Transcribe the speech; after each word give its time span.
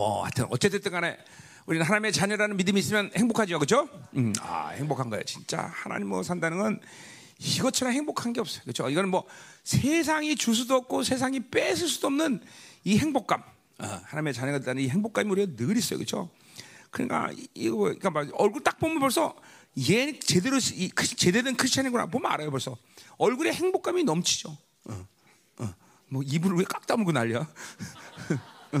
뭐 0.00 0.22
하여튼 0.22 0.46
어쨌든 0.48 0.80
간에 0.90 1.18
우리는 1.66 1.84
하나님의 1.84 2.12
자녀라는 2.14 2.56
믿음이 2.56 2.80
있으면 2.80 3.10
행복하죠, 3.14 3.58
그렇죠? 3.58 3.86
음, 4.16 4.32
아 4.40 4.68
행복한 4.68 5.10
거예요, 5.10 5.22
진짜 5.24 5.70
하나님으로 5.74 6.22
산다는 6.22 6.56
건 6.56 6.80
이것처럼 7.38 7.92
행복한 7.92 8.32
게 8.32 8.40
없어요, 8.40 8.62
그렇죠? 8.62 8.88
이거는 8.88 9.10
뭐 9.10 9.26
세상이 9.62 10.36
줄 10.36 10.54
수도 10.54 10.74
없고 10.76 11.02
세상이 11.02 11.50
뺏을 11.50 11.86
수도 11.86 12.06
없는 12.06 12.40
이 12.84 12.96
행복감, 12.96 13.42
어, 13.42 13.84
하나님의 14.04 14.32
자녀가 14.32 14.56
된다는 14.56 14.82
이 14.82 14.88
행복감이 14.88 15.30
우리가 15.32 15.52
늘 15.56 15.76
있어요, 15.76 15.98
그렇죠? 15.98 16.30
그러니까 16.90 17.30
이거 17.52 17.76
그러니까 17.76 18.08
막 18.08 18.26
얼굴 18.40 18.62
딱 18.64 18.78
보면 18.78 19.00
벌써 19.00 19.36
얘 19.90 20.18
제대로 20.18 20.56
이, 20.72 20.88
크- 20.88 21.06
제대로 21.14 21.44
된 21.44 21.56
크리스천이구나 21.56 22.06
보면 22.06 22.32
알아요, 22.32 22.50
벌써 22.50 22.74
얼굴에 23.18 23.52
행복감이 23.52 24.02
넘치죠. 24.04 24.56
어, 24.86 25.06
어, 25.58 25.74
뭐 26.08 26.22
입을 26.24 26.52
왜 26.56 26.64
깍 26.64 26.86
다물고 26.86 27.12
난리야? 27.12 27.46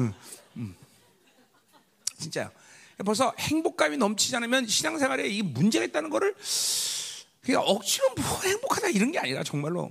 진짜요. 2.20 2.50
벌써 3.04 3.34
행복감이 3.38 3.96
넘치지 3.96 4.36
않으면 4.36 4.66
신앙생활에 4.66 5.26
이 5.28 5.42
문제가 5.42 5.84
있다는 5.86 6.10
거를 6.10 6.34
그냥 7.42 7.62
억지로 7.64 8.08
뭐 8.14 8.40
행복하다 8.44 8.88
이런 8.88 9.10
게 9.10 9.18
아니라 9.18 9.42
정말로 9.42 9.90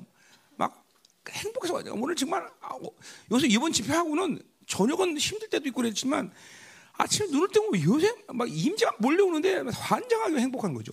막 0.55 0.86
행복해서 1.30 1.82
오늘 1.92 2.16
정말 2.16 2.48
아, 2.62 2.76
어, 2.76 2.90
요새 3.32 3.48
이번 3.48 3.74
집회하고는 3.74 4.42
저녁은 4.68 5.18
힘들 5.18 5.50
때도 5.50 5.68
있고 5.70 5.82
그랬지만 5.82 6.32
아침에 6.94 7.28
눈을 7.32 7.48
뜨면 7.50 7.82
요새 7.84 8.14
막 8.28 8.48
임재가 8.48 8.98
몰려오는데 9.00 9.72
환장하게 9.72 10.38
행복한 10.38 10.74
거죠. 10.74 10.91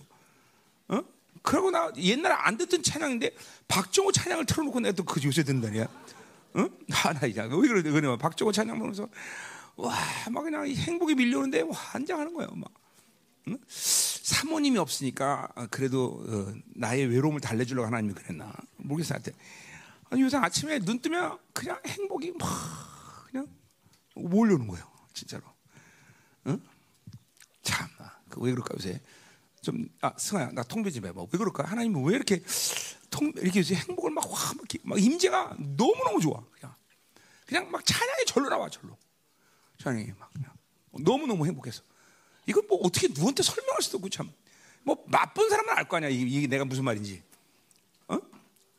어? 0.87 1.01
그러고 1.43 1.69
나 1.69 1.91
옛날에 1.97 2.33
안 2.33 2.57
듣던 2.57 2.81
찬양인데 2.81 3.35
박정호 3.67 4.11
찬양을 4.11 4.45
틀어놓고 4.45 4.79
내가 4.79 4.95
또 4.95 5.03
그 5.03 5.21
요새 5.23 5.43
듣는다니야. 5.43 5.87
응? 6.55 6.69
하나 6.89 7.27
이제 7.27 7.41
왜? 7.41 7.49
그래 7.49 8.17
박정호 8.17 8.51
찬양 8.51 8.79
보면서 8.79 9.07
와 9.77 9.95
막 10.29 10.43
그냥 10.43 10.67
이 10.67 10.75
행복이 10.75 11.15
밀려오는데 11.15 11.61
환장하는 11.71 12.33
거예요. 12.33 12.49
막 12.55 12.71
응? 13.47 13.57
사모님이 13.67 14.77
없으니까 14.77 15.47
아, 15.55 15.67
그래도 15.67 16.23
어, 16.27 16.53
나의 16.75 17.05
외로움을 17.07 17.39
달래주려고 17.39 17.87
하나님이 17.87 18.13
그랬나 18.13 18.53
모르겠어 18.77 19.13
하여튼 19.15 19.33
아니 20.09 20.21
요새 20.21 20.37
아침에 20.37 20.79
눈 20.79 20.99
뜨면 20.99 21.37
그냥 21.53 21.79
행복이 21.85 22.33
막 22.33 22.47
그냥 23.31 23.47
몰려오는 24.15 24.67
거예요. 24.67 24.85
진짜로. 25.13 25.43
응? 26.47 26.61
참, 27.61 27.87
그왜 28.29 28.51
그럴까 28.51 28.73
요새? 28.75 29.01
좀, 29.61 29.87
아, 30.01 30.13
승아야, 30.17 30.51
나 30.51 30.63
통배 30.63 30.89
좀 30.91 31.05
해봐. 31.05 31.21
왜 31.21 31.37
그럴까? 31.37 31.63
하나님은 31.65 32.03
왜 32.05 32.15
이렇게 32.15 32.41
통, 33.09 33.33
이렇게 33.35 33.61
행복을 33.61 34.11
막, 34.11 34.25
와, 34.31 34.39
막, 34.55 34.65
막 34.83 35.01
임재가 35.01 35.57
너무너무 35.59 36.21
좋아. 36.21 36.41
그냥. 36.51 36.73
그냥 37.45 37.69
막 37.71 37.85
찬양이 37.85 38.25
절로 38.25 38.49
나와, 38.49 38.69
절로. 38.69 38.97
찬양이 39.87 40.11
막 40.19 40.31
그냥. 40.33 40.51
너무 40.99 41.27
너무 41.27 41.45
행복해서. 41.45 41.81
이걸 42.45 42.63
뭐 42.67 42.79
어떻게 42.83 43.07
누구한테 43.07 43.43
설명할 43.43 43.81
수도 43.81 43.97
없고 43.97 44.09
참. 44.09 44.31
뭐 44.83 45.03
맛본 45.07 45.49
사람은 45.49 45.73
알 45.77 45.87
거 45.87 45.97
아니야. 45.97 46.09
이게, 46.09 46.25
이게 46.25 46.47
내가 46.47 46.65
무슨 46.65 46.83
말인지. 46.85 47.21
어? 48.07 48.17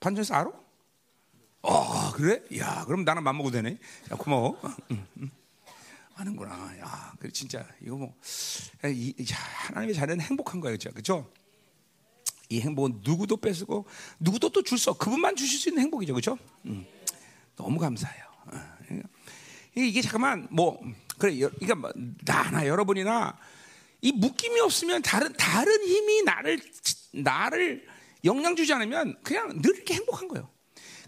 반전에서 0.01 0.35
알아? 0.35 0.51
어, 1.63 2.13
그래? 2.13 2.43
야, 2.59 2.85
그럼 2.87 3.05
나는 3.05 3.23
맘먹어도 3.23 3.53
되네. 3.57 3.79
야, 4.11 4.17
고마워. 4.17 4.59
응, 4.91 5.07
응. 5.19 5.31
하는구나. 6.15 6.79
야, 6.81 7.13
그 7.21 7.31
진짜 7.33 7.67
이거 7.83 7.97
뭐 7.97 8.15
이, 8.87 9.15
이- 9.19 9.23
야, 9.33 9.37
하나님의 9.67 9.95
자녀는 9.95 10.21
행복한 10.21 10.61
거예요, 10.61 10.77
진짜. 10.77 10.93
그렇죠? 10.93 11.31
이 12.49 12.61
행복은 12.61 13.01
누구도 13.05 13.37
뺏고 13.37 13.87
누구도 14.19 14.49
또 14.51 14.63
줄 14.63 14.79
수 14.79 14.91
없. 14.91 14.99
그분만 14.99 15.37
주실 15.37 15.59
수 15.61 15.69
있는 15.69 15.83
행복이죠, 15.85 16.15
그렇죠? 16.15 16.39
음. 16.65 16.87
너무 17.57 17.79
감사해요. 17.79 18.25
어, 18.47 18.78
이게, 19.87 20.01
잠깐만 20.03 20.49
뭐 20.51 20.81
그래, 21.19 21.41
여- 21.41 21.51
그러니까 21.51 21.75
뭐 21.75 21.93
나나 22.25 22.67
여러분이나 22.67 23.39
이 24.01 24.13
묶임이 24.13 24.61
없으면 24.61 25.03
다른 25.03 25.33
다른 25.35 25.73
힘이 25.85 26.23
나를 26.23 26.61
나를 27.13 27.87
영향 28.25 28.55
주지 28.57 28.73
않으면 28.73 29.17
그냥 29.23 29.61
늘 29.61 29.75
이렇게 29.77 29.95
행복한 29.95 30.29
거예요. 30.29 30.49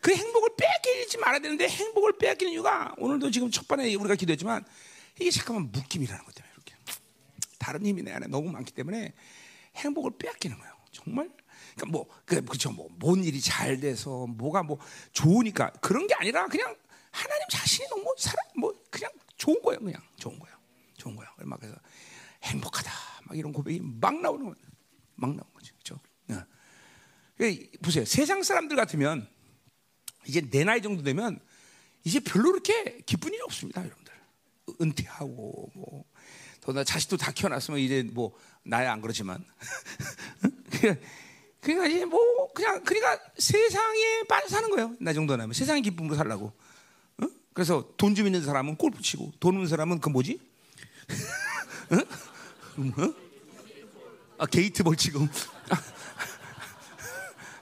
그 0.00 0.14
행복을 0.14 0.50
빼앗기지 0.56 1.18
말아야 1.18 1.40
되는데 1.40 1.68
행복을 1.68 2.18
빼앗기는 2.18 2.52
이유가 2.52 2.94
오늘도 2.98 3.30
지금 3.30 3.50
첫 3.50 3.68
번에 3.68 3.94
우리가 3.94 4.14
기도했지만 4.14 4.64
이게 5.20 5.30
잠깐만 5.30 5.70
묶임이라는 5.72 6.24
것 6.24 6.34
때문에 6.34 6.52
이렇게 6.54 6.74
다른 7.58 7.84
힘이 7.84 8.02
내 8.02 8.12
안에 8.12 8.26
너무 8.26 8.50
많기 8.50 8.72
때문에 8.72 9.12
행복을 9.76 10.12
빼앗기는 10.18 10.58
거예요. 10.58 10.72
정말 10.92 11.30
그러니까 11.76 11.86
뭐 11.92 12.06
그, 12.24 12.42
그렇죠 12.44 12.72
뭐뭔 12.72 13.22
일이 13.24 13.40
잘 13.40 13.78
돼서 13.78 14.26
뭐가 14.26 14.62
뭐 14.62 14.78
좋으니까 15.12 15.70
그런 15.80 16.06
게 16.06 16.14
아니라 16.14 16.46
그냥 16.46 16.74
하나님 17.10 17.48
자신이 17.50 17.88
너무 17.88 18.14
사람 18.18 18.44
뭐 18.56 18.72
그냥 18.90 19.10
좋은 19.36 19.60
거예요. 19.62 19.80
그냥 19.80 20.02
좋은 20.16 20.38
거예요. 20.38 20.56
좋은 20.96 21.16
거예요. 21.16 21.30
막 21.38 21.58
그래서 21.60 21.76
행복하다 22.42 22.90
막 23.24 23.38
이런 23.38 23.52
고백이 23.52 23.80
막 23.82 24.20
나오는 24.20 24.44
거예요. 24.44 24.56
막 25.16 25.30
나오는 25.30 25.52
거죠. 25.54 25.74
그렇죠? 25.76 26.00
네. 26.26 26.36
그, 27.36 27.70
보세요. 27.82 28.04
세상 28.04 28.42
사람들 28.42 28.76
같으면 28.76 29.28
이제 30.26 30.40
내 30.42 30.64
나이 30.64 30.82
정도 30.82 31.02
되면 31.02 31.40
이제 32.04 32.20
별로 32.20 32.52
그렇게 32.52 33.00
기쁜 33.06 33.32
일이 33.32 33.42
없습니다, 33.42 33.82
여러분들. 33.84 34.12
은퇴하고 34.80 35.70
뭐 35.74 36.04
더나 36.60 36.84
자식도 36.84 37.16
다 37.16 37.32
키워놨으면 37.32 37.80
이제 37.80 38.02
뭐 38.12 38.36
나야 38.62 38.92
안 38.92 39.00
그렇지만 39.00 39.44
그러니까 41.60 41.86
이제 41.86 42.04
뭐 42.04 42.52
그냥 42.52 42.82
그러니까 42.84 43.18
세상에 43.38 44.22
빠져 44.28 44.48
사는 44.48 44.70
거예요. 44.70 44.94
나 45.00 45.12
정도 45.12 45.36
나면 45.36 45.52
세상의 45.52 45.82
기쁨으로 45.82 46.16
살라고. 46.16 46.52
어? 47.50 47.54
그래서 47.54 47.84
돈 47.96 48.14
좀 48.14 48.26
있는 48.26 48.42
사람은 48.42 48.76
골프 48.76 49.00
치고 49.02 49.32
돈 49.40 49.54
없는 49.54 49.68
사람은 49.68 50.00
그 50.00 50.08
뭐지? 50.08 50.40
어? 51.90 51.96
어? 53.02 53.14
아 54.38 54.46
게이트볼 54.46 54.96
치고. 54.96 55.20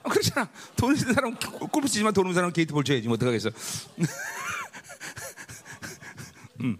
아, 0.03 0.09
그렇잖아. 0.09 0.49
돈 0.77 0.95
있는 0.95 1.13
사람은 1.13 1.37
골프 1.71 1.87
치지만 1.87 2.13
돈 2.13 2.25
없는 2.25 2.35
사람은 2.35 2.53
게이트볼 2.53 2.83
쳐야지. 2.83 3.07
뭐 3.07 3.15
어떡하겠어. 3.15 3.49
음. 6.61 6.77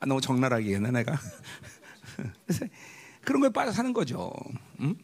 아, 0.00 0.06
너무 0.06 0.20
적나라하게 0.20 0.74
했나 0.74 0.90
내가. 0.90 1.18
그런 3.24 3.40
거에 3.40 3.50
빠져 3.50 3.72
사는 3.72 3.92
거죠. 3.92 4.32
음? 4.80 4.96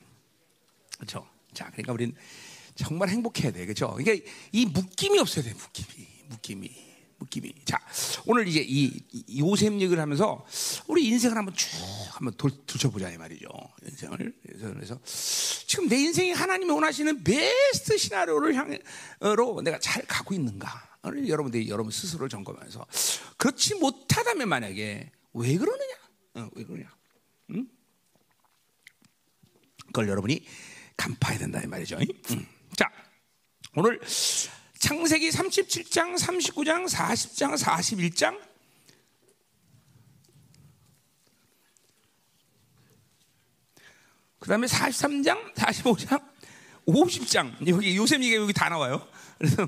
그렇죠. 0.96 1.26
자, 1.52 1.70
그러니까 1.70 1.92
우리는 1.92 2.14
정말 2.74 3.08
행복해야 3.08 3.52
돼, 3.52 3.64
그렇죠? 3.66 3.92
그러니까 3.94 4.26
이 4.52 4.66
묶임이 4.66 5.18
없어야 5.18 5.44
돼, 5.44 5.52
묶임이, 5.54 6.06
묶임이, 6.28 6.70
묶임이. 7.18 7.54
자, 7.64 7.78
오늘 8.26 8.48
이제 8.48 8.64
이, 8.66 9.00
이 9.12 9.40
요셉 9.40 9.72
얘기를 9.74 10.00
하면서 10.00 10.46
우리 10.86 11.06
인생을 11.06 11.36
한번 11.36 11.54
쭉 11.54 11.68
한번 12.10 12.34
돌, 12.36 12.50
들춰보자 12.66 13.10
이 13.10 13.16
말이죠. 13.16 13.48
인생을 13.86 14.34
그래서, 14.42 14.98
지금 15.66 15.88
내 15.88 15.96
인생이 15.96 16.32
하나님이 16.32 16.70
원하시는 16.70 17.24
베스트 17.24 17.96
시나리오를 17.98 18.54
향으로 18.54 19.62
내가 19.62 19.78
잘 19.78 20.04
가고 20.06 20.34
있는가? 20.34 20.94
를 21.10 21.28
여러분들이 21.28 21.68
여러분 21.68 21.92
스스로를 21.92 22.30
점검하면서 22.30 22.86
그렇지 23.36 23.74
못하다면 23.74 24.48
만약에 24.48 25.10
왜 25.34 25.56
그러느냐? 25.56 25.94
어, 26.34 26.48
왜 26.54 26.64
그러냐? 26.64 26.91
응? 27.50 27.68
그걸 29.86 30.08
여러분이 30.08 30.42
간파해야 30.96 31.41
된다 31.41 31.60
이 31.62 31.66
말이죠. 31.66 31.98
음. 32.30 32.46
자, 32.74 32.91
오늘 33.76 34.00
창세기 34.84 35.31
37장, 35.31 36.15
39장, 36.19 36.87
40장, 36.87 37.56
41장 37.56 38.39
그 44.39 44.49
다음에 44.49 44.67
43장, 44.67 45.55
45장, 45.55 46.22
50장 46.87 47.67
여기 47.67 47.97
요셉 47.97 48.22
얘기가 48.22 48.43
여기 48.43 48.53
다 48.53 48.69
나와요. 48.69 49.07
그래서 49.39 49.66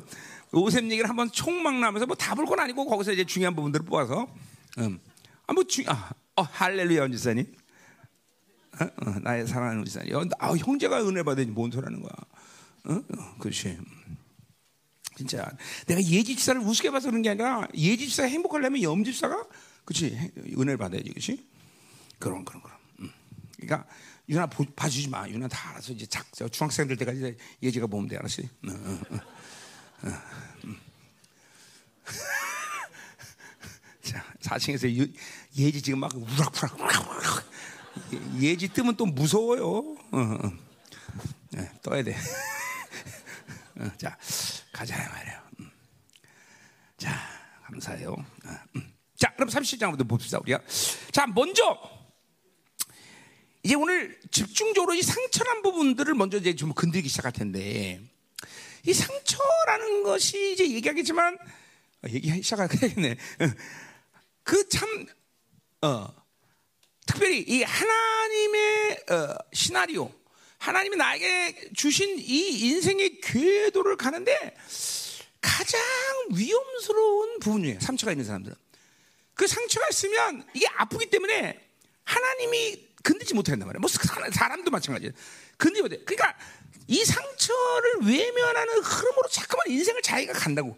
요셉 0.55 0.85
얘기를 0.85 1.09
한번 1.09 1.31
총망라하면서 1.33 2.05
뭐 2.07 2.15
다 2.17 2.35
볼 2.35 2.45
건 2.45 2.61
아니고 2.61 2.85
거기서 2.85 3.13
이제 3.13 3.25
중요한 3.25 3.57
부분들을 3.57 3.87
뽑아서 3.87 4.29
음. 4.79 4.99
아, 5.47 5.55
뭐 5.55 5.65
중, 5.65 5.85
아, 5.89 6.11
어, 6.37 6.43
할렐루야, 6.43 7.01
원지사님. 7.03 7.47
어? 8.81 8.85
어, 8.85 9.11
나의 9.23 9.47
사랑하는 9.47 9.79
원지사님. 9.79 10.15
어, 10.15 10.25
아, 10.39 10.51
형제가 10.53 11.09
은혜 11.09 11.23
받으니 11.23 11.51
뭔 11.53 11.71
소리 11.71 11.85
하는 11.85 12.03
거야. 12.03 12.13
어? 12.85 12.93
어, 12.99 13.35
그렇지. 13.39 13.79
진짜. 15.17 15.51
내가 15.87 16.01
예지집사를 16.03 16.61
우습게 16.61 16.91
봐서 16.91 17.09
그런 17.09 17.23
게 17.23 17.31
아니라 17.31 17.67
예지집사가 17.75 18.29
행복하려면 18.29 18.83
염집사가, 18.83 19.47
그렇지. 19.85 20.33
은혜를 20.37 20.77
받아야지, 20.77 21.09
그렇지. 21.09 21.47
그런, 22.19 22.45
그런, 22.45 22.63
그런. 22.63 22.77
음. 23.01 23.11
그러니까, 23.57 23.89
유나 24.29 24.47
보, 24.47 24.65
봐주지 24.65 25.09
마. 25.09 25.29
유나 25.29 25.49
다 25.49 25.71
알아서 25.71 25.93
이제 25.93 26.05
작, 26.07 26.27
저 26.33 26.49
중학생 26.49 26.87
들 26.87 26.97
때까지 26.97 27.37
예지가 27.63 27.87
보면 27.87 28.09
돼, 28.09 28.17
알았지? 28.17 28.49
어, 28.69 28.71
어, 28.71 29.01
어. 29.11 29.17
어, 30.03 30.13
음. 30.65 30.77
자, 34.03 34.25
4층에서 34.43 35.15
예지 35.57 35.83
지금 35.83 36.01
막 36.01 36.15
우락부락 36.15 36.79
우락부락. 36.79 37.45
예지 38.41 38.69
뜨면 38.69 38.97
또 38.97 39.07
무서워요. 39.07 39.97
네, 41.53 41.71
떠야 41.83 42.03
돼. 42.03 42.15
어, 43.79 43.91
자, 43.99 44.17
가자 44.73 44.97
말이에요. 44.97 45.41
음. 45.61 45.71
자, 46.97 47.15
감사해요. 47.65 48.13
어, 48.13 48.51
음. 48.77 48.93
자, 49.17 49.35
그럼 49.35 49.49
37장부터 49.49 50.09
봅시다, 50.09 50.39
우리가. 50.39 50.61
자, 51.13 51.27
먼저, 51.27 51.79
이제 53.63 53.75
오늘 53.75 54.19
집중적으로 54.31 54.95
이 54.95 55.03
상처란 55.03 55.63
부분들을 55.63 56.15
먼저 56.15 56.39
이제 56.39 56.55
좀 56.55 56.73
건드리기 56.73 57.09
시작할 57.09 57.33
텐데, 57.33 58.01
이 58.85 58.93
상처라는 58.93 60.05
것이 60.05 60.53
이제 60.53 60.71
얘기하겠지만, 60.71 61.37
어, 61.37 62.09
얘기 62.09 62.43
시작하겠네. 62.43 63.17
그 64.43 64.69
참, 64.69 65.07
어, 65.83 66.15
특별히 67.07 67.41
이 67.41 67.63
하나님의 67.63 69.05
어, 69.11 69.37
시나리오, 69.53 70.13
하나님이 70.59 70.97
나에게 70.97 71.71
주신 71.75 72.19
이 72.19 72.61
인생의 72.69 73.21
궤도를 73.21 73.97
가는데 73.97 74.57
가장 75.41 75.81
위험스러운 76.33 77.39
부분이에요. 77.41 77.81
상처가 77.81 78.13
있는 78.13 78.25
사람들은. 78.25 78.57
그 79.35 79.47
상처가 79.47 79.87
있으면 79.91 80.47
이게 80.55 80.67
아프기 80.77 81.11
때문에 81.11 81.61
하나님이 82.05 82.87
건들지 83.05 83.35
못한단 83.35 83.67
말이에요. 83.69 83.81
뭐 83.81 83.89
사람도 83.89 84.71
마찬가지예요. 84.71 85.13
건들지 85.59 85.83
못해. 85.83 85.99
그러니까 86.05 86.37
이 86.89 87.05
상처를 87.05 88.01
외면하는 88.05 88.79
흐름으로 88.83 89.29
자꾸만 89.31 89.67
인생을 89.69 90.03
자기가 90.03 90.33
간다고. 90.33 90.77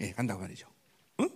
예, 0.00 0.12
간다고 0.12 0.40
말이죠. 0.40 0.68
응? 1.20 1.30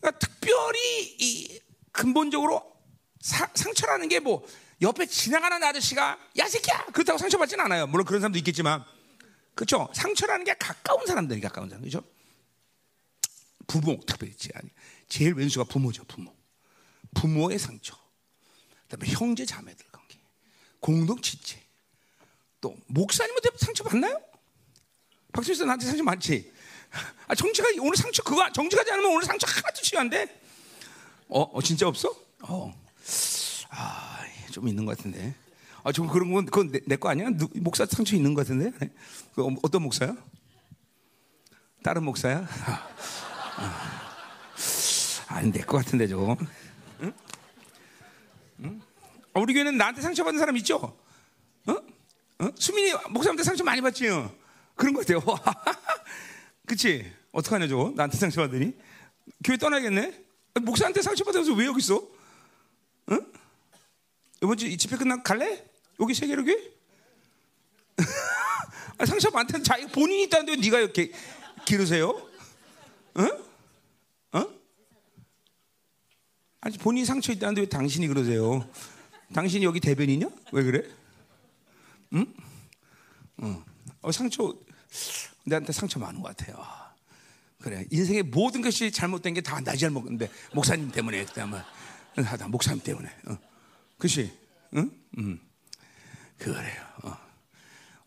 그러니까 0.00 0.18
특별히 0.18 0.78
이 1.18 1.60
근본적으로 1.92 2.76
사, 3.20 3.48
상처라는 3.54 4.08
게 4.08 4.20
뭐 4.20 4.46
옆에 4.82 5.06
지나가는 5.06 5.62
아저씨가 5.62 6.18
야 6.38 6.48
새끼야 6.48 6.86
그렇다고 6.86 7.18
상처받지는 7.18 7.64
않아요. 7.64 7.86
물론 7.86 8.04
그런 8.04 8.20
사람도 8.20 8.38
있겠지만 8.38 8.84
그렇죠. 9.54 9.88
상처라는 9.94 10.44
게 10.44 10.54
가까운 10.54 11.06
사람들이 11.06 11.40
가까운 11.40 11.68
사람 11.68 11.82
그렇죠. 11.82 12.02
부모 13.66 13.98
특별히 14.06 14.34
아니 14.54 14.70
제일 15.08 15.34
왼수가 15.34 15.64
부모죠 15.64 16.04
부모. 16.04 16.34
부모의 17.14 17.58
상처. 17.58 17.96
그다음에 18.88 19.12
형제 19.12 19.44
자매들 19.44 19.84
관계, 19.90 20.20
공동 20.80 21.20
지체, 21.20 21.60
또 22.60 22.76
목사님한테 22.86 23.50
상처 23.56 23.82
받나요? 23.82 24.20
박수씨 25.32 25.64
나한테 25.64 25.86
상처 25.86 26.02
많지. 26.04 26.52
아 27.26 27.34
정치가 27.34 27.68
오늘 27.80 27.96
상처 27.96 28.22
그거 28.22 28.50
정치가지 28.52 28.92
않으면 28.92 29.10
오늘 29.12 29.24
상처 29.24 29.46
하나도 29.46 29.82
치유한데. 29.82 30.40
어, 31.28 31.42
어 31.42 31.62
진짜 31.62 31.88
없어? 31.88 32.14
어. 32.42 32.72
아, 33.70 34.24
좀 34.56 34.68
있는 34.68 34.86
것 34.86 34.96
같은데. 34.96 35.34
아, 35.84 35.92
좀 35.92 36.06
그런 36.08 36.32
건 36.32 36.46
그건 36.46 36.72
내 36.86 36.96
거 36.96 37.10
아니야? 37.10 37.28
누, 37.28 37.46
목사 37.56 37.84
상처 37.84 38.16
있는 38.16 38.32
것 38.32 38.46
같은데. 38.46 38.72
그 39.34 39.44
어, 39.44 39.54
어떤 39.62 39.82
목사야? 39.82 40.16
다른 41.82 42.02
목사야? 42.04 42.48
아니 45.28 45.50
내거 45.50 45.76
같은데 45.76 46.06
저거. 46.08 46.38
응? 47.02 47.12
응? 48.60 48.80
어, 49.34 49.40
우리 49.40 49.52
교회는 49.52 49.76
나한테 49.76 50.00
상처 50.00 50.24
받은 50.24 50.38
사람 50.38 50.56
있죠? 50.56 50.76
어? 51.66 51.72
어? 51.72 52.48
수민이 52.54 52.94
목사한테 53.10 53.42
상처 53.42 53.62
많이 53.62 53.82
받지요? 53.82 54.34
그런 54.74 54.94
것 54.94 55.06
같아요. 55.06 55.20
그치? 56.64 57.12
어떡하냐, 57.32 57.68
저거? 57.68 57.92
나한테 57.94 58.16
상처 58.16 58.40
받으니? 58.40 58.74
교회 59.44 59.58
떠나겠네? 59.58 60.24
목사한테 60.62 61.02
상처받아서 61.02 61.52
왜 61.52 61.66
여기 61.66 61.80
있어? 61.80 62.02
응? 63.10 63.20
이번 64.42 64.56
주 64.56 64.74
집회 64.76 64.96
끝나고 64.96 65.22
갈래? 65.22 65.64
여기 66.00 66.14
세계로 66.14 66.44
교회? 66.44 66.56
아, 68.98 69.06
상처 69.06 69.30
많다는 69.30 69.64
자기 69.64 69.86
본인이 69.86 70.24
있다는데 70.24 70.56
네가 70.56 70.80
이렇게 70.80 71.12
기르세요? 71.64 72.28
응? 73.18 73.44
어? 74.32 74.46
아니 76.60 76.78
본인이 76.78 77.04
상처 77.06 77.32
있다는데 77.32 77.62
왜 77.62 77.68
당신이 77.68 78.08
그러세요? 78.08 78.68
당신이 79.34 79.64
여기 79.64 79.80
대변이냐? 79.80 80.28
왜 80.52 80.62
그래? 80.62 80.88
응? 82.14 82.34
어, 83.38 83.64
어 84.02 84.12
상처 84.12 84.54
내한테 85.44 85.72
상처 85.72 85.98
많은 85.98 86.20
것 86.22 86.36
같아요. 86.36 86.64
그래 87.60 87.84
인생의 87.90 88.22
모든 88.24 88.60
것이 88.62 88.90
잘못된 88.92 89.34
게 89.34 89.40
다 89.40 89.60
나 89.60 89.74
잘못인데 89.74 90.30
목사님 90.54 90.90
때문에 90.90 91.24
그다음에 91.24 91.58
하다 92.16 92.48
목사님 92.48 92.82
때문에. 92.82 93.08
어. 93.28 93.38
그렇지? 93.98 94.32
응? 94.74 94.90
음. 95.18 95.40
그래요. 96.38 96.82
어. 97.02 97.16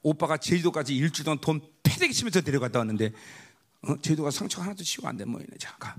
오빠가 0.01 0.37
제주도까지 0.37 0.95
일주일 0.95 1.25
동안 1.25 1.39
돈 1.41 1.61
패대기 1.83 2.13
치면서 2.13 2.41
데려갔다 2.41 2.79
왔는데 2.79 3.11
어? 3.81 3.95
제주도가 4.01 4.31
상처 4.31 4.61
하나도 4.61 4.83
치고 4.83 5.07
안 5.07 5.17
되면 5.17 5.31
뭐 5.31 5.41
자, 5.57 5.75
가. 5.77 5.95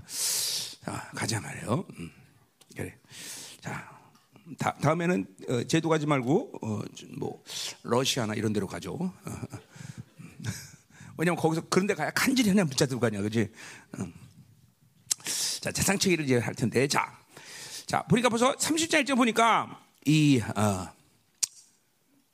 자, 0.83 1.11
가자 1.15 1.41
말이에요. 1.41 1.85
음. 1.99 2.11
그래. 2.75 2.97
자, 3.59 3.99
다, 4.57 4.73
다음에는 4.77 5.27
어, 5.49 5.63
제도 5.63 5.89
가지 5.89 6.05
말고 6.05 6.59
어, 6.61 6.81
뭐 7.17 7.43
러시아나 7.83 8.33
이런 8.33 8.53
데로 8.53 8.67
가죠. 8.67 8.93
어, 8.93 9.13
어. 9.25 9.41
왜냐면 11.17 11.37
거기서 11.37 11.67
그런 11.69 11.85
데 11.85 11.93
가야 11.93 12.09
간절히 12.11 12.49
하나 12.49 12.63
문자 12.63 12.85
들고 12.85 13.01
가냐, 13.01 13.21
그지? 13.21 13.51
음. 13.99 14.13
자, 15.61 15.71
자상체기를 15.71 16.25
이제 16.25 16.37
할 16.39 16.55
텐데, 16.55 16.87
자, 16.87 17.20
자, 17.85 18.03
보니까 18.03 18.29
벌써 18.29 18.53
30장 18.55 19.03
1절 19.03 19.15
보니까 19.17 19.79
이, 20.05 20.41
어, 20.55 20.87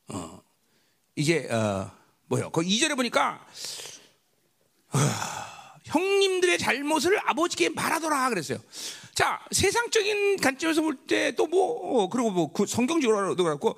어, 0.10 0.42
이제, 1.16 1.48
어, 1.52 1.92
뭐요? 2.28 2.50
그 2.52 2.62
2절에 2.62 2.96
보니까, 2.96 3.46
어, 4.94 4.98
형님들의 5.86 6.58
잘못을 6.60 7.20
아버지께 7.30 7.70
말하더라 7.70 8.30
그랬어요. 8.30 8.60
자, 9.16 9.44
세상적인 9.52 10.38
관점에서 10.38 10.82
볼 10.82 10.96
때 11.08 11.32
또 11.36 11.48
뭐, 11.48 12.04
어, 12.04 12.10
그리고 12.10 12.30
뭐, 12.32 12.52
그 12.54 12.66
성경적으로도 12.66 13.44
그렇고, 13.44 13.76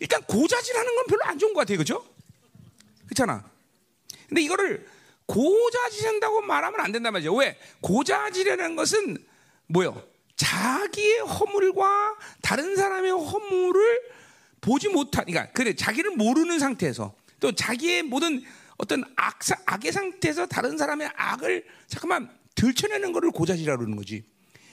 일단 0.00 0.22
고자질하는 0.24 0.94
건 0.96 1.06
별로 1.06 1.24
안 1.24 1.38
좋은 1.38 1.54
것 1.54 1.60
같아요. 1.60 1.78
그죠? 1.78 2.04
그렇잖아. 3.06 3.44
근데 4.28 4.42
이거를 4.42 4.86
고자질한다고 5.26 6.42
말하면 6.42 6.80
안 6.80 6.92
된단 6.92 7.12
말이죠. 7.12 7.34
왜? 7.34 7.58
고자질이라는 7.80 8.76
것은 8.76 9.16
뭐요? 9.68 10.02
자기의 10.42 11.20
허물과 11.20 12.16
다른 12.42 12.74
사람의 12.74 13.12
허물을 13.12 14.00
보지 14.60 14.88
못한, 14.88 15.24
그러니까 15.24 15.52
그래 15.52 15.74
자기를 15.74 16.16
모르는 16.16 16.58
상태에서 16.58 17.14
또 17.38 17.52
자기의 17.52 18.02
모든 18.02 18.42
어떤 18.76 19.04
악, 19.16 19.38
악의 19.66 19.92
상태에서 19.92 20.46
다른 20.46 20.76
사람의 20.76 21.10
악을 21.14 21.64
잠깐만 21.86 22.28
들춰내는 22.56 23.12
것을 23.12 23.30
고자질이라고 23.30 23.78
그러는 23.78 23.96
거지. 23.96 24.24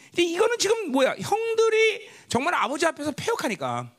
근데 0.10 0.24
이거는 0.24 0.58
지금 0.58 0.92
뭐야? 0.92 1.16
형들이 1.20 2.10
정말 2.28 2.56
아버지 2.56 2.86
앞에서 2.88 3.12
폐역하니까 3.12 3.92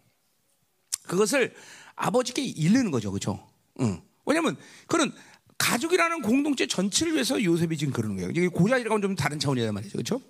그것을 1.06 1.54
아버지께 1.94 2.42
일르는 2.42 2.90
거죠, 2.90 3.12
그렇죠? 3.12 3.48
응. 3.80 4.02
왜냐면 4.26 4.56
그는 4.88 5.12
가족이라는 5.58 6.22
공동체 6.22 6.66
전체를 6.66 7.12
위해서 7.12 7.40
요셉이 7.42 7.76
지금 7.76 7.92
그러는 7.92 8.16
거예요. 8.16 8.30
이게 8.30 8.48
고자질하고는 8.48 9.02
좀 9.02 9.14
다른 9.14 9.38
차원이란 9.38 9.74
말이죠, 9.74 9.92
그렇죠? 9.92 10.20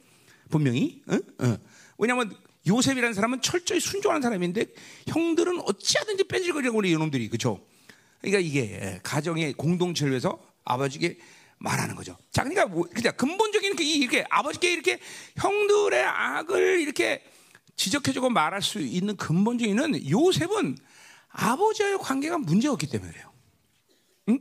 분명히. 0.51 1.03
어? 1.07 1.17
어. 1.45 1.59
왜냐하면 1.99 2.37
요셉이라는 2.67 3.15
사람은 3.15 3.43
철저히 3.43 3.81
순종하는 3.81 4.23
사람인데 4.23 4.67
형들은 5.09 5.61
어찌하든지 5.61 6.25
뺀질거리고 6.25 6.77
우리 6.77 6.91
이놈들이 6.91 7.29
그렇죠. 7.29 7.65
그러니까 8.21 8.41
이게 8.41 9.01
가정의 9.03 9.55
공동체를 9.55 10.13
위해서 10.13 10.39
아버지에게 10.65 11.19
말하는 11.59 11.95
거죠. 11.95 12.17
자, 12.31 12.43
그러니까 12.43 12.67
뭐, 12.67 12.87
그냥 12.95 13.15
근본적인 13.17 13.77
그 13.77 13.83
이렇게 13.83 14.25
아버지께 14.29 14.73
이렇게 14.73 14.99
형들의 15.37 16.05
악을 16.05 16.81
이렇게 16.81 17.23
지적해주고 17.77 18.31
말할 18.31 18.63
수 18.63 18.81
있는 18.81 19.17
근본적인 19.17 20.11
요셉은 20.11 20.77
아버지와의 21.29 21.99
관계가 21.99 22.39
문제가 22.39 22.77
기 22.77 22.87
때문에 22.87 23.11
그래요. 23.11 23.33
응? 24.29 24.41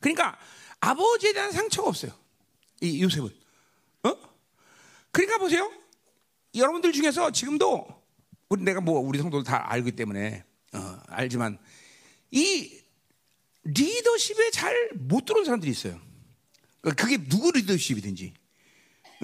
그러니까 0.00 0.38
아버지에 0.80 1.32
대한 1.32 1.52
상처가 1.52 1.88
없어요. 1.88 2.12
이 2.80 3.02
요셉은. 3.02 3.37
그러니까 5.18 5.38
보세요. 5.38 5.68
여러분들 6.54 6.92
중에서 6.92 7.32
지금도 7.32 7.88
우리 8.50 8.62
내가 8.62 8.80
뭐 8.80 9.00
우리 9.00 9.18
성도들 9.18 9.42
다 9.42 9.68
알기 9.68 9.90
때문에 9.96 10.44
어, 10.72 11.00
알지만 11.08 11.58
이 12.30 12.80
리더십에 13.64 14.52
잘 14.52 14.92
못 14.94 15.24
들어온 15.24 15.44
사람들이 15.44 15.72
있어요. 15.72 16.00
그러니까 16.80 17.02
그게 17.02 17.16
누구 17.28 17.50
리더십이든지. 17.50 18.32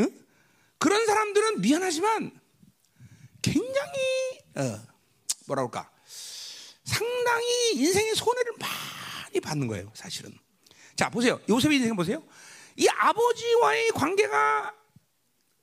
응? 0.01 0.25
그런 0.79 1.07
사람들은 1.07 1.61
미안하지만 1.61 2.41
굉장히 3.41 4.01
어, 4.57 4.63
뭐라 5.47 5.63
그럴까 5.63 5.93
상당히 6.83 7.75
인생의 7.77 8.17
손해를 8.17 8.53
많이 8.59 9.39
받는 9.39 9.69
거예요, 9.69 9.93
사실은. 9.95 10.37
자, 10.97 11.09
보세요. 11.09 11.41
요셉의 11.49 11.77
인생 11.77 11.95
보세요. 11.95 12.21
이 12.77 12.89
아버지와의 12.89 13.91
관계가 13.93 14.75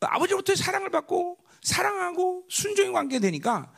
아버지로부터 0.08 0.56
사랑을 0.56 0.90
받고 0.90 1.38
사랑하고 1.62 2.46
순종의 2.50 2.92
관계 2.92 3.20
되니까 3.20 3.72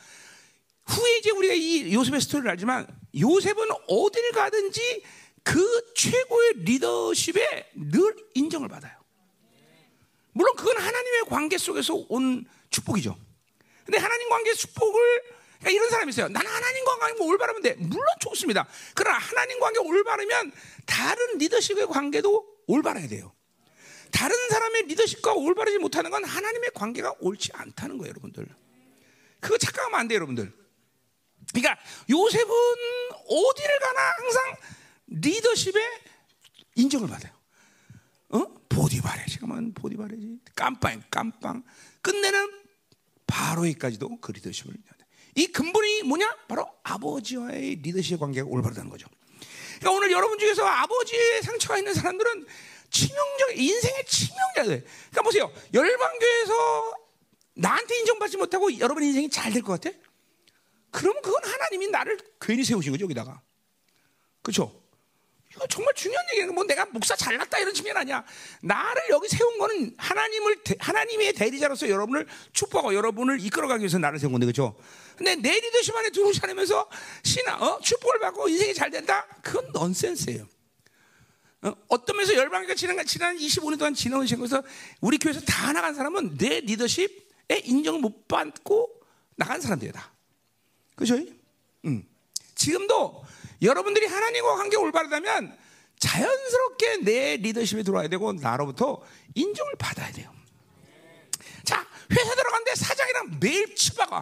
후에 0.86 1.18
이제 1.18 1.32
우리가 1.32 1.54
이 1.54 1.94
요셉의 1.94 2.22
스토리를 2.22 2.50
알지만 2.52 2.88
요셉은 3.20 3.68
어딜 3.88 4.32
가든지 4.32 5.04
그 5.44 5.94
최고의 5.96 6.54
리더십에 6.58 7.72
늘 7.76 8.16
인정을 8.34 8.68
받아요. 8.68 8.94
물론 10.32 10.56
그건 10.56 10.78
하나님의 10.78 11.26
관계 11.28 11.58
속에서 11.58 12.06
온 12.10 12.46
축복이죠. 12.70 13.16
근데 13.86 13.98
하나님 13.98 14.30
관계 14.30 14.54
축복을 14.54 15.22
그러니까 15.60 15.72
이런 15.72 15.90
사람이 15.90 16.10
있어요. 16.10 16.28
나는 16.30 16.50
하나님과 16.50 16.98
관계 16.98 17.24
올바르면 17.24 17.62
돼. 17.62 17.76
물론 17.76 18.06
좋습니다. 18.20 18.68
그러나 18.96 19.18
하나님 19.18 19.60
관계 19.60 19.80
올바르면 19.80 20.52
다른 20.86 21.38
리더십의 21.38 21.88
관계도 21.88 22.46
올바라야 22.68 23.08
돼요. 23.08 23.34
다른 24.14 24.36
사람의 24.50 24.84
리더십과 24.84 25.34
올바르지 25.34 25.80
못하는 25.80 26.12
건 26.12 26.24
하나님의 26.24 26.72
관계가 26.76 27.16
옳지 27.20 27.50
않다는 27.54 27.98
거예요, 27.98 28.12
여러분들. 28.12 28.48
그거 29.40 29.58
착각하면 29.58 30.00
안 30.00 30.08
돼요, 30.08 30.18
여러분들. 30.18 30.54
그러니까 31.52 31.78
요셉은 32.10 32.50
어디를 33.28 33.80
가나 33.80 34.12
항상 34.18 34.56
리더십의 35.08 35.84
인정을 36.76 37.10
받아요. 37.10 37.34
어? 38.30 38.46
보디바레. 38.70 39.26
잠깐만, 39.28 39.74
보디바레지. 39.74 40.40
깜빵, 40.56 41.04
깜빵. 41.10 41.64
끝내는 42.02 42.64
바로이까지도 43.28 44.22
그 44.22 44.32
리더십을. 44.32 44.74
이 45.36 45.48
근본이 45.48 46.04
뭐냐? 46.04 46.38
바로 46.48 46.70
아버지와의 46.84 47.78
리더십의 47.82 48.20
관계가 48.20 48.48
올바르다는 48.48 48.90
거죠. 48.90 49.08
그러니까 49.80 49.92
오늘 49.92 50.12
여러분 50.12 50.38
중에서 50.38 50.64
아버지의 50.66 51.42
상처가 51.42 51.78
있는 51.80 51.94
사람들은 51.94 52.46
치명적, 52.94 53.58
인생의 53.58 54.06
치명적이에요. 54.06 54.82
그러니까 55.10 55.22
보세요. 55.24 55.52
열방교에서 55.74 56.96
나한테 57.56 57.98
인정받지 58.00 58.38
못하고 58.38 58.80
여러분 58.80 59.04
인생이 59.04 59.30
잘 59.30 59.52
될 59.52 59.62
것 59.62 59.82
같아? 59.82 59.96
그러면 60.92 61.22
그건 61.24 61.44
하나님이 61.44 61.88
나를 61.88 62.18
괜히 62.40 62.64
세우신 62.64 62.92
거죠, 62.92 63.04
여기다가. 63.06 63.42
그렇죠? 64.44 64.80
이거 65.52 65.68
정말 65.68 65.94
중요한 65.96 66.26
얘기예요. 66.34 66.52
뭐 66.52 66.64
내가 66.64 66.86
목사 66.88 67.16
잘났다 67.16 67.60
이런 67.60 67.74
측면 67.74 67.98
아니야. 67.98 68.24
나를 68.62 69.02
여기 69.10 69.28
세운 69.28 69.58
거는 69.58 69.96
하나님을 69.98 70.58
하나님의 70.80 71.34
대리자로서 71.34 71.90
여러분을 71.90 72.28
축복하고 72.54 72.94
여러분을 72.96 73.40
이끌어가기 73.40 73.82
위해서 73.82 73.98
나를 74.00 74.20
세운 74.20 74.32
건데 74.32 74.46
그렇죠? 74.46 74.76
근데 75.16 75.36
내 75.36 75.60
리더십 75.60 75.96
안에 75.96 76.10
들어오지 76.10 76.40
않으면서 76.44 76.90
신앙, 77.24 77.62
어? 77.62 77.80
축복을 77.80 78.20
받고 78.20 78.50
인생이 78.50 78.74
잘 78.74 78.90
된다? 78.90 79.28
그건 79.44 79.72
넌센스예요. 79.74 80.48
어? 81.64 82.06
떤 82.06 82.16
면에서 82.18 82.36
열방교가 82.36 82.76
지난, 82.76 83.06
지난 83.06 83.38
25년 83.38 83.80
동안 83.80 83.94
지나오신 83.94 84.40
것에서 84.40 84.64
우리 85.00 85.18
교회에서 85.18 85.42
다 85.42 85.72
나간 85.72 85.96
사람은 85.96 86.38
내 86.38 86.60
리더십에 86.60 87.62
인정을 87.64 88.02
못 88.02 88.28
받고 88.28 88.90
나간 89.36 89.62
사람들이다. 89.62 90.12
그죠? 90.96 91.18
음. 91.86 92.08
지금도 92.56 93.24
여러분들이 93.62 94.06
하나님과 94.06 94.56
관계 94.56 94.78
올바르다면 94.78 95.58
자연스럽게 96.00 96.98
내 96.98 97.38
리더십에 97.38 97.84
들어와야 97.84 98.10
되고 98.10 98.34
나로부터 98.34 99.02
인정을 99.36 99.74
받아야 99.78 100.12
돼요. 100.12 100.34
자, 101.64 101.88
회사 102.12 102.36
들어갔는데 102.36 102.76
사장이랑 102.76 103.40
매일 103.40 103.74
치박아. 103.74 104.18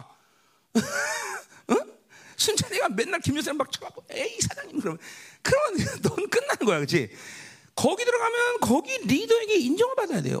어? 1.68 1.76
순찬이가 2.36 2.88
맨날 2.90 3.20
김여사님 3.20 3.58
막 3.58 3.70
쳐갖고, 3.70 4.04
에이, 4.10 4.38
사장님, 4.40 4.80
그러면. 4.80 4.98
그러면 5.42 5.86
넌 6.02 6.28
끝나는 6.30 6.66
거야, 6.66 6.80
그치? 6.80 7.10
거기 7.74 8.04
들어가면 8.04 8.60
거기 8.60 8.96
리더에게 8.98 9.56
인정을 9.56 9.94
받아야 9.94 10.22
돼요. 10.22 10.40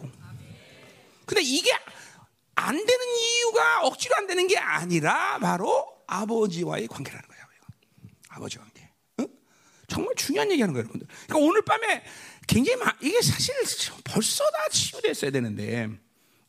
근데 1.26 1.42
이게 1.42 1.72
안 2.54 2.74
되는 2.74 3.06
이유가 3.06 3.80
억지로 3.82 4.14
안 4.16 4.26
되는 4.26 4.46
게 4.46 4.58
아니라 4.58 5.38
바로 5.38 5.86
아버지와의 6.06 6.88
관계라는 6.88 7.26
거예요. 7.26 7.42
아버지 8.28 8.58
관계. 8.58 8.90
응? 9.20 9.28
정말 9.88 10.14
중요한 10.16 10.50
얘기하는 10.52 10.74
거예요, 10.74 10.84
여러분들. 10.84 11.06
그러니까 11.26 11.46
오늘 11.46 11.62
밤에 11.62 12.04
굉장히 12.46 12.76
마, 12.76 12.92
이게 13.00 13.20
사실 13.22 13.54
벌써 14.04 14.44
다 14.44 14.68
치유됐어야 14.70 15.30
되는데. 15.30 15.88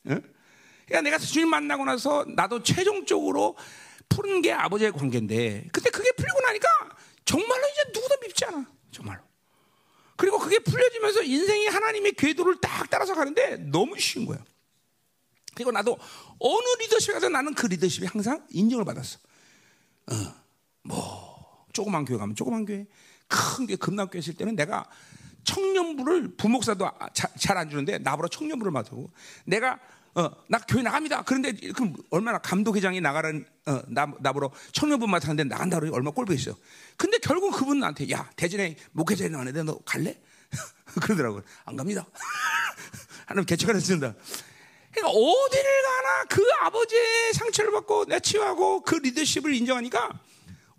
응? 0.07 0.33
그러니까 0.85 1.01
내가 1.01 1.17
주님 1.17 1.49
만나고 1.49 1.85
나서 1.85 2.25
나도 2.35 2.63
최종적으로 2.63 3.57
푸는 4.09 4.41
게 4.41 4.51
아버지의 4.51 4.91
관계인데 4.91 5.69
그때 5.71 5.89
그게 5.89 6.11
풀리고 6.11 6.41
나니까 6.41 6.67
정말로 7.25 7.63
이제 7.71 7.91
누구도 7.93 8.15
밉지 8.21 8.45
않아. 8.45 8.65
정말로. 8.91 9.21
그리고 10.15 10.37
그게 10.39 10.59
풀려지면서 10.59 11.23
인생이 11.23 11.67
하나님의 11.67 12.13
궤도를 12.13 12.57
딱 12.61 12.89
따라서 12.89 13.15
가는데 13.15 13.57
너무 13.57 13.97
쉬운 13.99 14.25
거야. 14.25 14.43
그리고 15.55 15.71
나도 15.71 15.97
어느 16.39 16.81
리더십에 16.81 17.13
가서 17.13 17.29
나는 17.29 17.53
그 17.53 17.67
리더십이 17.67 18.07
항상 18.07 18.45
인정을 18.49 18.85
받았어. 18.85 19.19
어, 20.07 20.13
뭐 20.83 21.65
조그만 21.73 22.05
교회 22.05 22.17
가면 22.17 22.35
조그만 22.35 22.65
교회, 22.65 22.85
큰 23.27 23.65
게 23.65 23.75
금남교회 23.75 24.19
있을 24.19 24.35
때는 24.35 24.55
내가 24.55 24.87
청년부를 25.43 26.35
부목사도 26.37 26.85
아, 26.85 27.09
잘안 27.13 27.69
주는데 27.69 27.97
나보러 27.99 28.27
청년부를 28.27 28.71
맡고 28.71 29.09
내가 29.45 29.79
어, 30.15 30.29
나 30.47 30.59
교회 30.59 30.81
나갑니다. 30.83 31.23
그런데 31.23 31.51
그럼 31.73 31.95
얼마나 32.11 32.37
감독회장이 32.37 33.01
나가는 33.01 33.45
어, 33.65 33.81
나, 33.87 34.11
나보러 34.19 34.51
청년부 34.71 35.07
맡았는데 35.07 35.45
나간다 35.45 35.79
그러니 35.79 35.95
얼마 35.95 36.11
꼴보겠어요. 36.11 36.55
근데 36.97 37.17
결국 37.17 37.51
그분 37.55 37.79
나한테 37.79 38.09
야 38.11 38.29
대전에 38.35 38.75
목회자에 38.91 39.29
나왔는데 39.29 39.63
너 39.63 39.79
갈래? 39.85 40.19
그러더라고요. 41.01 41.41
안 41.65 41.75
갑니다. 41.75 42.05
하나님 43.25 43.45
개척을 43.45 43.75
해준다. 43.75 44.13
그러니까 44.91 45.17
어디를 45.19 45.71
가나 45.83 46.23
그 46.25 46.45
아버지의 46.61 47.33
상처를 47.33 47.71
받고 47.71 48.05
내가 48.05 48.19
치유하고 48.19 48.81
그 48.81 48.95
리더십을 48.95 49.55
인정하니까 49.55 50.21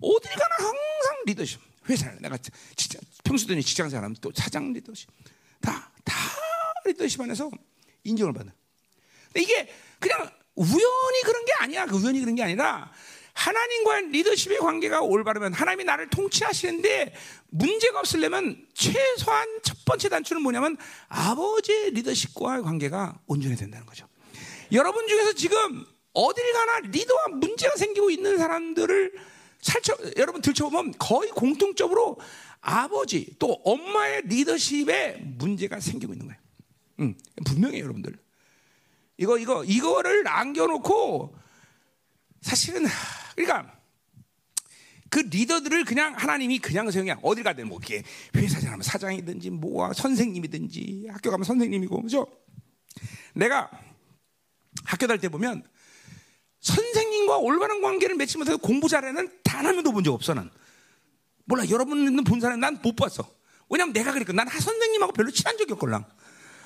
어디를 0.01 0.37
가나 0.37 0.55
항상 0.59 1.23
리더십. 1.27 1.61
회사를 1.89 2.19
내가 2.23 2.39
진짜 2.77 2.99
평소에 3.25 3.61
직장 3.61 3.91
사람 3.91 4.15
또 4.21 4.33
사장 4.35 4.73
리더십 4.73 5.11
다 5.61 5.91
다 6.05 6.15
리더십 6.85 7.21
안에서 7.21 7.51
인정을 8.05 8.33
받는. 8.33 8.53
이게 9.37 9.69
그냥 9.99 10.31
우연히 10.55 11.23
그런 11.25 11.45
게 11.45 11.53
아니야. 11.61 11.87
그 11.87 11.97
우연히 11.97 12.21
그런 12.21 12.35
게 12.35 12.43
아니라 12.43 12.91
하나님과 13.35 14.01
리더십의 14.13 14.59
관계가 14.59 15.01
올바르면 15.01 15.53
하나님이 15.53 15.85
나를 15.85 16.09
통치하시는데 16.09 17.15
문제가 17.51 17.99
없으려면 17.99 18.65
최소한 18.75 19.61
첫 19.63 19.77
번째 19.85 20.09
단추는 20.09 20.43
뭐냐면 20.43 20.77
아버지의 21.09 21.91
리더십과의 21.91 22.63
관계가 22.63 23.19
온전해야 23.27 23.59
된다는 23.59 23.87
거죠. 23.87 24.07
여러분 24.73 25.07
중에서 25.09 25.33
지금 25.33 25.85
어딜 26.13 26.53
가나 26.53 26.81
리더와 26.91 27.29
문제가 27.33 27.77
생기고 27.77 28.11
있는 28.11 28.39
사람들을 28.39 29.13
살쳐 29.61 29.97
여러분 30.17 30.41
들춰보면 30.41 30.95
거의 30.99 31.31
공통적으로 31.31 32.19
아버지 32.61 33.35
또 33.39 33.61
엄마의 33.65 34.23
리더십에 34.27 35.23
문제가 35.39 35.81
생기고 35.81 36.13
있는 36.13 36.27
거예요. 36.27 36.41
음, 37.01 37.15
분명해요, 37.45 37.83
여러분들. 37.83 38.17
이거 39.17 39.39
이거 39.39 39.65
이거를 39.65 40.23
남겨놓고 40.25 41.37
사실은 42.43 42.85
그러니까 43.37 43.73
그 45.11 45.21
리더들을 45.21 45.85
그냥 45.85 46.15
하나님이 46.17 46.59
그냥 46.59 46.87
그냥 46.91 47.19
어딜 47.23 47.45
가든 47.45 47.69
뭐 47.69 47.79
이렇게 47.79 48.03
회사장 48.35 48.73
하면 48.73 48.83
사장이든지 48.83 49.51
뭐가 49.51 49.93
선생님이든지 49.93 51.07
학교 51.11 51.31
가면 51.31 51.45
선생님이고 51.45 52.03
그죠? 52.03 52.27
내가 53.35 53.71
학교 54.85 55.07
다닐 55.07 55.21
때 55.21 55.29
보면 55.29 55.63
선생님과 56.61 57.39
올바른 57.39 57.81
관계를 57.83 58.17
맺지 58.17 58.39
못해서 58.39 58.57
공부 58.59 58.89
잘하는 58.89 59.31
단 59.45 59.65
한 59.67 59.77
명도 59.77 59.93
본 59.93 60.03
적 60.03 60.13
없어 60.13 60.35
난. 60.35 60.51
몰라 61.45 61.69
여러분은 61.69 62.25
본 62.25 62.41
사람 62.41 62.59
난 62.59 62.81
못 62.83 62.97
봤어. 62.97 63.25
왜냐면 63.71 63.93
내가 63.93 64.13
그랬거든. 64.13 64.37
난 64.37 64.49
선생님하고 64.49 65.13
별로 65.13 65.31
친한 65.31 65.57
적이 65.57 65.75
없걸랑. 65.75 66.05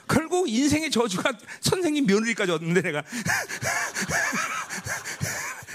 결국 0.08 0.48
인생의 0.48 0.90
저주가 0.90 1.32
선생님 1.60 2.06
며느리까지 2.06 2.50
왔는데 2.52 2.82
내가. 2.82 3.02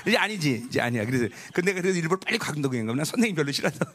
이제 0.05 0.17
아니지. 0.17 0.65
이제 0.67 0.81
아니야. 0.81 1.05
그래서 1.05 1.27
근데 1.53 1.73
그래서 1.73 1.97
일부러 1.97 2.19
빨리 2.19 2.37
관두고 2.37 2.75
난 2.75 3.05
선생님 3.05 3.35
별로 3.35 3.51
싫어서 3.51 3.77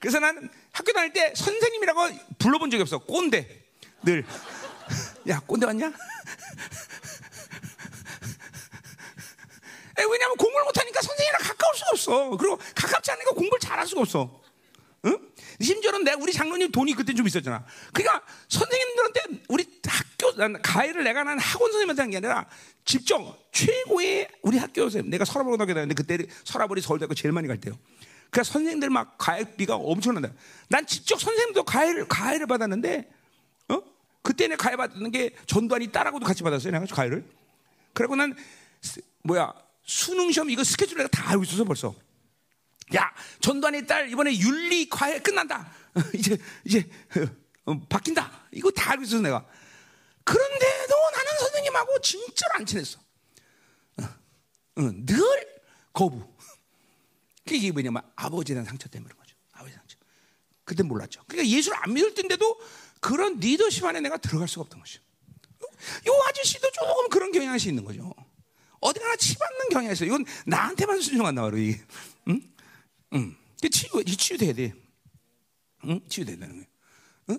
그래서 0.00 0.18
난 0.18 0.48
학교 0.72 0.92
다닐 0.92 1.12
때 1.12 1.32
선생님이라고 1.36 2.08
불러본 2.38 2.70
적이 2.70 2.82
없어. 2.82 2.98
꼰대. 2.98 3.64
늘 4.04 4.24
야 5.28 5.40
꼰대 5.46 5.66
왔냐? 5.66 5.92
왜냐하면 9.98 10.36
공부를 10.36 10.64
못하니까 10.66 11.00
선생님이랑 11.02 11.40
가까울 11.42 11.74
수가 11.76 11.90
없어. 11.90 12.36
그리고 12.36 12.56
가깝지 12.74 13.10
않으니까 13.10 13.30
공부를 13.32 13.58
잘할 13.60 13.86
수가 13.86 14.02
없어. 14.02 14.40
응? 15.66 15.74
심지어는 15.74 16.04
내가 16.04 16.16
우리 16.20 16.32
장로님 16.32 16.70
돈이 16.70 16.94
그때 16.94 17.12
좀 17.14 17.26
있었잖아. 17.26 17.64
그러니까 17.92 18.22
선생님들한테 18.48 19.44
우리 19.48 19.66
학교 19.86 20.60
가해를 20.62 21.04
내가 21.04 21.24
난 21.24 21.38
학원 21.38 21.70
선생님한테 21.72 22.02
한 22.02 22.10
게 22.10 22.16
아니라 22.18 22.46
직접 22.84 23.50
최고의 23.52 24.28
우리 24.42 24.58
학교 24.58 24.82
선생님 24.82 25.10
내가 25.10 25.24
서라버리 25.24 25.58
다녔는데 25.58 25.94
그때 25.94 26.18
서라버리 26.44 26.80
서울대학교 26.80 27.14
제일 27.14 27.32
많이 27.32 27.48
갈 27.48 27.60
때요. 27.60 27.76
그러니까 28.30 28.44
선생님들 28.52 28.90
막 28.90 29.16
가해비가 29.18 29.76
엄청난다. 29.76 30.30
난 30.68 30.86
직접 30.86 31.20
선생님도 31.20 31.64
가해를 31.64 32.06
가해를 32.08 32.46
받았는데 32.46 33.10
어? 33.68 33.82
그때 34.22 34.48
내 34.48 34.56
가해 34.56 34.76
받는 34.76 35.10
게 35.10 35.34
전두환이 35.46 35.90
딸하고도 35.92 36.26
같이 36.26 36.42
받았어요. 36.42 36.72
내가 36.72 36.84
가해를. 36.86 37.24
그리고 37.92 38.16
난 38.16 38.34
뭐야 39.22 39.52
수능 39.84 40.30
시험 40.32 40.50
이거 40.50 40.64
스케줄 40.64 40.98
내가 40.98 41.08
다 41.08 41.30
알고 41.30 41.44
있어서 41.44 41.64
벌써. 41.64 41.94
야, 42.94 43.12
전두환의 43.40 43.86
딸 43.86 44.10
이번에 44.10 44.36
윤리 44.38 44.88
과외 44.88 45.18
끝난다. 45.18 45.72
이제 46.14 46.38
이제 46.64 46.88
어, 47.64 47.78
바뀐다. 47.88 48.48
이거 48.52 48.70
다 48.70 48.92
알고 48.92 49.02
있어 49.02 49.20
내가. 49.20 49.44
그런데도 50.24 50.94
나는 51.12 51.38
선생님하고 51.40 52.00
진짜로 52.00 52.54
안 52.54 52.66
친했어. 52.66 52.98
어, 53.98 54.02
어, 54.76 54.90
늘 55.04 55.16
거부. 55.92 56.36
이게 57.50 57.70
뭐냐면 57.70 58.02
아버지에 58.16 58.54
대한 58.54 58.64
상처 58.66 58.88
때문에 58.88 59.08
그런 59.08 59.18
거죠. 59.18 59.36
아버지 59.52 59.74
상처. 59.74 59.96
그때 60.64 60.82
몰랐죠. 60.82 61.22
그러니까 61.26 61.56
예수를 61.56 61.78
안 61.80 61.94
믿을 61.94 62.14
때인데도 62.14 62.60
그런 63.00 63.38
리더십 63.38 63.84
안에 63.84 64.00
내가 64.00 64.16
들어갈 64.16 64.48
수가 64.48 64.62
없던 64.62 64.80
거죠. 64.80 65.00
요 66.08 66.12
아저씨도 66.28 66.70
조금 66.72 67.08
그런 67.08 67.30
경향이 67.32 67.62
있는 67.64 67.84
거죠. 67.84 68.12
어디 68.80 69.00
가나 69.00 69.16
치받는 69.16 69.68
경향이 69.70 69.92
있어요. 69.92 70.08
이건 70.08 70.24
나한테만 70.46 71.00
순종한다 71.00 71.48
이. 71.56 71.76
응? 72.28 72.55
응. 73.14 73.36
치유, 73.70 74.04
치유돼야 74.04 74.52
돼. 74.52 74.74
응? 75.84 76.00
치유된다는 76.08 76.54
거예요. 76.54 76.66
응? 77.30 77.38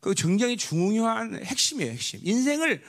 그 0.00 0.14
굉장히 0.14 0.56
중요한 0.56 1.42
핵심이에요, 1.44 1.92
핵심. 1.92 2.20
인생을 2.22 2.82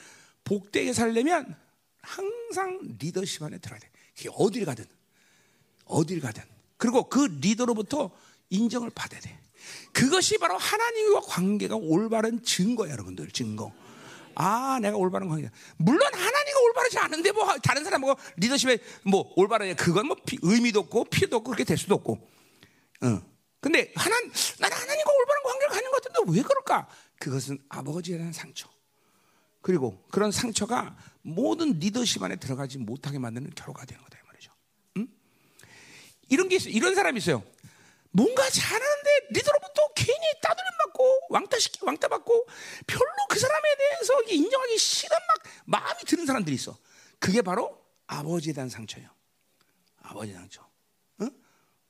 복되게 0.43 0.93
살려면 0.93 1.55
항상 2.01 2.79
리더십 2.99 3.43
안에 3.43 3.57
들어야 3.57 3.79
돼. 3.79 3.89
그게 4.15 4.29
어딜 4.33 4.65
가든, 4.65 4.85
어딜 5.85 6.19
가든. 6.19 6.43
그리고 6.77 7.09
그 7.09 7.19
리더로부터 7.41 8.11
인정을 8.49 8.89
받아야 8.91 9.19
돼. 9.21 9.39
그것이 9.91 10.37
바로 10.37 10.57
하나님과 10.57 11.21
관계가 11.21 11.75
올바른 11.75 12.43
증거야, 12.43 12.91
여러분들. 12.91 13.31
증거. 13.31 13.73
아, 14.35 14.79
내가 14.81 14.97
올바른 14.97 15.27
관계야. 15.29 15.49
물론 15.77 16.01
하나님과 16.13 16.59
올바르지 16.67 16.99
않은데 16.99 17.31
뭐 17.31 17.57
다른 17.57 17.83
사람하고 17.83 18.19
리더십에 18.37 18.79
뭐 19.03 19.31
올바르냐 19.35 19.75
그건 19.75 20.07
뭐 20.07 20.17
피, 20.25 20.37
의미도 20.41 20.81
없고 20.81 21.05
필요도 21.05 21.37
없고 21.37 21.51
그렇게 21.51 21.63
될 21.63 21.77
수도 21.77 21.95
없고. 21.95 22.13
어. 23.01 23.21
근데 23.61 23.91
하나 23.95 24.15
나는 24.19 24.77
하나님과 24.77 25.11
올바른 25.19 25.43
관계를 25.43 25.69
가는 25.69 25.91
것 25.91 26.03
같은데 26.03 26.31
왜 26.37 26.43
그럴까? 26.43 26.87
그것은 27.19 27.59
아버지에 27.69 28.17
대한 28.17 28.31
상처. 28.31 28.69
그리고 29.61 30.05
그런 30.11 30.31
상처가 30.31 30.95
모든 31.23 31.79
리더십 31.79 32.21
안에 32.21 32.35
들어가지 32.35 32.77
못하게 32.77 33.17
만드는 33.17 33.51
결과가 33.55 33.85
되는 33.85 34.03
거다 34.03 34.19
이 34.19 34.21
말이죠. 34.27 34.51
응? 34.97 35.07
이런 36.29 36.49
게 36.49 36.57
있어요. 36.57 36.71
이런 36.71 36.93
사람이 36.93 37.17
있어요. 37.17 37.43
뭔가 38.15 38.49
잘하는데 38.49 39.09
리더로부터 39.31 39.89
괜히 39.93 40.19
따돌림 40.41 40.71
받고 40.85 41.19
왕따시키 41.31 41.79
왕따 41.81 42.07
받고 42.07 42.47
별로 42.87 43.11
그 43.29 43.37
사람에 43.37 43.75
대해서 43.77 44.21
인정하기 44.23 44.77
싫은 44.77 45.17
막 45.27 45.43
마음이 45.65 46.03
드는 46.05 46.25
사람들이 46.25 46.55
있어. 46.55 46.77
그게 47.19 47.41
바로 47.41 47.77
아버지에 48.07 48.53
대한 48.53 48.69
상처예요. 48.69 49.09
아버지 50.01 50.31
상처. 50.31 50.65
응? 51.21 51.29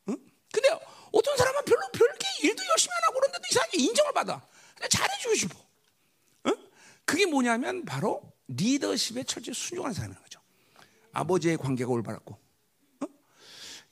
응? 0.10 0.18
근데 0.52 0.70
어떤 1.12 1.38
사람은 1.38 1.64
별로 1.64 1.82
별게 1.92 2.28
일도 2.42 2.64
열심히 2.72 2.92
안 2.96 3.04
하고 3.04 3.20
그런데도 3.20 3.44
이상하게 3.52 3.78
인정을 3.78 4.14
받아. 4.14 4.42
잘해주고 4.90 5.36
싶어. 5.36 5.60
응? 6.48 6.56
그게 7.06 7.28
뭐냐면 7.28 7.86
바로 7.86 8.34
리더십에 8.48 9.26
철저히 9.26 9.54
순종하는 9.54 9.94
사람인 9.94 10.18
거죠. 10.20 10.40
아버지의 11.14 11.58
관계가 11.58 11.92
올바랐고 11.92 12.45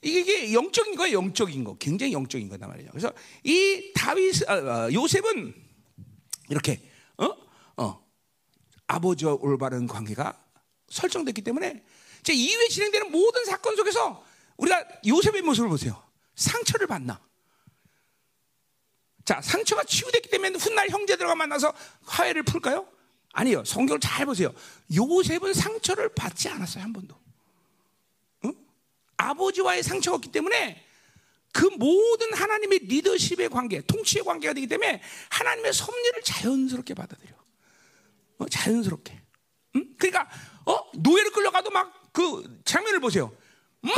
이게, 0.04 0.54
영적인 0.54 0.96
거예요, 0.96 1.18
영적인 1.18 1.64
거. 1.64 1.78
굉장히 1.78 2.14
영적인 2.14 2.50
거단 2.50 2.70
말이죠. 2.70 2.92
그래서 2.92 3.12
이 3.44 3.92
다윗, 3.96 4.50
아, 4.50 4.54
아, 4.54 4.90
요셉은 4.92 5.54
이렇게, 6.50 6.82
어? 7.18 7.30
어. 7.78 8.04
아버지와 8.88 9.38
올바른 9.40 9.88
관계가 9.88 10.38
설정됐기 10.90 11.42
때문에 11.42 11.84
이제 12.20 12.34
이후에 12.34 12.68
진행되는 12.68 13.12
모든 13.12 13.46
사건 13.46 13.76
속에서 13.76 14.24
우리가 14.58 14.86
요셉의 15.08 15.42
모습을 15.42 15.70
보세요. 15.70 16.02
상처를 16.36 16.88
받나? 16.88 17.20
자, 19.26 19.42
상처가 19.42 19.84
치유됐기 19.84 20.30
때문에 20.30 20.58
훗날 20.58 20.90
형제들과 20.90 21.36
만나서 21.36 21.74
화해를 22.06 22.44
풀까요? 22.44 22.88
아니요. 23.32 23.64
성경을 23.66 24.00
잘 24.00 24.26
보세요. 24.26 24.54
요셉은 24.94 25.54
상처를 25.54 26.10
받지 26.10 26.50
않았어요, 26.50 26.84
한 26.84 26.94
번도. 26.94 27.23
아버지와의 29.30 29.84
상처가 29.84 30.16
없기 30.16 30.32
때문에 30.32 30.84
그 31.52 31.66
모든 31.78 32.34
하나님의 32.34 32.80
리더십의 32.80 33.50
관계, 33.50 33.82
통치의 33.82 34.24
관계가 34.24 34.54
되기 34.54 34.68
때문에 34.68 35.02
하나님의 35.30 35.74
섭리를 35.74 36.22
자연스럽게 36.24 36.94
받아들여. 36.96 37.32
어, 38.40 38.46
자연스럽게. 38.50 39.22
응? 39.76 39.96
그러니까 39.98 40.30
어? 40.66 40.80
노예를 40.96 41.32
끌려가도 41.32 41.70
막 41.70 42.04
그 42.14 42.62
장면을 42.64 43.00
보세요. 43.02 43.36
막 43.82 43.94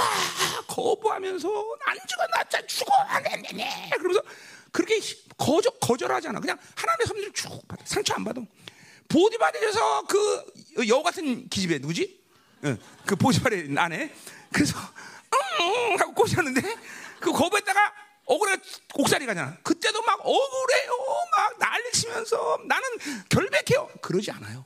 거부하면서 0.68 1.48
안 1.86 1.98
죽어 2.08 2.26
나짜 2.34 2.66
죽어 2.66 2.92
네네네 3.22 3.92
그러면서 3.98 4.24
그렇게 4.72 5.00
거절 5.38 5.72
거절하잖아. 5.80 6.40
그냥 6.40 6.58
하나님의 6.76 7.06
섭리를 7.06 7.34
쭉 7.34 7.68
받아. 7.68 7.84
상처 7.86 8.16
안 8.16 8.24
받아. 8.24 8.42
보디바디에서 9.10 10.04
그 10.08 10.88
여우 10.88 11.04
같은 11.04 11.48
기집애 11.50 11.78
누구지? 11.78 12.20
응, 12.64 12.80
그 13.06 13.16
보디바디 13.16 13.76
안에 13.78 14.12
그래서 14.52 14.76
응 15.60 16.00
하고 16.00 16.14
꼬셨는데 16.14 16.62
그 17.20 17.32
거부했다가 17.32 17.94
억울해 18.26 18.58
옥살이 18.96 19.26
가잖아. 19.26 19.58
그때도 19.64 20.02
막 20.02 20.20
억울해요. 20.26 20.92
막 21.32 21.60
난리치면서 21.60 22.60
나는 22.68 22.88
결백해요. 23.30 23.90
그러지 24.02 24.32
않아요. 24.32 24.66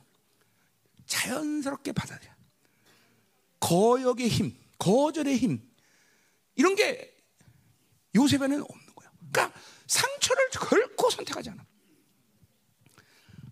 자연스럽게 1.06 1.92
받아들여. 1.92 2.30
거역의 3.60 4.28
힘, 4.28 4.56
거절의 4.78 5.36
힘 5.36 5.60
이런 6.54 6.74
게 6.74 7.14
요셉에는 8.14 8.62
없는 8.62 8.94
거예요. 8.94 9.12
그러니까 9.30 9.60
상처를 9.86 10.48
결코 10.50 11.10
선택하지 11.10 11.50
않아. 11.50 11.64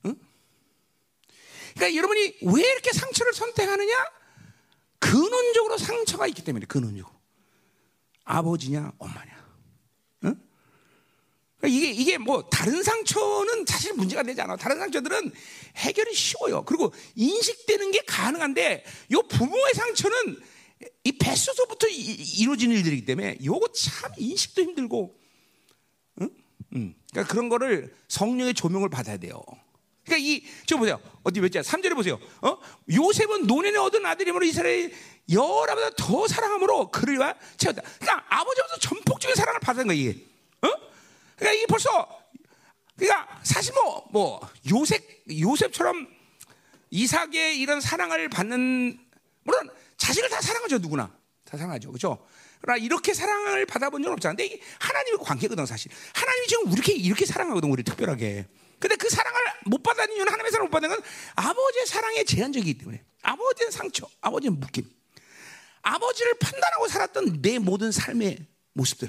응? 0.07 0.17
그러니까 1.75 1.97
여러분이 1.97 2.39
왜 2.43 2.63
이렇게 2.63 2.93
상처를 2.93 3.35
선택하느냐? 3.35 4.18
근원적으로 5.09 5.79
상처가 5.79 6.27
있기 6.27 6.44
때문에 6.44 6.66
근원적으로 6.66 7.14
아버지냐 8.25 8.92
엄마냐 8.99 9.49
응? 10.25 10.35
그러니까 11.57 11.79
이게 11.79 11.90
이게 11.90 12.18
뭐 12.18 12.49
다른 12.51 12.83
상처는 12.83 13.64
사실 13.66 13.94
문제가 13.94 14.23
되지 14.23 14.42
않아 14.42 14.57
다른 14.57 14.79
상처들은 14.79 15.33
해결이 15.77 16.14
쉬워요 16.14 16.62
그리고 16.64 16.92
인식되는 17.14 17.90
게 17.90 18.03
가능한데 18.07 18.85
요 19.12 19.23
부모의 19.23 19.73
상처는 19.75 20.40
이 21.05 21.12
뱃속부터 21.12 21.88
이루어지는 21.88 22.77
일들이기 22.77 23.07
때문에 23.07 23.38
요거 23.42 23.73
참 23.73 24.12
인식도 24.18 24.61
힘들고 24.61 25.18
응? 26.21 26.31
응. 26.75 26.94
그러니까 27.11 27.33
그런 27.33 27.49
거를 27.49 27.97
성령의 28.09 28.53
조명을 28.53 28.90
받아야 28.90 29.16
돼요 29.16 29.40
그러니까 30.09 30.16
이, 30.16 30.42
저 30.66 30.77
보세요. 30.77 31.01
어디 31.23 31.40
몇 31.40 31.53
자? 31.53 31.61
3절에 31.61 31.94
보세요. 31.94 32.18
어? 32.40 32.59
요셉은 32.90 33.47
논인의 33.47 33.77
얻은 33.77 34.05
아들이므로 34.05 34.44
이스라엘 34.47 34.92
여러보다 35.31 35.90
더 35.90 36.27
사랑함으로 36.27 36.90
그를 36.90 37.18
채웠다. 37.59 37.83
그러니까 38.01 38.25
아버지로서 38.29 38.79
전폭적인 38.79 39.37
사랑을 39.37 39.61
받은 39.61 39.87
거야, 39.87 39.97
이게. 39.97 40.27
어? 40.62 40.68
그러니까 41.37 41.53
이게 41.53 41.66
벌써, 41.66 42.09
그러니까 42.97 43.40
사실 43.42 43.75
뭐, 43.75 44.09
뭐, 44.11 44.40
요셉, 44.71 45.03
요셉처럼 45.31 46.09
이삭의 46.90 47.61
이런 47.61 47.83
사랑을 47.83 48.31
받는, 48.31 48.99
물론 49.42 49.71
자식을 49.99 50.31
다 50.31 50.40
사랑하죠, 50.40 50.79
누구나. 50.79 51.14
다 51.44 51.59
사랑하죠. 51.59 51.92
그죠? 51.92 52.27
그러나 52.61 52.79
이렇게 52.79 53.12
사랑을 53.12 53.66
받아본 53.66 54.03
적은 54.03 54.14
없잖아. 54.14 54.35
근데 54.35 54.59
하나님의 54.81 55.18
관계거든, 55.23 55.66
사실. 55.66 55.90
하나님이 56.14 56.47
지금 56.47 56.73
이렇게, 56.73 56.92
이렇게 56.94 57.27
사랑하거든, 57.27 57.71
우리 57.71 57.83
특별하게. 57.83 58.47
근데 58.79 58.97
그 58.97 59.09
사랑을 59.09 59.41
못 59.67 59.83
받는 59.83 60.12
이유는 60.12 60.27
하나님의 60.33 60.53
사랑을 60.53 60.69
못 60.69 60.73
받는 60.73 60.88
건 60.88 61.01
아버지의 61.35 61.87
사랑에 61.87 62.25
제한적이기 62.25 62.79
때문에 62.79 63.05
아버지의 63.23 63.73
상처, 63.73 64.09
아버지의 64.21 64.53
묶임, 64.53 64.88
아버지를 65.83 66.35
판단하고 66.38 66.88
살았던 66.88 67.43
내 67.43 67.59
모든 67.59 67.91
삶의 67.91 68.47
모습들. 68.75 69.09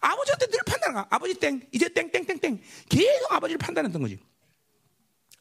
아버지한테 0.00 0.46
늘 0.46 0.60
판단하가 0.64 1.06
아버지 1.10 1.34
땡, 1.34 1.66
이제 1.72 1.88
땡 1.88 2.10
땡 2.10 2.24
땡 2.26 2.38
땡 2.38 2.62
계속 2.88 3.32
아버지를 3.32 3.58
판단했던 3.58 4.00
거지. 4.00 4.18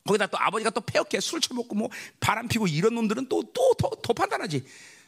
거기다 0.06 0.28
또 0.28 0.38
아버지가 0.39 0.69
또 0.72 0.82
폐역해 0.82 1.19
술 1.19 1.39
처먹고 1.41 1.76
뭐 1.76 1.89
바람 2.19 2.48
피고 2.48 2.67
이런 2.67 2.95
놈들은 2.95 3.28
또 3.30 3.41
또 3.54 3.74
더 3.76 3.89
더 4.02 4.13
판단하지. 4.13 4.65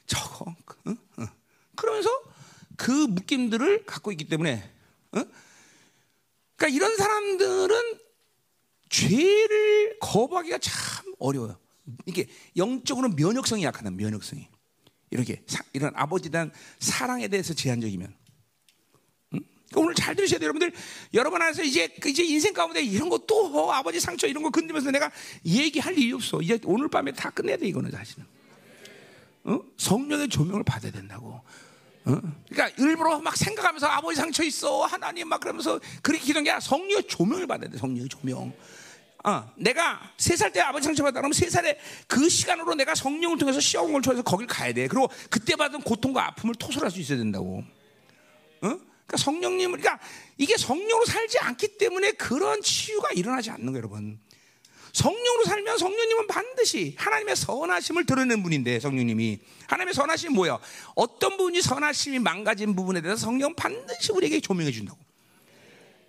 저거, 0.07 0.53
응? 0.87 0.97
응. 1.19 1.27
그러면서 1.75 2.09
그 2.77 2.91
묶임들을 2.91 3.85
갖고 3.85 4.11
있기 4.11 4.25
때문에, 4.27 4.69
응? 5.15 5.31
그러니까 6.55 6.75
이런 6.75 6.95
사람들은 6.97 7.99
죄를 8.91 9.97
거부하기가 9.99 10.59
참 10.59 11.05
어려워요. 11.17 11.57
이게 12.05 12.27
영적으로 12.57 13.09
면역성이 13.09 13.63
약하다. 13.63 13.91
면역성이 13.91 14.47
이렇게 15.09 15.41
사, 15.47 15.63
이런 15.73 15.93
아버지에 15.95 16.29
대한 16.29 16.51
사랑에 16.79 17.27
대해서 17.27 17.53
제한적이면. 17.53 18.13
오늘 19.73 19.95
잘 19.95 20.13
들으셔야 20.15 20.37
돼요, 20.37 20.47
여러분들. 20.49 20.73
여러분 21.13 21.41
안에서 21.41 21.63
이제 21.63 21.87
그 22.01 22.09
이제 22.09 22.23
인생 22.23 22.53
가운데 22.53 22.81
이런 22.83 23.07
것도 23.07 23.57
어, 23.57 23.71
아버지 23.71 24.01
상처 24.01 24.27
이런 24.27 24.43
거 24.43 24.49
건드면서 24.49 24.91
내가 24.91 25.09
얘기할 25.45 25.97
일이 25.97 26.11
없어. 26.11 26.41
이제 26.41 26.59
오늘 26.65 26.89
밤에 26.89 27.13
다 27.13 27.29
끝내야 27.29 27.55
돼 27.55 27.67
이거는 27.67 27.89
사실은. 27.89 28.25
어? 29.45 29.61
성령의 29.77 30.27
조명을 30.27 30.65
받아야 30.65 30.91
된다고. 30.91 31.41
어? 32.03 32.21
그러니까 32.49 32.83
일부러 32.83 33.19
막 33.19 33.37
생각하면서 33.37 33.87
아버지 33.87 34.17
상처 34.17 34.43
있어 34.43 34.83
하나님 34.85 35.29
막 35.29 35.39
그러면서 35.39 35.79
그렇게 36.01 36.25
기도한 36.25 36.43
게 36.43 36.49
아니라 36.49 36.59
성령의 36.59 37.07
조명을 37.07 37.47
받아야 37.47 37.69
돼 37.69 37.77
성령의 37.77 38.09
조명. 38.09 38.53
어, 39.23 39.51
내가 39.55 40.01
세 40.17 40.35
살 40.35 40.51
때 40.51 40.59
아버지 40.61 40.85
상처 40.85 41.03
받다 41.03 41.19
그러면 41.19 41.33
세 41.33 41.49
살에 41.49 41.77
그 42.07 42.27
시간으로 42.27 42.73
내가 42.75 42.95
성령을 42.95 43.37
통해서 43.37 43.59
시험을 43.59 44.01
통해서 44.01 44.23
거길 44.23 44.47
가야 44.47 44.73
돼. 44.73 44.87
그리고 44.87 45.09
그때 45.29 45.55
받은 45.55 45.81
고통과 45.81 46.25
아픔을 46.27 46.55
토설할 46.55 46.89
수 46.89 46.99
있어야 46.99 47.17
된다고. 47.19 47.63
어? 48.61 48.67
그러니까 48.67 49.17
성령님, 49.17 49.71
그러니까 49.71 49.99
이게 50.37 50.57
성령으로 50.57 51.05
살지 51.05 51.37
않기 51.39 51.77
때문에 51.77 52.13
그런 52.13 52.61
치유가 52.61 53.09
일어나지 53.11 53.51
않는 53.51 53.65
거예요, 53.67 53.77
여러분. 53.77 54.19
성령으로 54.93 55.45
살면 55.45 55.77
성령님은 55.77 56.27
반드시 56.27 56.95
하나님의 56.97 57.35
선하심을 57.35 58.05
드러내는 58.05 58.43
분인데 58.43 58.79
성령님이 58.79 59.39
하나님의 59.67 59.93
선하심이 59.93 60.33
뭐야? 60.33 60.59
어떤 60.95 61.37
부분이 61.37 61.61
선하심이 61.61 62.19
망가진 62.19 62.75
부분에 62.75 63.01
대해서 63.01 63.21
성령 63.21 63.51
은 63.51 63.55
반드시 63.55 64.11
우리에게 64.11 64.41
조명해 64.41 64.71
준다고. 64.71 64.99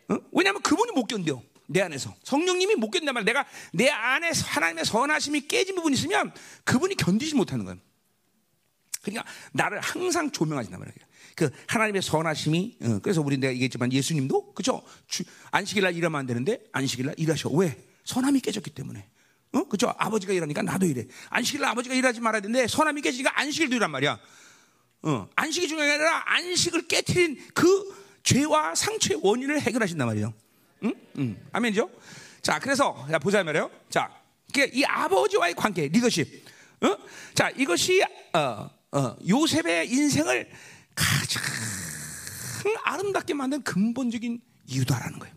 어? 0.08 0.18
왜냐하면 0.32 0.62
그분이 0.62 0.92
못 0.92 1.06
견뎌. 1.06 1.42
내 1.66 1.80
안에서. 1.80 2.14
성령님이 2.24 2.74
못 2.76 2.90
견딘단 2.90 3.14
말이야. 3.14 3.24
내가 3.24 3.46
내 3.72 3.88
안에 3.88 4.30
하나님의 4.30 4.84
선하심이 4.84 5.48
깨진 5.48 5.74
부분이 5.76 5.94
있으면 5.94 6.32
그분이 6.64 6.96
견디지 6.96 7.34
못하는 7.34 7.64
거야. 7.64 7.76
그러니까 9.02 9.24
나를 9.52 9.80
항상 9.80 10.30
조명하신단 10.30 10.78
말이야. 10.78 10.94
그 11.34 11.50
하나님의 11.66 12.02
선하심이 12.02 12.76
어, 12.82 12.98
그래서 13.02 13.20
우리 13.22 13.38
내가 13.38 13.52
얘기했지만 13.52 13.92
예수님도 13.92 14.54
그죠? 14.54 14.82
안식일 15.50 15.82
날 15.82 15.96
일하면 15.96 16.20
안 16.20 16.26
되는데 16.26 16.62
안식일 16.72 17.06
날 17.06 17.14
일하셔. 17.18 17.48
왜? 17.50 17.82
선함이 18.04 18.40
깨졌기 18.40 18.70
때문에. 18.70 19.08
어? 19.52 19.64
그죠? 19.64 19.92
아버지가 19.98 20.32
일하니까 20.32 20.62
나도 20.62 20.86
일해. 20.86 21.06
안식일 21.30 21.60
날 21.60 21.70
아버지가 21.70 21.94
일하지 21.94 22.20
말아야 22.20 22.40
되는데 22.42 22.66
선함이 22.68 23.00
깨지니까 23.02 23.38
안식일도 23.38 23.76
일한 23.76 23.90
말이야. 23.90 24.18
어 25.04 25.28
안식이 25.34 25.66
중요한 25.68 25.88
게 25.88 25.94
아니라 25.94 26.22
안식을 26.26 26.86
깨뜨린 26.86 27.38
그 27.54 28.02
죄와 28.22 28.74
상처의 28.74 29.20
원인을 29.22 29.60
해결하신단 29.60 30.06
말이에요 30.06 30.32
응? 30.84 30.94
응. 31.18 31.46
아멘이죠? 31.52 31.90
자, 32.40 32.58
그래서 32.58 33.06
자, 33.10 33.18
보자 33.18 33.42
말이에요. 33.44 33.70
자, 33.88 34.10
이 34.72 34.84
아버지와의 34.84 35.54
관계, 35.54 35.88
리더십. 35.88 36.44
어? 36.82 36.96
자, 37.34 37.50
이것이 37.50 38.02
어, 38.32 38.70
어, 38.92 39.16
요셉의 39.26 39.88
인생을 39.90 40.50
가장 40.94 41.42
아름답게 42.84 43.34
만든 43.34 43.62
근본적인 43.62 44.40
이유다라는 44.66 45.18
거예요. 45.18 45.34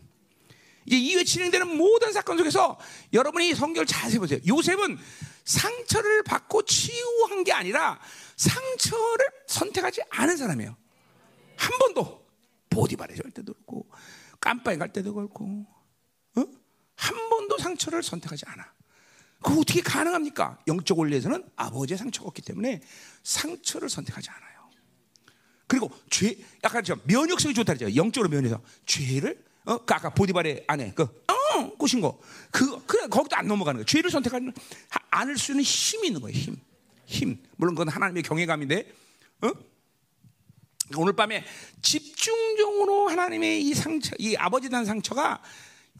이제 0.84 0.96
이후에 0.96 1.24
진행되는 1.24 1.76
모든 1.76 2.12
사건 2.12 2.38
속에서 2.38 2.78
여러분이 3.12 3.54
성경을 3.54 3.86
자세히 3.86 4.18
보세요. 4.18 4.38
요셉은 4.46 4.98
상처를 5.44 6.22
받고 6.22 6.64
치유한 6.64 7.44
게 7.44 7.52
아니라 7.52 7.98
상처를 8.36 9.26
선택하지 9.46 10.02
않은 10.10 10.36
사람이에요. 10.36 10.76
한 11.56 11.78
번도 11.78 12.26
보디바레 12.70 13.14
절대도 13.14 13.52
그렇고 13.54 13.88
깜빵에 14.46 14.76
갈 14.76 14.92
때도 14.92 15.12
그렇고 15.12 15.66
어? 16.36 16.44
한 16.94 17.28
번도 17.30 17.58
상처를 17.58 18.02
선택하지 18.04 18.44
않아. 18.46 18.64
그 19.42 19.60
어떻게 19.60 19.80
가능합니까? 19.80 20.58
영적 20.68 20.96
원리에서는 20.96 21.44
아버지의 21.56 21.98
상처가 21.98 22.28
없기 22.28 22.42
때문에 22.42 22.80
상처를 23.24 23.88
선택하지 23.88 24.30
않아요. 24.30 24.70
그리고 25.66 25.90
죄, 26.10 26.36
약간 26.62 26.84
좀 26.84 27.00
면역성이 27.04 27.54
좋다 27.54 27.74
그랬죠. 27.74 27.96
영적으로 27.96 28.30
면해서 28.30 28.62
죄를 28.86 29.44
어, 29.64 29.84
그 29.84 29.94
아까 29.94 30.10
보디발의 30.10 30.64
아내 30.68 30.92
그 30.94 31.02
어, 31.02 31.76
꼬신 31.76 32.00
거, 32.00 32.20
그 32.52 32.84
그래 32.86 33.08
거기도 33.08 33.34
안 33.34 33.48
넘어가는 33.48 33.78
거예요. 33.78 33.84
죄를 33.84 34.10
선택하는 34.10 34.52
않을 35.10 35.38
수 35.38 35.52
있는 35.52 35.64
힘이 35.64 36.06
있는 36.08 36.20
거예요. 36.20 36.38
힘, 36.38 36.56
힘. 37.04 37.42
물론 37.56 37.74
그건 37.74 37.88
하나님의 37.88 38.22
경외감인데, 38.22 38.92
어? 39.42 39.50
오늘 40.94 41.14
밤에 41.14 41.44
집중적으로 41.82 43.08
하나님의 43.08 43.62
이 43.62 43.74
상처, 43.74 44.14
이 44.18 44.36
아버지 44.36 44.68
단 44.68 44.84
상처가 44.84 45.42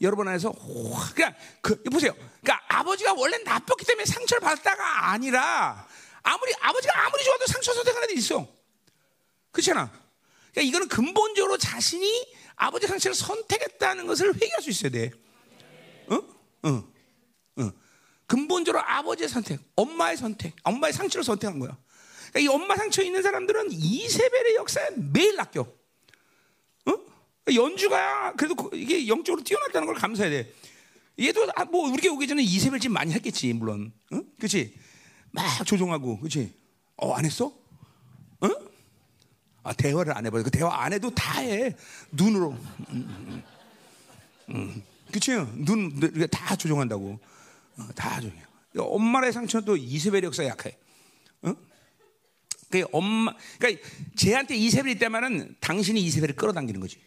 여러분 0.01 0.29
안에서 0.29 0.53
그러니까 0.53 1.35
그 1.61 1.83
보세요. 1.85 2.12
그러니까 2.42 2.62
아버지가 2.68 3.14
원래 3.14 3.38
나빴기 3.38 3.85
때문에 3.85 4.05
상처를 4.05 4.40
받다가 4.40 5.11
아니라 5.11 5.87
아무리 6.22 6.53
아버지가 6.61 7.07
아무리 7.07 7.25
좋아도 7.25 7.46
상처 7.46 7.72
선택하는 7.72 8.09
데 8.09 8.14
있어. 8.14 8.46
그렇잖아. 9.51 9.90
그러니까 10.53 10.62
이거는 10.62 10.88
근본적으로 10.88 11.57
자신이 11.57 12.35
아버지 12.57 12.87
상처를 12.87 13.14
선택했다는 13.14 14.07
것을 14.07 14.35
회개할 14.35 14.62
수 14.62 14.70
있어야 14.70 14.90
돼. 14.90 15.11
어? 16.09 16.16
어. 16.62 16.92
어. 17.59 17.72
근본적으로 18.27 18.83
아버지의 18.85 19.29
선택, 19.29 19.61
엄마의 19.77 20.16
선택, 20.16 20.55
엄마의 20.62 20.92
상처를 20.92 21.25
선택한 21.25 21.59
거야. 21.59 21.77
그러니까 22.33 22.41
이 22.41 22.47
엄마 22.49 22.77
상처 22.77 23.03
있는 23.03 23.23
사람들은 23.23 23.69
이세벨의 23.73 24.55
역사에 24.57 24.91
매일 25.12 25.37
낚여. 25.37 25.61
어? 26.87 26.99
연주가 27.55 28.33
그래도 28.35 28.71
이게 28.75 29.07
영적으로 29.09 29.43
뛰어났다는 29.43 29.87
걸 29.87 29.95
감사해야 29.97 30.43
돼. 30.43 30.53
얘도 31.19 31.49
아, 31.55 31.65
뭐 31.65 31.89
우리 31.91 32.09
오기 32.09 32.27
전에 32.27 32.43
이세벨 32.43 32.81
집 32.81 32.91
많이 32.91 33.12
했겠지 33.12 33.53
물론. 33.53 33.93
어? 34.12 34.21
그렇지? 34.39 34.75
막 35.31 35.65
조종하고, 35.67 36.19
그렇지? 36.19 36.53
어 36.97 37.15
안 37.15 37.25
했어? 37.25 37.47
어? 38.41 38.49
아 39.62 39.73
대화를 39.73 40.17
안 40.17 40.27
해버려. 40.27 40.43
그 40.45 40.51
대화 40.51 40.83
안 40.83 40.93
해도 40.93 41.11
다 41.15 41.41
해. 41.41 41.75
눈으로. 42.12 42.51
음, 42.51 42.87
음, 42.91 43.43
음. 44.51 44.83
그치? 45.12 45.33
눈, 45.55 45.99
다 46.31 46.57
조종한다고. 46.57 47.19
어, 47.79 47.89
다 47.95 48.21
조종해. 48.21 48.43
엄마의 48.77 49.33
상처는 49.33 49.65
또 49.65 49.77
이세벨 49.77 50.23
역사 50.25 50.45
약해. 50.45 50.77
어? 52.66 52.70
그 52.70 52.85
엄마, 52.92 53.35
그러니까 53.59 53.88
쟤한테 54.16 54.57
이세벨이 54.57 54.94
있다면은 54.96 55.57
당신이 55.61 56.00
이세벨을 56.00 56.37
끌어당기는 56.37 56.81
거지. 56.81 57.00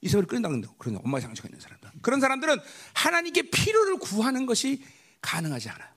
이세벨을 0.00 0.26
끌어당긴다. 0.26 0.74
그런 0.78 1.00
엄마의 1.04 1.22
상처가 1.22 1.48
있는 1.48 1.60
사람들. 1.60 1.90
그런 2.02 2.20
사람들은 2.20 2.58
하나님께 2.94 3.50
필요를 3.50 3.98
구하는 3.98 4.46
것이 4.46 4.84
가능하지 5.20 5.68
않아요. 5.70 5.88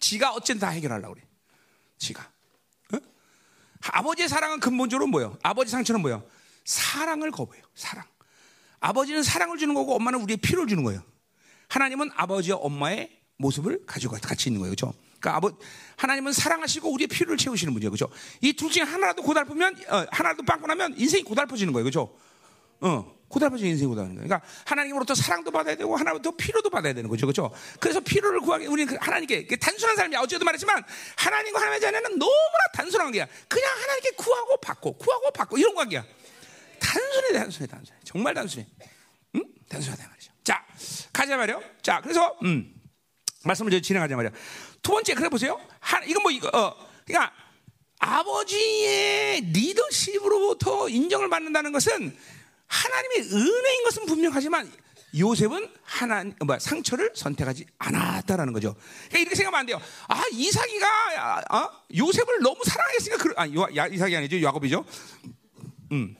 지가 0.00 0.32
어쨌든 0.32 0.60
다 0.60 0.68
해결하려고 0.68 1.14
그래. 1.14 1.24
지가. 1.98 2.22
어? 2.94 2.98
아버지의 3.80 4.28
사랑은 4.28 4.60
근본적으로 4.60 5.08
뭐예요? 5.08 5.38
아버지 5.42 5.70
상처는 5.70 6.00
뭐예요? 6.02 6.24
사랑을 6.64 7.30
거부해요. 7.30 7.64
사랑. 7.74 8.04
아버지는 8.80 9.22
사랑을 9.22 9.58
주는 9.58 9.74
거고 9.74 9.94
엄마는 9.94 10.20
우리의 10.20 10.38
필요를 10.38 10.68
주는 10.68 10.82
거예요. 10.82 11.02
하나님은 11.68 12.10
아버지와 12.14 12.58
엄마의 12.58 13.22
모습을 13.36 13.86
가지고 13.86 14.16
같이 14.20 14.48
있는 14.48 14.60
거예요. 14.60 14.74
그렇죠? 14.74 14.94
그러니까 15.22 15.36
아버 15.36 15.56
하나님은 15.96 16.32
사랑하시고 16.32 16.92
우리의 16.92 17.06
필요를 17.06 17.38
채우시는 17.38 17.72
분이에요. 17.72 17.90
그렇죠? 17.90 18.12
이 18.40 18.52
둘 18.52 18.70
중에 18.70 18.82
하나라도 18.82 19.22
고달프면 19.22 19.76
어, 19.88 20.06
하나라도 20.10 20.42
빵꾸 20.42 20.66
나면 20.66 20.94
인생이 20.98 21.22
고달퍼지는 21.22 21.72
거예요. 21.72 21.84
그렇죠? 21.84 22.14
어. 22.80 23.22
고달퍼지는 23.28 23.70
인생이 23.70 23.88
고달는 23.88 24.16
거예요. 24.16 24.28
그러니까 24.28 24.46
하나님으로부터 24.66 25.14
사랑도 25.14 25.50
받아야 25.50 25.74
되고 25.74 25.96
하나님으로부터 25.96 26.36
필요도 26.36 26.68
받아야 26.68 26.92
되는 26.92 27.08
거죠. 27.08 27.24
그렇죠? 27.26 27.50
그래서 27.80 28.00
필요를 28.00 28.40
구하기 28.40 28.66
우리는 28.66 28.92
그 28.92 28.98
하나님께 29.00 29.46
단순한 29.56 29.96
삶이야. 29.96 30.20
어제도 30.20 30.44
말했지만 30.44 30.84
하나님과 31.16 31.58
하나님의 31.58 31.80
자녀는 31.80 32.18
너무나 32.18 32.58
단순한 32.74 33.06
관계야. 33.06 33.26
그냥 33.48 33.70
하나님께 33.80 34.10
구하고 34.16 34.56
받고 34.58 34.92
구하고 34.98 35.30
받고 35.30 35.56
이런 35.56 35.74
관계야. 35.74 36.04
단순해 36.78 37.32
단순해 37.32 37.66
단순해. 37.68 38.00
정말 38.04 38.34
단순해. 38.34 38.66
응? 39.36 39.44
단순하다 39.68 40.08
말이죠. 40.08 40.32
자, 40.44 40.66
가자 41.12 41.36
말이요. 41.36 41.62
자, 41.80 42.00
그래서 42.02 42.36
음. 42.42 42.74
말씀을 43.44 43.80
진행하자 43.80 44.14
말이야. 44.14 44.30
두 44.82 44.92
번째 44.92 45.14
그래 45.14 45.28
보세요. 45.28 45.60
한 45.80 46.06
이건 46.08 46.22
뭐 46.22 46.30
이거 46.30 46.48
어 46.48 46.74
그러니까 47.06 47.32
아버지의 47.98 49.40
리더십으로부터 49.52 50.88
인정을 50.88 51.30
받는다는 51.30 51.72
것은 51.72 52.16
하나님의 52.66 53.32
은혜인 53.32 53.84
것은 53.84 54.06
분명하지만 54.06 54.70
요셉은 55.16 55.70
하나님 55.84 56.34
뭐 56.44 56.58
상처를 56.58 57.12
선택하지 57.14 57.66
않았다라는 57.78 58.52
거죠. 58.52 58.74
그러니까 59.08 59.18
이렇게 59.18 59.34
생각하면 59.36 59.60
안 59.60 59.66
돼요. 59.66 59.80
아 60.08 60.24
이삭이가 60.32 61.44
어? 61.50 61.70
요셉을 61.96 62.40
너무 62.40 62.58
사랑했으니까 62.64 63.22
그, 63.22 63.34
아 63.36 63.46
야, 63.76 63.86
이삭이 63.86 64.16
아니죠 64.16 64.42
야곱이죠. 64.42 64.84
음. 65.92 66.16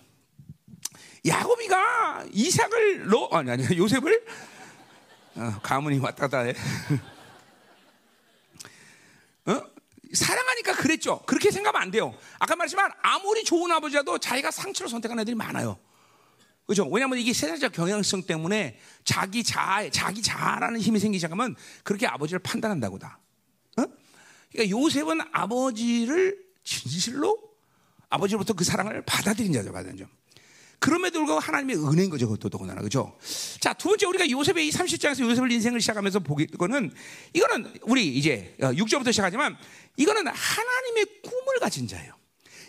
야곱이가 1.27 2.27
이삭을 2.33 3.09
너 3.09 3.29
아니 3.33 3.51
아니 3.51 3.77
요셉을 3.77 4.25
어, 5.37 5.55
가문이 5.63 5.99
왔다 5.99 6.29
갔다 6.29 6.41
해. 6.41 6.55
어? 10.13 10.15
사랑하니까 10.15 10.75
그랬죠. 10.75 11.23
그렇게 11.27 11.51
생각하면 11.51 11.83
안 11.83 11.91
돼요. 11.91 12.15
아까 12.39 12.55
말했지만 12.57 12.91
아무리 13.03 13.45
좋은 13.45 13.71
아버지라도 13.71 14.19
자기가 14.19 14.51
상처를 14.51 14.91
선택하는 14.91 15.23
애들이 15.23 15.35
많아요. 15.35 15.79
그죠? 16.67 16.89
왜냐하면 16.89 17.19
이게 17.19 17.33
세상적 17.33 17.73
경향성 17.73 18.23
때문에 18.23 18.79
자기 19.05 19.43
자, 19.43 19.89
자기 19.91 20.23
자라는 20.23 20.81
힘이 20.81 21.01
생기기 21.01 21.19
시작하면 21.19 21.57
그렇게 21.83 22.07
아버지를 22.07 22.39
판단한다고 22.41 22.99
다. 22.99 23.19
어? 23.79 23.85
그러니까 24.53 24.79
요셉은 24.79 25.21
아버지를 25.33 26.39
진실로 26.63 27.39
아버지로부터 28.09 28.53
그 28.53 28.65
사랑을 28.65 29.03
받아들인 29.05 29.53
자죠, 29.53 29.73
받아들인 29.73 29.99
자. 29.99 30.07
그럼에도 30.83 31.21
불구하고 31.21 31.41
하나님의 31.41 31.77
은혜인 31.77 32.11
거죠, 32.11 32.27
그것도 32.27 32.49
더군다나. 32.49 32.83
그죠? 32.83 33.17
자, 33.61 33.73
두 33.73 33.89
번째 33.89 34.05
우리가 34.07 34.29
요셉의 34.29 34.67
이 34.67 34.71
30장에서 34.73 35.21
요셉을 35.21 35.53
인생을 35.53 35.81
시작하면서 35.81 36.19
보기, 36.21 36.49
이거는, 36.53 36.93
이거는 37.33 37.73
우리 37.83 38.09
이제 38.09 38.57
6절부터 38.59 39.07
어, 39.07 39.13
시작하지만 39.13 39.57
이거는 39.97 40.27
하나님의 40.27 41.07
꿈을 41.23 41.61
가진 41.61 41.87
자예요. 41.87 42.13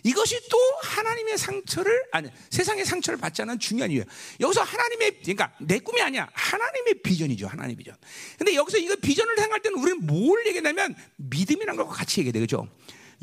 이것이 0.04 0.40
또 0.50 0.58
하나님의 0.84 1.38
상처를 1.38 2.04
아니 2.12 2.30
세상의 2.52 2.86
상처를 2.86 3.18
받지 3.18 3.42
않은 3.42 3.58
중요한 3.58 3.90
이유예요. 3.90 4.06
여기서 4.42 4.62
하나님의 4.62 5.20
그러니까 5.22 5.54
내 5.60 5.80
꿈이 5.80 6.02
아니야. 6.02 6.30
하나님의 6.34 7.02
비전이죠. 7.02 7.48
하나님의 7.48 7.78
비전. 7.78 7.96
근데 8.38 8.54
여기서 8.54 8.78
이거 8.78 8.96
비전을 8.98 9.36
생각할 9.38 9.62
때는 9.62 9.80
우리는 9.80 10.06
뭘 10.06 10.46
얘기하냐면 10.46 10.94
믿음이라는 11.16 11.78
것과 11.78 11.96
같이 11.96 12.20
얘기해야 12.20 12.42
되죠. 12.44 12.68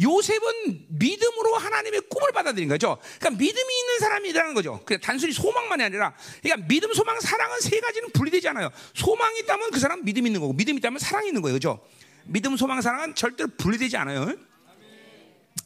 요셉은 0.01 0.87
믿음으로 0.89 1.57
하나님의 1.57 2.03
꿈을 2.09 2.33
받아들인 2.33 2.69
거죠. 2.69 2.99
그러니까 3.19 3.39
믿음이 3.39 3.81
있는 3.81 3.99
사람이라는 4.01 4.55
거죠. 4.55 4.81
그냥 4.85 5.01
단순히 5.01 5.33
소망만이 5.33 5.83
아니라, 5.83 6.15
그러니까 6.43 6.67
믿음, 6.69 6.93
소망, 6.95 7.19
사랑은 7.21 7.61
세 7.61 7.81
가지는 7.81 8.11
분리되지 8.13 8.49
않아요. 8.49 8.71
소망이 8.95 9.41
있다면 9.41 9.71
그 9.71 9.79
사람 9.79 10.05
믿음 10.05 10.27
있는 10.27 10.41
거고, 10.41 10.53
믿음이 10.53 10.79
있다면 10.79 10.99
사랑이 10.99 11.29
있는 11.29 11.43
거예요, 11.43 11.55
그죠? 11.55 11.81
믿음, 12.25 12.57
소망, 12.57 12.81
사랑은 12.81 13.15
절대로 13.15 13.51
분리되지 13.57 13.97
않아요. 13.99 14.35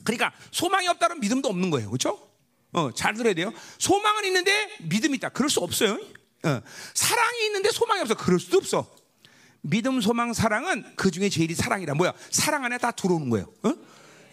그러니까 0.05 0.33
소망이 0.51 0.88
없다면 0.88 1.20
믿음도 1.20 1.49
없는 1.49 1.70
거예요, 1.70 1.88
그렇죠? 1.90 2.31
어, 2.73 2.90
잘 2.92 3.14
들어야 3.14 3.35
돼요. 3.35 3.53
소망은 3.79 4.25
있는데 4.25 4.68
믿음이 4.83 5.16
있다. 5.16 5.29
그럴 5.31 5.49
수 5.49 5.61
없어요. 5.61 5.92
어, 6.42 6.61
사랑이 6.92 7.47
있는데 7.47 7.70
소망이 7.70 8.01
없어. 8.01 8.14
그럴 8.14 8.40
수도 8.40 8.59
없어. 8.59 8.94
믿음, 9.62 10.01
소망, 10.01 10.35
사랑은 10.35 10.85
그 10.97 11.11
중에 11.11 11.31
제일이 11.31 11.55
사랑이라 11.55 11.94
뭐야? 11.94 12.12
사랑 12.31 12.64
안에 12.64 12.79
다 12.79 12.90
들어오는 12.90 13.31
거예요. 13.31 13.47
어? 13.62 13.73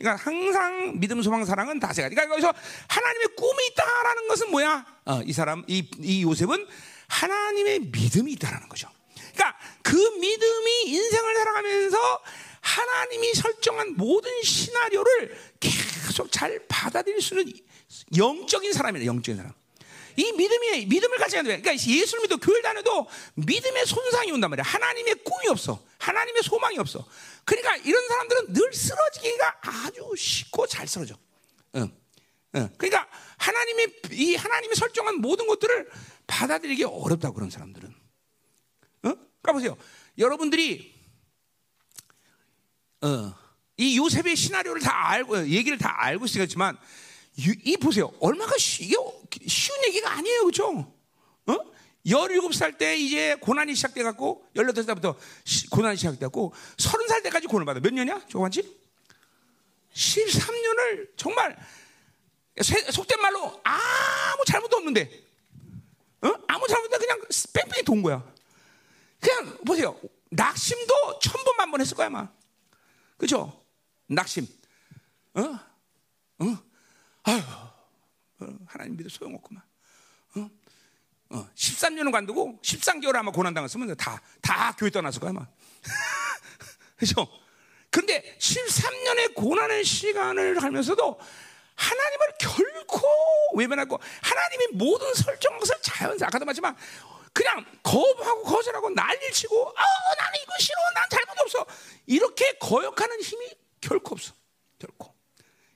그러니까 0.01 0.23
항상 0.23 0.99
믿음, 0.99 1.21
소망, 1.21 1.45
사랑은 1.45 1.79
다세 1.79 2.01
가지. 2.01 2.15
그러니까 2.15 2.33
여기서 2.33 2.53
하나님의 2.87 3.27
꿈이 3.35 3.67
있다라는 3.71 4.27
것은 4.27 4.51
뭐야? 4.51 4.85
어, 5.05 5.21
이 5.25 5.33
사람, 5.33 5.63
이, 5.67 5.89
이 5.99 6.23
요셉은 6.23 6.67
하나님의 7.07 7.79
믿음이 7.91 8.31
있다라는 8.33 8.67
거죠. 8.69 8.89
그러니까 9.33 9.57
그 9.81 9.95
믿음이 9.95 10.83
인생을 10.85 11.35
살아가면서 11.35 12.21
하나님이 12.61 13.33
설정한 13.33 13.95
모든 13.97 14.31
시나리오를 14.43 15.37
계속 15.59 16.31
잘 16.31 16.59
받아들일 16.67 17.21
수 17.21 17.39
있는 17.39 17.53
영적인 18.15 18.73
사람이에요. 18.73 19.07
영적인 19.07 19.37
사람. 19.37 19.53
이 20.17 20.31
믿음이 20.33 20.85
믿음을 20.85 21.17
가지고 21.17 21.41
있는 21.41 21.61
그러니까 21.61 21.73
예수를 21.73 22.21
믿고 22.23 22.37
교회를 22.37 22.61
다녀도 22.61 23.07
믿음의 23.35 23.85
손상이 23.85 24.31
온단 24.31 24.49
말이야. 24.49 24.63
하나님의 24.63 25.15
꿈이 25.23 25.47
없어. 25.47 25.81
하나님의 25.97 26.43
소망이 26.43 26.77
없어. 26.77 27.05
그러니까 27.45 27.75
이런 27.77 28.07
사람들은 28.07 28.53
늘 28.53 28.73
쓰러지기가 28.73 29.59
아주 29.61 30.13
쉽고 30.15 30.67
잘 30.67 30.87
쓰러져. 30.87 31.15
응. 31.75 31.91
응. 32.55 32.69
그러니까 32.77 33.09
하나님의 33.37 34.01
이 34.11 34.35
하나님이 34.35 34.75
설정한 34.75 35.15
모든 35.15 35.47
것들을 35.47 35.89
받아들이기 36.27 36.83
어렵다고 36.83 37.33
그런 37.33 37.49
사람들은. 37.49 37.89
어? 37.89 37.95
그러니까 39.01 39.53
보세요. 39.53 39.77
여러분들이 40.17 40.93
어, 43.01 43.33
이 43.77 43.97
요셉의 43.97 44.35
시나리오를 44.35 44.81
다 44.81 45.09
알고 45.09 45.47
얘기를 45.47 45.77
다 45.77 45.95
알고 46.03 46.25
있으겠지만 46.25 46.77
이 47.37 47.77
보세요. 47.77 48.11
얼마가 48.19 48.57
쉬, 48.57 48.83
이게 48.83 48.95
쉬운 49.47 49.83
얘기가 49.85 50.11
아니에요. 50.11 50.45
그죠? 50.45 50.93
어? 51.47 51.57
17살 52.05 52.77
때 52.77 52.97
이제 52.97 53.35
고난이 53.35 53.75
시작돼 53.75 54.03
갖고 54.03 54.45
18살부터 54.55 55.15
고난이 55.71 55.97
시작됐고 55.97 56.53
30살 56.77 57.23
때까지 57.23 57.47
고난을 57.47 57.65
받아. 57.65 57.79
몇 57.79 57.93
년이야? 57.93 58.27
조관지? 58.27 58.79
13년을 59.93 61.11
정말 61.17 61.57
속된 62.91 63.21
말로 63.21 63.59
아무 63.63 64.43
잘못도 64.45 64.77
없는데 64.77 65.09
어? 66.21 66.33
아무 66.47 66.67
잘못도 66.67 66.97
그냥 66.97 67.21
뺑뺑이 67.53 67.83
돈 67.83 68.01
거야. 68.01 68.23
그냥 69.19 69.57
보세요. 69.65 69.99
낙심도 70.29 71.19
천번만 71.19 71.71
번 71.71 71.81
했을 71.81 71.95
거야 71.95 72.07
아마. 72.07 72.29
그죠? 73.17 73.63
낙심. 74.07 74.47
어? 75.35 75.41
어? 75.41 76.57
아유, 77.23 77.41
어, 78.39 78.47
하나님 78.65 78.97
믿어 78.97 79.09
소용없구만. 79.09 79.63
어? 81.31 81.37
어, 81.37 81.49
13년을 81.55 82.11
관두고 82.11 82.59
13개월 82.61 83.15
아마 83.15 83.31
고난당했으면 83.31 83.95
다, 83.95 84.21
다 84.41 84.75
교회 84.77 84.89
떠났을 84.89 85.19
거야, 85.19 85.31
아마. 85.31 85.47
그죠? 86.97 87.27
근데 87.89 88.37
13년의 88.39 89.33
고난의 89.33 89.83
시간을 89.83 90.61
하면서도 90.61 91.19
하나님을 91.75 92.27
결코 92.39 93.01
외면하고 93.55 93.99
하나님이 94.21 94.67
모든 94.73 95.13
설정 95.13 95.57
것을 95.57 95.75
자연스럽게 95.81 96.25
아까도 96.25 96.45
말했지만 96.45 96.75
그냥 97.33 97.65
거부하고 97.81 98.43
거절하고 98.43 98.89
난리를 98.91 99.31
치고 99.31 99.69
아 99.69 99.81
나는 100.17 100.39
이거 100.43 100.53
싫어 100.59 100.77
난 100.93 101.03
잘못 101.09 101.39
없어 101.39 101.65
이렇게 102.05 102.53
거역하는 102.59 103.21
힘이 103.21 103.55
결코 103.79 104.13
없어 104.13 104.33
결코 104.77 105.13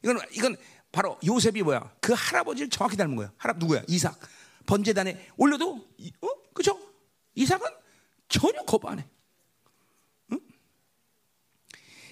이건 0.03 0.19
이건 0.31 0.57
바로 0.91 1.17
요셉이 1.25 1.63
뭐야 1.63 1.91
그 2.01 2.13
할아버지를 2.13 2.69
정확히 2.69 2.97
닮은 2.97 3.15
거야 3.15 3.31
할아 3.37 3.55
누구야 3.57 3.81
이삭 3.87 4.17
번제단에 4.65 5.29
올려도 5.37 5.87
어 6.21 6.27
그죠 6.53 6.79
이삭은 7.35 7.61
전혀 8.29 8.61
거부 8.63 8.89
안 8.89 8.99
해. 8.99 9.07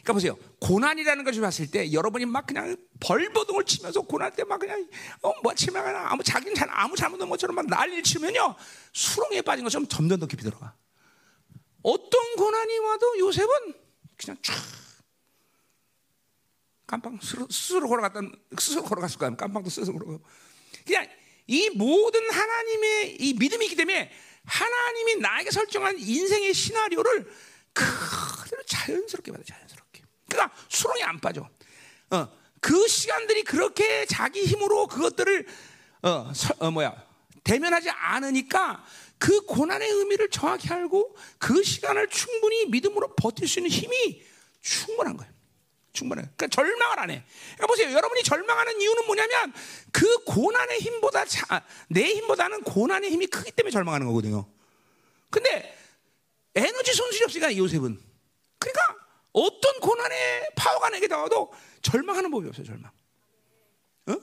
그러니까 0.03 0.13
보세요. 0.13 0.37
고난이라는 0.59 1.23
것을 1.23 1.41
봤을 1.41 1.71
때 1.71 1.93
여러분이 1.93 2.25
막 2.25 2.45
그냥 2.45 2.75
벌버둥을 2.99 3.63
치면서 3.63 4.01
고난 4.01 4.33
때 4.33 4.43
막 4.43 4.59
그냥 4.59 4.85
어뭐 5.21 5.55
치면 5.55 5.95
아무 5.95 6.21
자기는 6.21 6.53
잘 6.55 6.67
아무 6.71 6.95
잘못한 6.97 7.29
것처럼 7.29 7.55
막 7.55 7.65
난리를 7.67 8.03
치면요 8.03 8.55
수렁에 8.91 9.41
빠진 9.43 9.63
것처럼 9.63 9.87
점점 9.87 10.19
더 10.19 10.27
깊이 10.27 10.43
들어가. 10.43 10.75
어떤 11.83 12.35
고난이 12.35 12.79
와도 12.79 13.19
요셉은 13.19 13.47
그냥 14.17 14.37
쫙 14.41 14.53
깜빵 16.85 17.19
스스로, 17.21 17.47
스스로 17.49 17.87
걸어갔다 17.87 18.19
스스로 18.59 18.83
걸어갔을 18.83 19.17
거야. 19.17 19.35
깜빵도 19.35 19.69
스스로 19.69 19.97
걸어가. 19.99 20.19
그냥 20.85 21.07
이 21.47 21.69
모든 21.71 22.29
하나님의 22.31 23.17
이 23.19 23.33
믿음이 23.33 23.65
있기 23.65 23.75
때문에 23.75 24.11
하나님이 24.45 25.17
나에게 25.17 25.51
설정한 25.51 25.97
인생의 25.99 26.53
시나리오를 26.53 27.31
그대로 27.73 28.63
자연스럽게 28.63 29.31
받아 29.31 29.43
자연스럽게. 29.43 30.01
그러니까 30.29 30.55
수렁에 30.69 31.03
안 31.03 31.19
빠져. 31.19 31.49
어, 32.11 32.29
그 32.59 32.87
시간들이 32.87 33.43
그렇게 33.43 34.05
자기 34.05 34.45
힘으로 34.45 34.87
그것들을 34.87 35.47
어, 36.03 36.31
서, 36.33 36.53
어, 36.59 36.71
뭐야 36.71 36.95
대면하지 37.43 37.89
않으니까 37.89 38.83
그 39.17 39.41
고난의 39.41 39.89
의미를 39.89 40.29
정확히 40.29 40.69
알고 40.69 41.15
그 41.37 41.63
시간을 41.63 42.09
충분히 42.09 42.65
믿음으로 42.67 43.15
버틸 43.15 43.47
수 43.47 43.59
있는 43.59 43.71
힘이 43.71 44.23
충분한 44.61 45.17
거예요. 45.17 45.32
충분해. 45.93 46.21
그러니까 46.21 46.47
절망을 46.47 46.99
안 46.99 47.09
해. 47.11 47.23
그러니까 47.55 47.67
보세요. 47.67 47.91
여러분이 47.91 48.23
절망하는 48.23 48.81
이유는 48.81 49.05
뭐냐면 49.05 49.53
그 49.91 50.23
고난의 50.25 50.79
힘보다 50.79 51.23
자, 51.25 51.63
내 51.87 52.03
힘보다는 52.15 52.63
고난의 52.63 53.11
힘이 53.11 53.27
크기 53.27 53.51
때문에 53.51 53.71
절망하는 53.71 54.07
거거든요. 54.07 54.47
근데 55.29 55.77
에너지 56.55 56.93
손실이 56.93 57.23
없으니까 57.25 57.55
요셉은. 57.55 57.99
그러니까 58.59 58.95
어떤 59.31 59.79
고난의 59.79 60.49
파워가 60.55 60.89
내게 60.89 61.07
닿아도 61.07 61.51
절망하는 61.81 62.29
법이 62.31 62.47
없어요, 62.47 62.65
절망. 62.65 62.91
어? 64.07 64.15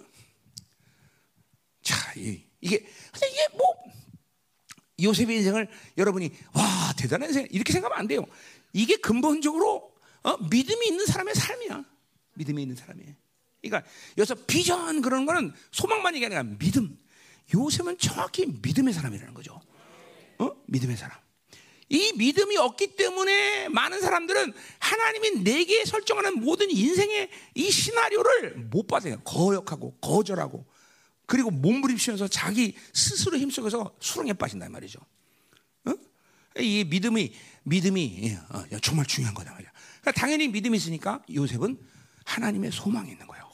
자, 1.82 2.12
이, 2.16 2.42
게 2.60 2.86
이게 3.16 3.48
뭐, 3.56 3.66
요셉의 5.02 5.36
인생을 5.38 5.68
여러분이, 5.98 6.30
와, 6.54 6.92
대단한 6.96 7.28
인생, 7.28 7.46
이렇게 7.50 7.72
생각하면 7.72 7.98
안 7.98 8.06
돼요. 8.06 8.24
이게 8.72 8.96
근본적으로, 8.96 9.89
어? 10.22 10.36
믿음이 10.36 10.88
있는 10.88 11.06
사람의 11.06 11.34
삶이야. 11.34 11.84
믿음이 12.34 12.62
있는 12.62 12.76
사람이에요. 12.76 13.14
그러니까, 13.62 13.88
여기서 14.16 14.34
비전 14.46 15.02
그런 15.02 15.26
거는 15.26 15.52
소망만 15.70 16.14
얘기하는 16.14 16.34
게 16.34 16.38
아니라 16.38 16.56
믿음. 16.58 16.98
요셉은 17.54 17.98
정확히 17.98 18.46
믿음의 18.46 18.94
사람이라는 18.94 19.34
거죠. 19.34 19.60
어? 20.38 20.50
믿음의 20.66 20.96
사람. 20.96 21.18
이 21.88 22.12
믿음이 22.16 22.56
없기 22.56 22.94
때문에 22.94 23.68
많은 23.68 24.00
사람들은 24.00 24.52
하나님이 24.78 25.42
내게 25.42 25.84
설정하는 25.84 26.40
모든 26.40 26.70
인생의 26.70 27.28
이 27.56 27.70
시나리오를 27.70 28.54
못 28.70 28.86
받아요. 28.86 29.20
거역하고 29.22 29.96
거절하고 30.00 30.64
그리고 31.26 31.50
몸부림치면서 31.50 32.28
자기 32.28 32.76
스스로 32.94 33.36
힘쓰고서 33.38 33.96
수렁에 34.00 34.34
빠진단 34.34 34.70
말이죠. 34.70 35.00
어? 35.86 35.94
이 36.60 36.84
믿음이 36.88 37.32
믿음이 37.64 38.20
예, 38.22 38.34
어, 38.34 38.78
정말 38.82 39.04
중요한 39.06 39.34
거다 39.34 39.52
말이야. 39.52 39.70
그러니까 40.00 40.12
당연히 40.12 40.48
믿음이 40.48 40.76
있으니까 40.76 41.22
요셉은 41.32 41.78
하나님의 42.24 42.70
소망이 42.72 43.10
있는 43.10 43.26
거예요. 43.26 43.50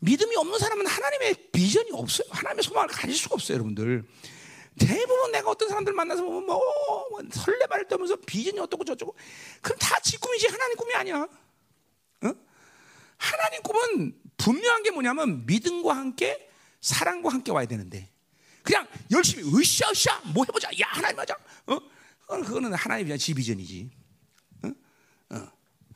믿음이 0.00 0.36
없는 0.36 0.58
사람은 0.58 0.86
하나님의 0.86 1.50
비전이 1.52 1.90
없어요. 1.92 2.28
하나님의 2.30 2.62
소망을 2.62 2.88
가질 2.88 3.16
수가 3.16 3.34
없어요, 3.34 3.54
여러분들. 3.56 4.04
대부분 4.78 5.32
내가 5.32 5.50
어떤 5.50 5.68
사람들 5.68 5.92
만나서 5.92 6.22
보면 6.22 6.46
뭐, 6.46 6.60
뭐 7.10 7.20
설레발을 7.32 7.88
떠면서 7.88 8.16
비전이 8.16 8.60
어떻고 8.60 8.84
저쩌고 8.84 9.16
그럼 9.60 9.76
다 9.78 9.98
지 10.00 10.16
꿈이지 10.18 10.46
하나님 10.48 10.76
꿈이 10.76 10.94
아니야. 10.94 11.22
어? 12.22 12.32
하나님 13.16 13.62
꿈은 13.62 14.14
분명한 14.36 14.84
게 14.84 14.90
뭐냐면 14.92 15.44
믿음과 15.46 15.94
함께 15.96 16.48
사랑과 16.80 17.30
함께 17.30 17.50
와야 17.50 17.66
되는데 17.66 18.08
그냥 18.62 18.86
열심히 19.10 19.42
으쌰 19.54 19.90
으쌰 19.90 20.20
뭐 20.32 20.44
해보자 20.44 20.70
야 20.80 20.86
하나님 20.90 21.18
하자 21.18 21.36
어? 21.66 21.78
그거는 22.26 22.72
하나님의 22.72 23.18
지 23.18 23.34
비전이지. 23.34 23.90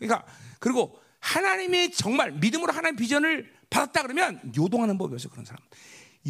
그러니까 0.06 0.26
그리고 0.58 0.98
하나님의 1.20 1.92
정말 1.92 2.32
믿음으로 2.32 2.72
하나님 2.72 2.96
비전을 2.96 3.52
받았다 3.70 4.02
그러면 4.02 4.40
요동하는 4.56 4.98
법이었어요 4.98 5.30
그런 5.30 5.44
사람. 5.44 5.62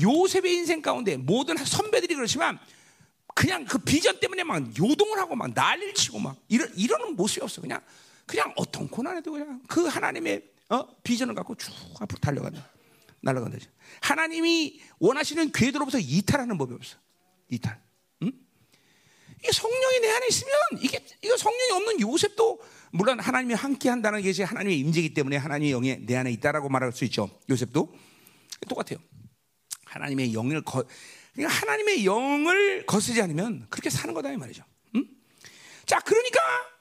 요셉의 0.01 0.55
인생 0.55 0.81
가운데 0.81 1.17
모든 1.17 1.57
선배들이 1.57 2.15
그렇지만 2.15 2.59
그냥 3.35 3.65
그 3.65 3.79
비전 3.79 4.21
때문에 4.21 4.45
막 4.45 4.63
요동을 4.79 5.19
하고 5.19 5.35
막 5.35 5.51
난리를 5.55 5.95
치고 5.95 6.19
막 6.19 6.37
이런 6.49 6.71
이러는 6.77 7.17
모습이 7.17 7.43
없어. 7.43 7.61
그냥 7.61 7.81
그냥 8.27 8.53
어떤 8.57 8.89
고난에도 8.89 9.33
그냥 9.33 9.61
그 9.67 9.87
하나님의 9.87 10.43
어? 10.69 10.87
비전을 11.03 11.35
갖고 11.35 11.55
쭉 11.55 11.73
앞으로 12.01 12.19
달려간다. 12.21 12.69
날아간다. 13.21 13.59
하나님이 14.01 14.81
원하시는 14.99 15.53
궤도로부터 15.53 15.99
이탈하는 15.99 16.59
법이 16.59 16.75
없어. 16.75 16.97
이탈. 17.49 17.81
응? 18.23 18.33
이게 19.39 19.53
성령이 19.53 20.01
내 20.01 20.11
안에 20.11 20.27
있으면 20.29 20.53
이게 20.81 21.05
이거 21.23 21.37
성령이 21.37 21.73
없는 21.73 22.01
요셉도 22.01 22.61
물론 22.93 23.19
하나님이 23.19 23.55
함께 23.55 23.89
한다는 23.89 24.21
게 24.21 24.45
하나님의 24.45 24.79
임재이기 24.79 25.15
때문에 25.15 25.37
하나님의 25.39 25.73
영이 25.73 26.07
내 26.07 26.15
안에 26.17 26.31
있다라고 26.33 26.69
말할 26.69 26.93
수 26.93 27.05
있죠. 27.05 27.31
요셉도 27.49 27.93
똑같아요. 28.69 28.99
하나님의 29.87 30.35
영을 30.35 30.63
거, 30.63 30.85
그러니까 31.33 31.55
하나님의 31.61 32.05
영을 32.05 32.85
거스지 32.87 33.21
않으면 33.23 33.67
그렇게 33.71 33.89
사는 33.89 34.13
거다 34.13 34.31
이 34.31 34.37
말이죠. 34.37 34.63
응? 34.97 35.07
자, 35.87 36.01
그러니까 36.01 36.39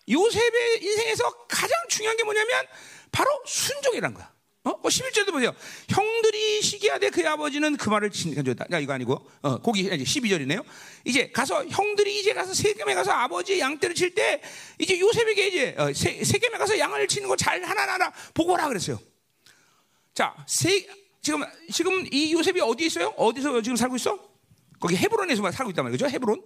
요셉의 0.10 0.84
인생에서 0.84 1.48
가장 1.48 1.78
중요한 1.88 2.18
게 2.18 2.24
뭐냐면 2.24 2.66
바로 3.12 3.30
순종이란 3.46 4.14
거야. 4.14 4.32
어? 4.64 4.80
11절도 4.80 5.32
뭐 5.32 5.34
보세요. 5.40 5.56
형들이 5.90 6.62
시기하되 6.62 7.10
그의 7.10 7.26
아버지는 7.28 7.78
그 7.78 7.90
말을 7.90 8.12
진가졌다. 8.12 8.66
야, 8.72 8.80
이거 8.80 8.94
아니고, 8.94 9.28
어, 9.42 9.58
거기 9.60 9.82
이제 9.82 9.98
12절이네요. 9.98 10.64
이제 11.04 11.32
가서, 11.32 11.66
형들이 11.66 12.20
이제 12.20 12.34
가서 12.34 12.54
세겜에 12.54 12.94
가서 12.94 13.12
아버지의 13.12 13.60
양떼를 13.60 13.96
칠 13.96 14.14
때, 14.14 14.40
이제 14.78 15.00
요셉에게 15.00 15.48
이제, 15.48 15.76
어, 15.80 15.92
세, 15.94 16.24
세겜에 16.24 16.60
가서 16.60 16.78
양을 16.78 17.08
치는 17.08 17.28
거 17.28 17.36
잘 17.36 17.64
하나하나 17.64 18.14
보고 18.36 18.54
오라 18.54 18.68
그랬어요. 18.68 19.00
자, 20.14 20.36
세, 20.48 20.86
지금, 21.24 21.44
지금 21.72 22.06
이 22.12 22.32
요셉이 22.34 22.62
어디 22.62 22.86
있어요? 22.86 23.08
어디서 23.18 23.62
지금 23.64 23.76
살고 23.76 23.96
있어? 23.96 24.20
거기 24.80 24.96
헤브론에서 24.96 25.52
살고 25.52 25.72
있단 25.72 25.86
말이죠. 25.86 26.08
헤브론. 26.08 26.44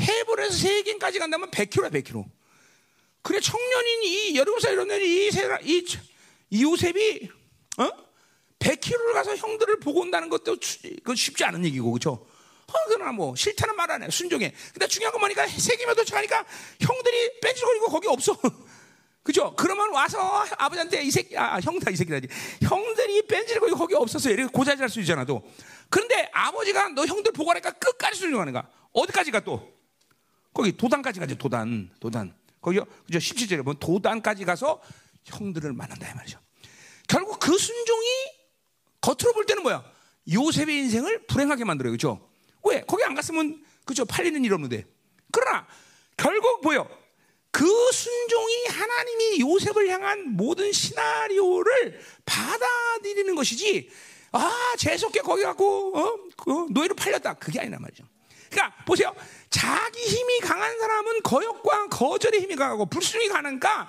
헤브론에서 0.00 0.56
세겜까지 0.56 1.18
간다면 1.18 1.50
100km야, 1.50 1.92
100km. 1.92 2.24
그래, 3.20 3.40
청년인 3.40 4.02
이, 4.04 4.36
여름 4.36 4.58
살 4.58 4.72
이런 4.72 4.88
이, 5.02 5.28
이, 5.64 5.86
이 6.50 6.62
요셉이 6.62 7.41
어? 7.78 7.90
100km를 8.58 9.12
가서 9.14 9.36
형들을 9.36 9.80
보고 9.80 10.00
온다는 10.00 10.28
것도 10.28 10.56
그 11.02 11.14
쉽지 11.16 11.44
않은 11.44 11.64
얘기고 11.64 11.90
그렇죠? 11.92 12.12
어, 12.68 12.74
그러나 12.88 13.12
뭐 13.12 13.34
싫다는 13.34 13.76
말 13.76 13.90
안 13.90 14.02
해. 14.02 14.10
순종해. 14.10 14.54
근데 14.72 14.86
중요한 14.86 15.12
건 15.12 15.20
뭐니까 15.20 15.46
세계면 15.46 15.94
도착하니까 15.96 16.44
형들이 16.80 17.40
뺀질거리고 17.40 17.86
거기 17.86 18.08
없어. 18.08 18.36
그죠? 19.22 19.54
그러면 19.56 19.92
와서 19.92 20.44
아버지한테 20.58 21.02
이 21.02 21.10
새끼, 21.10 21.36
아, 21.36 21.60
형다 21.60 21.90
이 21.90 21.96
새끼라지. 21.96 22.28
형들이 22.62 23.26
뺀질거리고 23.26 23.78
거기 23.78 23.94
없었어. 23.94 24.30
이렇게 24.30 24.50
고자질 24.52 24.82
할 24.82 24.88
수 24.88 25.00
있잖아, 25.00 25.24
또. 25.24 25.42
그런데 25.90 26.28
아버지가 26.32 26.88
너 26.90 27.04
형들 27.04 27.32
보고 27.32 27.50
하니까 27.50 27.70
끝까지 27.72 28.18
순종하는 28.18 28.52
거야. 28.52 28.68
어디까지 28.92 29.30
가 29.30 29.40
또? 29.40 29.70
거기 30.54 30.72
도단까지 30.76 31.20
가지, 31.20 31.36
도단. 31.36 31.90
도단. 32.00 32.34
거기요? 32.60 32.84
그죠? 33.06 33.18
17절에 33.18 33.58
보면 33.64 33.78
도단까지 33.78 34.44
가서 34.44 34.80
형들을 35.24 35.72
만난다, 35.72 36.10
이 36.10 36.14
말이죠. 36.14 36.38
그 37.42 37.58
순종이 37.58 38.06
겉으로 39.00 39.32
볼 39.32 39.44
때는 39.46 39.64
뭐야? 39.64 39.82
요셉의 40.32 40.76
인생을 40.76 41.26
불행하게 41.26 41.64
만들어요. 41.64 41.90
그죠? 41.90 42.30
왜? 42.62 42.82
거기 42.82 43.02
안 43.02 43.16
갔으면, 43.16 43.64
그죠? 43.84 44.04
팔리는 44.04 44.44
일 44.44 44.52
없는데. 44.52 44.86
그러나, 45.32 45.66
결국 46.16 46.62
뭐요? 46.62 46.88
그 47.50 47.66
순종이 47.90 48.66
하나님이 48.66 49.40
요셉을 49.40 49.88
향한 49.88 50.36
모든 50.36 50.70
시나리오를 50.70 52.00
받아들이는 52.24 53.34
것이지, 53.34 53.90
아, 54.30 54.74
재수없게 54.78 55.22
거기 55.22 55.42
가고, 55.42 55.98
어? 55.98 56.16
그 56.36 56.68
노예로 56.70 56.94
팔렸다. 56.94 57.34
그게 57.34 57.58
아니란 57.58 57.82
말이죠. 57.82 58.04
그러니까, 58.52 58.84
보세요. 58.84 59.12
자기 59.50 60.00
힘이 60.00 60.38
강한 60.38 60.78
사람은 60.78 61.22
거역과 61.24 61.88
거절의 61.88 62.40
힘이 62.40 62.54
강하고, 62.54 62.86
불순이 62.86 63.26
가는가, 63.26 63.88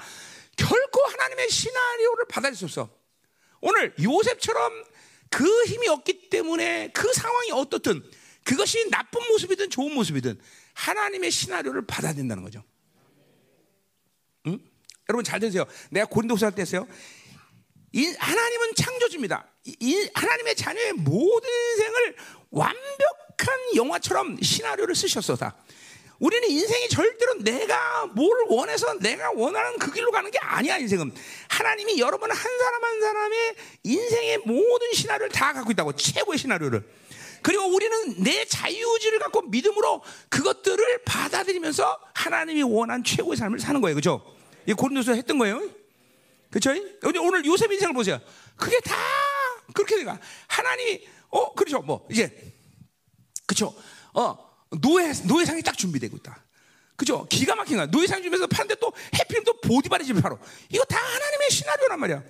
결코 0.57 1.01
하나님의 1.05 1.51
시나리오를 1.51 2.25
받아들일 2.27 2.57
수 2.57 2.65
없어. 2.65 3.02
오늘 3.63 3.93
요셉처럼 4.01 4.83
그 5.29 5.45
힘이 5.65 5.87
없기 5.87 6.29
때문에 6.29 6.91
그 6.93 7.11
상황이 7.13 7.51
어떻든 7.53 8.03
그것이 8.43 8.89
나쁜 8.89 9.25
모습이든 9.29 9.69
좋은 9.69 9.93
모습이든 9.93 10.37
하나님의 10.73 11.31
시나리오를 11.31 11.85
받아야 11.87 12.13
된다는 12.13 12.43
거죠. 12.43 12.61
응? 14.47 14.59
여러분 15.07 15.23
잘 15.23 15.39
들으세요. 15.39 15.65
내가 15.91 16.05
고린도서 16.07 16.45
할 16.45 16.53
때였어요. 16.53 16.85
하나님은 18.17 18.71
창조주입니다. 18.75 19.47
하나님의 20.13 20.55
자녀의 20.57 20.93
모든 20.93 21.49
인생을 21.49 22.15
완벽한 22.49 23.75
영화처럼 23.77 24.41
시나리오를 24.41 24.93
쓰셨어 24.93 25.37
다. 25.37 25.55
우리는 26.23 26.49
인생이 26.49 26.87
절대로 26.87 27.33
내가 27.39 28.05
뭘 28.15 28.31
원해서 28.47 28.97
내가 28.99 29.29
원하는 29.31 29.77
그 29.77 29.91
길로 29.91 30.09
가는 30.09 30.31
게 30.31 30.39
아니야 30.39 30.77
인생은. 30.77 31.13
하나님이 31.49 31.99
여러분 31.99 32.31
한 32.31 32.37
사람 32.37 32.81
한 32.81 33.01
사람의 33.01 33.55
인생의 33.83 34.37
모든 34.45 34.93
시나리오를 34.93 35.29
다 35.33 35.51
갖고 35.51 35.71
있다고 35.71 35.91
최고의 35.97 36.37
시나리오를. 36.37 36.81
그리고 37.41 37.65
우리는 37.65 38.23
내 38.23 38.45
자유의지를 38.45 39.19
갖고 39.19 39.41
믿음으로 39.41 40.01
그것들을 40.29 41.03
받아들이면서 41.03 41.99
하나님이 42.13 42.63
원한 42.63 43.03
최고의 43.03 43.35
삶을 43.35 43.59
사는 43.59 43.81
거예요. 43.81 43.93
그죠? 43.93 44.23
이 44.65 44.71
고린도서 44.71 45.15
했던 45.15 45.37
거예요. 45.37 45.61
그쵸? 46.49 46.69
오늘 47.19 47.43
요셉 47.43 47.69
인생을 47.69 47.93
보세요. 47.93 48.21
그게 48.55 48.79
다 48.79 48.95
그렇게 49.73 49.97
돼가 49.97 50.17
하나님이 50.47 51.05
어 51.31 51.53
그렇죠. 51.53 51.81
뭐 51.81 52.07
이제 52.09 52.31
그쵸? 53.45 53.75
어 54.13 54.52
노예 54.81 55.11
노예상이 55.25 55.61
딱 55.61 55.77
준비되고 55.77 56.17
있다. 56.17 56.43
그죠? 56.95 57.25
기가 57.29 57.55
막힌 57.55 57.77
거야. 57.77 57.85
노예상 57.87 58.21
주면서 58.21 58.47
파는데 58.47 58.75
또 58.75 58.91
해피는 59.17 59.43
또 59.43 59.59
보디바리 59.61 60.05
집에 60.05 60.21
바로. 60.21 60.37
이거 60.69 60.83
다 60.85 60.97
하나님의 60.97 61.49
시나리오란 61.49 61.99
말이야. 61.99 62.23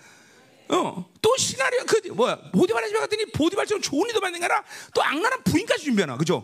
어, 0.69 1.11
또 1.21 1.37
시나리오, 1.37 1.85
그, 1.85 2.07
뭐야, 2.07 2.37
보디바리 2.53 2.87
집에 2.87 2.99
갔더니 2.99 3.25
보디바리처럼 3.33 3.81
좋은 3.81 4.07
일도 4.07 4.21
만든 4.21 4.39
거라 4.39 4.63
또 4.93 5.03
악랄한 5.03 5.43
부인까지 5.43 5.83
준비하나, 5.83 6.15
그죠? 6.17 6.43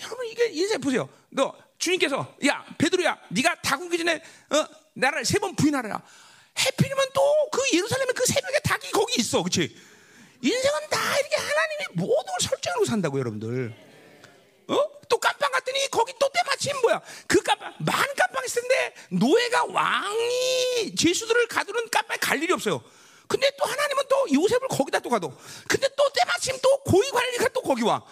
여러분, 0.00 0.26
이게 0.26 0.46
인생 0.48 0.80
보세요. 0.80 1.08
너, 1.30 1.54
주님께서, 1.78 2.34
야, 2.46 2.64
베드로야, 2.78 3.18
네가 3.30 3.56
다 3.60 3.76
굶기 3.76 3.98
전에, 3.98 4.16
어, 4.50 4.66
나를 4.94 5.24
세 5.24 5.38
번 5.38 5.54
부인하라. 5.54 6.02
해피면 6.58 6.98
또 7.12 7.22
그 7.52 7.60
예루살렘에 7.74 8.12
그 8.14 8.24
새벽에 8.26 8.58
닭이 8.60 8.90
거기 8.90 9.20
있어, 9.20 9.42
그치? 9.42 9.76
인생은 10.40 10.80
다 10.90 11.18
이렇게 11.18 11.36
하나님의 11.36 11.86
모든 11.94 12.24
걸 12.32 12.40
설정하고 12.40 12.84
산다고, 12.86 13.18
여러분들. 13.20 13.83
어? 14.68 14.90
또 15.08 15.18
깜빵 15.18 15.50
갔더니 15.52 15.88
거기 15.90 16.12
또 16.18 16.28
때마침 16.28 16.80
뭐야? 16.82 17.00
그 17.26 17.42
깜빵 17.42 17.74
많은 17.78 18.14
깜빵 18.14 18.44
있을 18.44 18.62
텐데 18.62 18.94
노예가 19.10 19.64
왕이 19.66 20.94
죄수들을 20.96 21.48
가두는 21.48 21.90
깜빵에 21.90 22.18
갈 22.18 22.42
일이 22.42 22.52
없어요. 22.52 22.82
근데 23.26 23.50
또 23.58 23.64
하나님은 23.64 24.04
또 24.08 24.26
요셉을 24.32 24.68
거기다 24.68 25.00
또 25.00 25.08
가도. 25.08 25.32
근데 25.68 25.88
또 25.96 26.08
때마침 26.10 26.56
또 26.62 26.82
고위 26.82 27.08
관리가 27.10 27.48
또 27.48 27.62
거기 27.62 27.82
와. 27.82 28.02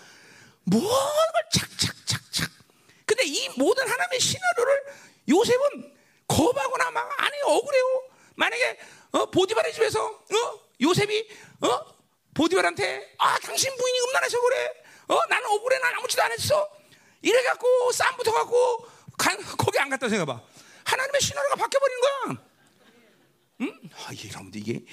모든 0.64 0.88
걸 0.88 1.48
착착착착. 1.52 2.50
근데 3.06 3.24
이 3.24 3.48
모든 3.56 3.86
하나님의 3.88 4.20
시나리오를 4.20 4.84
요셉은 5.28 5.94
겁하거나 6.26 6.90
막 6.90 7.10
안에 7.20 7.40
억울해요. 7.42 8.02
만약에 8.36 8.78
어, 9.12 9.26
보디바의 9.26 9.72
집에서 9.74 10.04
어, 10.06 10.60
요셉이 10.80 11.28
어, 11.60 11.92
보디발한테 12.34 13.14
아 13.18 13.38
당신 13.40 13.76
부인이 13.76 14.00
음란해서 14.08 14.40
그래 14.40 14.81
어, 15.08 15.26
나는 15.28 15.46
억울해. 15.48 15.78
난 15.78 15.94
아무것도 15.94 16.22
안 16.22 16.32
했어. 16.32 16.68
이래갖고 17.22 17.92
싸움 17.92 18.16
붙어갖고 18.16 18.86
거기 19.58 19.78
안 19.78 19.88
갔다 19.88 20.08
생각해봐. 20.08 20.42
하나님의 20.84 21.20
신호가 21.20 21.56
바뀌어버린 21.56 21.96
거야. 22.00 22.44
응? 23.62 23.80
아, 23.94 24.10
여러분들 24.12 24.60
이게 24.60 24.84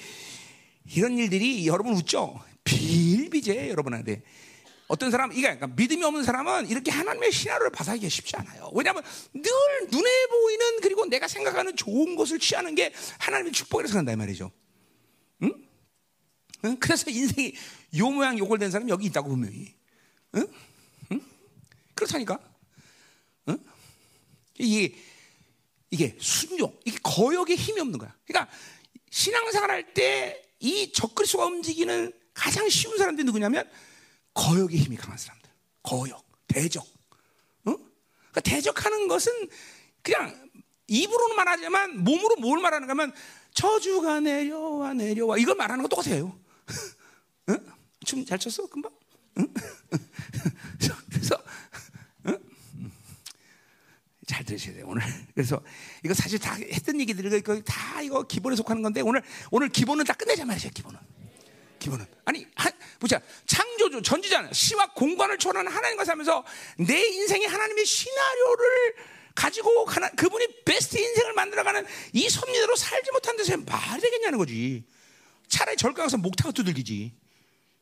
이런 0.94 1.18
일들이 1.18 1.66
여러분 1.66 1.94
웃죠? 1.94 2.40
빌비제 2.64 3.68
여러분한테. 3.70 4.22
어떤 4.88 5.12
사람, 5.12 5.30
이게 5.30 5.42
그러니까 5.42 5.68
믿음이 5.68 6.02
없는 6.02 6.24
사람은 6.24 6.68
이렇게 6.68 6.90
하나님의 6.90 7.30
신화를 7.30 7.70
받아하기 7.70 8.08
쉽지 8.08 8.34
않아요. 8.36 8.72
왜냐하면 8.74 9.04
늘 9.32 9.52
눈에 9.88 10.26
보이는 10.26 10.80
그리고 10.80 11.06
내가 11.06 11.28
생각하는 11.28 11.76
좋은 11.76 12.16
것을 12.16 12.40
취하는 12.40 12.74
게 12.74 12.92
하나님의 13.20 13.52
축복이라고 13.52 13.86
생각한다 13.86 14.16
말이죠. 14.16 14.50
응? 15.44 15.52
응? 16.64 16.76
그래서 16.80 17.08
인생이 17.08 17.54
요 17.98 18.10
모양 18.10 18.36
요걸 18.36 18.58
된 18.58 18.72
사람이 18.72 18.90
여기 18.90 19.06
있다고 19.06 19.28
분명히. 19.28 19.79
응? 20.36 20.46
응? 21.12 21.20
그렇다니까. 21.94 22.38
응? 23.48 23.58
이게 24.58 24.94
이게 25.90 26.16
순종, 26.20 26.78
이게 26.84 26.98
거역에 27.02 27.54
힘이 27.56 27.80
없는 27.80 27.98
거야. 27.98 28.14
그러니까 28.26 28.52
신앙생활 29.10 29.70
할 29.70 29.94
때 29.94 30.50
이 30.60 30.92
적그리스도가 30.92 31.46
움직이는 31.46 32.12
가장 32.34 32.68
쉬운 32.68 32.96
사람들이 32.98 33.24
누구냐면 33.24 33.68
거역에 34.34 34.76
힘이 34.76 34.96
강한 34.96 35.16
사람들. 35.16 35.50
거역, 35.82 36.22
대적. 36.46 36.86
응? 37.66 37.76
그러니까 38.30 38.40
대적하는 38.42 39.08
것은 39.08 39.32
그냥 40.02 40.50
입으로는 40.86 41.34
말하지만 41.36 42.04
몸으로 42.04 42.36
뭘 42.36 42.60
말하는가 42.60 42.90
하면 42.92 43.12
저주가 43.54 44.20
내려와 44.20 44.92
내려와 44.92 45.38
이걸 45.38 45.54
말하는 45.54 45.82
거 45.82 45.88
똑같아요. 45.88 46.38
응? 47.48 47.72
춤잘 48.04 48.38
췄어 48.38 48.66
금방? 48.66 48.92
응? 49.38 49.48
그래서 51.10 51.42
응? 52.26 52.38
잘 54.26 54.44
들으셔야 54.44 54.74
돼요 54.74 54.86
오늘. 54.88 55.02
그래서 55.34 55.60
이거 56.04 56.14
사실 56.14 56.38
다 56.38 56.54
했던 56.54 57.00
얘기들 57.00 57.32
이거 57.32 57.60
다 57.62 58.02
이거 58.02 58.22
기본에 58.22 58.56
속하는 58.56 58.82
건데 58.82 59.00
오늘 59.00 59.22
오늘 59.50 59.68
기본은 59.68 60.04
다 60.04 60.12
끝내자 60.14 60.44
말이죠 60.44 60.70
기본은. 60.70 60.98
기본은 61.78 62.06
아니 62.26 62.46
한, 62.56 62.72
보자 62.98 63.20
창조주 63.46 64.02
전지자는 64.02 64.52
시와 64.52 64.92
공간을 64.92 65.38
초월하는 65.38 65.72
하나님과 65.72 66.04
살면서 66.04 66.44
내 66.78 67.06
인생에 67.06 67.46
하나님의 67.46 67.86
시나리오를 67.86 68.94
가지고 69.34 69.86
하나, 69.86 70.10
그분이 70.10 70.64
베스트 70.64 70.98
인생을 70.98 71.32
만들어가는 71.32 71.86
이 72.12 72.28
섭리대로 72.28 72.76
살지 72.76 73.10
못한 73.12 73.36
데서 73.36 73.56
말이 73.56 74.00
되겠냐는 74.02 74.38
거지. 74.38 74.84
차라리 75.48 75.76
절강 75.76 76.04
가서 76.04 76.18
목타가 76.18 76.52
두들기지. 76.52 77.14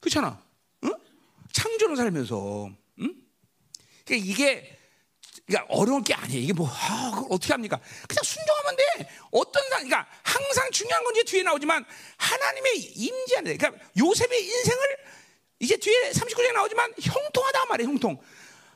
그렇잖아. 0.00 0.40
응? 1.48 1.52
창조로 1.52 1.96
살면서. 1.96 2.70
응? 3.00 3.14
그러니까 4.04 4.30
이게 4.30 4.78
그러니까 5.46 5.74
어려운 5.74 6.02
게 6.04 6.14
아니에요. 6.14 6.42
이게 6.42 6.52
뭐 6.52 6.68
아, 6.68 7.24
어떻게 7.30 7.54
합니까? 7.54 7.80
그냥 8.06 8.22
순종하면 8.22 8.76
돼. 8.76 9.08
어떤 9.30 9.62
상, 9.70 9.82
그러니까 9.82 10.06
항상 10.22 10.70
중요한 10.70 11.02
건 11.02 11.16
이제 11.16 11.24
뒤에 11.24 11.42
나오지만 11.42 11.84
하나님의 12.18 12.76
임재하는 12.76 13.56
그러니까 13.56 13.84
요셉의 13.98 14.44
인생을 14.44 14.96
이제 15.60 15.76
뒤에 15.76 16.12
39장에 16.12 16.52
나오지만 16.52 16.92
형통하다 17.00 17.64
말이에요. 17.66 17.88
형통. 17.88 18.20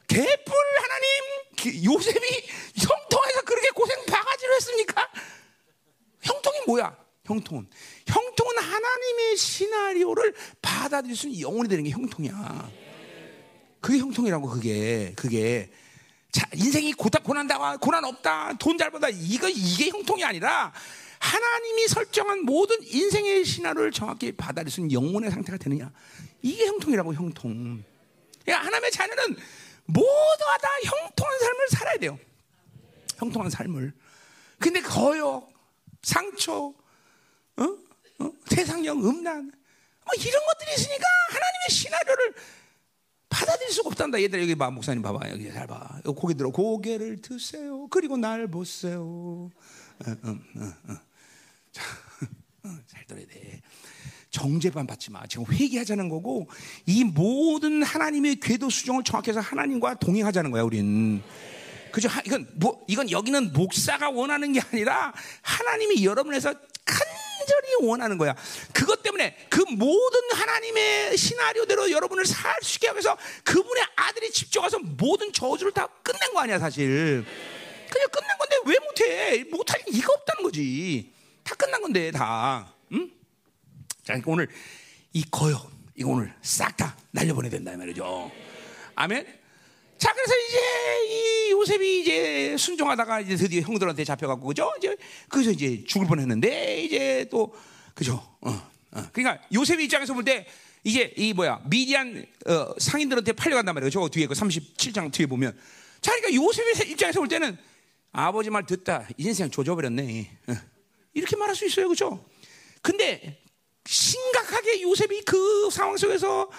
개뿔 0.08 0.54
하나님 0.82 1.84
요셉이 1.84 2.48
형통해서 2.76 3.42
그렇게 3.42 3.70
고생 3.70 4.04
바가지로 4.06 4.54
했습니까? 4.54 5.08
형통이 6.22 6.60
뭐야? 6.66 6.96
형통은 7.24 7.68
형통은 8.06 8.58
하나님의 8.58 9.36
시나리오를 9.36 10.34
받아들일 10.60 11.16
수 11.16 11.28
있는 11.28 11.40
영혼이 11.40 11.68
되는 11.68 11.84
게 11.84 11.90
형통이야. 11.90 12.70
그게 13.80 13.98
형통이라고 13.98 14.48
그게 14.48 15.12
그게 15.16 15.70
자 16.30 16.48
인생이 16.54 16.92
고단 16.94 17.22
고난다 17.22 17.76
고난 17.76 18.04
없다 18.04 18.54
돈잘 18.58 18.90
벌다 18.90 19.08
이거 19.10 19.48
이게 19.48 19.90
형통이 19.90 20.24
아니라 20.24 20.72
하나님이 21.18 21.88
설정한 21.88 22.44
모든 22.44 22.76
인생의 22.82 23.44
시나리오를 23.44 23.92
정확히 23.92 24.32
받아들일 24.32 24.70
수 24.70 24.80
있는 24.80 24.92
영혼의 24.92 25.30
상태가 25.30 25.58
되느냐 25.58 25.90
이게 26.42 26.66
형통이라고 26.66 27.14
형통. 27.14 27.84
그러니까 28.42 28.66
하나님의 28.66 28.90
자녀는 28.90 29.36
모두가 29.84 30.58
다 30.60 30.68
형통한 30.84 31.38
삶을 31.38 31.68
살아야 31.70 31.96
돼요. 31.98 32.18
형통한 33.18 33.50
삶을. 33.50 33.92
근데 34.58 34.80
거역, 34.80 35.48
상처, 36.02 36.72
어? 37.62 38.24
어? 38.24 38.32
세상형, 38.46 38.98
음란, 39.04 39.52
뭐 40.04 40.14
이런 40.18 40.46
것들이 40.46 40.74
있으니까 40.76 41.04
하나님의 41.28 41.68
시나리오를 41.70 42.34
받아들일 43.28 43.72
수가 43.72 43.88
없단다. 43.88 44.20
얘들 44.22 44.42
여기 44.42 44.54
봐, 44.54 44.70
목사님 44.70 45.02
봐봐. 45.02 45.30
여기 45.30 45.50
잘 45.50 45.66
봐. 45.66 46.00
고개 46.04 46.34
들어. 46.34 46.50
고개를 46.50 47.22
드세요. 47.22 47.88
그리고 47.88 48.16
날 48.16 48.46
보세요. 48.46 49.02
어, 49.02 50.06
어, 50.06 50.30
어, 50.30 50.96
자, 51.72 51.82
잘 52.86 53.06
들어야 53.06 53.26
돼. 53.26 53.62
정죄반 54.30 54.86
받지 54.86 55.10
마. 55.10 55.26
지금 55.26 55.46
회개하자는 55.46 56.08
거고 56.08 56.48
이 56.86 57.04
모든 57.04 57.82
하나님의 57.82 58.40
궤도 58.40 58.70
수정을 58.70 59.04
정확해서 59.04 59.40
하나님과 59.40 59.94
동행하자는 59.94 60.50
거야. 60.50 60.62
우리는. 60.62 61.22
그죠? 61.90 62.08
이건 62.24 62.48
뭐 62.54 62.84
이건 62.88 63.10
여기는 63.10 63.52
목사가 63.52 64.10
원하는 64.10 64.52
게 64.52 64.60
아니라 64.60 65.12
하나님이 65.42 66.04
여러분에서 66.04 66.54
간절히 67.42 67.86
원하는 67.88 68.18
거야. 68.18 68.34
그것 68.72 69.02
때문에 69.02 69.36
그 69.50 69.60
모든 69.70 70.20
하나님의 70.32 71.16
시나리오대로 71.16 71.90
여러분을 71.90 72.24
살 72.24 72.52
수 72.62 72.76
있게 72.76 72.86
하면서 72.88 73.16
그분의 73.44 73.82
아들이 73.96 74.30
직접 74.30 74.60
와서 74.62 74.78
모든 74.78 75.32
저주를 75.32 75.72
다 75.72 75.88
끝낸 76.02 76.32
거 76.32 76.40
아니야, 76.40 76.58
사실. 76.60 77.24
그냥 77.90 78.08
끝낸 78.10 78.38
건데 78.38 78.56
왜 78.66 78.76
못해? 78.86 79.44
못할 79.50 79.82
이가 79.88 80.12
없다는 80.12 80.44
거지. 80.44 81.12
다 81.42 81.54
끝난 81.56 81.82
건데 81.82 82.10
다. 82.12 82.72
응? 82.92 83.10
자, 84.04 84.12
그러니까 84.14 84.30
오늘 84.30 84.48
이 85.12 85.24
거역 85.30 85.70
이거 85.96 86.10
오늘 86.10 86.32
싹 86.42 86.76
다 86.76 86.96
날려보내야 87.10 87.50
된다 87.50 87.76
말이죠. 87.76 88.30
아멘. 88.94 89.41
자, 90.02 90.12
그래서 90.12 90.32
이제 90.48 91.14
이 91.14 91.50
요셉이 91.52 92.00
이제 92.00 92.56
순종하다가 92.58 93.20
이제 93.20 93.36
드디어 93.36 93.60
형들한테 93.60 94.02
잡혀갖고 94.02 94.48
그죠? 94.48 94.68
이제 94.78 94.96
그래서 95.28 95.52
이제 95.52 95.84
죽을 95.86 96.08
뻔했는데 96.08 96.82
이제 96.82 97.28
또 97.30 97.54
그죠? 97.94 98.14
어, 98.40 98.50
어. 98.90 99.02
그러니까 99.12 99.40
요셉의 99.54 99.84
입장에서 99.84 100.12
볼 100.12 100.24
때 100.24 100.44
이제 100.82 101.14
이 101.16 101.32
뭐야 101.32 101.60
미디안 101.66 102.26
어, 102.46 102.74
상인들한테 102.78 103.30
팔려간단 103.34 103.76
말이에요. 103.76 103.90
저 103.90 104.08
뒤에 104.08 104.26
그 104.26 104.34
37장 104.34 105.12
뒤에 105.12 105.26
보면 105.26 105.56
자, 106.00 106.10
그러니까 106.16 106.34
요셉의 106.34 106.90
입장에서 106.90 107.20
볼 107.20 107.28
때는 107.28 107.56
아버지 108.10 108.50
말 108.50 108.66
듣다 108.66 109.06
인생 109.18 109.52
조져버렸네. 109.52 110.30
어. 110.48 110.54
이렇게 111.14 111.36
말할 111.36 111.54
수 111.54 111.64
있어요, 111.64 111.88
그죠? 111.88 112.24
근데 112.80 113.40
심각하게 113.86 114.82
요셉이 114.82 115.22
그 115.22 115.70
상황 115.70 115.96
속에서 115.96 116.50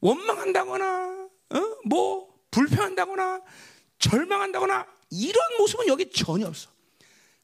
원망한다거나, 0.00 1.28
어? 1.50 1.76
뭐 1.84 2.27
불평한다거나, 2.50 3.42
절망한다거나 3.98 4.86
이런 5.10 5.56
모습은 5.58 5.86
여기 5.88 6.10
전혀 6.10 6.46
없어. 6.46 6.70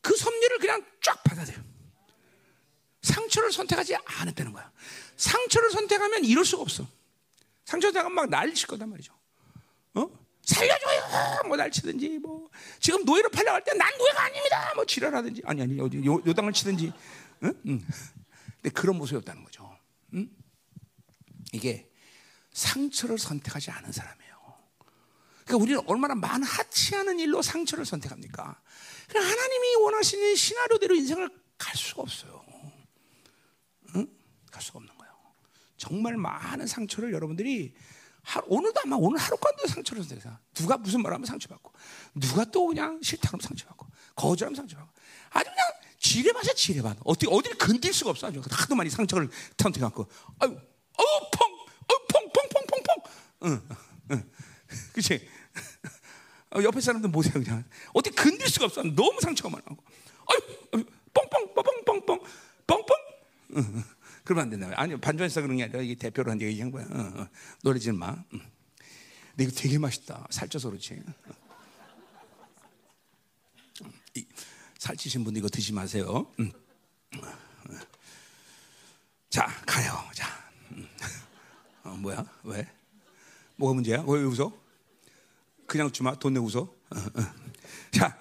그 0.01 0.17
섭리를 0.17 0.59
그냥 0.59 0.85
쫙 1.03 1.23
받아들여. 1.25 1.59
상처를 3.03 3.53
선택하지 3.53 3.97
않았다는 3.97 4.53
거야. 4.53 4.71
상처를 5.17 5.71
선택하면 5.71 6.25
이럴 6.25 6.45
수가 6.45 6.63
없어. 6.63 6.87
상처 7.65 7.89
선택하면 7.89 8.15
막 8.15 8.29
난리칠 8.29 8.67
거단 8.67 8.89
말이죠. 8.91 9.13
어? 9.95 10.09
살려줘요! 10.43 11.43
뭐 11.47 11.57
날치든지, 11.57 12.19
뭐. 12.19 12.49
지금 12.81 13.05
노예로 13.05 13.31
팔려갈 13.31 13.65
때 13.65 13.73
난 13.77 13.91
노예가 13.97 14.23
아닙니다! 14.25 14.73
뭐 14.75 14.85
지랄하든지. 14.85 15.43
아니, 15.47 15.63
아니, 15.63 15.81
어디 15.81 16.05
요, 16.05 16.21
요당을 16.27 16.53
치든지. 16.53 16.93
응? 17.45 17.63
응. 17.67 17.87
근데 18.57 18.71
그런 18.71 18.97
모습이 18.97 19.17
없다는 19.19 19.43
거죠. 19.45 19.75
응? 20.15 20.29
이게 21.53 21.89
상처를 22.53 23.19
선택하지 23.19 23.71
않은 23.71 23.91
사람이에요. 23.93 24.24
그러니까 25.45 25.63
우리는 25.63 25.81
얼마나 25.87 26.15
많은 26.15 26.47
하치하는 26.47 27.19
일로 27.21 27.43
상처를 27.43 27.85
선택합니까? 27.85 28.61
하나님이 29.15 29.75
원하시는 29.77 30.35
시나리오대로 30.35 30.95
인생을 30.95 31.29
갈 31.59 31.77
수가 31.77 32.03
없어요. 32.03 32.45
응? 33.97 34.07
갈 34.51 34.63
수가 34.63 34.79
없는 34.79 34.97
거예요. 34.97 35.13
정말 35.77 36.17
많은 36.17 36.67
상처를 36.67 37.13
여러분들이 37.13 37.75
하루, 38.23 38.47
오늘도 38.49 38.81
아마 38.85 38.97
오늘 38.97 39.19
하루간도 39.19 39.67
상처를 39.67 40.03
선택해서 40.03 40.39
누가 40.55 40.79
무슨 40.79 41.03
말하면 41.03 41.27
상처받고 41.27 41.73
누가 42.15 42.45
또 42.47 42.67
그냥 42.69 42.99
싫다면 43.03 43.41
상처받고 43.43 43.87
거절하면 44.17 44.57
상처받고 44.57 44.91
아주 45.31 45.51
그냥 45.51 45.73
지뢰밭에 45.99 46.55
지뢰밭. 46.55 46.99
어떻게 47.05 47.27
어디를 47.31 47.57
건들 47.57 47.93
수가 47.93 48.11
없어. 48.11 48.27
아주 48.27 48.43
하도 48.51 48.75
많이 48.75 48.91
상처를 48.91 49.29
갖고. 49.81 50.07
아유, 50.39 50.51
어, 50.51 51.31
펑, 51.31 51.53
어, 51.53 52.07
펑, 52.09 52.31
펑, 52.33 52.49
펑, 52.49 52.67
펑, 52.67 52.83
펑. 52.83 53.03
응, 53.45 53.69
응. 54.13 54.31
어, 54.93 55.19
옆에 56.63 56.81
사람들 56.81 57.11
보세요 57.11 57.35
그냥. 57.35 57.65
어떻게 57.93 58.15
건들 58.15 58.49
수가 58.49 58.67
없어. 58.67 58.83
너무 58.83 59.21
상처가 59.21 59.51
많아고. 59.51 59.77
아유, 60.27 60.85
뻥뻥, 61.13 61.55
뻥뻥, 61.55 61.85
뻥뻥, 61.85 62.21
뻥뻥. 62.67 62.97
응, 63.57 63.85
그러면 64.25 64.43
안 64.45 64.51
된다. 64.51 64.71
아니 64.77 64.99
반전해서 65.01 65.43
그런 65.43 65.57
게 65.57 65.65
아니라 65.65 65.81
이게 65.81 65.95
대표로 65.95 66.31
한 66.31 66.41
얘기한 66.41 66.71
거야. 66.71 66.87
응, 66.91 67.15
응. 67.17 67.27
노래지 67.63 67.93
마. 67.93 68.17
응. 68.33 68.41
근데 69.31 69.45
이거 69.45 69.53
되게 69.53 69.79
맛있다. 69.79 70.27
살쪄서 70.31 70.71
그렇지. 70.71 71.03
이, 74.15 74.27
살찌신 74.79 75.25
분들 75.25 75.41
이거 75.41 75.49
드지 75.49 75.73
마세요. 75.73 76.31
음. 76.39 76.53
자, 79.29 79.47
가요. 79.67 79.93
자, 80.15 80.29
음. 80.71 80.89
어, 81.83 81.89
뭐야? 81.91 82.25
왜? 82.45 82.69
뭐가 83.57 83.75
문제야? 83.75 84.05
왜 84.07 84.23
웃어? 84.23 84.53
그냥 85.75 85.91
주마 85.91 86.15
돈 86.15 86.35
내고 86.35 86.47
웃어? 86.47 86.69
자, 87.91 88.17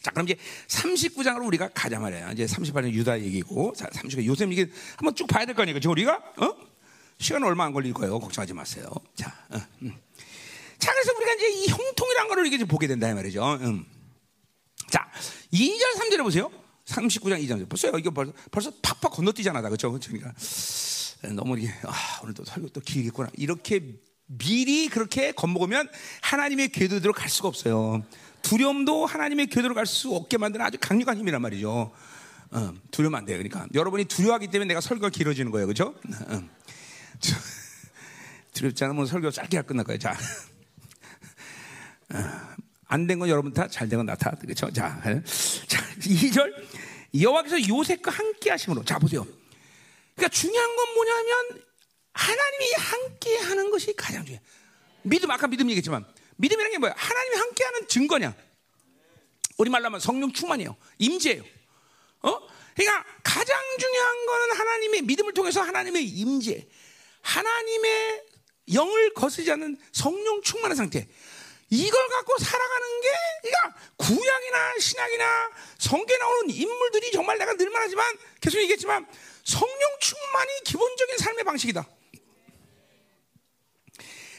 자, 0.00 0.10
그럼 0.12 0.28
이제 0.28 0.36
39장으로 0.68 1.44
우리가 1.48 1.70
가자 1.74 1.98
말이야. 1.98 2.30
이제 2.30 2.46
38장 2.46 2.88
유다 2.92 3.20
얘기고, 3.20 3.72
자, 3.76 3.86
39장 3.88 4.24
요셉 4.26 4.48
얘기 4.52 4.70
한번 4.96 5.16
쭉 5.16 5.26
봐야 5.26 5.44
될 5.44 5.56
거 5.56 5.62
아니에요. 5.62 5.80
지금 5.80 5.90
우리가? 5.90 6.14
어? 6.36 6.54
시간 7.18 7.42
얼마 7.42 7.64
안 7.64 7.72
걸릴 7.72 7.92
거예요. 7.92 8.20
걱정하지 8.20 8.52
마세요. 8.54 8.88
자, 9.16 9.34
어, 9.50 9.60
음. 9.82 9.92
자, 10.78 10.92
그래서 10.92 11.12
우리가 11.16 11.32
이제 11.34 11.50
이 11.50 11.66
형통이란 11.66 12.28
거를 12.28 12.46
이게 12.46 12.64
보게 12.64 12.86
된다 12.86 13.12
말이죠. 13.12 13.58
음. 13.62 13.84
자, 14.88 15.10
2절, 15.52 15.96
3절에 15.96 16.22
보세요. 16.22 16.48
39장 16.86 17.42
2절. 17.44 17.68
벌써 17.68 17.98
이거 17.98 18.12
벌써, 18.12 18.32
벌써 18.52 18.72
팍팍 18.82 19.10
건너뛰잖아. 19.10 19.62
그렇죠? 19.62 19.90
그러니까 19.90 20.32
너무 21.34 21.58
이게 21.58 21.72
아, 21.82 22.20
오늘 22.22 22.34
또 22.34 22.44
설교 22.44 22.68
또 22.68 22.80
길겠구나. 22.80 23.30
이렇게 23.36 23.98
미리 24.38 24.88
그렇게 24.88 25.32
겁먹으면 25.32 25.88
하나님의 26.22 26.68
궤도대로 26.68 27.12
갈 27.12 27.28
수가 27.28 27.48
없어요. 27.48 28.04
두려움도 28.42 29.06
하나님의 29.06 29.48
궤도로 29.48 29.74
갈 29.74 29.86
수 29.86 30.14
없게 30.14 30.38
만드는 30.38 30.64
아주 30.64 30.78
강력한 30.80 31.18
힘이란 31.18 31.42
말이죠. 31.42 31.92
어, 32.52 32.72
두려우면 32.90 33.18
안 33.18 33.24
돼요. 33.24 33.38
그러니까 33.38 33.66
여러분이 33.74 34.04
두려워하기 34.04 34.48
때문에 34.48 34.68
내가 34.68 34.80
설교가 34.80 35.10
길어지는 35.10 35.50
거예요, 35.50 35.66
그렇죠? 35.66 35.94
어. 36.28 36.48
두렵지 38.54 38.84
않으면 38.84 39.06
설교 39.06 39.30
짧게 39.30 39.56
할 39.56 39.66
끝날 39.66 39.84
거예요. 39.84 39.98
자, 39.98 40.16
어, 42.12 42.18
안된 42.86 43.18
건 43.18 43.28
여러분 43.28 43.52
탓, 43.52 43.68
잘된 43.70 43.98
건나 43.98 44.14
탓, 44.14 44.38
그렇죠? 44.40 44.70
자, 44.72 45.00
자, 45.66 45.84
2절 46.00 46.52
여호와께서 47.20 47.68
요셉과 47.68 48.10
함께 48.10 48.50
하심으로 48.50 48.84
자 48.84 48.98
보세요. 48.98 49.26
그러니까 50.14 50.28
중요한 50.28 50.76
건 50.76 50.94
뭐냐면 50.94 51.62
하나님이 52.12 52.72
함께 52.76 53.38
하는 53.38 53.70
것이 53.70 53.94
가장 53.94 54.24
중요해. 54.24 54.42
믿음 55.02 55.30
아까 55.30 55.46
믿음 55.46 55.68
얘기했지만 55.70 56.04
믿음이라는 56.36 56.72
게 56.72 56.78
뭐야? 56.78 56.94
하나님이 56.96 57.36
함께 57.36 57.64
하는 57.64 57.88
증거냐? 57.88 58.34
우리 59.58 59.70
말로 59.70 59.86
하면 59.86 60.00
성령 60.00 60.32
충만이에요. 60.32 60.76
임재예요. 60.98 61.42
어? 62.22 62.40
그러니까 62.74 63.04
가장 63.22 63.60
중요한 63.78 64.26
거는 64.26 64.56
하나님의 64.56 65.02
믿음을 65.02 65.34
통해서 65.34 65.60
하나님의 65.60 66.04
임재, 66.04 66.66
하나님의 67.20 68.24
영을 68.72 69.12
거스지 69.12 69.50
않는 69.52 69.76
성령 69.92 70.40
충만한 70.42 70.76
상태. 70.76 71.06
이걸 71.68 72.08
갖고 72.08 72.36
살아가는 72.38 73.00
게, 73.00 73.08
그러니까 73.42 73.80
구약이나 73.96 74.78
신약이나 74.80 75.50
성경에 75.78 76.18
나오는 76.18 76.50
인물들이 76.50 77.12
정말 77.12 77.38
내가 77.38 77.54
늘 77.54 77.70
말하지만 77.70 78.18
계속 78.40 78.58
얘기했지만 78.58 79.06
성령 79.44 79.98
충만이 80.00 80.50
기본적인 80.64 81.18
삶의 81.18 81.44
방식이다. 81.44 81.86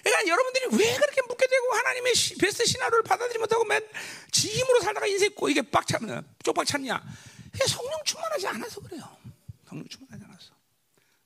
그러니까 0.04 0.28
여러분들이 0.28 0.66
왜 0.72 0.96
그렇게 0.98 1.22
묻게 1.28 1.48
되고 1.48 1.74
하나님의 1.74 2.16
시, 2.16 2.38
베스트 2.38 2.66
시나리오를 2.66 3.04
받아들이지 3.04 3.40
못하고 3.40 3.64
맨 3.66 3.88
지힘으로 4.32 4.82
살다가 4.82 5.08
인생 5.08 5.34
고 5.36 5.50
이게 5.50 5.62
빡찼냐, 5.62 6.24
쪽박 6.44 6.66
찼냐? 6.66 7.02
그게 7.52 7.66
성령 7.68 8.00
충만하지 8.04 8.48
않아서 8.48 8.82
그래요. 8.82 9.04
성령 9.68 9.88
충만하지 9.88 10.24
않아서. 10.26 10.52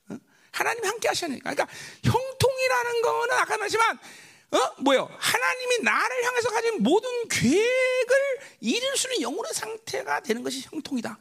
어? 0.09 0.17
하나님 0.51 0.85
함께 0.85 1.07
하시니까. 1.07 1.53
그러니까 1.53 1.67
형통이라는 2.03 3.01
거는 3.01 3.35
아까 3.35 3.57
말했지만 3.57 3.99
어? 4.51 4.81
뭐요? 4.81 5.09
하나님이 5.19 5.79
나를 5.83 6.23
향해서 6.23 6.49
가진 6.49 6.83
모든 6.83 7.27
계획을 7.27 8.39
이룰 8.61 8.97
수 8.97 9.07
있는 9.07 9.21
영혼의 9.21 9.53
상태가 9.53 10.21
되는 10.21 10.43
것이 10.43 10.61
형통이다. 10.61 11.17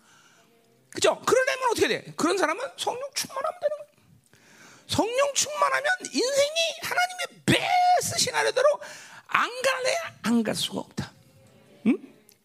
그죠? 0.90 1.20
그러려면 1.26 1.70
어떻게 1.70 1.88
돼? 1.88 2.12
그런 2.16 2.38
사람은 2.38 2.64
성령 2.76 3.02
충만하면 3.14 3.60
되는 3.60 3.76
거야. 3.78 3.93
성령 4.86 5.32
충만하면 5.34 5.84
인생이 6.12 6.56
하나님의 6.82 7.26
베스트 7.46 8.18
시나리오대로 8.18 8.66
안 9.26 9.50
갈래 9.62 9.96
안 10.22 10.42
갈 10.42 10.54
수가 10.54 10.80
없다. 10.80 11.12
응? 11.86 11.96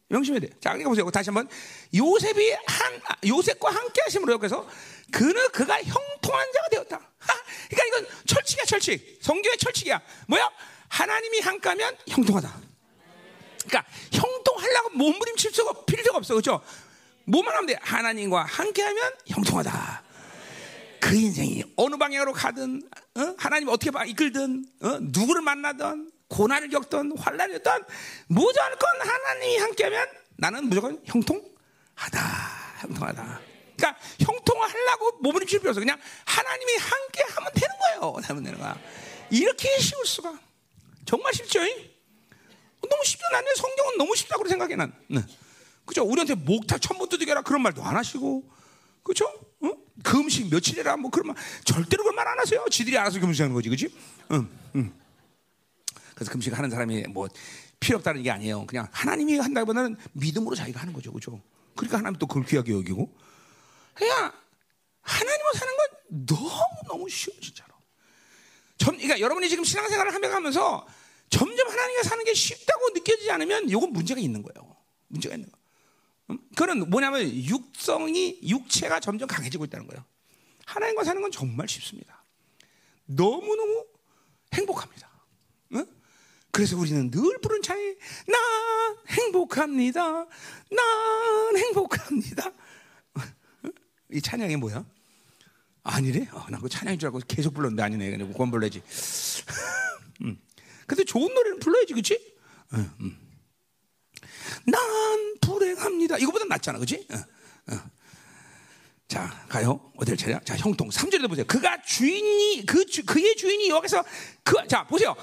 명심해야 0.08 0.40
돼. 0.42 0.48
자, 0.62 0.70
그러니까 0.70 0.90
보세요. 0.90 1.10
다시 1.12 1.30
한번 1.30 1.50
요셉이 1.96 2.52
한 2.66 3.02
요셉과 3.28 3.70
함께 3.74 4.02
하심으로 4.06 4.34
여기서 4.34 4.68
그는 5.12 5.52
그가 5.52 5.82
형통한 5.84 6.52
자가 6.54 6.70
되었다. 6.70 6.96
하, 7.20 7.34
그러니까 7.70 7.86
이건 8.00 8.08
철칙이야, 8.26 8.64
철칙. 8.66 9.20
성경의 9.22 9.58
철칙이야. 9.58 10.02
뭐야? 10.28 10.50
하나님이 10.88 11.40
함께하면 11.42 11.98
형통하다. 12.08 12.62
그러니까 13.68 13.86
형통하려고 14.12 14.90
몸부림칠 14.92 15.52
수가 15.54 15.86
필요가 15.86 16.18
없어, 16.18 16.34
그렇죠? 16.34 16.62
뭐만 17.26 17.54
하면 17.56 17.68
돼? 17.68 17.78
하나님과 17.82 18.44
함께하면 18.46 19.14
형통하다. 19.28 20.04
그 21.10 21.16
인생이 21.16 21.64
어느 21.76 21.96
방향으로 21.96 22.34
가든 22.34 22.84
어? 23.16 23.36
하나님 23.38 23.70
어떻게 23.70 23.92
이끌든 24.08 24.66
어? 24.82 24.98
누구를 25.02 25.42
만나든 25.42 26.12
고난을 26.28 26.70
겪든 26.70 27.18
환란을 27.18 27.62
겪든 27.64 27.84
무조건 28.28 28.90
하나님이 29.02 29.58
함께하면 29.58 30.08
나는 30.38 30.66
무조건 30.70 31.02
형통하다 31.06 32.20
형통하다. 32.82 33.42
그러니까 33.76 34.02
형통하려고 34.20 35.18
몸을 35.22 35.46
칠 35.46 35.60
필요 35.60 35.72
없어 35.72 35.80
그냥 35.80 36.00
하나님이 36.26 36.74
함께하면 36.76 37.52
되는 37.56 37.76
거예요 37.80 38.16
하면 38.24 38.44
되는 38.44 38.60
거야 38.60 38.78
이렇게 39.32 39.80
쉬울 39.80 40.06
수가 40.06 40.38
정말 41.06 41.34
쉽죠 41.34 41.60
너무 42.88 43.04
쉽죠? 43.04 43.26
나는 43.32 43.56
성경은 43.56 43.98
너무 43.98 44.16
쉽다고 44.16 44.48
생각해 44.48 44.76
난. 44.76 44.94
네. 45.08 45.22
그죠? 45.86 46.04
우리한테 46.04 46.36
목타 46.36 46.78
천문 46.78 47.10
두드겨라 47.10 47.42
그런 47.42 47.62
말도 47.62 47.84
안 47.84 47.96
하시고. 47.96 48.44
그죠? 49.04 49.26
어? 49.62 49.72
금식 50.04 50.50
며칠이라 50.50 50.98
뭐 50.98 51.12
그러면 51.12 51.36
절대로 51.66 52.04
그런 52.04 52.16
말안 52.16 52.40
하세요. 52.40 52.66
지들이 52.70 52.98
알아서 52.98 53.20
금식하는 53.20 53.54
거지, 53.54 53.70
그렇지? 53.70 53.94
그래서 56.16 56.32
금식 56.32 56.58
하는 56.58 56.70
사람이 56.70 57.04
뭐 57.10 57.28
필요 57.80 57.98
없다는 57.98 58.24
게 58.24 58.32
아니에요. 58.32 58.66
그냥 58.66 58.88
하나님이 58.92 59.38
한다기보다는 59.38 59.96
믿음으로 60.14 60.56
자기가 60.56 60.82
하는 60.82 60.94
거죠, 60.94 61.12
그렇죠? 61.12 61.42
그러니까 61.76 61.98
하나님 62.00 62.18
또 62.20 62.28
그걸 62.28 62.46
귀하게 62.46 62.74
여기고. 62.74 63.14
그냥 63.94 64.32
하나님과 65.02 65.52
사는 65.54 65.74
건 65.76 66.26
너무 66.26 66.64
너무 66.88 67.10
쉬워 67.10 67.36
진짜로. 67.42 67.74
점, 68.78 68.96
그러니까 68.96 69.20
여러분이 69.20 69.50
지금 69.50 69.64
신앙생활을 69.64 70.14
하면서 70.34 70.88
점점 71.30 71.68
하나님과 71.68 72.04
사는 72.04 72.24
게 72.24 72.34
쉽다고 72.34 72.90
느껴지지 72.96 73.30
않으면 73.32 73.68
이건 73.70 73.92
문제가 73.92 74.20
있는 74.22 74.42
거예요. 74.42 74.76
문제가 75.08 75.36
있는 75.36 75.52
거. 75.52 75.59
그는 76.56 76.90
뭐냐면 76.90 77.28
육성이 77.34 78.40
육체가 78.44 79.00
점점 79.00 79.28
강해지고 79.28 79.66
있다는 79.66 79.88
거예요. 79.88 80.04
하나님과 80.66 81.04
사는 81.04 81.22
건 81.22 81.32
정말 81.32 81.68
쉽습니다. 81.68 82.24
너무너무 83.06 83.86
행복합니다. 84.54 85.10
응? 85.74 85.86
그래서 86.52 86.78
우리는 86.78 87.10
늘 87.10 87.40
부른 87.42 87.62
찬양, 87.62 87.96
난 88.28 88.40
행복합니다. 89.08 90.02
난 90.02 91.58
행복합니다. 91.58 92.52
이 94.12 94.22
찬양이 94.22 94.56
뭐야? 94.58 94.86
아니래? 95.84 96.28
어, 96.32 96.46
나그 96.50 96.70
찬양인 96.70 97.00
줄 97.00 97.08
알고 97.08 97.22
계속 97.28 97.54
불렀는데 97.54 97.82
아니네. 97.84 98.12
그냥 98.12 98.34
권 98.34 98.52
불러야지. 98.52 98.82
음. 100.22 100.40
근데 100.86 101.04
좋은 101.04 101.34
노래는 101.34 101.60
불러야지, 101.60 101.94
그치? 101.94 102.36
음, 102.74 102.92
음. 103.00 103.29
난 104.66 105.36
불행합니다. 105.42 106.18
이거보다 106.18 106.46
낫잖아, 106.46 106.80
그지? 106.80 107.08
어, 107.12 107.74
어. 107.74 107.80
자, 109.08 109.44
가요. 109.50 109.92
어딜 109.98 110.16
차려? 110.16 110.40
자, 110.46 110.56
형통. 110.56 110.90
3절에 110.90 111.28
보세요. 111.28 111.44
그가 111.48 111.82
주인이, 111.82 112.64
그, 112.68 112.86
주, 112.86 113.04
그의 113.04 113.36
주인이 113.36 113.70
여기서, 113.70 114.04
그, 114.44 114.68
자, 114.68 114.86
보세요. 114.86 115.16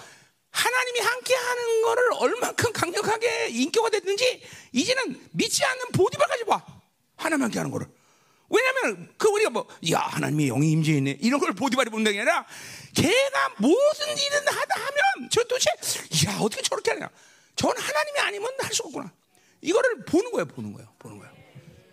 하나님이 0.51 1.01
함께 1.01 1.35
하는 1.35 1.83
거를 1.83 2.03
얼만큼 2.15 2.73
강력하게 2.73 3.49
인격화 3.51 3.91
됐는지, 3.91 4.43
이제는 4.73 5.21
믿지 5.33 5.65
않는 5.65 5.93
보디바까지 5.93 6.45
봐. 6.47 6.65
하나님 7.17 7.45
함께 7.45 7.59
하는 7.59 7.71
거를. 7.71 7.87
왜냐면, 8.49 9.13
그 9.17 9.29
우리가 9.29 9.51
뭐, 9.51 9.69
야, 9.93 10.01
하나님의 10.01 10.49
영이 10.49 10.71
임재해 10.73 10.99
있네. 10.99 11.19
이런 11.21 11.39
걸 11.39 11.53
보디바리 11.53 11.91
본다는 11.91 12.15
게 12.15 12.21
아니라, 12.23 12.45
걔가 12.93 13.55
무슨 13.59 14.19
일은 14.19 14.49
하다 14.49 14.81
하면, 14.81 15.31
저 15.31 15.45
도대체, 15.45 15.71
야, 16.27 16.39
어떻게 16.41 16.61
저렇게 16.63 16.91
하냐. 16.91 17.09
전 17.57 17.77
하나님이 17.77 18.19
아니면 18.21 18.51
할 18.59 18.73
수가 18.73 18.89
없구나. 18.89 19.13
이거를 19.63 20.05
보는 20.05 20.31
거예요, 20.31 20.45
보는 20.47 20.73
거예요, 20.73 20.93
보는 20.99 21.19
거예요. 21.19 21.35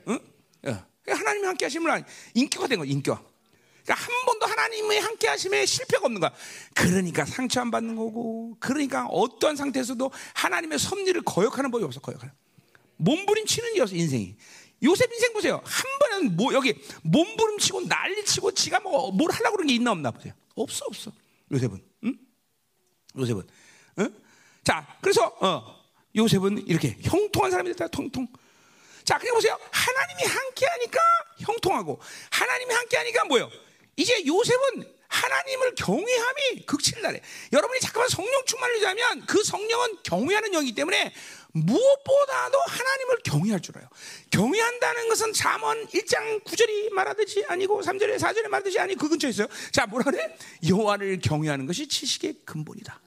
응? 0.09 0.19
예. 0.67 1.11
하나님이 1.11 1.45
함께 1.47 1.65
하시면 1.65 2.05
인격화 2.33 2.67
된 2.67 2.79
거예요, 2.79 2.91
인격. 2.91 3.33
그러니까 3.83 4.05
한 4.05 4.25
번도 4.25 4.45
하나님의 4.45 4.99
함께 5.01 5.27
하심에 5.27 5.65
실패가 5.65 6.05
없는 6.05 6.21
거야. 6.21 6.33
그러니까 6.73 7.25
상처 7.25 7.59
안 7.61 7.71
받는 7.71 7.95
거고, 7.95 8.55
그러니까 8.59 9.05
어떠한 9.07 9.55
상태에서도 9.55 10.11
하나님의 10.35 10.79
섭리를 10.79 11.21
거역하는 11.23 11.71
법이 11.71 11.83
없어, 11.83 11.99
거역하는. 11.99 12.33
몸부림치는 12.97 13.75
인생이. 13.91 14.37
요셉 14.83 15.11
인생 15.11 15.33
보세요. 15.33 15.61
한 15.63 15.85
번은 15.99 16.35
뭐 16.35 16.53
여기 16.53 16.73
몸부림치고 17.03 17.81
난리치고 17.81 18.51
지가 18.51 18.79
뭐 18.81 19.11
뭘 19.11 19.31
하려고 19.31 19.55
그런 19.57 19.67
게 19.67 19.75
있나 19.75 19.91
없나 19.91 20.11
보세요. 20.11 20.33
없어 20.55 20.85
없어. 20.87 21.11
요셉은, 21.51 21.81
응? 22.05 22.17
요셉은, 23.17 23.43
응? 23.99 24.22
자, 24.63 24.97
그래서 25.01 25.27
어, 25.39 25.83
요셉은 26.15 26.67
이렇게 26.67 26.97
형통한 27.01 27.51
사람이 27.51 27.69
됐다. 27.71 27.87
통통. 27.87 28.27
자, 29.03 29.17
그래 29.17 29.31
보세요. 29.31 29.57
하나님이 29.71 30.23
함께 30.23 30.65
하니까 30.65 30.99
형통하고 31.39 31.99
하나님이 32.31 32.73
함께 32.73 32.97
하니까 32.97 33.25
뭐요? 33.25 33.49
이제 33.95 34.25
요셉은 34.25 34.93
하나님을 35.07 35.75
경외함이 35.75 36.65
달해. 37.03 37.21
여러분이 37.51 37.79
잠깐만 37.81 38.09
성령 38.09 38.43
충만을 38.45 38.75
유지하면 38.75 39.25
그 39.27 39.43
성령은 39.43 39.97
경외하는 40.03 40.51
영이기 40.51 40.73
때문에 40.73 41.13
무엇보다도 41.51 42.59
하나님을 42.65 43.17
경외할 43.23 43.59
줄 43.59 43.77
알아요. 43.77 43.89
경외한다는 44.31 45.09
것은 45.09 45.33
잠언 45.33 45.85
1장 45.87 46.43
9절이 46.43 46.91
말하듯이 46.93 47.45
아니고 47.47 47.81
3절에 47.81 48.17
4절에 48.17 48.47
말하듯이 48.47 48.79
아니 48.79 48.95
그 48.95 49.07
근처에 49.07 49.29
있어요. 49.29 49.47
자, 49.71 49.85
뭐라 49.85 50.05
그래? 50.09 50.35
여호와를 50.67 51.19
경외하는 51.19 51.67
것이 51.67 51.87
지식의 51.87 52.37
근본이다. 52.45 52.99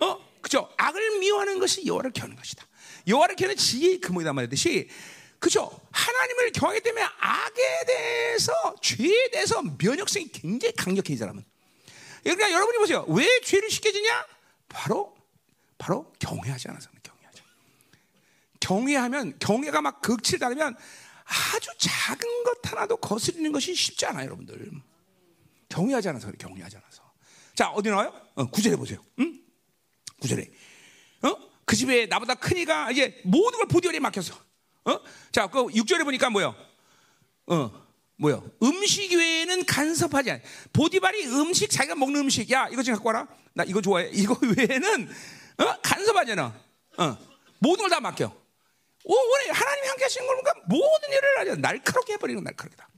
어? 0.00 0.33
그죠? 0.44 0.70
악을 0.76 1.20
미워하는 1.20 1.58
것이 1.58 1.86
여호와를 1.86 2.12
경하는 2.12 2.36
것이다. 2.36 2.66
여호와를 3.08 3.34
경하는 3.34 3.56
지혜의 3.56 4.00
근본이다 4.00 4.34
말했듯이 4.34 4.90
그죠? 5.38 5.70
하나님을 5.90 6.52
경하기 6.52 6.82
때문에 6.82 7.02
악에 7.02 7.84
대해서 7.86 8.52
죄에 8.82 9.30
대해서 9.30 9.62
면역성이 9.62 10.28
굉장히 10.28 10.74
강력해 10.74 11.14
이 11.14 11.16
사람은. 11.16 11.42
그러니까 12.22 12.52
여러분이 12.52 12.76
보세요. 12.76 13.06
왜 13.08 13.26
죄를 13.40 13.70
쉽게 13.70 13.92
지냐? 13.92 14.26
바로 14.68 15.16
바로 15.78 16.12
경외하지 16.18 16.68
않아서 16.68 16.90
경외하죠. 17.02 17.44
경외하면 18.60 19.38
경외가 19.38 19.80
막 19.80 20.02
극치를 20.02 20.40
달으면 20.40 20.76
아주 21.24 21.70
작은 21.78 22.44
것 22.44 22.70
하나도 22.70 22.98
거스리는 22.98 23.50
것이 23.50 23.74
쉽지 23.74 24.04
않아요, 24.06 24.26
여러분들. 24.26 24.70
경외하지 25.70 26.10
않아서 26.10 26.26
그래, 26.26 26.36
경외하지 26.38 26.76
않아서. 26.76 27.02
자, 27.54 27.70
어디 27.70 27.88
나와요? 27.88 28.12
어, 28.34 28.46
구절에 28.50 28.76
보세요. 28.76 29.02
응? 29.20 29.43
구절에. 30.20 30.48
어? 31.22 31.36
그 31.64 31.76
집에 31.76 32.06
나보다 32.06 32.34
큰이가 32.34 32.90
이제 32.90 33.20
모든 33.24 33.58
걸 33.58 33.68
보디발에 33.68 33.98
맡겼어. 34.00 34.34
어? 34.86 35.00
자, 35.32 35.46
그 35.46 35.66
6절에 35.66 36.04
보니까 36.04 36.30
뭐요? 36.30 36.54
어, 37.46 37.70
뭐요? 38.16 38.48
음식 38.62 39.12
외에는 39.12 39.64
간섭하지 39.64 40.30
않아. 40.30 40.40
보디발이 40.72 41.26
음식, 41.28 41.70
자기가 41.70 41.94
먹는 41.96 42.20
음식, 42.20 42.50
야, 42.50 42.68
이거 42.70 42.82
좀 42.82 42.94
갖고 42.94 43.08
와라. 43.08 43.26
나 43.54 43.64
이거 43.64 43.80
좋아해. 43.80 44.10
이거 44.14 44.36
외에는, 44.42 45.08
어? 45.58 45.80
간섭하지 45.82 46.32
않아. 46.32 46.54
어, 46.98 47.18
모든 47.58 47.82
걸 47.84 47.90
다 47.90 48.00
맡겨. 48.00 48.26
오, 49.06 49.14
원래 49.14 49.50
하나님이 49.50 49.88
함께 49.88 50.04
하시는 50.04 50.26
걸 50.26 50.36
보니까 50.36 50.54
모든 50.66 51.08
일을 51.10 51.38
아주 51.38 51.56
날카롭게 51.56 52.14
해버리는 52.14 52.36
건 52.42 52.44
날카롭다. 52.44 52.88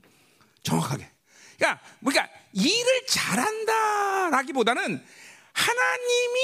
정확하게. 0.63 1.09
그러니까, 1.57 1.81
그러니까 1.99 2.29
일을 2.53 3.05
잘한다라기보다는 3.07 5.05
하나님이 5.53 6.39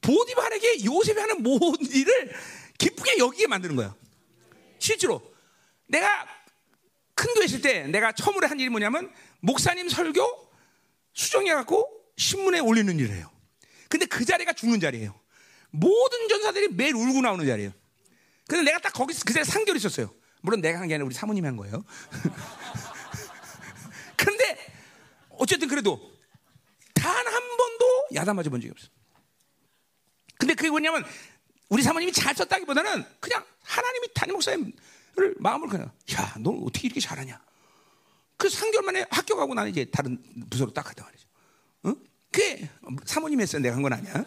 보디발에게 0.00 0.84
요셉이 0.84 1.20
하는 1.20 1.42
모든 1.42 1.86
일을 1.86 2.32
기쁘게 2.78 3.18
여기게 3.18 3.46
만드는 3.46 3.76
거야. 3.76 3.94
실제로 4.78 5.22
내가 5.86 6.26
큰 7.14 7.34
교회 7.34 7.44
있을 7.44 7.60
때 7.60 7.86
내가 7.86 8.12
처음으로 8.12 8.48
한 8.48 8.58
일이 8.58 8.70
뭐냐면 8.70 9.12
목사님 9.40 9.88
설교 9.88 10.50
수정해 11.12 11.52
갖고 11.52 11.88
신문에 12.16 12.60
올리는 12.60 12.98
일을 12.98 13.14
해요. 13.14 13.30
근데 13.88 14.06
그 14.06 14.24
자리가 14.24 14.52
죽는 14.54 14.80
자리예요. 14.80 15.18
모든 15.70 16.28
전사들이 16.28 16.68
매일 16.68 16.94
울고 16.94 17.20
나오는 17.20 17.44
자리예요. 17.46 17.72
그래서 18.46 18.64
내가 18.64 18.78
딱 18.78 18.92
거기서 18.92 19.24
그 19.26 19.32
자리에 19.32 19.44
3개월 19.44 19.76
있었어요. 19.76 20.12
물론 20.40 20.60
내가 20.60 20.80
한 20.80 20.88
게 20.88 20.94
아니라 20.94 21.06
우리 21.06 21.14
사모님이 21.14 21.46
한 21.46 21.56
거예요. 21.56 21.84
그런데 24.16 24.56
어쨌든 25.30 25.68
그래도 25.68 26.00
단 26.94 27.26
한 27.26 27.56
번도 27.56 28.08
야단 28.14 28.36
맞아본 28.36 28.60
적이 28.60 28.72
없어. 28.72 28.88
근데 30.40 30.54
그게 30.54 30.70
뭐냐면 30.70 31.04
우리 31.68 31.82
사모님이 31.82 32.12
잘 32.12 32.34
썼다기보다는 32.34 33.04
그냥 33.20 33.44
하나님이 33.62 34.08
담임 34.14 34.32
목사님을 34.34 34.72
마음을 35.38 35.68
그냥 35.68 35.90
야, 36.14 36.34
너 36.40 36.50
어떻게 36.50 36.86
이렇게 36.86 36.98
잘하냐? 37.00 37.40
그 38.36 38.48
3개월 38.48 38.82
만에 38.86 39.06
합격하고 39.10 39.54
나는 39.54 39.70
이제 39.70 39.84
다른 39.84 40.20
부서로 40.48 40.72
딱 40.72 40.82
갔단 40.82 41.04
말이죠. 41.04 41.28
응? 41.86 41.96
그게 42.32 42.68
사모님이 43.04 43.42
했어요. 43.42 43.60
내가 43.60 43.76
한 43.76 43.82
건 43.82 43.92
아니야. 43.92 44.24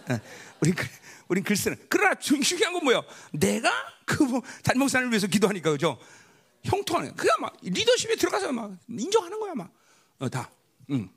우린 0.62 0.76
글, 0.76 0.88
우린 1.28 1.44
글 1.44 1.56
쓰는. 1.58 1.78
그러나 1.90 2.14
중요한 2.16 2.74
건 2.74 2.84
뭐예요? 2.84 3.04
내가 3.32 3.72
그 4.06 4.18
담임 4.64 4.80
목사님을 4.82 5.12
위해서 5.12 5.26
기도하니까 5.28 5.72
그죠? 5.72 5.98
형통하는. 6.64 7.16
그냥 7.16 7.38
막 7.42 7.58
리더십에 7.64 8.16
들어가서 8.16 8.52
막 8.54 8.78
인정하는 8.88 9.40
거야 9.40 9.56
막. 9.56 9.72
어, 10.20 10.30
다. 10.30 10.50
응. 10.92 11.10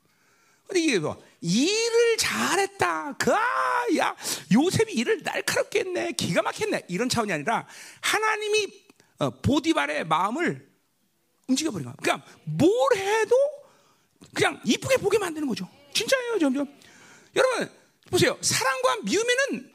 근데 0.67 0.81
이게 0.81 0.99
뭐 0.99 1.23
일을 1.41 2.17
잘했다. 2.19 3.17
그야 3.19 4.17
요셉이 4.53 4.93
일을 4.93 5.23
날카롭게 5.23 5.81
했네. 5.81 6.12
기가 6.12 6.43
막혔네. 6.43 6.85
이런 6.89 7.09
차원이 7.09 7.33
아니라 7.33 7.67
하나님이 8.01 8.87
어, 9.19 9.31
보디발의 9.31 10.07
마음을 10.07 10.69
움직여 11.49 11.71
버린 11.71 11.87
거야. 11.87 11.95
그러니까 12.03 12.27
뭘 12.45 12.71
해도 12.97 13.37
그냥 14.35 14.61
이쁘게 14.64 14.97
보게 14.97 15.19
만드는 15.19 15.47
거죠. 15.49 15.69
진짜예요, 15.95 16.39
점점. 16.39 16.67
여러분 17.35 17.71
보세요. 18.11 18.37
사랑과 18.41 18.97
미움에는 19.05 19.73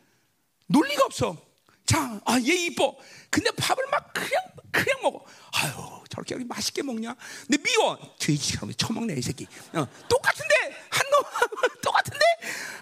논리가 0.67 1.05
없어. 1.05 1.37
자, 1.85 2.21
아, 2.25 2.39
얘 2.39 2.53
이뻐. 2.65 2.97
근데 3.29 3.51
밥을 3.51 3.85
막 3.89 4.13
그냥 4.13 4.29
그냥 4.71 5.01
먹어. 5.03 5.25
아유, 5.53 5.73
저렇게 6.09 6.35
맛있게 6.43 6.81
먹냐? 6.83 7.15
근데 7.47 7.61
미워. 7.63 7.97
돼지처럼 8.19 8.73
처먹네 8.75 9.15
이 9.15 9.21
새끼. 9.21 9.47
어, 9.73 9.87
똑같은데 10.09 10.55
한 10.89 11.01
놈 11.11 11.23
똑같은데. 11.81 12.19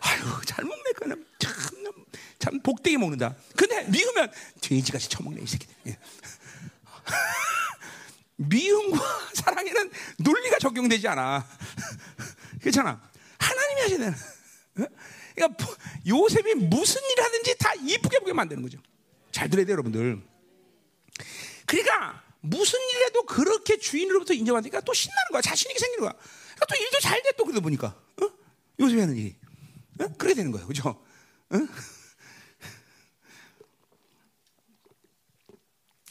아유, 0.01 0.41
잘 0.45 0.63
먹네 0.65 0.91
그는 0.95 1.25
참, 1.39 1.53
참 2.37 2.59
복되게 2.61 2.97
먹는다. 2.97 3.35
근데 3.55 3.83
미우면 3.85 4.31
돼지같이 4.61 5.09
처먹네 5.09 5.41
이 5.41 5.47
새끼. 5.47 5.67
예. 5.87 5.97
미움과 8.37 8.99
사랑에는 9.35 9.91
논리가 10.19 10.59
적용되지 10.59 11.07
않아. 11.09 11.45
그렇잖아. 12.61 13.01
하나님이 13.37 13.81
하셔야 13.81 13.97
되는. 13.99 14.15
그러니까 15.35 15.65
요셉이 16.07 16.55
무슨 16.55 17.01
일 17.03 17.23
하든지 17.23 17.57
다 17.57 17.73
이쁘게 17.75 18.19
보게 18.19 18.33
만드는 18.33 18.61
거죠. 18.61 18.77
잘 19.31 19.49
들어야 19.49 19.65
돼요, 19.65 19.73
여러분들. 19.73 20.21
그러니까 21.69 22.23
무슨 22.41 22.79
일 22.79 23.05
해도 23.05 23.23
그렇게 23.23 23.77
주인으로부터 23.77 24.33
인정받으니까 24.33 24.81
또 24.81 24.91
신나는 24.91 25.31
거야. 25.31 25.41
자신이 25.41 25.77
생기는 25.77 26.01
거야. 26.01 26.13
그러니까 26.13 26.65
또 26.65 26.75
일도 26.75 26.99
잘 26.99 27.21
돼, 27.21 27.31
또 27.37 27.45
그러다 27.45 27.61
보니까. 27.61 27.87
어? 27.87 28.29
요셉이 28.79 28.99
하는 28.99 29.15
일이. 29.15 29.35
어? 29.99 30.07
그렇게 30.17 30.33
되는 30.33 30.51
거예요. 30.51 30.65
그죠? 30.65 30.89
어? 30.89 31.57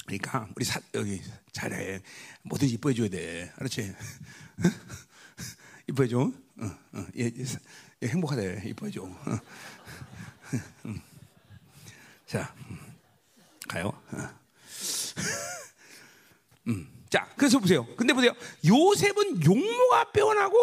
그러니까 0.06 0.48
우리 0.54 0.64
사, 0.64 0.80
여기 0.94 1.20
잘해. 1.52 2.02
뭐든지 2.42 2.74
이뻐해 2.74 2.94
줘야 2.94 3.08
돼. 3.08 3.52
알았지? 3.56 3.94
이뻐해 5.88 6.08
줘. 6.08 6.20
어, 6.20 6.64
어. 6.92 7.06
얘, 7.18 7.24
얘, 7.24 7.44
얘 8.04 8.08
행복하대. 8.08 8.62
이뻐해 8.64 8.92
줘. 8.92 9.02
어. 9.02 9.38
음. 10.84 11.02
자, 12.26 12.54
가요. 13.68 13.92
어. 15.18 15.22
음. 16.68 16.88
자, 17.10 17.26
그래서 17.36 17.58
보세요. 17.58 17.86
근데 17.96 18.12
보세요. 18.12 18.32
요셉은 18.66 19.44
용모가 19.44 20.12
빼어나고 20.12 20.56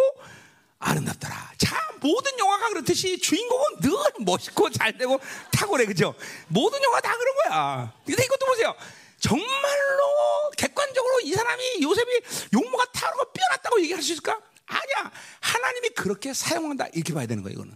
아름답더라. 0.80 1.54
자, 1.58 1.76
모든 2.02 2.38
영화가 2.38 2.70
그렇듯이 2.70 3.18
주인공은 3.20 3.66
늘 3.82 3.92
멋있고 4.20 4.70
잘 4.70 4.98
되고 4.98 5.20
탁월해. 5.52 5.86
그죠? 5.86 6.14
모든 6.48 6.82
영화 6.84 7.02
다 7.02 7.16
그런 7.18 7.36
거야. 7.36 7.94
근데 8.06 8.24
이것도 8.24 8.46
보세요. 8.46 8.76
정말로 9.20 10.52
객관적으로 10.58 11.22
이 11.22 11.34
사람이 11.34 11.82
요셉이 11.82 12.22
용모가 12.54 12.86
탁월하고 12.92 13.32
빼어났다고 13.32 13.82
얘기할 13.82 14.04
수 14.04 14.12
있을까? 14.12 14.40
아니야. 14.68 15.12
하나님이 15.40 15.90
그렇게 15.90 16.34
사용한다. 16.34 16.88
이렇게 16.94 17.14
봐야 17.14 17.26
되는 17.26 17.42
거예요, 17.42 17.56
이거는. 17.56 17.76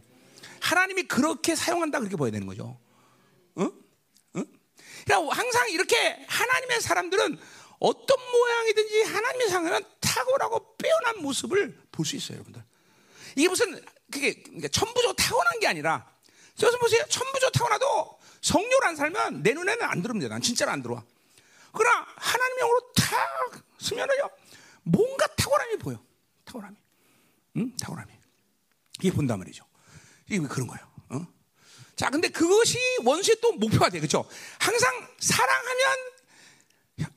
하나님이 0.59 1.03
그렇게 1.03 1.55
사용한다. 1.55 1.99
그렇게 1.99 2.15
봐야 2.17 2.30
되는 2.30 2.45
거죠. 2.45 2.77
응? 3.57 3.63
응? 3.63 3.71
그러니까 5.10 5.36
항상 5.36 5.70
이렇게 5.72 6.24
하나님의 6.28 6.82
사람들은 6.82 7.39
어떤 7.80 8.32
모양이든지 8.32 9.03
하나님의 9.03 9.49
상하면 9.49 9.84
탁월하고 9.99 10.76
빼어난 10.78 11.22
모습을 11.24 11.76
볼 11.91 12.05
수 12.05 12.16
있어요, 12.16 12.36
여러분들. 12.36 12.64
이게 13.36 13.49
무슨 13.49 13.84
그게 14.12 14.41
그러니까 14.43 14.68
천부적 14.68 15.16
타고난 15.16 15.60
게 15.60 15.68
아니라 15.68 16.07
저서 16.55 16.78
보세요. 16.78 17.03
천부적 17.10 17.51
타고나도 17.53 18.20
성령을 18.41 18.86
안 18.86 18.95
살면 18.95 19.43
내 19.43 19.53
눈에는 19.53 19.84
안 19.84 20.01
들어옵니다. 20.01 20.30
난 20.30 20.41
진짜로 20.41 20.72
안 20.72 20.82
들어와. 20.84 21.03
그러나 21.74 22.05
하나님의 22.16 22.60
영으로 22.62 22.91
탁 22.95 23.64
쓰면은요 23.80 24.30
뭔가 24.84 25.28
탁월함이 25.28 25.78
보여. 25.78 26.03
탁월함이, 26.45 26.76
응? 27.57 27.78
탁월함이. 27.78 28.14
이게 29.01 29.12
본단 29.12 29.39
말이죠. 29.39 29.66
이게 30.30 30.39
그런 30.47 30.68
거예요. 30.68 30.88
어? 32.00 32.06
자, 32.06 32.10
근데 32.10 32.30
그것이 32.30 32.78
원수의 33.04 33.38
또 33.41 33.52
목표가 33.54 33.89
돼, 33.89 34.00
그렇죠? 34.00 34.26
항상 34.58 35.08
사랑하면 35.20 35.97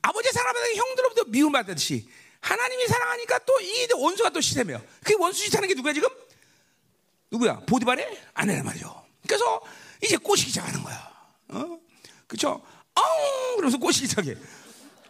아버지 0.01 0.29
사랑하면 0.31 0.75
형들로부터 0.75 1.23
미움받듯이 1.25 2.09
하나님이 2.41 2.87
사랑하니까 2.87 3.39
또 3.39 3.53
이 3.61 3.87
원수가 3.95 4.31
또 4.31 4.41
시샘해요. 4.41 4.83
그 5.05 5.15
원수 5.17 5.43
짓하는 5.45 5.67
게 5.69 5.73
누구야 5.73 5.93
지금? 5.93 6.09
누구야? 7.31 7.59
보디발의 7.65 8.21
아내란 8.33 8.65
말이죠. 8.65 9.05
그래서 9.25 9.61
이제 10.03 10.17
꼬시기 10.17 10.49
시작하는 10.49 10.83
거야. 10.83 11.11
어? 11.49 11.79
그쵸? 12.27 12.61
엉! 12.95 13.03
그러면서 13.55 13.77
꼬시기 13.77 14.07
시작해. 14.07 14.35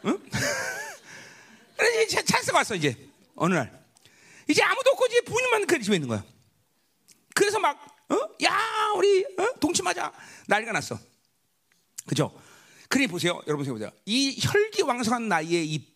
응? 0.05 0.19
그래서 1.75 2.01
이제 2.03 2.23
찬스가 2.23 2.59
왔어, 2.59 2.75
이제. 2.75 2.95
어느 3.35 3.55
날. 3.55 3.83
이제 4.47 4.61
아무도 4.61 4.91
없고 4.91 5.07
이제 5.07 5.21
부인만 5.21 5.65
그 5.65 5.81
집에 5.81 5.95
있는 5.95 6.07
거야. 6.09 6.23
그래서 7.33 7.59
막, 7.59 7.92
어? 8.13 8.29
야, 8.43 8.91
우리, 8.95 9.23
어? 9.23 9.59
동침하자. 9.59 10.13
난리가 10.47 10.71
났어. 10.71 10.99
그죠? 12.05 12.39
그러니 12.89 13.07
보세요. 13.07 13.41
여러분 13.47 13.65
보세요. 13.65 13.91
이 14.05 14.37
혈기왕성한 14.39 15.27
나이에 15.27 15.63
이 15.63 15.93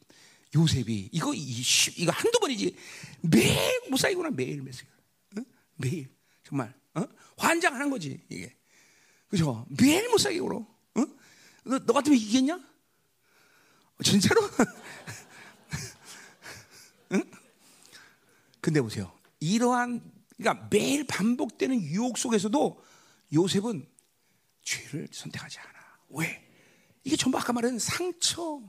요셉이 0.56 1.10
이거 1.12 1.34
이, 1.34 1.62
이거 1.98 2.12
한두 2.12 2.40
번이지 2.40 2.76
매일 3.22 3.82
무사이구나 3.90 4.32
매일 4.32 4.62
매일 4.62 4.76
어? 5.38 5.42
매일 5.76 6.10
정말 6.44 6.74
어? 6.96 7.04
환장하는 7.38 7.90
거지 7.90 8.22
이게 8.30 8.56
그죠 9.28 9.66
매일 9.70 10.10
무사이구로 10.10 10.66
어? 10.96 11.06
너, 11.66 11.80
너 11.80 11.94
같으면 11.94 12.18
이기겠냐? 12.18 12.56
어, 12.56 14.04
진짜로? 14.04 14.42
응? 17.12 17.24
근데 18.62 18.82
보세요 18.82 19.12
이러한 19.40 20.02
그러니까 20.38 20.68
매일 20.72 21.06
반복되는 21.06 21.82
유혹 21.82 22.18
속에서도 22.18 22.84
요셉은 23.34 23.88
죄를 24.64 25.08
선택하지 25.12 25.60
않아 25.60 25.70
왜? 26.10 26.44
이게 27.04 27.16
전부 27.16 27.38
아까 27.38 27.54
말한 27.54 27.80
상처, 27.80 28.62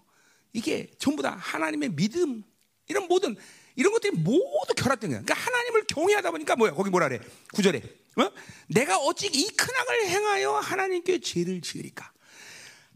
이게 0.53 0.91
전부 0.99 1.23
다 1.23 1.37
하나님의 1.37 1.91
믿음 1.97 2.43
이런 2.89 3.07
모든 3.09 3.37
이런 3.75 3.93
것들이 3.93 4.17
모두 4.17 4.75
결합된 4.77 5.11
거야. 5.11 5.23
그러니까 5.23 5.35
하나님을 5.35 5.85
경외하다 5.85 6.31
보니까 6.33 6.57
뭐야? 6.57 6.73
거기 6.73 6.91
뭐라 6.91 7.09
그래? 7.09 7.21
구절에 7.53 7.81
어? 8.17 8.31
내가 8.69 8.99
어찌 8.99 9.27
이 9.29 9.47
큰 9.57 9.75
악을 9.77 10.07
행하여 10.09 10.53
하나님께 10.55 11.21
죄를 11.21 11.61
지으리까? 11.61 12.13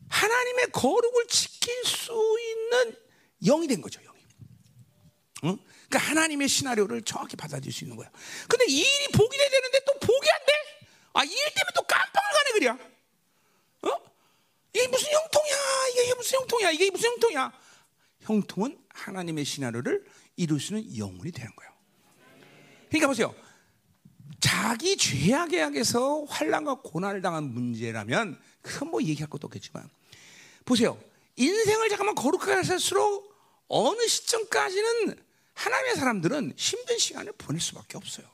하나님의 0.09 0.67
거룩을 0.73 1.27
지킬 1.29 1.73
수 1.85 2.13
있는 2.41 2.97
영이 3.45 3.67
된 3.69 3.81
거죠, 3.81 4.01
영이. 4.03 5.53
어? 5.55 5.59
그러니까 5.93 6.11
하나님의 6.11 6.49
시나리오를 6.49 7.03
정확히 7.03 7.37
받아들일 7.37 7.71
수 7.71 7.85
있는 7.85 7.99
거야. 7.99 8.11
근데 8.49 8.65
이 8.67 8.79
일이 8.81 9.09
복이 9.13 9.37
돼야 9.37 9.49
되는데 9.51 9.81
또 9.85 9.93
복이 10.01 10.27
안 10.31 10.47
돼? 10.47 10.53
아, 11.13 11.25
이 11.25 11.29
일 11.29 11.37
때문에 11.37 11.73
또 11.75 11.83
깜빵을 11.83 12.31
가네, 12.33 12.53
그래야. 12.53 12.73
어? 13.83 14.01
이게 14.73 14.89
무슨 14.89 15.13
형통이야? 15.13 15.55
이게 15.93 16.15
무슨 16.15 16.39
형통이야? 16.41 16.71
이게 16.71 16.91
무슨 16.91 17.11
형통이야? 17.11 17.53
형통은 18.21 18.79
하나님의 18.89 19.45
시나리오를 19.45 20.07
이룰 20.37 20.59
수 20.59 20.75
있는 20.75 20.97
영혼이 20.97 21.31
되는 21.31 21.55
거예요. 21.55 21.73
그러니까 22.89 23.09
보세요. 23.09 23.35
자기 24.41 24.97
죄악의 24.97 25.63
악에서 25.63 26.25
환란과 26.25 26.81
고난을 26.83 27.21
당한 27.21 27.45
문제라면 27.45 28.41
큰뭐 28.63 29.03
얘기할 29.03 29.29
것도 29.29 29.47
없겠지만 29.47 29.89
보세요. 30.65 30.99
인생을 31.37 31.91
잠깐만 31.91 32.15
거룩하게 32.15 32.63
살수록 32.63 33.31
어느 33.69 34.07
시점까지는 34.07 35.32
하나님의 35.55 35.97
사람들은 35.97 36.55
힘든 36.57 36.99
시간을 36.99 37.33
보낼 37.39 37.61
수밖에 37.61 37.97
없어요. 37.97 38.27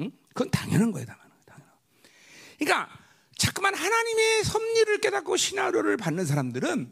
응? 0.00 0.10
그건 0.28 0.50
당연한 0.50 0.92
거예요, 0.92 1.06
당연한. 1.06 1.30
당연한. 1.46 1.74
그러니까 2.58 2.98
자꾸만 3.36 3.74
하나님의 3.74 4.44
섭리를 4.44 4.98
깨닫고 5.00 5.36
시나리오를 5.36 5.96
받는 5.96 6.24
사람들은 6.26 6.90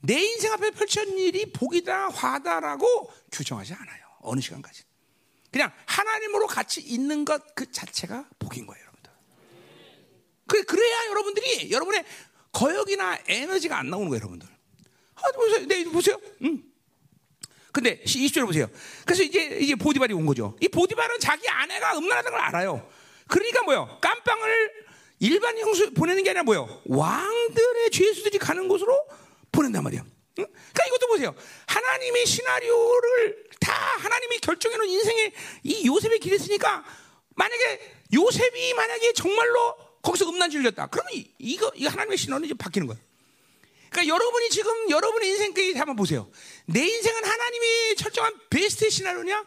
내 0.00 0.20
인생 0.20 0.52
앞에 0.52 0.70
펼쳐진 0.70 1.18
일이 1.18 1.52
복이다, 1.52 2.08
화다라고 2.08 3.12
규정하지 3.32 3.74
않아요. 3.74 4.06
어느 4.20 4.40
시간까지. 4.40 4.84
그냥 5.50 5.72
하나님으로 5.86 6.46
같이 6.46 6.80
있는 6.80 7.24
것 7.24 7.42
그 7.54 7.70
자체가 7.72 8.28
복인 8.38 8.66
거예요, 8.66 8.80
여러분들. 8.82 9.12
그래, 10.46 10.62
그래야 10.62 11.06
여러분들이 11.08 11.70
여러분의 11.72 12.04
거역이나 12.52 13.18
에너지가 13.26 13.78
안 13.78 13.90
나오는 13.90 14.08
거예요, 14.08 14.20
여러분들. 14.20 14.48
아, 15.16 15.32
보세요. 15.32 15.66
네, 15.66 15.84
보세요. 15.84 16.20
음. 16.42 16.67
근데 17.78 18.00
20절 18.02 18.44
보세요. 18.44 18.68
그래서 19.04 19.22
이제 19.22 19.56
이제 19.60 19.76
보디발이 19.76 20.12
온 20.12 20.26
거죠. 20.26 20.56
이 20.60 20.66
보디발은 20.66 21.20
자기 21.20 21.48
아내가 21.48 21.96
음란하다는 21.96 22.36
걸 22.36 22.46
알아요. 22.48 22.88
그러니까 23.28 23.62
뭐요? 23.62 23.98
깜빵을 24.00 24.72
일반 25.20 25.56
형수 25.56 25.92
보내는 25.94 26.24
게 26.24 26.30
아니라 26.30 26.42
뭐요? 26.42 26.82
왕들의 26.86 27.90
죄수들이 27.92 28.38
가는 28.38 28.66
곳으로 28.66 29.00
보낸단 29.52 29.84
말이에요. 29.84 30.02
응? 30.02 30.44
그러니까 30.44 30.86
이것도 30.88 31.06
보세요. 31.06 31.34
하나님의 31.68 32.26
시나리오를 32.26 33.44
다 33.60 33.72
하나님이 33.72 34.38
결정해 34.38 34.76
놓은 34.76 34.88
인생의 34.88 35.32
이 35.62 35.86
요셉의 35.86 36.18
길이 36.18 36.34
있으니까 36.34 36.84
만약에 37.36 37.80
요셉이 38.12 38.74
만약에 38.74 39.12
정말로 39.12 39.76
거기서 40.02 40.28
음란 40.28 40.50
질렸다. 40.50 40.88
그러면 40.88 41.12
이, 41.12 41.30
이거 41.38 41.70
이거 41.76 41.90
하나님의 41.90 42.18
신호는 42.18 42.46
이제 42.46 42.54
바뀌는 42.54 42.88
거예요. 42.88 43.00
그러니까 43.90 44.14
여러분이 44.14 44.50
지금 44.50 44.90
여러분의 44.90 45.30
인생까지 45.30 45.74
한번 45.74 45.96
보세요. 45.96 46.30
내 46.70 46.86
인생은 46.86 47.24
하나님이 47.24 47.96
철저한 47.96 48.32
베스트 48.50 48.90
시나리오냐? 48.90 49.44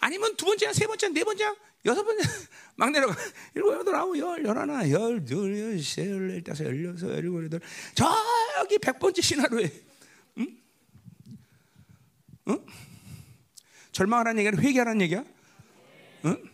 아니면 0.00 0.34
두 0.36 0.46
번째야, 0.46 0.72
세 0.72 0.86
번째야, 0.86 1.10
네 1.12 1.22
번째야, 1.22 1.54
여섯 1.84 2.02
번째 2.02 2.22
막 2.76 2.90
내려가 2.90 3.14
일곱 3.54 3.74
여덟 3.74 3.94
아홉 3.94 4.16
열 4.18 4.44
열하나 4.44 4.88
열 4.90 5.24
둘 5.24 5.58
열세 5.58 6.08
열넷 6.08 6.44
다섯 6.44 6.64
열여섯 6.64 7.10
열일곱 7.10 7.44
여덟 7.44 7.60
저기 7.94 8.78
백 8.78 8.98
번째 8.98 9.20
시나리오에 9.20 9.70
응? 10.38 10.58
응? 12.48 12.66
절망하라는 13.90 14.40
얘기는 14.44 14.62
회개하라는 14.62 15.00
얘기야? 15.02 15.24
응? 16.24 16.50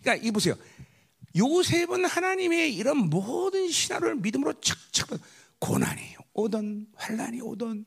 그러니까 0.00 0.26
이 0.26 0.30
보세요. 0.30 0.54
요셉은 1.36 2.04
하나님의 2.06 2.74
이런 2.74 2.96
모든 3.10 3.68
시나리오를 3.68 4.16
믿음으로 4.16 4.54
착착 4.60 5.10
고난이 5.58 6.16
오던 6.32 6.86
환란이 6.94 7.40
오던 7.42 7.84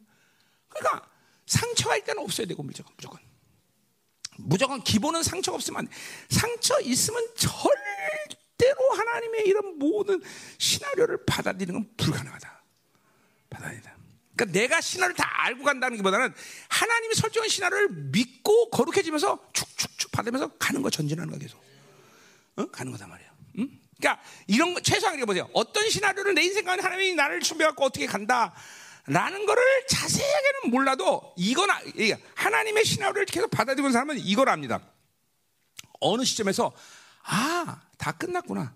그러니까 0.69 1.12
상처할 1.45 2.03
때는 2.03 2.23
없어야 2.23 2.47
되고 2.47 2.63
무조건 2.63 2.93
무조건 2.95 3.19
무조건 4.37 4.83
기본은 4.83 5.23
상처가 5.23 5.55
없으면 5.55 5.87
상처 6.29 6.79
있으면 6.81 7.23
절대로 7.35 8.91
하나님의 8.97 9.47
이런 9.47 9.77
모든 9.77 10.21
시나리오를 10.57 11.25
받아들이는 11.25 11.73
건 11.73 11.89
불가능하다. 11.97 12.63
받아들이다. 13.49 13.95
그러니까 14.35 14.59
내가 14.59 14.81
시나리오를 14.81 15.15
다 15.15 15.29
알고 15.43 15.63
간다는 15.63 15.97
것보다는 15.97 16.33
하나님이 16.69 17.13
설정한 17.15 17.49
시나리오를 17.49 17.89
믿고 18.11 18.69
거룩해지면서 18.71 19.49
축축축 19.53 20.11
받으면서 20.11 20.47
가는 20.57 20.81
거 20.81 20.89
전진하는 20.89 21.31
거 21.31 21.37
계속. 21.37 21.61
어? 22.55 22.65
가는 22.67 22.91
거단 22.91 23.09
말이야. 23.09 23.31
응? 23.59 23.79
그러니까 23.97 24.23
이런 24.47 24.73
거 24.73 24.79
최소한 24.81 25.15
이렇게 25.15 25.25
보세요. 25.25 25.47
어떤 25.53 25.87
시나리오를 25.89 26.33
내 26.33 26.43
인생 26.43 26.65
가운데 26.65 26.83
하나님이 26.83 27.13
나를 27.13 27.41
준비해갖고 27.41 27.85
어떻게 27.85 28.07
간다. 28.07 28.53
라는 29.05 29.45
거를 29.45 29.61
자세하게는 29.87 30.71
몰라도 30.71 31.33
이건 31.35 31.69
하나님의 32.35 32.85
시나리오를 32.85 33.25
계속 33.25 33.49
받아들이는 33.51 33.91
사람은 33.91 34.19
이걸 34.19 34.49
압니다. 34.49 34.81
어느 35.99 36.23
시점에서 36.23 36.71
아, 37.23 37.81
다 37.97 38.11
끝났구나. 38.13 38.75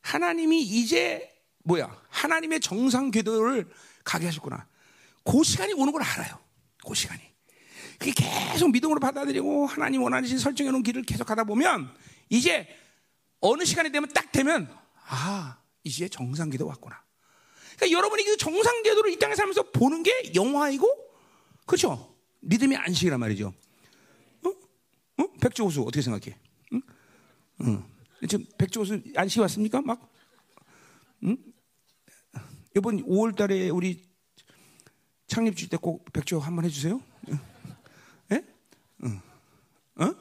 하나님이 0.00 0.62
이제 0.62 1.30
뭐야? 1.64 1.94
하나님의 2.08 2.60
정상 2.60 3.10
궤도를 3.10 3.68
가게 4.04 4.26
하셨구나. 4.26 4.66
그 5.24 5.42
시간이 5.42 5.72
오는 5.74 5.92
걸 5.92 6.02
알아요. 6.02 6.38
그 6.86 6.94
시간이. 6.94 7.20
그게 7.98 8.12
계속 8.12 8.70
믿음으로 8.70 9.00
받아들이고 9.00 9.66
하나님 9.66 10.02
원하신 10.02 10.38
설정해 10.38 10.70
놓은 10.70 10.82
길을 10.82 11.02
계속 11.02 11.24
가다 11.24 11.44
보면 11.44 11.92
이제 12.28 12.68
어느 13.40 13.64
시간이 13.64 13.90
되면 13.90 14.08
딱 14.12 14.30
되면 14.32 14.72
아, 15.08 15.58
이제 15.82 16.08
정상 16.08 16.50
궤도 16.50 16.66
왔구나. 16.66 17.02
그러니까 17.76 17.96
여러분이 17.96 18.24
그 18.24 18.36
정상 18.36 18.82
궤도를 18.82 19.12
이 19.12 19.18
땅에 19.18 19.34
살면서 19.34 19.70
보는 19.70 20.02
게 20.02 20.32
영화이고 20.34 20.86
그렇죠? 21.66 22.14
믿음의 22.40 22.78
안식이란 22.78 23.20
말이죠. 23.20 23.52
어? 24.44 24.48
어? 25.22 25.32
백조호수 25.40 25.82
어떻게 25.82 26.02
생각해? 26.02 26.36
응? 26.72 26.82
응. 27.62 27.84
지금 28.28 28.46
백조호수 28.56 29.02
안식 29.14 29.40
왔습니까? 29.40 29.82
막? 29.82 30.10
응? 31.24 31.36
이번 32.76 33.02
5월 33.04 33.36
달에 33.36 33.68
우리 33.70 34.04
창립 35.26 35.56
주일 35.56 35.70
때꼭 35.70 36.12
백조 36.12 36.38
한번 36.38 36.64
해주세요. 36.64 37.00
예? 38.32 38.44
응. 39.04 39.20
어? 39.96 40.14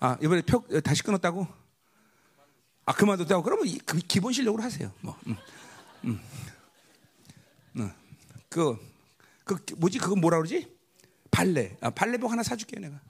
아 0.00 0.16
이번에 0.22 0.42
표 0.42 0.64
다시 0.82 1.02
끊었다고? 1.02 1.46
아 2.86 2.92
그만뒀다고? 2.92 3.42
그러면 3.42 3.66
이, 3.66 3.78
그 3.78 3.98
기본 3.98 4.32
실력으로 4.32 4.62
하세요. 4.62 4.92
뭐. 5.00 5.16
음. 5.26 5.36
음. 6.04 6.20
음. 7.76 7.92
그, 8.48 8.76
그 9.44 9.56
뭐지? 9.76 9.98
그거 9.98 10.16
뭐라 10.16 10.38
그러지? 10.38 10.68
발레. 11.30 11.76
아, 11.80 11.90
발레복 11.90 12.30
하나 12.30 12.42
사줄게 12.42 12.78
내가. 12.80 13.00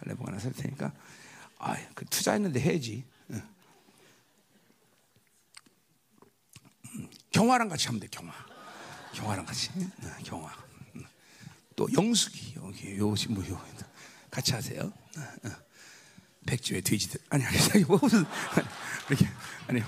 발레복 0.00 0.26
하나 0.26 0.38
살 0.38 0.52
테니까. 0.52 0.92
아, 1.58 1.76
그 1.94 2.04
투자했는데 2.06 2.60
해야지. 2.60 3.04
경화랑 7.30 7.68
같이 7.68 7.86
하면 7.86 8.00
돼. 8.00 8.08
경화. 8.08 8.32
경화랑 9.14 9.44
같이. 9.46 9.70
경화. 10.24 10.52
또 11.76 11.86
영숙이 11.92 12.54
여기 12.56 12.96
요시 12.96 13.28
뭐 13.28 13.44
요 13.46 13.60
같이 14.30 14.52
하세요. 14.52 14.92
백주의 16.46 16.80
돼지들 16.80 17.20
아니 17.28 17.44
아니 17.44 17.84
뭐 17.84 17.98
무슨 18.00 18.24
이렇게 19.08 19.26
아니 19.66 19.82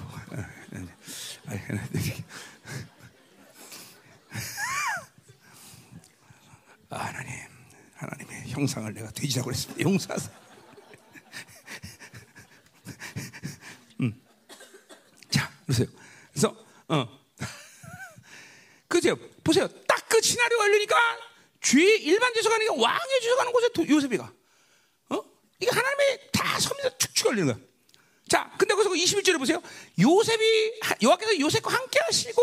아니 1.47 1.61
아니 1.61 2.25
하나님 6.91 7.33
하나님의 7.95 8.49
형상을 8.49 8.93
내가 8.95 9.11
그랬습니다. 9.43 9.83
용서하세요. 9.83 10.35
음. 14.01 14.23
자, 15.31 15.51
보세요. 15.67 15.87
그래서 16.31 16.57
어. 16.89 17.07
그죠? 18.89 19.17
보세요. 19.43 19.69
딱 19.87 19.99
그 20.19 20.23
시나리오가 20.23 20.65
열리니까 20.65 20.97
죄 21.61 21.81
일반 21.81 22.35
죄수 22.35 22.49
가는 22.49 22.67
게 22.67 22.83
왕의 22.83 23.21
죄수 23.21 23.37
가는 23.37 23.53
곳에 23.53 23.69
요셉이가. 23.89 24.33
어? 25.11 25.25
이게 25.61 25.71
하나님의 25.71 26.31
다 26.33 26.59
섭리가 26.59 26.91
축축 26.99 27.29
열리는 27.29 27.55
거야. 27.55 27.65
자, 28.99 29.21
근데 29.23 29.29
거기서 29.29 29.33
21절에 29.33 29.39
보세요. 29.39 29.63
요셉이, 30.01 30.81
여호와께서 31.03 31.39
요셉과 31.39 31.73
함께 31.73 31.99
하시고, 32.07 32.43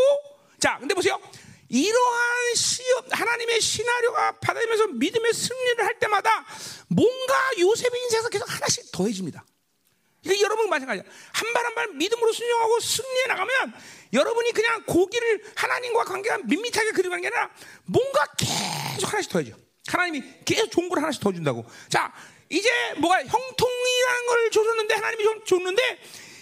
자, 0.59 0.77
근데 0.79 0.93
보세요. 0.93 1.19
이러한 1.69 2.55
시업, 2.55 3.05
하나님의 3.11 3.59
시나리오가 3.59 4.39
받아들면서 4.39 4.87
믿음의 4.87 5.33
승리를 5.33 5.83
할 5.83 5.99
때마다 5.99 6.45
뭔가 6.87 7.51
요셉의 7.59 8.01
인생에서 8.03 8.29
계속 8.29 8.49
하나씩 8.53 8.91
더해집니다. 8.91 9.43
이게 10.23 10.41
여러분 10.41 10.69
마찬가지야. 10.69 11.03
한 11.33 11.53
발 11.53 11.65
한 11.65 11.75
발 11.75 11.87
믿음으로 11.93 12.31
순종하고 12.33 12.79
승리해 12.79 13.25
나가면 13.27 13.73
여러분이 14.13 14.51
그냥 14.53 14.83
고기를 14.85 15.43
하나님과 15.55 16.03
관계가 16.05 16.37
밋밋하게 16.45 16.91
그리는 16.91 17.21
게 17.21 17.27
아니라 17.27 17.51
뭔가 17.85 18.25
계속 18.37 19.11
하나씩 19.11 19.31
더 19.31 19.39
해줘. 19.39 19.55
하나님이 19.87 20.23
계속 20.45 20.71
좋은 20.71 20.89
걸 20.89 20.99
하나씩 20.99 21.21
더 21.21 21.31
준다고. 21.31 21.65
자, 21.89 22.11
이제 22.49 22.69
뭐가 22.97 23.19
형통이라는 23.23 24.25
걸 24.27 24.51
줬는데 24.51 24.93
하나님이 24.95 25.23
좀 25.23 25.45
줬는데 25.45 25.99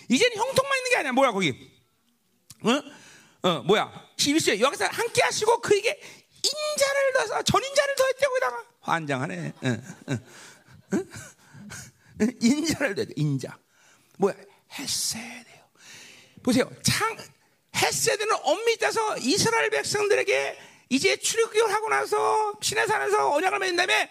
이제는 0.09 0.37
형통만 0.37 0.77
있는 0.77 0.91
게 0.91 0.97
아니야. 0.97 1.11
뭐야 1.11 1.31
거기? 1.31 1.71
어? 2.63 3.49
어, 3.49 3.61
뭐야? 3.63 3.91
11절 4.17 4.59
여기서 4.59 4.85
함께 4.85 5.21
하시고 5.21 5.59
그에게 5.61 5.99
인자를 6.43 7.13
넣어서 7.13 7.41
전인자를 7.43 7.95
더했대 7.95 8.25
거기다가 8.27 8.63
환장하네. 8.81 9.53
응, 9.63 9.83
응, 10.09 10.19
응? 10.93 12.31
인자를 12.41 12.95
더해 12.95 13.07
인자. 13.15 13.57
뭐야? 14.17 14.33
헤세드요. 14.71 15.63
보세요. 16.41 16.71
창 16.83 17.17
헤세드는 17.75 18.35
엄밀히 18.43 18.77
따서 18.77 19.17
이스라엘 19.17 19.69
백성들에게 19.69 20.59
이제 20.89 21.17
출애굽을 21.17 21.73
하고 21.73 21.89
나서 21.89 22.53
시내산에서 22.61 23.31
언약을 23.33 23.59
맺은 23.59 23.75
다음에 23.75 24.09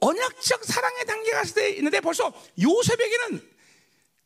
언약적 0.00 0.64
사랑의 0.64 1.06
단계가 1.06 1.42
있는데 1.76 2.00
벌써 2.00 2.32
요셉에게는 2.60 3.51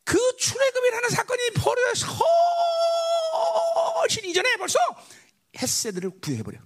그 0.07 0.17
출애굽이라는 0.37 1.09
사건이 1.09 1.49
벌어져 1.57 2.07
훨씬 3.99 4.23
이전에 4.23 4.55
벌써 4.55 4.79
헤세드를 5.57 6.11
부여해버려. 6.21 6.57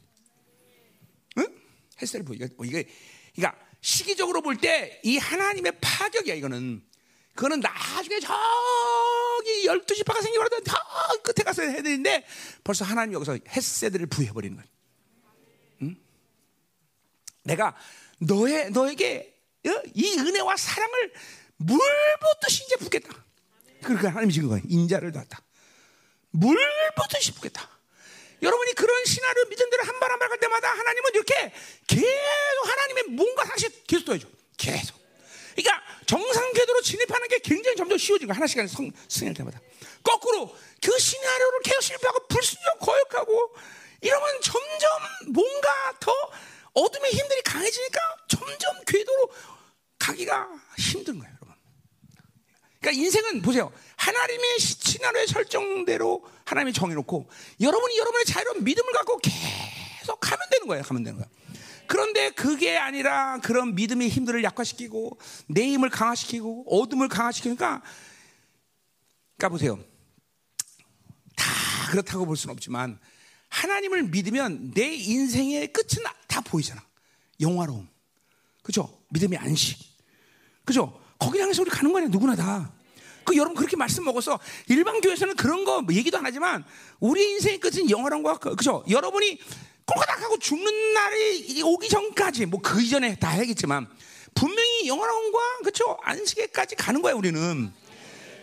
응? 1.40 1.62
헤세드를 2.00 2.24
부여. 2.26 2.48
이게, 2.64 2.88
그러니까 3.36 3.60
시기적으로 3.82 4.42
볼 4.44 4.58
때 4.58 5.02
이 5.04 5.18
하나님의 5.18 5.80
파격이야, 5.82 6.36
이거는. 6.36 6.86
그거는 7.34 7.62
나중에 7.62 8.20
저기 8.20 9.66
12시 9.66 10.06
파가 10.06 10.22
생기버려도 10.22 10.64
저 10.64 10.78
끝에 11.24 11.44
가서 11.44 11.64
해야 11.64 11.82
되는데 11.82 12.24
벌써 12.64 12.86
하나님 12.86 13.14
여기서 13.14 13.40
헤세드를 13.48 14.06
부여해버리는 14.06 14.56
거야. 14.56 14.66
응? 15.82 15.96
내가 17.44 17.76
너의, 18.20 18.70
너에게 18.70 19.34
어? 19.66 19.82
이 19.96 20.16
은혜와 20.20 20.58
사랑을 20.58 21.14
물 21.58 21.80
붓듯이 22.20 22.66
이제 22.66 22.76
붓겠다. 22.76 23.10
그러니까 23.84 24.10
하나님이 24.10 24.34
지금 24.34 24.50
거예요. 24.50 24.64
인자를 24.68 25.12
놨다. 25.12 25.42
물 26.32 26.58
붓듯이 26.96 27.34
붓겠다. 27.34 27.70
여러분이 28.42 28.74
그런 28.74 29.06
시나리오 29.06 29.46
믿음대로 29.46 29.84
한 29.84 30.00
발 30.00 30.12
한 30.12 30.20
발 30.20 30.30
갈 30.30 30.40
때마다 30.40 30.70
하나님은 30.70 31.12
이렇게 31.14 31.54
계속 31.88 32.68
하나님의 32.68 33.04
뭔가 33.10 33.44
하나씩 33.44 33.86
계속 33.88 34.06
더해줘. 34.06 34.28
계속. 34.58 35.00
그러니까 35.56 35.84
정상 36.08 36.52
궤도로 36.54 36.82
진입하는 36.82 37.28
게 37.28 37.40
굉장히 37.40 37.76
점점 37.76 37.98
쉬워지고 37.98 38.34
하나씩 38.34 38.58
하나 38.58 38.68
성, 38.68 38.90
승할 39.10 39.34
때마다. 39.34 39.60
거꾸로 40.04 40.56
그 40.82 40.98
시나리오를 40.98 41.60
계속 41.64 41.82
실패하고 41.82 42.28
불순종 42.28 42.80
거역하고 42.80 43.56
이러면 44.02 44.42
점점 44.42 44.90
뭔가 45.34 45.94
더 46.00 46.12
어둠의 46.74 47.12
힘들이 47.12 47.42
강해지니까 47.44 48.00
점점 48.28 48.84
궤도로 48.88 49.32
가기가 50.00 50.50
힘든 50.80 51.20
거예요. 51.20 51.36
그러니까 52.82 53.00
인생은 53.00 53.42
보세요. 53.44 53.72
하나님의 53.96 54.60
시나리오의 54.60 55.28
설정대로 55.28 56.26
하나님이 56.46 56.74
정해놓고 56.74 57.30
여러분이 57.62 57.98
여러분의 57.98 58.26
자유로운 58.26 58.64
믿음을 58.64 58.92
갖고 58.92 59.20
계속 59.20 60.20
가면 60.20 60.40
되는 60.50 60.68
거예요. 60.68 60.84
가면 60.84 61.04
되는 61.04 61.20
거예요. 61.20 61.32
그런데 61.86 62.32
그게 62.32 62.78
아니라 62.78 63.40
그런 63.40 63.76
믿음의 63.76 64.10
힘들을 64.10 64.44
약화시키고 64.44 65.20
내 65.48 65.68
힘을 65.68 65.90
강화시키고 65.90 66.66
어둠을 66.68 67.08
강화시키니까 67.08 67.84
그러니까 69.38 69.50
보세요. 69.50 69.80
다 71.36 71.46
그렇다고 71.92 72.26
볼 72.26 72.36
수는 72.36 72.54
없지만 72.54 73.00
하나님을 73.50 74.04
믿으면 74.04 74.74
내 74.74 74.92
인생의 74.94 75.72
끝은 75.72 76.04
다 76.28 76.42
보이잖아. 76.42 76.82
영화로움. 77.40 77.88
그죠? 78.64 79.04
믿음의 79.10 79.38
안식. 79.38 79.78
그죠? 80.66 81.01
거기 81.22 81.40
향해서 81.40 81.62
우리 81.62 81.70
가는 81.70 81.92
거 81.92 82.00
아니야, 82.00 82.10
누구나 82.10 82.36
다. 82.36 82.72
그 83.24 83.36
여러분 83.38 83.56
그렇게 83.56 83.76
말씀 83.76 84.04
먹어서 84.04 84.40
일반 84.68 85.00
교회에서는 85.00 85.36
그런 85.36 85.64
거 85.64 85.86
얘기도 85.92 86.18
안 86.18 86.26
하지만 86.26 86.66
우리 87.00 87.24
인생의 87.34 87.60
끝은 87.60 87.88
영화로움과 87.92 88.40
그, 88.40 88.56
그죠? 88.56 88.84
여러분이 88.90 89.40
꼴까닥하고 89.86 90.40
죽는 90.40 90.94
날이 90.94 91.62
오기 91.62 91.88
전까지 91.88 92.48
뭐 92.48 92.60
그 92.64 92.82
이전에 92.82 93.16
다 93.20 93.30
하겠지만 93.30 93.88
분명히 94.34 94.88
영화로움과 94.88 95.40
그죠? 95.64 95.96
안식에까지 96.02 96.76
가는 96.76 97.02
거야 97.04 97.14
우리는. 97.14 97.72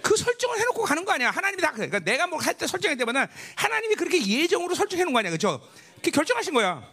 그 0.01 0.17
설정을 0.17 0.61
해놓고 0.61 0.85
가는 0.85 1.05
거 1.05 1.11
아니야. 1.13 1.31
하나님이 1.31 1.61
다 1.61 1.73
그러니까 1.73 1.99
내가 1.99 2.29
뭐할때 2.29 2.69
설정할 2.69 2.97
때마다 2.97 3.27
하나님이 3.57 3.97
그렇게 3.97 4.25
예정으로 4.25 4.77
설정해 4.77 5.03
놓은 5.03 5.13
거 5.13 5.19
아니야, 5.19 5.31
그렇죠? 5.31 5.61
그렇게 5.95 6.13
결정하신 6.13 6.55
거야. 6.55 6.89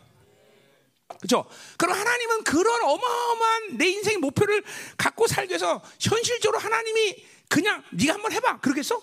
그렇죠? 1.07 1.45
그럼 1.77 1.97
하나님은 1.97 2.43
그런 2.43 2.83
어마어마한 2.83 3.77
내 3.77 3.87
인생의 3.87 4.17
목표를 4.19 4.63
갖고 4.97 5.27
살기 5.27 5.51
위해서 5.51 5.81
현실적으로 5.99 6.59
하나님이 6.59 7.25
그냥 7.47 7.83
네가 7.91 8.13
한번 8.15 8.31
해봐. 8.31 8.59
그러겠어? 8.59 9.01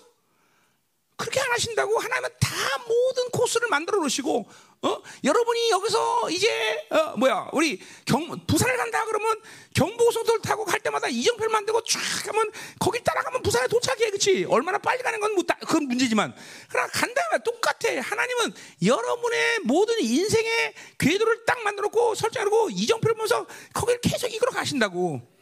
그렇게 1.15 1.39
안 1.39 1.51
하신다고 1.51 1.99
하나님은 1.99 2.29
다 2.39 2.49
모든 2.87 3.29
코스를 3.31 3.67
만들어 3.69 3.99
놓으시고 3.99 4.47
어? 4.83 4.97
여러분이 5.23 5.69
여기서 5.69 6.29
이제 6.29 6.47
어, 6.89 7.15
뭐야 7.15 7.49
우리 7.53 7.79
경 8.05 8.27
부산을 8.45 8.75
간다 8.75 9.05
그러면 9.05 9.41
경보고속도를 9.73 10.41
타고 10.41 10.65
갈 10.65 10.79
때마다 10.81 11.07
이정표를 11.07 11.49
만들고 11.49 11.81
쫙 11.83 12.27
하면 12.27 12.51
거기 12.79 13.01
따라가면 13.01 13.41
부산에 13.41 13.67
도착해 13.67 14.09
그렇지 14.09 14.45
얼마나 14.49 14.77
빨리 14.77 15.01
가는 15.01 15.19
건 15.19 15.35
뭐, 15.35 15.43
그건 15.61 15.87
문제지만. 15.87 16.35
그러나 16.69 16.87
간다면 16.87 17.43
똑같아. 17.43 17.89
하나님은 18.01 18.53
여러분의 18.83 19.59
모든 19.63 19.99
인생의 20.01 20.73
궤도를 20.99 21.45
딱 21.45 21.61
만들어놓고 21.63 22.15
설정하고 22.15 22.69
이정표를 22.71 23.15
보면서 23.15 23.47
거기를 23.73 24.01
계속 24.01 24.31
이끌어 24.33 24.51
가신다고 24.51 25.32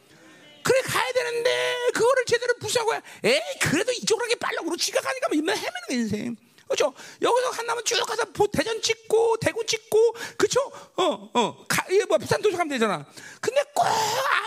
그래 0.62 0.80
가야 0.82 1.12
되는데 1.12 1.76
그거를 1.94 2.24
제대로 2.26 2.54
부수하고 2.60 2.92
에이 3.24 3.40
그래도 3.60 3.92
이쪽으로 3.92 4.24
가기 4.24 4.36
빨라 4.36 4.62
그러 4.62 4.76
지가 4.76 5.00
가니까 5.00 5.28
맨날 5.30 5.56
헤매는 5.56 5.72
인생 5.90 6.36
그렇죠? 6.72 6.94
여기서 7.20 7.50
한나면 7.50 7.84
쭉 7.84 8.02
가서 8.06 8.24
대전 8.50 8.80
찍고 8.80 9.36
대구 9.38 9.66
찍고 9.66 10.14
그렇죠? 10.38 10.60
어, 10.96 11.30
어. 11.34 11.66
가, 11.68 11.84
뭐 12.08 12.16
부산 12.18 12.40
도서가면 12.40 12.70
되잖아. 12.70 13.04
근데 13.40 13.62
꼭 13.74 13.84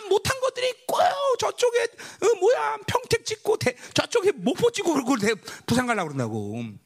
못한 0.10 0.40
것들이 0.40 0.74
꼭 0.88 1.00
저쪽에 1.40 1.84
어, 1.84 2.36
뭐야 2.40 2.78
평택 2.88 3.26
찍고 3.26 3.58
대, 3.58 3.76
저쪽에 3.94 4.32
목포 4.32 4.72
찍고 4.72 4.94
그러고 4.94 5.18
대, 5.18 5.36
부산 5.68 5.86
가려고 5.86 6.10
그런다고. 6.10 6.56
응? 6.58 6.80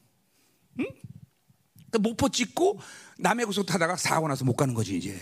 그 1.90 1.98
목포 1.98 2.28
찍고 2.28 2.78
남해 3.18 3.44
고속 3.44 3.64
타다가 3.64 3.96
사고 3.96 4.28
나서 4.28 4.44
못 4.44 4.54
가는 4.54 4.74
거지 4.74 4.98
이제. 4.98 5.18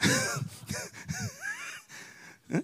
응? 2.52 2.62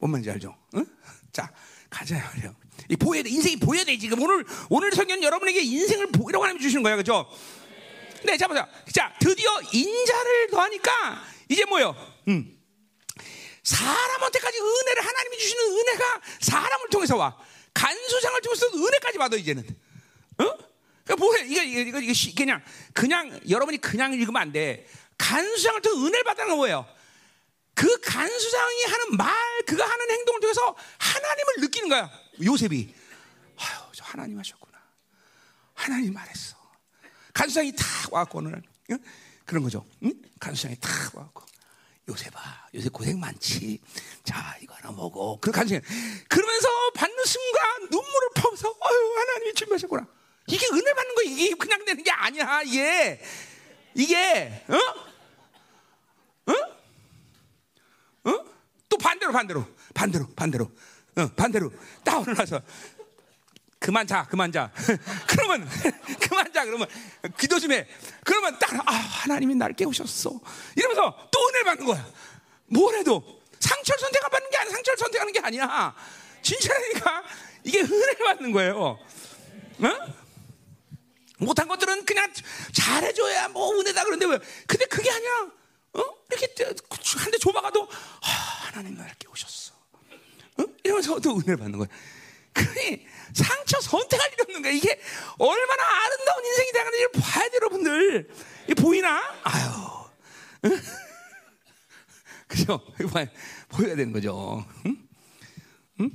뭔 0.00 0.12
말인지 0.12 0.30
알죠? 0.30 0.56
응? 0.74 0.86
자, 1.32 1.52
가자 1.88 2.16
말이요. 2.16 2.56
이 2.88 2.96
보여야 2.96 3.22
돼. 3.22 3.30
인생이 3.30 3.56
보여야 3.56 3.84
돼. 3.84 3.96
지금 3.98 4.20
오늘 4.20 4.44
오늘 4.70 4.92
성경 4.92 5.22
여러분에게 5.22 5.60
인생을 5.60 6.08
보이라고 6.08 6.42
하나님 6.42 6.60
주시는 6.60 6.82
거야, 6.82 6.96
그렇죠? 6.96 7.30
네, 8.24 8.36
자 8.36 8.48
보자. 8.48 8.68
자, 8.92 9.14
드디어 9.20 9.50
인자를 9.72 10.48
더하니까 10.50 11.22
이제 11.48 11.64
뭐요? 11.66 11.94
음. 12.28 12.58
사람한테까지 13.62 14.58
은혜를 14.58 15.06
하나님이 15.06 15.38
주시는 15.38 15.64
은혜가 15.66 16.20
사람을 16.40 16.88
통해서 16.90 17.16
와. 17.16 17.36
간수장을 17.74 18.40
통해서 18.40 18.66
은혜까지 18.74 19.18
받아 19.18 19.36
이제는. 19.36 19.62
어? 20.38 20.44
그러니까 21.04 21.16
뭐해? 21.16 21.46
이거 21.46 21.62
이거 21.62 22.00
이거 22.00 22.12
그냥 22.36 22.62
그냥 22.94 23.40
여러분이 23.48 23.78
그냥 23.78 24.14
읽으면 24.14 24.40
안 24.40 24.52
돼. 24.52 24.86
간수장을 25.18 25.82
통해 25.82 26.06
은혜를 26.06 26.24
받는 26.24 26.48
건 26.48 26.56
뭐예요? 26.56 26.86
그 27.74 28.00
간수장이 28.00 28.84
하는 28.84 29.16
말, 29.16 29.34
그가 29.66 29.88
하는 29.88 30.10
행동을 30.10 30.40
통해서 30.40 30.76
하나님을 30.98 31.54
느끼는 31.60 31.88
거야. 31.88 32.10
요셉이. 32.42 32.94
아유, 33.56 33.78
저 33.92 34.04
하나님 34.04 34.38
하셨구나. 34.38 34.78
하나님 35.74 36.12
말했어. 36.12 36.56
간수장이 37.32 37.72
탁 37.76 38.12
와갖고 38.12 38.38
오늘, 38.38 38.62
응? 38.90 38.98
그런 39.44 39.62
거죠. 39.62 39.84
응? 40.02 40.12
간수장이 40.38 40.76
탁 40.80 41.14
와갖고. 41.14 41.44
요셉아, 42.08 42.68
요셉 42.74 42.92
고생 42.92 43.20
많지. 43.20 43.80
자, 44.24 44.56
이거 44.60 44.74
하나 44.74 44.90
먹어. 44.90 45.38
그 45.40 45.50
간수장. 45.52 45.80
그러면서 46.28 46.68
받는 46.94 47.24
순간 47.24 47.82
눈물을 47.90 48.28
퍼서, 48.34 48.68
아유, 48.68 49.14
하나님이 49.18 49.54
준비하셨구나. 49.54 50.06
이게 50.48 50.66
은혜 50.72 50.92
받는 50.92 51.14
거, 51.14 51.22
이게 51.22 51.54
그냥 51.54 51.84
되는 51.84 52.02
게 52.02 52.10
아니야, 52.10 52.62
이게. 52.62 53.22
이게, 53.94 54.64
어? 54.68 56.52
어? 56.52 56.79
어? 58.24 58.44
또 58.88 58.96
반대로 58.98 59.32
반대로 59.32 59.66
반대로 59.94 60.26
반대로 60.34 60.70
어, 61.16 61.28
반대로 61.36 61.72
딱 62.04 62.22
일어나서 62.22 62.60
그만 63.78 64.06
자 64.06 64.26
그만 64.28 64.52
자 64.52 64.70
그러면 65.26 65.68
그만 66.20 66.52
자 66.52 66.64
그러면 66.64 66.86
기도 67.38 67.58
좀 67.58 67.72
해 67.72 67.86
그러면 68.24 68.58
딱 68.58 68.72
아 68.86 68.92
하나님이 68.92 69.54
날 69.54 69.72
깨우셨어 69.72 70.38
이러면서 70.76 71.28
또 71.30 71.48
은혜를 71.48 71.64
받는 71.64 71.86
거야 71.86 72.06
뭘 72.66 72.94
해도 72.96 73.40
상처를 73.58 74.00
선택을 74.00 74.28
받는 74.30 74.50
게 74.50 74.56
못한 74.56 74.70
상처를 74.72 74.98
선택하는 74.98 75.32
게 75.32 75.40
아니야. 75.40 75.94
진짜니까 76.42 77.24
이게 77.64 77.80
은혜 77.82 78.12
받는 78.14 78.52
거예요. 78.52 78.80
어? 78.80 79.96
못한 81.38 81.68
것들은 81.68 82.04
그냥 82.06 82.32
잘해줘야 82.72 83.48
뭐 83.48 83.78
은혜다 83.78 84.04
그런데 84.04 84.26
왜? 84.26 84.38
근데 84.66 84.86
그게 84.86 85.10
아니야. 85.10 85.50
어? 85.94 86.02
이렇게 86.30 86.64
한대 87.18 87.38
좁아가도 87.38 87.88
아, 88.22 88.26
하나님 88.26 88.94
나를 88.96 89.12
깨우셨어. 89.18 89.74
어? 90.58 90.64
이러면서 90.84 91.18
또 91.20 91.36
은혜를 91.36 91.56
받는 91.56 91.78
거야. 91.78 91.88
그러니 92.52 93.06
상처 93.32 93.80
선택할 93.80 94.32
일이 94.32 94.42
없는 94.42 94.62
거야. 94.62 94.72
이게 94.72 95.00
얼마나 95.38 95.82
아름다운 96.04 96.44
인생이 96.44 96.72
되는지를 96.72 97.08
봐야 97.12 97.48
돼, 97.48 97.56
여러분들. 97.56 98.30
이 98.68 98.74
보이나? 98.74 99.22
아유. 99.44 99.70
응? 100.64 100.80
그죠? 102.46 102.80
보여야 103.68 103.94
되는 103.96 104.12
거죠. 104.12 104.64
응? 104.86 104.96
응? 106.00 106.10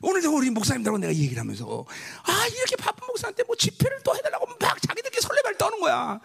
오늘도 0.00 0.36
우리 0.36 0.50
목사님들하고 0.50 0.98
내가 0.98 1.14
얘기를 1.14 1.38
하면서 1.38 1.86
아 2.24 2.46
이렇게 2.46 2.76
바쁜 2.76 3.06
목사한테 3.06 3.42
뭐 3.44 3.56
집회를 3.56 4.00
또 4.04 4.14
해달라고 4.14 4.46
막 4.60 4.80
자기들끼리 4.82 5.22
설레발 5.22 5.56
떠는 5.56 5.80
거야. 5.80 6.20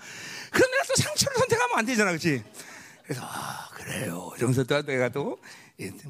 내가 0.52 0.84
또 0.88 1.02
상처를 1.02 1.38
선택하면 1.38 1.80
안 1.80 1.86
되잖아, 1.86 2.12
그렇지? 2.12 2.44
그래서 3.04 3.22
아, 3.24 3.70
그래요. 3.74 4.32
이러면서 4.38 4.64
또 4.64 4.82
내가 4.84 5.10
또 5.10 5.40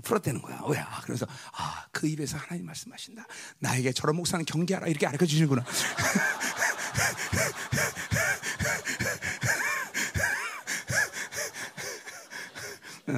풀어대는 0.03 0.41
거야. 0.41 0.61
왜? 0.67 0.79
아, 0.79 1.01
그래서 1.01 1.25
아, 1.53 1.85
그 1.91 2.07
입에서 2.07 2.37
하나님 2.37 2.65
말씀하신다. 2.65 3.25
나에게 3.59 3.93
저런 3.93 4.15
목사는 4.15 4.43
경계하라 4.45 4.87
이렇게 4.87 5.05
가르쳐 5.05 5.25
주시는구나. 5.25 5.63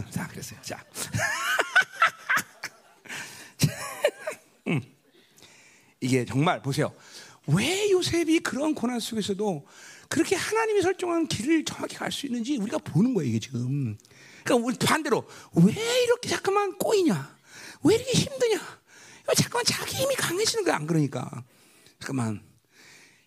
자, 0.10 0.28
그랬어요. 0.28 0.60
자. 0.62 0.84
음. 4.68 4.82
이게 6.00 6.24
정말 6.26 6.62
보세요. 6.62 6.94
왜 7.48 7.90
요셉이 7.92 8.40
그런 8.40 8.76
고난 8.76 9.00
속에서도 9.00 9.66
그렇게 10.12 10.36
하나님이 10.36 10.82
설정한 10.82 11.26
길을 11.26 11.64
정확히 11.64 11.96
갈 11.96 12.12
수 12.12 12.26
있는지 12.26 12.58
우리가 12.58 12.78
보는 12.80 13.14
거예요, 13.14 13.30
이게 13.30 13.40
지금. 13.40 13.98
그러니까 14.44 14.86
반대로 14.86 15.26
왜 15.54 16.04
이렇게 16.04 16.28
자꾸만 16.28 16.78
꼬이냐? 16.78 17.38
왜 17.84 17.96
이렇게 17.96 18.12
힘드냐? 18.12 18.60
자꾸만 19.38 19.64
자기 19.64 19.96
힘이 19.96 20.14
강해지는 20.16 20.66
거야, 20.66 20.76
안 20.76 20.86
그러니까. 20.86 21.46
잠깐만. 21.98 22.44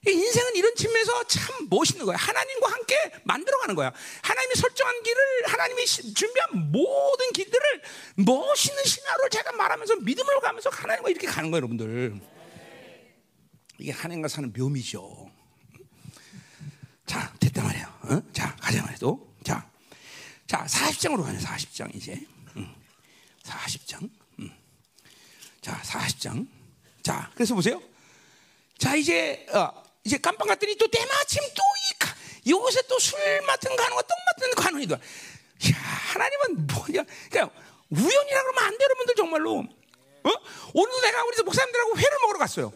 인생은 0.07 0.57
이런 0.57 0.75
측면에서 0.75 1.25
참 1.25 1.67
멋있는 1.71 2.05
거야. 2.05 2.19
하나님과 2.19 2.71
함께 2.71 2.95
만들어가는 3.25 3.75
거야. 3.75 3.91
하나님이 4.21 4.55
설정한 4.55 5.03
길을, 5.03 5.21
하나님이 5.47 5.87
준비한 5.87 6.71
모든 6.71 7.33
길들을 7.33 7.83
멋있는 8.17 8.85
신화로 8.85 9.31
제가 9.31 9.53
말하면서 9.53 9.97
믿음으로 9.97 10.41
가면서 10.41 10.69
하나님과 10.69 11.09
이렇게 11.09 11.27
가는 11.27 11.51
거예요, 11.51 11.63
여러분들. 11.63 12.21
이게 13.79 13.91
하나님과 13.91 14.29
사는 14.29 14.53
묘미죠. 14.55 15.24
자, 17.07 17.33
됐단 17.41 17.65
말이에요. 17.65 17.87
어? 18.03 18.23
자, 18.33 18.57
가자 18.57 18.83
말이도. 18.83 19.37
자, 19.45 19.69
자, 20.47 20.65
40장으로 20.65 21.23
가요. 21.23 21.39
40장 21.39 21.95
이제. 21.95 22.21
음. 22.57 22.75
40장. 23.43 24.11
음. 24.39 24.51
자, 25.61 25.81
40장. 25.83 26.47
자, 27.03 27.31
그래서 27.35 27.55
보세요. 27.55 27.83
자, 28.79 28.95
이제 28.97 29.47
어, 29.53 29.85
이제 30.05 30.19
깜빵 30.19 30.49
갔더니 30.49 30.77
또 30.77 30.87
때마침 30.89 31.43
또이 31.55 31.85
이곳에 32.45 32.83
또술 32.83 33.19
맡은 33.47 33.75
간호가 33.75 34.03
떡 34.03 34.19
맡은 34.27 34.55
간호이 34.55 34.87
더. 34.87 34.95
야, 34.95 35.79
하나님은 36.13 36.67
뭐냐? 36.67 37.05
그냥 37.31 37.51
우연이라 37.91 38.43
그러면 38.43 38.65
안 38.65 38.79
돼, 38.79 38.85
여러분들 38.85 39.15
정말로. 39.15 39.59
어? 39.61 40.31
오늘도 40.75 41.01
내가 41.01 41.25
우리 41.25 41.43
목사님들하고 41.43 41.99
회를 41.99 42.19
먹으러 42.23 42.39
갔어요. 42.39 42.73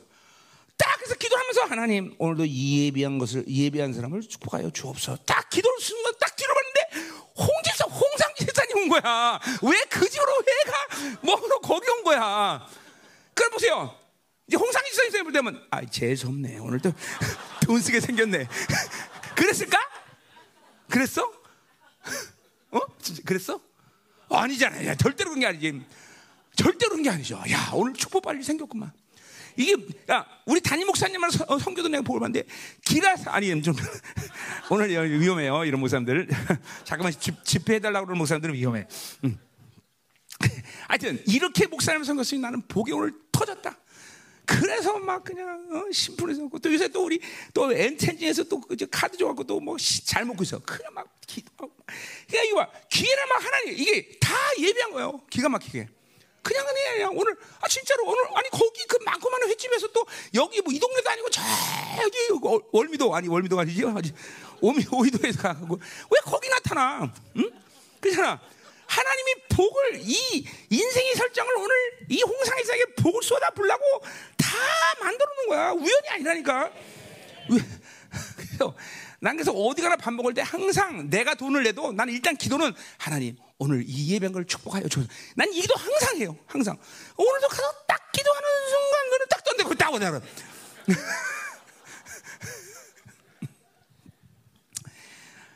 딱 0.98 1.04
그래서 1.04 1.14
기도하면서 1.14 1.62
하나님 1.66 2.14
오늘도 2.18 2.48
예비한 2.48 3.18
것을 3.18 3.44
예비한 3.48 3.92
사람을 3.92 4.20
축복하여 4.22 4.70
주옵소서. 4.70 5.22
딱 5.24 5.48
기도를 5.48 5.80
쓰는 5.80 6.02
건딱 6.02 6.36
뒤로 6.36 6.54
봤는데 6.54 7.10
홍지사 7.36 7.84
홍상지 7.84 8.44
세상이 8.44 8.72
온 8.82 8.88
거야. 8.88 9.40
왜 9.62 9.78
그 9.88 10.08
집으로 10.08 10.32
회가 10.42 11.18
먹으러 11.22 11.60
거기 11.60 11.88
온 11.90 12.02
거야? 12.04 12.66
그럼 13.34 13.50
보세요. 13.52 13.96
이제 14.48 14.56
홍상지 14.56 14.92
세상이 14.92 15.22
볼 15.22 15.32
때면 15.32 15.64
아 15.70 15.84
재수 15.86 16.26
없네. 16.28 16.58
오늘도 16.58 16.92
돈 17.64 17.80
쓰게 17.80 18.00
생겼네. 18.00 18.48
그랬을까? 19.36 19.78
그랬어? 20.88 21.22
어? 22.72 22.80
진짜 23.00 23.22
그랬어? 23.24 23.60
아니잖아. 24.30 24.84
야, 24.86 24.94
절대로 24.96 25.30
그런 25.30 25.40
게 25.40 25.46
아니지. 25.46 25.80
절대로 26.56 26.90
그런 26.90 27.02
게 27.04 27.10
아니죠. 27.10 27.40
야 27.50 27.70
오늘 27.72 27.94
축복 27.94 28.22
빨리 28.22 28.42
생겼구만. 28.42 28.92
이게 29.58 29.74
야 30.08 30.24
우리 30.46 30.60
담임 30.60 30.86
목사님만 30.86 31.30
어, 31.48 31.58
성교도 31.58 31.88
내가 31.88 32.02
보고 32.02 32.20
봤는데 32.20 32.46
기라 32.84 33.16
아니 33.26 33.60
좀 33.60 33.74
오늘 34.70 34.88
위험해요 35.20 35.64
이런 35.64 35.80
목사님들 35.80 36.28
잠깐만 36.84 37.12
집, 37.18 37.44
집회해달라고 37.44 38.06
그러는 38.06 38.18
목사님들은 38.18 38.54
위험해. 38.54 38.86
음. 39.24 39.36
하여튼 40.86 41.20
이렇게 41.26 41.66
목사님 41.66 42.04
성겼으니 42.04 42.40
나는 42.40 42.62
복이 42.68 42.92
오늘 42.92 43.12
터졌다. 43.32 43.76
그래서 44.46 44.96
막 45.00 45.24
그냥 45.24 45.68
어, 45.72 45.92
심플해서 45.92 46.48
또 46.62 46.72
요새 46.72 46.86
또 46.88 47.04
우리 47.04 47.20
또 47.52 47.70
엔텐진에서 47.72 48.44
또그 48.44 48.76
카드 48.90 49.18
줘갖고 49.18 49.42
또 49.42 49.58
뭐 49.60 49.76
잘 49.76 50.24
먹고 50.24 50.44
있어. 50.44 50.60
그냥 50.60 50.94
막 50.94 51.12
기도. 51.26 51.50
그러니까 51.56 52.44
이거 52.46 52.56
봐 52.64 52.70
기회를 52.88 53.26
막 53.26 53.44
하나님 53.44 53.74
이게 53.76 54.18
다 54.20 54.34
예비한 54.60 54.92
거예요. 54.92 55.20
기가 55.28 55.48
막히게. 55.48 55.97
그냥 56.42 56.64
그냥 56.66 57.16
오늘 57.16 57.36
아 57.60 57.68
진짜로 57.68 58.04
오늘 58.06 58.24
아니 58.34 58.48
거기 58.50 58.84
그 58.86 58.98
많고 59.04 59.28
많은 59.30 59.48
횟집에서 59.48 59.88
또 59.88 60.04
여기 60.34 60.60
뭐 60.62 60.72
이 60.72 60.78
동네도 60.78 61.10
아니고 61.10 61.30
저기 61.30 62.18
월미도 62.72 63.14
아니 63.14 63.28
월미도 63.28 63.58
아니지 63.58 63.82
오미 64.60 64.84
오이도에서 64.90 65.42
가고 65.42 65.76
왜 65.76 66.20
거기 66.24 66.48
나타나? 66.48 67.12
응? 67.36 67.50
그렇잖아. 68.00 68.40
하나님이 68.86 69.34
복을 69.50 70.00
이 70.00 70.46
인생의 70.70 71.14
설정을 71.14 71.56
오늘 71.58 71.74
이 72.08 72.22
홍상에서에게 72.22 72.84
복을 72.94 73.22
쏟아 73.22 73.50
부려고 73.50 73.84
다 74.36 74.46
만들어 75.00 75.30
놓은 75.34 75.48
거야. 75.48 75.70
우연이 75.72 76.08
아니라니까. 76.08 76.72
그래서 78.36 78.74
난 79.20 79.36
그래서 79.36 79.52
어디 79.52 79.82
가나 79.82 79.96
밥 79.96 80.12
먹을 80.14 80.32
때 80.32 80.40
항상 80.42 81.10
내가 81.10 81.34
돈을 81.34 81.64
내도 81.64 81.92
난 81.92 82.08
일단 82.08 82.36
기도는 82.36 82.72
하나님 82.96 83.36
오늘 83.58 83.84
이 83.86 84.12
예배를 84.14 84.44
축복하여 84.46 84.86
주소서. 84.88 85.08
난 85.34 85.48
이 85.52 85.60
기도 85.60 85.74
항상 85.74 86.16
해요. 86.18 86.36
항상. 86.46 86.78
오늘도 87.16 87.48
가서 87.48 87.72
딱 87.86 88.12
기도하는 88.12 88.48
순간 88.68 89.10
그는 89.10 89.26
딱 89.28 89.44
던데 89.44 89.64
그딱 89.64 89.92
오냐 89.94 90.20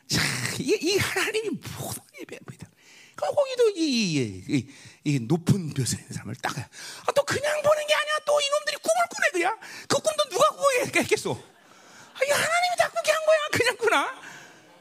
자, 0.07 0.21
이, 0.59 0.77
이 0.81 0.97
하나님이 0.97 1.49
모든 1.49 2.03
예배입니다. 2.21 2.67
거기도 3.15 3.69
이, 3.69 3.79
이, 3.79 4.43
이, 4.49 4.67
이 5.05 5.19
높은 5.19 5.73
벼슬 5.73 5.97
있는 5.99 6.11
사람을 6.13 6.35
딱, 6.41 6.57
아, 6.57 7.11
또 7.15 7.23
그냥 7.23 7.61
보는 7.61 7.87
게 7.87 7.93
아니야. 7.93 8.17
또 8.25 8.39
이놈들이 8.41 8.77
꿈을 8.77 8.95
꾸네, 9.09 9.29
그야. 9.31 9.57
그 9.87 9.97
꿈도 9.99 10.23
누가 10.29 10.47
꾸겠겠어? 10.49 11.31
아, 11.31 12.19
이 12.25 12.29
하나님이 12.29 12.75
다 12.77 12.89
꾸게 12.89 13.11
한 13.11 13.25
거야. 13.25 13.37
그냥 13.51 13.77
꾸나? 13.77 14.21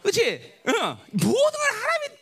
그치? 0.02 0.54
어, 0.66 0.98
모든 1.12 1.32
걸 1.32 1.70
하나님이 1.70 2.16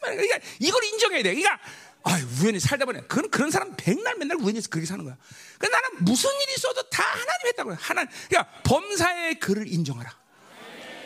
그러니까 0.00 0.38
이걸 0.58 0.84
인정해야 0.84 1.22
돼. 1.22 1.34
그러니까, 1.34 1.58
아 2.04 2.18
우연히 2.40 2.58
살다 2.58 2.84
보니 2.84 3.06
그런 3.08 3.30
그런 3.30 3.50
사람 3.50 3.74
백날 3.76 4.16
맨날 4.16 4.36
우연히 4.38 4.60
그렇게 4.68 4.86
사는 4.86 5.04
거야. 5.04 5.16
그러니까 5.58 5.80
나는 5.80 6.04
무슨 6.04 6.30
일이 6.42 6.54
있어도 6.56 6.82
다 6.90 7.04
하나님 7.04 7.46
했다고. 7.46 7.74
하나님, 7.74 8.10
그러니까 8.28 8.62
범사의 8.62 9.38
글을 9.38 9.68
인정하라. 9.72 10.22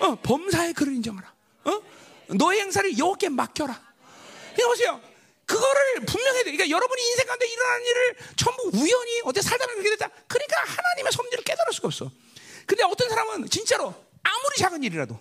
어, 0.01 0.15
범사의 0.17 0.75
글을 0.75 0.95
인정하라. 0.95 1.35
어? 1.65 1.83
너의 2.29 2.61
행사를 2.61 2.99
여호께 2.99 3.29
맡겨라. 3.29 3.81
그러니까 4.55 4.69
보세요. 4.69 5.01
그거를 5.45 6.01
분명해야 6.07 6.45
돼. 6.45 6.53
그러니까 6.53 6.69
여러분이 6.69 7.03
인생 7.11 7.27
가운데 7.27 7.47
일어나는 7.47 7.87
일을 7.87 8.17
전부 8.37 8.71
우연히 8.75 9.21
어디 9.25 9.41
살다 9.43 9.67
보면 9.67 9.83
그렇게 9.83 9.97
됐다. 9.97 10.11
그러니까 10.27 10.61
하나님의 10.65 11.13
섭리를 11.13 11.45
깨달을 11.45 11.73
수가 11.73 11.89
없어. 11.89 12.11
근데 12.67 12.83
어떤 12.85 13.09
사람은 13.09 13.49
진짜로 13.49 13.95
아무리 14.25 14.57
작은 14.57 14.83
일이라도 14.83 15.19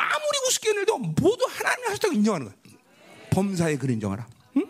아무리 0.00 0.38
우습게 0.48 0.70
일도 0.70 0.98
모두 0.98 1.46
하나님의 1.48 1.88
하셨다고 1.90 2.14
인정하는 2.14 2.46
거야. 2.46 2.56
범사의 3.30 3.78
글 3.78 3.90
인정하라. 3.90 4.26
응? 4.56 4.66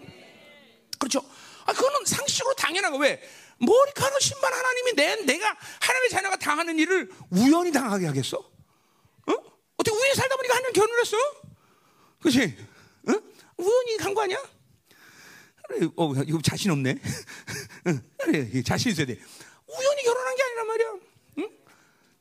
그렇죠? 0.99 1.25
아, 1.65 1.73
그거는 1.73 2.05
상식으로 2.05 2.55
당연한 2.55 2.93
거. 2.93 2.99
왜? 2.99 3.23
머리카락 3.59 4.21
신발 4.21 4.53
하나님이 4.53 4.93
내, 4.95 5.17
내가 5.17 5.57
하나님의 5.81 6.11
자녀가 6.11 6.37
당하는 6.37 6.79
일을 6.79 7.11
우연히 7.31 7.71
당하게 7.73 8.07
하겠어? 8.07 8.39
어? 8.39 9.33
어떻게 9.77 9.97
우연히 9.97 10.15
살다 10.15 10.37
보니까 10.37 10.57
하나님 10.57 10.73
결혼했어? 10.73 11.17
그렇지? 12.21 12.57
어? 13.09 13.13
우연히 13.59 13.97
간 13.99 14.15
거 14.15 14.23
아니야? 14.23 14.43
그래, 15.69 15.89
어, 15.97 16.13
이거 16.27 16.41
자신 16.43 16.71
없네. 16.73 16.97
그래, 18.19 18.63
자신 18.63 18.91
있어야 18.93 19.07
돼. 19.07 19.19
우연히 19.69 20.03
결혼한 20.03 20.35
게 20.37 20.43
아니란 20.43 20.67
말이야. 20.67 20.89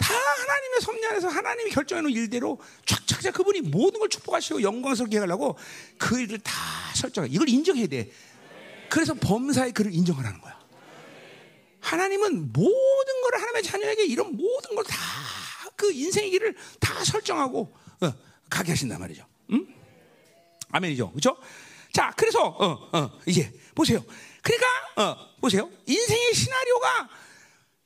응? 0.10 0.16
다 0.16 0.42
하나님의 0.42 0.82
섭리 0.82 1.06
안에서 1.08 1.28
하나님이 1.28 1.72
결정해 1.72 2.02
놓은 2.02 2.12
일대로 2.14 2.60
착착착 2.86 3.34
그분이 3.34 3.62
모든 3.62 4.00
걸 4.00 4.10
축복하시고 4.10 4.62
영광스럽게 4.62 5.18
하려고 5.20 5.58
그 5.98 6.20
일을 6.20 6.40
다 6.40 6.52
설정해. 6.96 7.30
이걸 7.32 7.48
인정해야 7.50 7.88
돼. 7.88 8.12
그래서 8.90 9.14
범사의 9.14 9.72
그를 9.74 9.94
인정하라는 9.94 10.42
거야. 10.42 10.60
하나님은 11.82 12.52
모든 12.52 13.22
것을 13.22 13.36
하나님의 13.36 13.64
자녀에게 13.64 14.06
이런 14.06 14.36
모든 14.36 14.76
걸 14.76 14.84
다 14.86 14.96
그 15.76 15.94
인생의 15.94 16.32
길을 16.32 16.56
다 16.82 17.02
설정하고 17.06 17.74
어, 18.02 18.14
가게 18.50 18.74
하신단 18.74 19.00
말이죠. 19.00 19.26
응? 19.54 19.66
아멘이죠. 20.72 21.12
그렇죠? 21.12 21.38
자, 21.94 22.12
그래서 22.18 22.44
어, 22.44 22.90
어, 22.92 23.20
이제 23.26 23.50
보세요. 23.74 24.04
그러니까 24.42 24.68
어, 25.02 25.36
보세요. 25.40 25.70
인생의 25.86 26.34
시나리오가 26.34 27.10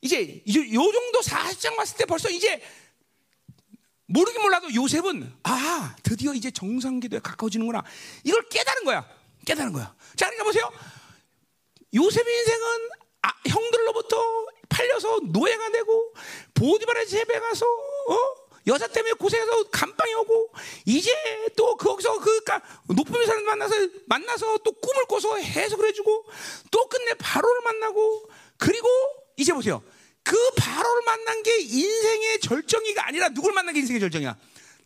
이제 0.04 0.42
요 0.74 0.92
정도 0.92 1.20
40장 1.20 1.78
왔을 1.78 1.96
때 1.96 2.04
벌써 2.04 2.28
이제 2.28 2.62
모르긴 4.06 4.42
몰라도 4.42 4.72
요셉은 4.72 5.32
아 5.44 5.96
드디어 6.02 6.34
이제 6.34 6.50
정상 6.50 7.00
기도에 7.00 7.20
가까워지는구나. 7.20 7.82
이걸 8.22 8.46
깨달은 8.50 8.84
거야. 8.84 9.08
깨달은 9.46 9.72
거야. 9.72 9.94
자 10.14 10.26
그러니까 10.26 10.44
보세요. 10.44 10.70
요셉의 11.94 12.38
인생은 12.38 12.88
아, 13.22 13.32
형들로부터 13.48 14.46
팔려서 14.68 15.20
노예가 15.24 15.70
되고 15.70 16.14
보디바의 16.52 17.06
집에 17.06 17.40
가서 17.40 17.64
어? 17.64 18.44
여자 18.66 18.86
때문에 18.86 19.14
고생해서 19.14 19.70
감방에 19.70 20.12
오고 20.14 20.52
이제 20.84 21.10
또 21.56 21.76
거기서 21.76 22.18
그 22.18 22.40
높은 22.88 23.24
사람 23.24 23.44
만나서 23.44 23.74
만나서 24.06 24.58
또 24.58 24.72
꿈을 24.72 25.06
꿔서 25.06 25.36
해석을 25.36 25.88
해주고 25.88 26.26
또 26.70 26.88
끝내 26.88 27.14
바로를 27.14 27.62
만나고 27.62 28.28
그리고 28.58 28.88
이제 29.36 29.52
보세요 29.52 29.82
그 30.24 30.36
바로를 30.56 31.02
만난 31.04 31.42
게 31.42 31.60
인생의 31.60 32.40
절정이가 32.40 33.06
아니라 33.06 33.28
누굴 33.28 33.52
만난 33.52 33.74
게 33.74 33.80
인생의 33.80 34.00
절정이야 34.00 34.36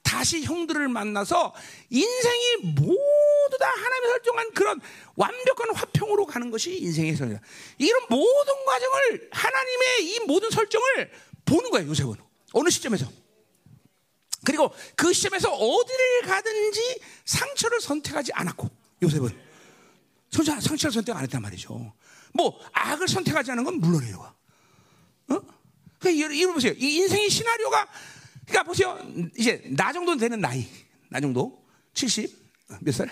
다시 0.02 0.42
형들을 0.42 0.88
만나서 0.88 1.54
인생이 1.90 2.56
모두 2.74 3.58
다 3.58 3.68
하나님이 3.68 4.08
설정한 4.08 4.52
그런 4.52 4.80
완벽한 5.16 5.74
화평으로 5.74 6.26
가는 6.26 6.50
것이 6.50 6.78
인생의 6.78 7.14
설정. 7.14 7.38
이런 7.76 8.02
모든 8.08 8.64
과정을 8.64 9.28
하나님의 9.30 10.04
이 10.04 10.20
모든 10.20 10.50
설정을 10.50 11.10
보는 11.44 11.70
거예요, 11.70 11.88
요셉은. 11.88 12.14
어느 12.52 12.70
시점에서. 12.70 13.06
그리고 14.46 14.72
그 14.96 15.12
시점에서 15.12 15.52
어디를 15.52 16.22
가든지 16.22 17.00
상처를 17.26 17.80
선택하지 17.80 18.32
않았고, 18.32 18.70
요셉은. 19.02 19.28
상처를 20.30 20.92
선택 20.92 21.16
안 21.16 21.22
했단 21.22 21.42
말이죠. 21.42 21.92
뭐, 22.32 22.58
악을 22.72 23.08
선택하지 23.08 23.50
않은 23.52 23.64
건 23.64 23.78
물론이에요. 23.78 24.37
어? 25.28 25.40
그러니까 25.98 26.26
이러 26.26 26.52
보세요. 26.52 26.72
이 26.76 26.96
인생의 26.96 27.30
시나리오가 27.30 27.88
그러니까 28.46 28.62
보세요. 28.64 28.98
이제 29.36 29.62
나 29.76 29.92
정도 29.92 30.16
되는 30.16 30.40
나이, 30.40 30.66
나 31.08 31.20
정도 31.20 31.64
70 31.94 32.30
몇 32.80 32.94
살? 32.94 33.10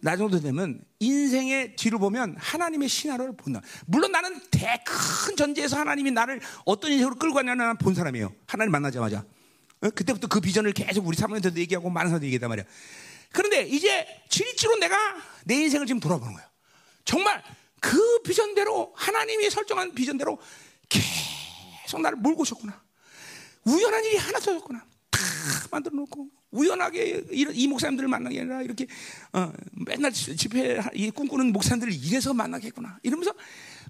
나 0.00 0.16
정도 0.16 0.38
되면 0.38 0.84
인생의 0.98 1.76
뒤를 1.76 1.98
보면 1.98 2.36
하나님의 2.38 2.88
신화를 2.88 3.36
본다. 3.36 3.62
물론 3.86 4.12
나는 4.12 4.38
대큰 4.50 5.34
전제에서 5.36 5.78
하나님이 5.78 6.10
나를 6.10 6.40
어떤 6.66 6.92
인생으로 6.92 7.16
끌고 7.16 7.34
가냐는 7.34 7.78
본 7.78 7.94
사람이에요. 7.94 8.34
하나님 8.46 8.70
만나자마자. 8.70 9.24
어? 9.80 9.90
그때부터 9.90 10.28
그 10.28 10.40
비전을 10.40 10.72
계속 10.72 11.06
우리 11.06 11.16
사모님한테도 11.16 11.58
얘기하고 11.58 11.88
많은 11.88 12.10
사람도 12.10 12.26
얘기했단 12.26 12.50
말이야. 12.50 12.66
그런데 13.32 13.62
이제 13.62 14.06
실제로 14.28 14.76
내가 14.76 14.96
내 15.44 15.54
인생을 15.54 15.86
지금 15.86 16.00
돌아보는 16.00 16.34
거야. 16.34 16.50
정말 17.06 17.42
그 17.80 18.22
비전대로 18.22 18.92
하나님이 18.94 19.48
설정한 19.50 19.94
비전대로 19.94 20.38
계속 21.82 22.00
나를 22.00 22.18
몰고 22.18 22.42
오셨구나. 22.42 22.82
우연한 23.64 24.04
일이 24.04 24.16
하나 24.16 24.38
터졌구나. 24.38 24.84
다 25.10 25.20
만들어 25.70 25.94
놓고 25.96 26.28
우연하게 26.50 27.24
이 27.30 27.66
목사님들을 27.68 28.08
만나게 28.08 28.40
아니라 28.40 28.62
이렇게 28.62 28.86
어, 29.32 29.52
맨날 29.86 30.12
집회 30.12 30.80
이 30.94 31.10
꿈꾸는 31.10 31.52
목사님들을 31.52 31.92
이래서 31.92 32.32
만나겠구나. 32.32 32.98
이러면서 33.02 33.32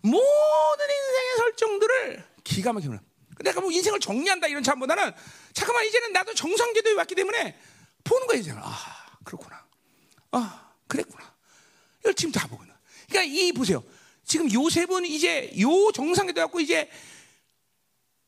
모든 0.03 0.85
인생의 0.85 1.37
설정들을 1.39 2.25
기가 2.45 2.73
막히구나. 2.73 3.01
내가 3.43 3.61
뭐 3.61 3.71
인생을 3.71 4.01
정리한다 4.01 4.47
이런 4.47 4.63
참보다는 4.63 5.13
잠깐만 5.53 5.85
이제는 5.87 6.13
나도 6.13 6.35
정상 6.35 6.73
궤도에 6.73 6.93
왔기 6.95 7.15
때문에 7.15 7.59
보는 8.05 8.27
거예요. 8.27 8.41
이제는. 8.41 8.61
아 8.63 8.77
그렇구나. 9.25 9.67
아 10.33 10.71
그랬구나. 10.87 11.35
이걸 12.01 12.15
지금 12.15 12.33
다 12.33 12.47
보구나. 12.47 12.75
그러니까 13.09 13.35
이 13.35 13.53
보세요. 13.53 13.83
지금 14.25 14.53
요셉은 14.53 15.05
이제 15.07 15.53
요 15.61 15.91
정상궤도 15.93 16.41
갖고 16.41 16.61
이제 16.61 16.89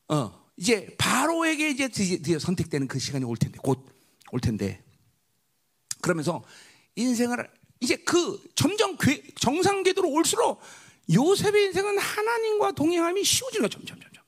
어 0.09 0.47
이제 0.55 0.95
바로에게 0.97 1.69
이제 1.69 1.87
드디어 1.87 2.39
선택되는 2.39 2.87
그 2.87 2.99
시간이 2.99 3.25
올 3.25 3.37
텐데 3.37 3.57
곧 3.61 3.97
올 4.31 4.39
텐데 4.39 4.83
그러면서 6.01 6.43
인생을 6.95 7.49
이제 7.79 7.95
그 7.97 8.41
점점 8.55 8.97
정상 9.39 9.83
궤도로 9.83 10.09
올수록 10.09 10.59
요셉의 11.13 11.67
인생은 11.67 11.97
하나님과 11.97 12.71
동행함이 12.73 13.23
쉬워지는 13.23 13.61
거야 13.61 13.69
점점 13.69 13.99
점점. 14.01 14.23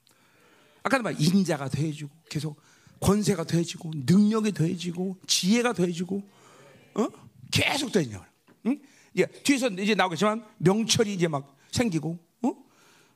아까도 0.83 1.03
말 1.03 1.19
인자가 1.19 1.67
더해지고 1.67 2.09
계속 2.29 2.61
권세가 3.01 3.43
더해지고 3.45 3.91
능력이 4.05 4.53
더해지고 4.53 5.17
지혜가 5.27 5.73
더해지고 5.73 6.23
어 6.95 7.07
계속 7.51 7.91
더해지냐. 7.91 8.25
응? 8.67 8.81
예, 9.17 9.25
뒤에서 9.25 9.67
이제 9.67 9.95
나오겠지만 9.95 10.45
명철이 10.59 11.13
이제 11.13 11.27
막 11.27 11.57
생기고 11.71 12.17
어? 12.43 12.47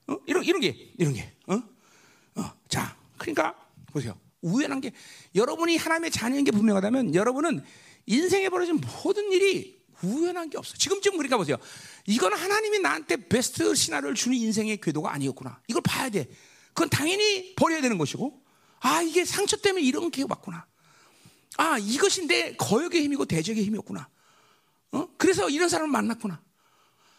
어? 0.07 0.17
이런 0.25 0.43
이런 0.43 0.61
게 0.61 0.93
이런 0.97 1.13
게 1.13 1.33
어? 1.47 1.61
어. 2.35 2.51
자 2.67 2.97
그러니까 3.17 3.55
보세요. 3.91 4.17
우연한 4.41 4.81
게 4.81 4.91
여러분이 5.35 5.77
하나님의 5.77 6.11
자녀인 6.11 6.43
게 6.43 6.51
분명하다면 6.51 7.15
여러분은 7.15 7.63
인생에 8.05 8.49
벌어진 8.49 8.81
모든 8.81 9.31
일이 9.31 9.81
우연한 10.03 10.49
게 10.49 10.57
없어. 10.57 10.75
지금쯤 10.75 11.13
그러니까 11.13 11.37
보세요. 11.37 11.57
이건 12.05 12.33
하나님이 12.33 12.79
나한테 12.79 13.27
베스트 13.27 13.73
시나리오를 13.73 14.15
주는 14.15 14.37
인생의 14.37 14.81
궤도가 14.81 15.13
아니었구나. 15.13 15.61
이걸 15.67 15.81
봐야 15.81 16.09
돼. 16.09 16.29
그건 16.73 16.89
당연히 16.89 17.55
버려야 17.55 17.81
되는 17.81 17.97
것이고, 17.97 18.41
아 18.81 19.01
이게 19.01 19.23
상처 19.23 19.55
때문에 19.55 19.85
이런 19.85 20.11
게 20.11 20.23
왔구나. 20.23 20.65
아 21.57 21.77
이것이 21.77 22.27
내 22.27 22.55
거역의 22.55 23.03
힘이고 23.03 23.25
대적의 23.25 23.63
힘이었구나. 23.63 24.09
어? 24.91 25.07
그래서 25.17 25.49
이런 25.49 25.69
사람을 25.69 25.89
만났구나. 25.91 26.41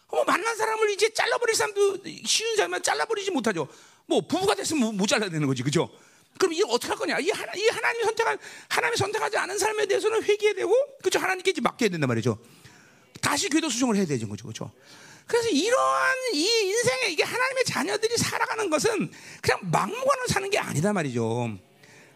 뭐 0.09 0.23
만난 0.23 0.55
사람을 0.55 0.91
이제 0.91 1.09
잘라버릴 1.13 1.55
사람도 1.55 1.99
쉬운 2.25 2.55
사람은 2.55 2.83
잘라버리지 2.83 3.31
못하죠. 3.31 3.67
뭐 4.05 4.21
부부가 4.21 4.55
됐으면 4.55 4.95
못 4.95 5.07
잘라야 5.07 5.29
되는 5.29 5.47
거지, 5.47 5.63
그죠? 5.63 5.89
그럼 6.37 6.53
이거 6.53 6.67
어떻게 6.69 6.89
할 6.89 6.97
거냐? 6.97 7.19
이, 7.19 7.29
하나, 7.29 7.53
이 7.55 7.67
하나님이 7.67 8.03
선택한 8.03 8.37
하나님이 8.69 8.97
선택하지 8.97 9.37
않은 9.37 9.57
삶에 9.57 9.85
대해서는 9.85 10.23
회개해야 10.23 10.55
되고, 10.55 10.73
그죠? 11.01 11.19
하나님께 11.19 11.51
이제 11.51 11.61
맡겨야 11.61 11.89
된단 11.89 12.07
말이죠. 12.07 12.37
다시 13.21 13.49
궤도 13.49 13.69
수정을 13.69 13.95
해야 13.95 14.05
되는 14.05 14.27
거죠, 14.29 14.45
그죠? 14.45 14.71
그래서 15.27 15.49
이러한 15.49 16.15
이 16.33 16.45
인생에 16.45 17.07
이게 17.09 17.23
하나님의 17.23 17.63
자녀들이 17.65 18.17
살아가는 18.17 18.69
것은 18.69 19.11
그냥 19.41 19.59
막무가내로 19.63 20.27
사는 20.27 20.49
게 20.49 20.59
아니다 20.59 20.93
말이죠. 20.93 21.57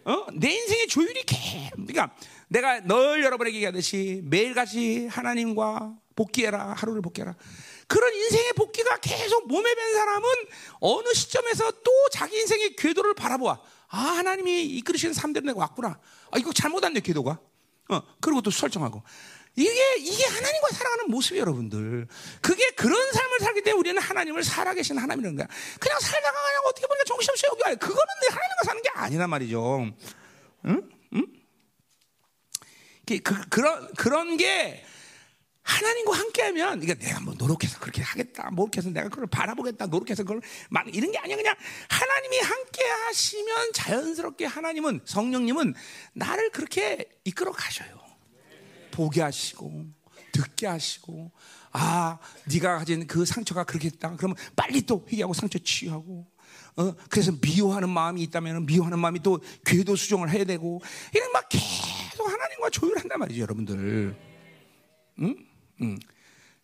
어? 0.05 0.25
내 0.33 0.51
인생의 0.51 0.87
조율이 0.87 1.23
개, 1.23 1.69
그러니까 1.71 2.13
내가 2.49 2.81
늘 2.81 3.23
여러분에게 3.23 3.57
얘기하듯이 3.57 4.21
매일같이 4.25 5.07
하나님과 5.07 5.93
복귀해라, 6.15 6.73
하루를 6.73 7.01
복귀해라. 7.01 7.35
그런 7.89 8.13
인생의 8.13 8.53
복귀가 8.53 8.97
계속 8.97 9.47
몸에 9.47 9.73
밴 9.73 9.93
사람은 9.95 10.29
어느 10.79 11.11
시점에서 11.11 11.71
또 11.83 11.91
자기 12.11 12.37
인생의 12.37 12.75
궤도를 12.75 13.15
바라보아. 13.15 13.59
아, 13.87 13.97
하나님이 13.97 14.63
이끌으시는 14.77 15.15
삶대로 15.15 15.47
내가 15.47 15.59
왔구나. 15.61 15.99
아, 16.31 16.37
이거 16.37 16.53
잘못한데, 16.53 16.99
궤도가. 16.99 17.39
어, 17.89 18.01
그리고 18.21 18.41
또 18.41 18.51
설정하고. 18.51 19.01
이게, 19.55 19.95
이게 19.97 20.23
하나님과 20.23 20.67
살아가는 20.71 21.09
모습이에요, 21.09 21.41
여러분들. 21.41 22.07
그게 22.41 22.69
그런 22.71 23.11
삶을 23.11 23.39
살기 23.39 23.63
때문에 23.63 23.79
우리는 23.79 23.99
하나님을 23.99 24.43
살아계신 24.43 24.99
하나님이라는 24.99 25.35
거야. 25.35 25.47
그냥 25.79 25.99
살다가 25.99 26.37
그냥 26.47 26.61
어떻게 26.67 26.85
보니까 26.85 27.03
정신없이 27.05 27.47
여기 27.47 27.61
와요. 27.65 27.75
그거는 27.79 28.05
하나님과 28.29 28.63
사는 28.65 28.81
게 28.83 28.89
아니란 28.93 29.29
말이죠. 29.31 29.91
응? 30.65 30.89
응? 31.13 31.25
그, 33.23 33.49
그런, 33.49 33.91
그런 33.95 34.37
게 34.37 34.85
하나님과 35.69 36.17
함께하면 36.17 36.81
이게 36.81 36.95
내가 36.95 37.19
뭐 37.19 37.35
노력해서 37.37 37.79
그렇게 37.79 38.01
하겠다, 38.01 38.49
노력해서 38.49 38.89
내가 38.89 39.07
그걸 39.07 39.27
바라보겠다, 39.27 39.85
노력해서 39.85 40.23
그걸 40.23 40.41
막 40.69 40.93
이런 40.93 41.11
게 41.11 41.19
아니야 41.19 41.35
그냥 41.35 41.55
하나님이 41.87 42.39
함께하시면 42.39 43.73
자연스럽게 43.73 44.45
하나님은 44.45 45.01
성령님은 45.05 45.75
나를 46.13 46.49
그렇게 46.49 47.07
이끌어 47.23 47.51
가셔요. 47.51 47.99
보게 48.91 49.21
하시고 49.21 49.85
듣게 50.31 50.67
하시고 50.67 51.31
아 51.71 52.17
네가 52.51 52.79
가진 52.79 53.05
그 53.05 53.25
상처가 53.25 53.63
그렇게 53.63 53.87
했다 53.89 54.15
그러면 54.15 54.35
빨리 54.55 54.81
또 54.81 55.05
회개하고 55.07 55.33
상처 55.33 55.59
치유하고 55.59 56.27
어 56.77 56.95
그래서 57.09 57.31
미워하는 57.39 57.89
마음이 57.89 58.21
있다면 58.23 58.65
미워하는 58.65 58.99
마음이 58.99 59.19
또 59.21 59.39
궤도 59.65 59.95
수정을 59.95 60.31
해야 60.31 60.43
되고 60.43 60.81
이런 61.13 61.31
막 61.31 61.47
계속 61.47 62.27
하나님과 62.27 62.71
조율한단 62.71 63.19
말이죠 63.19 63.41
여러분들 63.41 64.15
응? 65.21 65.48
음. 65.81 65.99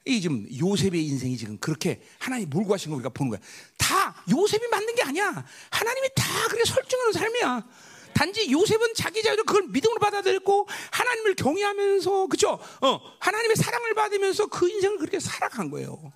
이 0.05 0.21
지금 0.21 0.47
요셉의 0.55 1.03
인생이 1.03 1.35
지금 1.35 1.57
그렇게 1.57 2.01
하나님 2.19 2.49
몰고 2.49 2.69
가신 2.69 2.91
거 2.91 2.95
우리가 2.95 3.09
보는 3.09 3.31
거야. 3.31 3.39
다 3.77 4.23
요셉이 4.29 4.67
만든 4.67 4.93
게 4.93 5.01
아니야. 5.01 5.45
하나님이 5.71 6.09
다 6.15 6.23
그렇게 6.47 6.63
설정하는 6.63 7.11
삶이야. 7.13 7.67
단지 8.13 8.49
요셉은 8.51 8.93
자기 8.95 9.21
자유를 9.23 9.43
그걸 9.43 9.63
믿음으로 9.67 9.99
받아들였고 9.99 10.67
하나님을 10.91 11.35
경외하면서 11.35 12.27
그죠? 12.27 12.59
어, 12.81 13.01
하나님의 13.19 13.57
사랑을 13.57 13.93
받으면서 13.93 14.45
그 14.45 14.69
인생을 14.69 14.99
그렇게 14.99 15.19
살아간 15.19 15.69
거예요. 15.71 16.13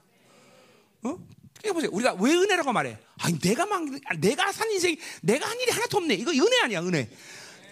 어? 1.03 1.17
그러니까 1.57 1.73
보세요. 1.73 1.89
우리가 1.91 2.13
왜 2.13 2.31
은혜라고 2.35 2.71
말해? 2.71 2.97
아니 3.21 3.39
내가 3.39 3.65
막 3.65 3.81
내가 4.19 4.51
산 4.51 4.71
인생 4.71 4.95
내가 5.21 5.49
한 5.49 5.59
일이 5.59 5.71
하나도 5.71 5.97
없네. 5.97 6.13
이거 6.13 6.31
은혜 6.31 6.59
아니야 6.61 6.81
은혜. 6.81 7.09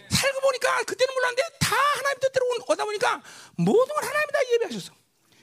살고 0.10 0.40
보니까 0.42 0.84
그때는 0.84 1.14
몰랐는데 1.14 1.44
다 1.60 1.76
하나님 1.96 2.20
뜻대로 2.20 2.46
오다 2.68 2.86
보니까 2.86 3.22
모든 3.56 3.94
걸 3.94 4.04
하나님이 4.04 4.32
다 4.34 4.40
예배하셨어. 4.54 4.97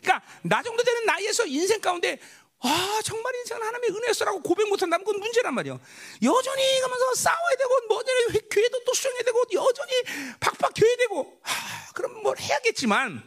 그러니까 0.05 0.23
나 0.43 0.63
정도 0.63 0.83
되는 0.83 1.07
나이에서 1.07 1.47
인생 1.47 1.81
가운데 1.81 2.19
아 2.61 3.01
정말 3.05 3.35
인생은 3.37 3.63
하나님의 3.63 3.91
은혜였어라고 3.91 4.43
고백 4.43 4.69
못한다면 4.69 5.05
그건 5.05 5.21
문제란 5.21 5.55
말이야. 5.55 5.79
여전히 6.23 6.81
가면서 6.81 7.15
싸워야 7.15 7.57
되고 7.59 7.71
뭐든 7.89 8.49
교회도 8.51 8.85
또 8.85 8.95
수행해야 8.95 9.23
되고 9.23 9.43
여전히 9.53 9.93
박박 10.41 10.73
교회 10.77 10.97
되고 10.97 11.41
아, 11.43 11.51
그럼 11.95 12.23
뭘 12.23 12.39
해야겠지만 12.39 13.23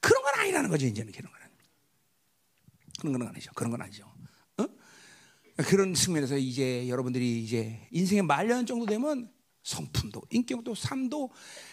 그런 0.00 0.22
건 0.22 0.34
아니라는 0.36 0.70
거죠 0.70 0.86
이제는 0.86 1.12
그런 1.12 1.32
건 1.32 1.38
그런 2.98 3.12
건 3.12 3.28
아니죠. 3.28 3.50
그런 3.54 3.70
건 3.70 3.82
아니죠. 3.82 4.12
어? 4.58 4.66
그런 5.68 5.94
측면에서 5.94 6.36
이제 6.36 6.88
여러분들이 6.88 7.42
이제 7.42 7.86
인생의 7.90 8.22
말년 8.24 8.66
정도 8.66 8.86
되면 8.86 9.30
성품도 9.62 10.22
인격도 10.30 10.74
삶도 10.74 11.30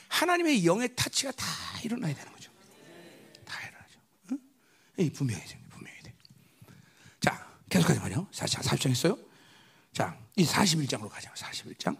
하나님의 0.07 0.65
영의 0.65 0.95
타치가 0.95 1.31
다 1.31 1.45
일어나야 1.83 2.13
되는 2.13 2.31
거죠. 2.31 2.51
분명해야 4.97 5.45
돼. 5.45 5.59
분명해야 5.69 6.03
돼. 6.03 6.13
자, 7.19 7.47
계속하자 7.69 8.01
말이요. 8.01 8.27
40장, 8.31 8.61
40장 8.61 8.89
했어요? 8.89 9.17
자, 9.93 10.17
이 10.35 10.45
41장으로 10.45 11.09
가자. 11.09 11.31
41장. 11.33 11.97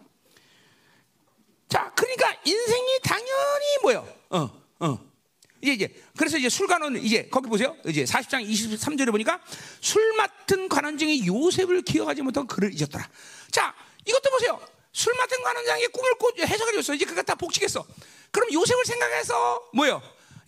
자, 1.69 1.91
그러니까 1.95 2.33
인생이 2.45 2.99
당연히 3.03 3.77
뭐요? 3.81 4.07
어, 4.29 4.61
어. 4.79 5.15
이제 5.61 5.73
이제 5.73 6.03
그래서 6.15 6.37
이제 6.37 6.47
술관원 6.49 6.97
이제 6.97 7.27
거기 7.29 7.49
보세요. 7.49 7.75
이제 7.85 8.03
40장 8.03 8.47
23절에 8.47 9.11
보니까 9.11 9.41
술 9.81 10.13
맡은 10.13 10.69
관원증이 10.69 11.25
요셉을 11.25 11.81
기억하지 11.81 12.21
못하고 12.21 12.47
그를 12.47 12.73
잊었더라. 12.73 13.09
자, 13.51 13.73
이것도 14.05 14.29
보세요. 14.29 14.59
술 14.91 15.13
맡은 15.15 15.41
관원장이 15.43 15.87
꿈을 15.87 16.15
꾸 16.15 16.31
해석해 16.39 16.71
줬어. 16.73 16.93
이제 16.93 17.05
그거 17.05 17.21
다 17.23 17.35
복직했어. 17.35 17.85
그럼 18.31 18.53
요셉을 18.53 18.85
생각해서 18.85 19.69
뭐요? 19.73 20.01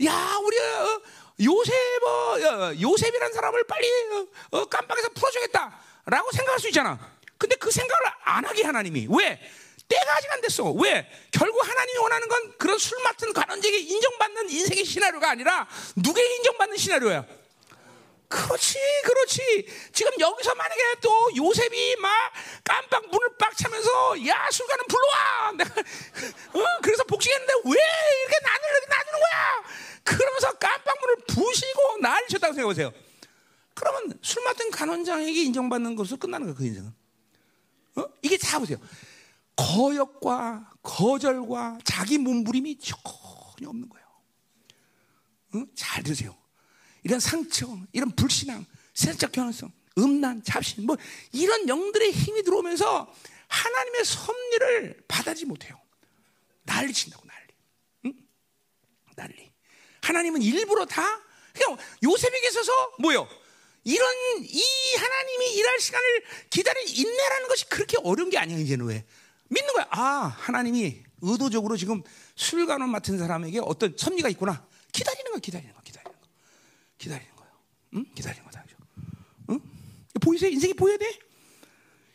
야, 0.05 0.37
우리 0.43 0.59
어, 0.59 1.01
요셉 1.43 1.73
어, 2.03 2.73
요셉이라는 2.81 3.33
사람을 3.33 3.63
빨리 3.65 3.87
어, 4.13 4.57
어, 4.57 4.65
깜빡해서 4.65 5.09
풀어주겠다라고 5.09 6.31
생각할 6.31 6.59
수 6.59 6.67
있잖아. 6.69 6.99
근데 7.37 7.55
그 7.55 7.71
생각을 7.71 8.05
안 8.23 8.45
하게 8.45 8.63
하나님이 8.63 9.07
왜? 9.09 9.39
때가 9.87 10.15
아직 10.15 10.31
안 10.31 10.41
됐어. 10.41 10.71
왜? 10.71 11.09
결국 11.31 11.67
하나님이 11.67 11.97
원하는 11.99 12.27
건 12.27 12.53
그런 12.57 12.77
술 12.77 13.01
맡은 13.03 13.31
관원직에 13.31 13.77
인정받는 13.77 14.49
인생의 14.49 14.83
시나리오가 14.83 15.29
아니라 15.29 15.67
누구의 15.95 16.37
인정받는 16.37 16.77
시나리오야? 16.77 17.25
그렇지, 18.27 18.77
그렇지. 19.05 19.65
지금 19.93 20.11
여기서 20.19 20.53
만약에 20.53 20.81
또 21.01 21.29
요셉이 21.35 21.95
막 21.97 22.11
깜빡 22.63 23.07
문을 23.09 23.37
빡 23.37 23.55
차면서 23.55 24.27
야 24.27 24.49
술가는 24.51 24.85
불러와. 24.87 25.51
내가 25.53 25.69
어, 25.79 26.79
그래서 26.81 27.03
복싱했는데 27.05 27.53
왜 27.53 27.71
이렇게 27.71 28.37
나를 28.43 28.61
이렇게 28.69 28.87
놔주는 28.87 29.19
거야? 29.19 29.63
그러면서 30.03 30.51
깜빡 30.57 30.95
문을 31.01 31.15
부시고 31.27 31.97
난리 32.01 32.27
쳤다고 32.27 32.53
생각해보세요. 32.53 32.91
그러면 33.73 34.19
술 34.21 34.43
맡은 34.43 34.71
간원장에게 34.71 35.43
인정받는 35.43 35.95
것으로 35.95 36.17
끝나는 36.17 36.47
거야 36.47 36.55
그 36.55 36.65
인생은. 36.65 36.93
어? 37.95 38.05
이게 38.21 38.37
다 38.37 38.59
보세요. 38.59 38.77
거역과 39.55 40.73
거절과 40.83 41.79
자기 41.85 42.17
몸부림이 42.17 42.77
전혀 42.79 43.69
없는 43.69 43.87
거예요. 43.87 44.07
응? 45.55 45.67
잘 45.75 46.03
들으세요. 46.03 46.35
이런 47.07 47.21
상처, 47.21 47.65
이런 47.93 48.11
불신앙, 48.11 48.65
세상 48.93 49.31
경험성, 49.31 49.71
음란, 49.97 50.43
잡신, 50.43 50.85
뭐 50.85 50.97
이런 51.31 51.69
영들의 51.69 52.11
힘이 52.11 52.43
들어오면서 52.43 53.13
하나님의 53.47 54.03
섭리를 54.03 55.03
받아지 55.07 55.45
못해요. 55.45 55.79
난리 56.63 56.91
친다고 56.91 57.25
난리. 57.25 57.47
응? 58.07 58.27
난리. 59.15 59.53
하나님은 60.01 60.41
일부러 60.41 60.85
다 60.85 61.01
그냥 61.53 61.77
요셉에게 62.03 62.47
있어서 62.49 62.71
뭐요? 62.99 63.25
이런 63.85 64.13
이 64.41 64.63
하나님이 64.97 65.53
일할 65.53 65.79
시간을 65.79 66.23
기다릴 66.49 66.89
인내라는 66.89 67.47
것이 67.47 67.69
그렇게 67.69 67.95
어려운 68.03 68.29
게 68.29 68.37
아니야 68.37 68.57
이제는 68.57 68.85
왜? 68.85 69.05
믿는 69.47 69.73
거야. 69.73 69.87
아, 69.91 70.35
하나님이 70.37 71.03
의도적으로 71.21 71.77
지금 71.77 72.03
술관원 72.35 72.89
맡은 72.89 73.17
사람에게 73.17 73.61
어떤 73.63 73.95
섭리가 73.97 74.27
있구나. 74.27 74.67
기다리는 74.91 75.31
거, 75.31 75.39
기다리는 75.39 75.73
거. 75.73 75.76
기다리는 76.97 77.35
거예요. 77.35 77.51
응? 77.95 78.05
기다리는 78.15 78.43
거다. 78.45 78.65
응? 79.49 79.59
보이세요? 80.21 80.49
인생이 80.49 80.73
보여야 80.73 80.97
돼? 80.97 81.19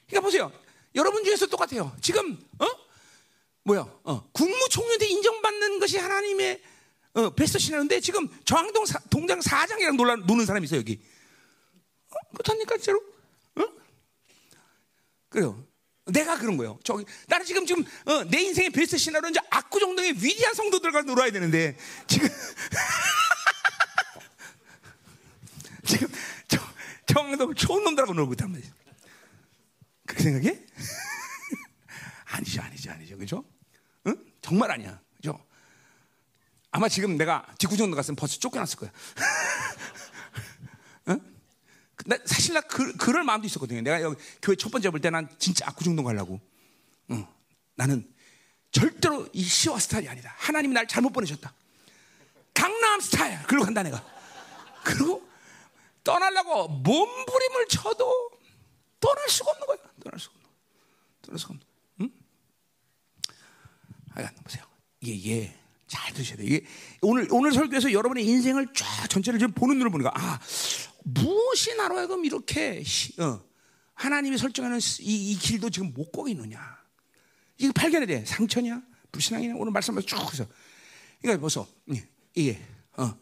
그러니까 0.06 0.20
보세요. 0.20 0.52
여러분 0.94 1.24
중에서 1.24 1.46
똑같아요. 1.46 1.96
지금, 2.00 2.38
어? 2.58 2.66
뭐야? 3.64 3.80
어, 4.04 4.28
국무총리한테 4.32 5.06
인정받는 5.06 5.78
것이 5.78 5.98
하나님의 5.98 6.62
어, 7.14 7.30
베스트 7.30 7.58
시나리오인데 7.58 8.00
지금 8.00 8.28
저항동 8.44 8.86
사, 8.86 8.98
동장 9.10 9.40
사장이랑 9.40 9.96
놀라, 9.96 10.16
노는 10.16 10.46
사람이 10.46 10.64
있어요, 10.64 10.80
여기. 10.80 11.00
어? 12.10 12.14
그렇답니까, 12.32 12.76
진짜로? 12.76 13.02
어? 13.56 13.64
그래요. 15.28 15.66
내가 16.06 16.36
그런 16.36 16.56
거예요. 16.56 16.78
저기 16.82 17.04
나는 17.28 17.46
지금 17.46 17.64
지금 17.64 17.84
어, 18.06 18.24
내 18.24 18.40
인생의 18.42 18.70
베스트 18.70 18.98
시나리오 18.98 19.30
이제 19.30 19.40
압구정동의 19.50 20.14
위대한 20.14 20.52
성도들과 20.52 21.02
놀아야 21.02 21.30
되는데 21.30 21.76
지금 22.08 22.28
지금 25.84 26.08
저 26.48 26.58
정동 27.06 27.54
좋은 27.54 27.84
놈들하고 27.84 28.14
놀고 28.14 28.32
있단 28.34 28.50
말이에요. 28.52 28.72
그렇게 30.06 30.22
생각해? 30.24 30.60
아니죠, 32.26 32.62
아니죠, 32.62 32.90
아니죠, 32.90 33.18
그죠? 33.18 33.44
응? 34.06 34.16
정말 34.40 34.70
아니야, 34.70 35.00
그죠? 35.16 35.44
아마 36.70 36.88
지금 36.88 37.16
내가 37.16 37.46
직구정도 37.58 37.96
갔으면 37.96 38.16
벌써 38.16 38.38
쫓겨났을 38.38 38.78
거야. 38.78 38.90
응? 41.08 41.20
나 42.06 42.16
사실 42.24 42.54
나 42.54 42.60
그, 42.62 42.96
그럴 42.96 43.22
마음도 43.24 43.46
있었거든요. 43.46 43.80
내가 43.82 44.00
여기 44.02 44.16
교회 44.40 44.56
첫 44.56 44.70
번째 44.70 44.90
볼 44.90 45.00
때 45.00 45.10
난 45.10 45.28
진짜 45.38 45.66
압구정동 45.68 46.04
가려고. 46.04 46.40
응. 47.10 47.26
나는 47.74 48.08
절대로 48.70 49.28
이 49.34 49.42
시와 49.44 49.78
스타일이 49.78 50.08
아니다. 50.08 50.34
하나님이 50.38 50.72
날 50.74 50.86
잘못 50.88 51.10
보내셨다. 51.10 51.52
강남 52.54 53.00
스타일. 53.00 53.38
그리고 53.46 53.64
간다 53.66 53.82
내가. 53.82 54.02
그리고 54.84 55.28
떠나려고 56.04 56.68
몸부림을 56.68 57.68
쳐도 57.68 58.30
떠날 59.00 59.28
수가 59.28 59.50
없는 59.50 59.66
거야. 59.66 59.78
떠날 60.02 60.18
수가 60.18 60.34
없는. 60.34 60.50
떠날 61.22 61.38
수가 61.38 61.54
없는. 61.54 61.66
응? 62.00 62.10
하여간 64.10 64.34
보세요. 64.44 64.64
이게 65.00 65.12
이게 65.12 65.54
잘 65.86 66.12
드셔야 66.14 66.38
돼. 66.38 66.44
이게 66.44 66.66
오늘 67.02 67.28
오늘 67.30 67.52
설교에서 67.52 67.92
여러분의 67.92 68.24
인생을 68.24 68.72
쫙 68.74 69.08
전체를 69.08 69.38
좀 69.38 69.52
보는 69.52 69.76
눈을 69.78 69.90
보니까 69.90 70.10
아 70.14 70.40
무엇이 71.04 71.74
나로 71.74 71.98
하여금 71.98 72.24
이렇게 72.24 72.82
어, 73.18 73.40
하나님이 73.94 74.38
설정하는 74.38 74.78
이, 75.00 75.32
이, 75.32 75.36
길도 75.36 75.70
지금 75.70 75.92
못 75.92 76.28
있느냐? 76.28 76.60
이거 77.58 77.72
발견해야 77.72 78.06
돼. 78.06 78.24
상처냐? 78.24 78.82
불신앙이냐? 79.10 79.54
오늘 79.56 79.72
말씀을 79.72 80.02
쭉 80.04 80.18
해서. 80.32 80.46
그러니까 81.20 81.40
벌써 81.40 81.66
이게 82.34 82.60
어, 82.96 83.14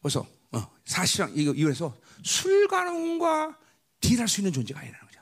벌써 0.00 0.26
어, 0.52 0.70
사실상 0.84 1.32
이거 1.34 1.52
이거에서 1.52 1.96
술관원과 2.24 3.58
딜할 4.00 4.26
수 4.26 4.40
있는 4.40 4.52
존재가 4.52 4.80
아니라는 4.80 5.06
거죠. 5.06 5.20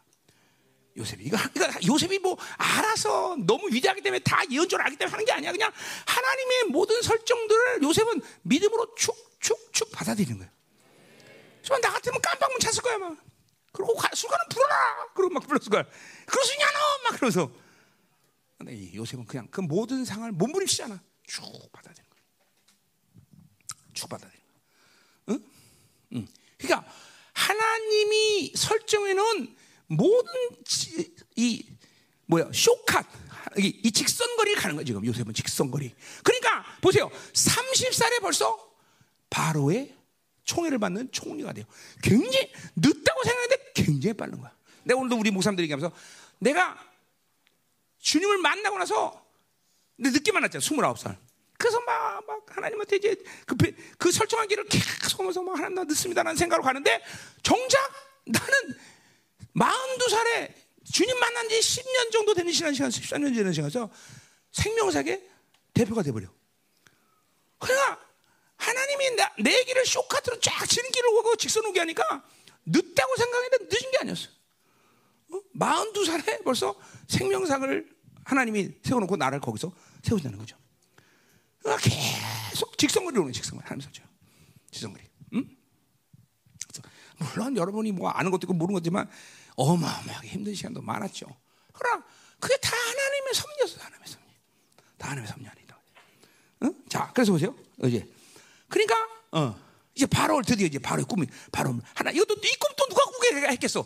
요셉이 0.97 1.25
이거, 1.25 1.37
이거 1.55 1.69
요셉이 1.87 2.19
뭐 2.19 2.37
알아서 2.57 3.37
너무 3.47 3.69
위대하기 3.71 4.01
때문에 4.03 4.21
다 4.21 4.43
예언적으로 4.51 4.85
알기 4.85 4.97
때문에 4.97 5.11
하는 5.11 5.25
게 5.25 5.33
아니야. 5.33 5.53
그냥 5.53 5.73
하나님의 6.07 6.65
모든 6.71 7.01
설정들을 7.03 7.83
요셉은 7.83 8.21
믿음으로 8.43 8.95
축축축 8.95 9.91
받아들이는 9.93 10.39
거예요. 10.39 10.53
정말 11.63 11.81
나 11.81 11.93
같으면 11.93 12.21
깜빡 12.21 12.51
문 12.51 12.61
찼을 12.61 12.83
거야 12.83 12.99
막. 12.99 13.17
그리고 13.73 13.97
술가는 14.15 14.47
불어라. 14.51 15.07
그러고 15.15 15.35
막 15.35 15.47
불렀을 15.47 15.71
거야. 15.71 15.83
있냐 15.83 16.67
너? 16.73 16.79
막 17.05 17.17
그러면서. 17.17 17.51
근데 18.59 18.75
이 18.75 18.95
요셉은 18.95 19.25
그냥 19.25 19.49
그 19.51 19.61
모든 19.61 20.05
상을 20.05 20.31
몸부림치잖아. 20.31 21.03
쭉 21.27 21.43
받아들이는 21.73 22.11
거야. 22.11 22.23
쭉 23.95 24.09
받아들이는 24.09 24.47
거야. 24.47 24.61
응? 25.31 25.45
응. 26.15 26.29
그러니까 26.63 26.91
하나님이 27.33 28.53
설정해 28.55 29.15
놓은 29.15 29.55
모든 29.89 30.33
이 31.37 31.65
뭐야 32.27 32.51
쇼컷 32.53 33.05
이, 33.59 33.81
이 33.83 33.91
직선거리를 33.91 34.61
가는 34.61 34.77
거야 34.77 34.85
지금 34.85 35.05
요셉은 35.05 35.35
직선거리. 35.35 35.95
그러니까 36.23 36.65
보세요. 36.81 37.11
30살에 37.33 38.21
벌써 38.23 38.73
바로의 39.29 39.95
총애를 40.45 40.79
받는 40.79 41.13
총리가 41.13 41.53
돼요. 41.53 41.65
굉장히 42.03 42.51
늦다고 42.77 43.23
생각했는데 43.25 43.73
굉장히 43.75 44.15
빠른 44.15 44.41
거야. 44.41 44.53
내가 44.85 45.01
오늘도 45.01 45.17
우리 45.17 45.31
목사님들 45.31 45.65
얘기하면서 45.65 45.95
내가 46.39 46.79
주님을 47.99 48.39
만나고 48.39 48.79
나서 48.79 49.25
늦게 49.99 50.33
만났잖아. 50.33 50.65
29살. 50.65 51.17
그래서 51.63 51.81
막, 51.83 52.27
막 52.27 52.45
하나님한테 52.49 52.97
이제 52.97 53.15
그, 53.47 53.55
그 53.97 54.11
설정한 54.11 54.49
길을 54.49 54.65
계속 54.67 55.21
하면서 55.21 55.41
막 55.43 55.57
하나님 55.57 55.77
나 55.77 55.85
늦습니다라는 55.85 56.37
생각으로 56.37 56.65
가는데 56.65 57.01
정작 57.45 57.79
나는 58.25 58.75
42살에 59.55 60.53
주님 60.93 61.17
만난 61.21 61.49
지 61.49 61.61
10년 61.61 62.11
정도 62.11 62.35
되는 62.35 62.53
시간, 62.53 62.75
시간 62.75 62.91
14년 62.91 63.33
되는 63.33 63.53
시간에서 63.53 63.89
생명사계 64.51 65.25
대표가 65.73 66.03
돼버려. 66.03 66.27
그러니까 67.61 68.01
하나님이 68.57 69.11
나, 69.15 69.33
내 69.39 69.63
길을 69.63 69.87
쇼카트로 69.87 70.41
쫙 70.41 70.67
지는 70.67 70.91
길을 70.91 71.11
오고 71.11 71.37
직선 71.37 71.65
오게 71.65 71.79
하니까 71.79 72.25
늦다고 72.67 73.17
생각했는데 73.17 73.65
늦은 73.71 73.91
게 73.93 73.99
아니었어. 74.01 74.29
어? 75.31 75.41
42살에 75.57 76.43
벌써 76.43 76.75
생명상을 77.07 77.89
하나님이 78.25 78.73
세워놓고 78.83 79.17
나를 79.17 79.39
거기서 79.39 79.73
세우자는 80.03 80.39
거죠. 80.39 80.57
그러니까 81.63 81.89
계속 82.51 82.77
직선거리로 82.79 83.23
오는 83.23 83.33
직선거리. 83.33 83.65
하나님 83.65 83.81
사죠. 83.87 84.03
직선거리. 84.71 85.05
응? 85.35 85.49
물론 87.19 87.57
여러분이 87.57 87.93
뭐 87.93 88.11
아는 88.11 88.31
것도 88.31 88.45
있고 88.45 88.53
모르는 88.55 88.75
것지만 88.81 89.09
어마어마하게 89.57 90.29
힘든 90.29 90.55
시간도 90.55 90.83
많았죠. 90.83 91.27
그러나 91.73 92.05
그게 92.41 92.57
다 92.57 92.75
하나님의 92.77 93.35
섭리였어, 93.35 93.79
하나님의 93.81 94.09
섭리. 94.09 94.25
다 94.99 95.07
하나님의 95.11 95.29
섭리 95.31 95.47
아니다. 95.47 95.79
응? 96.65 96.75
자, 96.89 97.11
그래서 97.15 97.33
보세요. 97.33 97.55
이제 97.85 98.09
그러니까 98.69 98.97
어, 99.33 99.57
이제 99.95 100.07
바로 100.07 100.43
드디어 100.43 100.67
이제 100.67 100.79
바로 100.79 101.05
꿈이 101.05 101.27
바로 101.53 101.79
하나 101.95 102.11
이것도 102.11 102.35
이 102.35 102.51
꿈도 102.59 102.87
누가 102.89 103.05
꾸게 103.05 103.49
했겠어? 103.53 103.81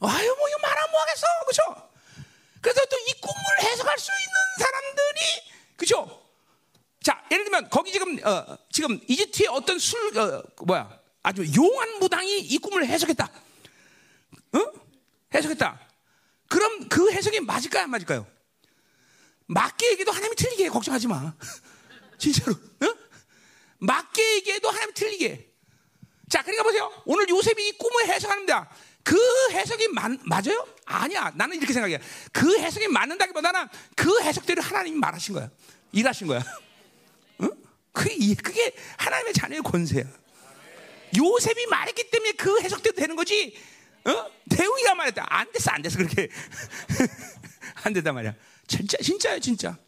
아유 0.00 0.34
뭐 0.36 0.48
이거 0.48 0.58
말안 0.58 0.90
뭐하겠어, 0.90 1.26
그렇죠? 1.44 1.90
그래서 2.60 2.80
또 2.86 2.96
이 2.96 3.12
꿈을 3.20 3.70
해석할 3.70 3.98
수 3.98 4.10
있는 4.10 4.34
사람들이 4.58 5.20
그렇죠? 5.76 6.23
자, 7.04 7.22
예를 7.30 7.44
들면 7.44 7.68
거기 7.68 7.92
지금 7.92 8.18
어, 8.26 8.56
지금 8.72 8.98
이집트의 9.06 9.48
어떤 9.48 9.78
술 9.78 10.18
어, 10.18 10.42
뭐야 10.64 10.98
아주 11.22 11.44
용한 11.54 11.98
무당이 11.98 12.40
이 12.40 12.56
꿈을 12.56 12.86
해석했다. 12.86 13.30
어? 14.54 14.72
해석했다. 15.34 15.80
그럼 16.48 16.88
그 16.88 17.12
해석이 17.12 17.40
맞을까요, 17.40 17.84
안 17.84 17.90
맞을까요? 17.90 18.26
맞게 19.46 19.92
얘기도 19.92 20.12
하나님이 20.12 20.34
틀리게 20.34 20.64
해. 20.64 20.68
걱정하지 20.70 21.06
마. 21.08 21.34
진짜로. 22.16 22.52
어? 22.52 22.94
맞게 23.80 24.36
얘기해도 24.36 24.70
하나님 24.70 24.94
틀리게. 24.94 25.52
자, 26.30 26.40
그러니까 26.40 26.62
보세요. 26.62 26.90
오늘 27.04 27.28
요셉이 27.28 27.68
이 27.68 27.72
꿈을 27.72 28.08
해석합니다. 28.08 28.70
그 29.02 29.18
해석이 29.50 29.88
맞, 29.88 30.10
맞아요? 30.22 30.66
아니야. 30.86 31.30
나는 31.34 31.58
이렇게 31.58 31.74
생각해. 31.74 32.00
그 32.32 32.58
해석이 32.58 32.88
맞는다기보다는 32.88 33.68
그 33.94 34.22
해석대로 34.22 34.62
하나님이 34.62 34.96
말하신 34.98 35.34
거야. 35.34 35.50
일하신 35.92 36.28
거야. 36.28 36.42
응? 37.96 38.02
그게, 38.02 38.34
그게 38.34 38.74
하나님의 38.96 39.32
자녀의 39.32 39.62
권세야. 39.62 40.04
요셉이 41.16 41.66
말했기 41.66 42.10
때문에 42.10 42.32
그 42.32 42.60
해석대로 42.60 42.96
되는 42.96 43.16
거지. 43.16 43.56
어? 44.04 44.30
대웅이가 44.50 44.94
말했다. 44.94 45.26
안 45.28 45.50
됐어, 45.52 45.70
안 45.70 45.82
됐어. 45.82 45.98
그렇게. 45.98 46.28
안 47.84 47.92
됐단 47.92 48.14
말이야. 48.14 48.34
진짜, 48.66 48.98
진짜야, 48.98 49.38
진짜. 49.38 49.78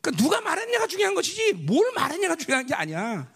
그러니까 0.00 0.22
누가 0.22 0.40
말했냐가 0.40 0.86
중요한 0.86 1.14
것이지 1.14 1.52
뭘 1.52 1.92
말했냐가 1.94 2.36
중요한 2.36 2.66
게 2.66 2.74
아니야. 2.74 3.30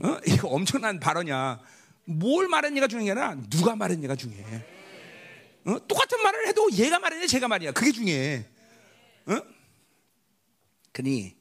어? 0.00 0.18
이거 0.26 0.48
엄청난 0.48 0.98
발언이야. 0.98 1.60
뭘 2.04 2.48
말했냐가 2.48 2.88
중요한 2.88 3.04
게 3.06 3.10
아니라 3.12 3.40
누가 3.48 3.76
말했냐가 3.76 4.16
중요해. 4.16 4.66
어? 5.66 5.86
똑같은 5.86 6.22
말을 6.22 6.48
해도 6.48 6.68
얘가 6.72 6.98
말했냐 6.98 7.26
제가 7.26 7.46
말이야. 7.48 7.72
그게 7.72 7.92
중요해. 7.92 8.46
어? 9.26 9.40
그니 10.92 11.39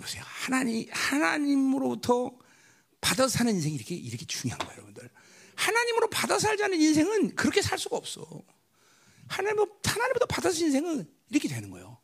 보세요. 0.00 0.22
하나님 0.26 0.86
하나님으로부터 0.90 2.36
받아 3.00 3.28
사는 3.28 3.52
인생이 3.52 3.74
이렇게 3.74 3.94
이렇게 3.94 4.24
중요한 4.26 4.58
거예요, 4.58 4.72
여러분들. 4.72 5.10
하나님으로 5.54 6.10
받아 6.10 6.38
살자는 6.38 6.80
인생은 6.80 7.34
그렇게 7.34 7.62
살 7.62 7.78
수가 7.78 7.96
없어. 7.96 8.42
하나님 9.28 9.64
하나님부터 9.84 10.26
받아 10.26 10.50
서 10.50 10.64
인생은 10.64 11.08
이렇게 11.30 11.48
되는 11.48 11.70
거예요. 11.70 11.98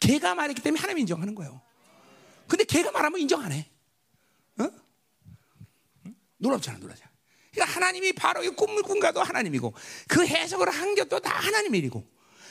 걔가 0.00 0.34
말했기 0.34 0.62
때문에 0.62 0.80
하나님 0.80 1.00
인정하는 1.00 1.34
거예요. 1.34 1.62
근데 2.46 2.64
걔가 2.64 2.90
말하면 2.90 3.20
인정 3.20 3.42
안 3.42 3.52
해. 3.52 3.70
어? 4.58 4.68
놀랍잖아, 6.38 6.78
놀랍잖아. 6.78 7.10
그러니까 7.52 7.76
하나님이 7.76 8.12
바로 8.12 8.42
이 8.44 8.48
꿈을 8.48 8.82
꾼 8.82 9.00
가도 9.00 9.22
하나님이고 9.22 9.74
그 10.08 10.26
해석을 10.26 10.70
한 10.70 10.94
것도 10.94 11.20
다 11.20 11.30
하나님 11.30 11.74
일이고 11.74 12.06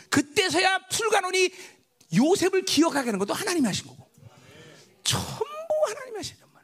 그때서야 0.10 0.88
풀가논이 0.92 1.52
요셉을 2.16 2.64
기억하게 2.64 3.08
하는 3.08 3.20
것도 3.20 3.34
하나님이 3.34 3.66
하신 3.66 3.88
거고 3.88 3.99
전부 5.04 5.46
하나님이 5.88 6.18
하신 6.18 6.38
정말. 6.40 6.64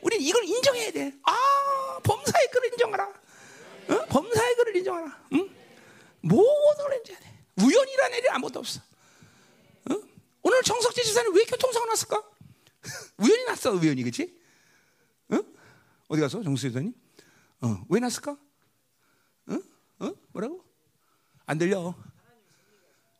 우리 0.00 0.16
이걸 0.24 0.44
인정해야 0.44 0.92
돼. 0.92 1.12
아 1.24 1.98
범사의 2.02 2.50
글을 2.52 2.72
인정하라. 2.72 3.04
어? 3.88 4.06
범사의 4.08 4.56
글을 4.56 4.76
인정하라. 4.76 5.26
응? 5.34 5.50
모든 6.20 6.84
걸 6.84 6.96
인정해야 6.96 7.20
돼. 7.20 7.38
우연이라는 7.62 8.18
일이 8.18 8.28
아무것도 8.30 8.60
없어. 8.60 8.80
오늘 10.42 10.62
정석재 10.62 11.02
지사는 11.02 11.32
왜 11.34 11.44
교통사고 11.44 11.86
났을까? 11.86 12.22
우연히 13.18 13.44
났어, 13.44 13.70
우연히, 13.72 14.02
그치? 14.02 14.36
어? 15.30 15.38
어디 16.08 16.20
가서, 16.20 16.42
정석재 16.42 16.68
지사님? 16.68 16.92
어, 17.62 17.84
왜 17.88 18.00
났을까? 18.00 18.32
어? 19.46 19.58
어? 20.00 20.12
뭐라고? 20.32 20.64
안 21.46 21.58
들려. 21.58 21.94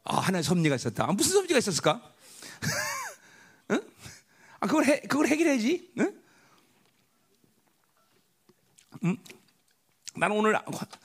아, 0.05 0.17
하나의 0.17 0.43
섭리가 0.43 0.75
있었다. 0.75 1.05
아, 1.05 1.13
무슨 1.13 1.35
섭리가 1.35 1.59
있었을까? 1.59 2.13
어? 4.63 4.65
아, 4.65 4.67
그걸 4.67 4.85
해, 4.87 5.01
그걸 5.01 5.27
해결해야지. 5.27 5.93
응? 5.99 6.15
음? 9.05 9.17
나는 10.15 10.37
오늘 10.37 10.57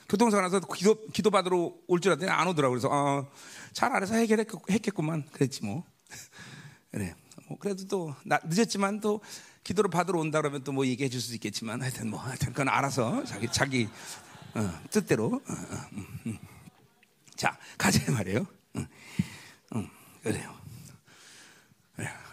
교통사고 0.08 0.42
나서 0.42 0.60
기도, 0.60 1.06
기도 1.08 1.30
받으러 1.30 1.72
올 1.86 2.00
줄 2.00 2.12
알았더니 2.12 2.30
안 2.30 2.46
오더라고. 2.46 2.74
그래서, 2.74 2.88
어, 2.90 3.26
잘 3.72 3.90
알아서 3.92 4.14
해결했겠구만. 4.14 5.24
그랬지 5.32 5.64
뭐. 5.64 5.84
그래. 6.92 7.14
뭐 7.48 7.58
그래도 7.58 7.86
또 7.86 8.14
나, 8.24 8.38
늦었지만 8.44 9.00
또 9.00 9.20
기도를 9.64 9.90
받으러 9.90 10.20
온다 10.20 10.40
그러면 10.40 10.62
또 10.64 10.72
뭐 10.72 10.86
얘기해 10.86 11.08
줄 11.08 11.20
수도 11.20 11.34
있겠지만 11.34 11.80
하여튼 11.80 12.10
뭐 12.10 12.20
하여튼 12.20 12.48
그건 12.52 12.68
알아서 12.68 13.24
자기 13.24 13.48
자기 13.50 13.88
어, 14.54 14.80
뜻대로 14.90 15.26
어, 15.26 15.52
어, 15.52 15.88
음, 15.94 16.06
음. 16.26 16.38
자 17.36 17.58
가자 17.78 18.12
말이에요. 18.12 18.46
응, 18.76 18.86
응, 19.76 19.90
그래요. 20.22 20.54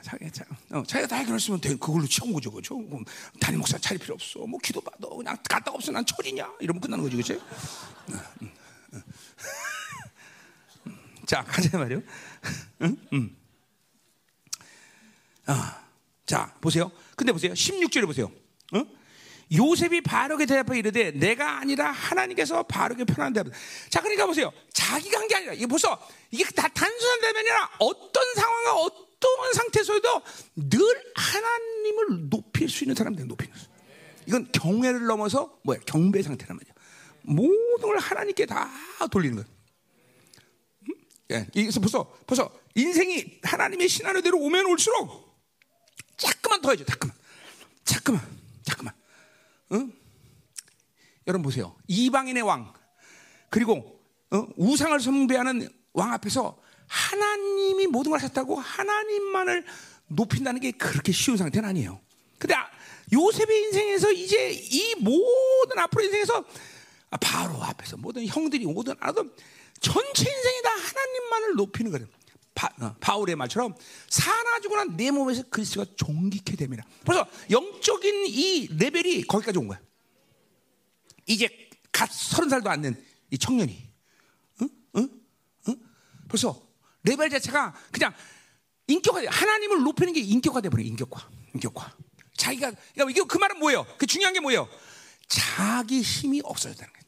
자기 0.05 0.29
자, 0.31 0.45
어, 0.69 0.83
자기가 0.85 1.07
다 1.07 1.15
해결했으면 1.15 1.59
돼. 1.59 1.69
그걸로 1.69 2.05
채운 2.05 2.31
거죠, 2.31 2.51
그죠? 2.51 2.79
담임 3.39 3.57
목사 3.57 3.75
차릴 3.79 3.99
필요 3.99 4.13
없어. 4.13 4.45
뭐 4.45 4.59
기도 4.61 4.79
받아. 4.79 4.97
그냥 5.09 5.35
갔다 5.49 5.71
없어. 5.71 5.91
난 5.91 6.05
철이냐? 6.05 6.47
이러면 6.59 6.79
끝나는 6.79 7.03
거지, 7.03 7.15
그치? 7.17 7.41
응, 8.11 8.19
자, 11.25 11.43
가자 11.43 11.75
말이요. 11.79 12.03
응? 12.83 12.97
응. 13.13 13.35
아, 15.47 15.83
자, 16.27 16.53
보세요. 16.61 16.91
근데 17.15 17.31
보세요. 17.31 17.53
16절에 17.53 18.05
보세요. 18.05 18.31
어? 18.73 18.85
요셉이 19.51 20.01
바르게 20.01 20.45
대답해 20.45 20.77
이르되 20.79 21.11
내가 21.11 21.59
아니라 21.59 21.91
하나님께서 21.91 22.63
바르게 22.63 23.05
편한다. 23.05 23.43
자, 23.89 24.01
그러니까 24.01 24.25
보세요. 24.27 24.51
자기가 24.71 25.19
한 25.19 25.27
게 25.27 25.35
아니라 25.35 25.53
이게 25.53 25.65
벌써 25.65 25.99
이게 26.29 26.43
다 26.45 26.67
단순한 26.67 27.21
대면이 27.21 27.49
아니라 27.49 27.71
어떤 27.79 28.23
상황과 28.35 28.73
어떤 28.75 29.04
상태에서도 29.53 30.21
늘 30.55 30.79
하나님을 31.15 32.29
높일 32.29 32.69
수 32.69 32.83
있는 32.83 32.95
사람들 32.95 33.27
높이는 33.27 33.53
거죠. 33.53 33.67
이건 34.27 34.51
경외를 34.51 35.05
넘어서 35.05 35.59
뭐야? 35.63 35.79
경배 35.85 36.21
상태란 36.21 36.57
말이야. 36.57 36.73
모든 37.21 37.89
걸 37.89 37.97
하나님께 37.97 38.45
다 38.45 38.69
돌리는 39.11 39.35
거예요. 39.35 39.49
음? 40.89 40.95
예, 41.31 41.47
그래서 41.53 41.79
벌써 41.79 42.11
벌써 42.25 42.51
인생이 42.75 43.39
하나님의 43.43 43.87
신하대로 43.87 44.37
오면 44.39 44.65
올수록 44.65 45.25
자꾸만 46.17 46.61
더 46.61 46.71
해줘, 46.71 46.85
자꾸만. 46.85 47.15
자꾸만, 47.83 48.39
자꾸만. 48.63 48.93
응? 49.73 49.91
여러분 51.27 51.43
보세요. 51.43 51.75
이방인의 51.87 52.43
왕, 52.43 52.73
그리고 53.49 53.99
어? 54.31 54.47
우상을 54.57 54.99
숭배하는 54.99 55.69
왕 55.93 56.13
앞에서 56.13 56.59
하나님이 56.87 57.87
모든 57.87 58.11
걸 58.11 58.19
하셨다고 58.19 58.59
하나님만을 58.59 59.65
높인다는 60.07 60.61
게 60.61 60.71
그렇게 60.71 61.11
쉬운 61.11 61.37
상태는 61.37 61.69
아니에요. 61.69 61.99
근데 62.37 62.53
아, 62.53 62.69
요셉의 63.11 63.63
인생에서 63.63 64.11
이제 64.11 64.51
이 64.51 64.95
모든 64.95 65.79
앞으로 65.79 66.03
인생에서 66.03 66.45
바로 67.21 67.63
앞에서 67.63 67.97
모든 67.97 68.25
형들이 68.25 68.65
모든 68.65 68.95
아들 68.99 69.23
전체 69.79 70.29
인생이 70.29 70.61
다 70.63 70.69
하나님만을 70.69 71.55
높이는 71.55 71.91
거예요. 71.91 72.07
바, 72.53 72.69
어, 72.79 73.17
울의 73.17 73.35
말처럼 73.35 73.75
사나지고 74.09 74.77
난내 74.77 75.11
몸에서 75.11 75.43
그리스도가 75.49 75.91
종기게 75.97 76.55
됩니다. 76.55 76.85
그래서 77.03 77.27
영적인 77.49 78.25
이 78.27 78.67
레벨이 78.77 79.23
거기까지 79.23 79.57
온 79.59 79.67
거야. 79.67 79.79
이제 81.25 81.49
갓 81.91 82.09
서른 82.11 82.49
살도 82.49 82.69
안 82.69 82.81
된 82.81 82.95
이 83.31 83.37
청년이, 83.37 83.91
응? 84.61 84.69
응? 84.97 85.09
응? 85.67 85.75
벌써 86.29 86.61
레벨 87.05 87.29
자체가 87.29 87.73
그냥 87.91 88.13
인격화, 88.87 89.21
하나님을 89.27 89.83
높이는 89.83 90.13
게 90.13 90.19
인격화 90.19 90.61
돼 90.61 90.69
버려, 90.69 90.83
인격화, 90.83 91.29
인격화. 91.53 91.91
자기가, 92.37 92.71
그러니까 92.93 93.11
이게 93.11 93.21
그 93.27 93.37
말은 93.37 93.59
뭐예요? 93.59 93.85
그 93.97 94.05
중요한 94.05 94.33
게 94.33 94.39
뭐예요? 94.39 94.67
자기 95.27 96.01
힘이 96.01 96.41
없어졌다는 96.43 96.91
거예요. 96.91 97.05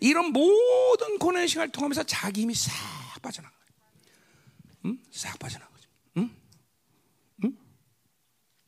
이런 0.00 0.26
모든 0.32 1.18
고난의 1.18 1.48
시간을 1.48 1.72
통하면서 1.72 2.04
자기 2.04 2.42
힘이 2.42 2.54
싹 2.54 2.72
빠져나간 3.22 3.56
거예요. 3.58 3.92
응? 4.86 4.98
싹 5.10 5.38
빠져나간 5.38 5.72
거죠. 5.74 5.88
응? 6.18 6.30
응? 7.44 7.56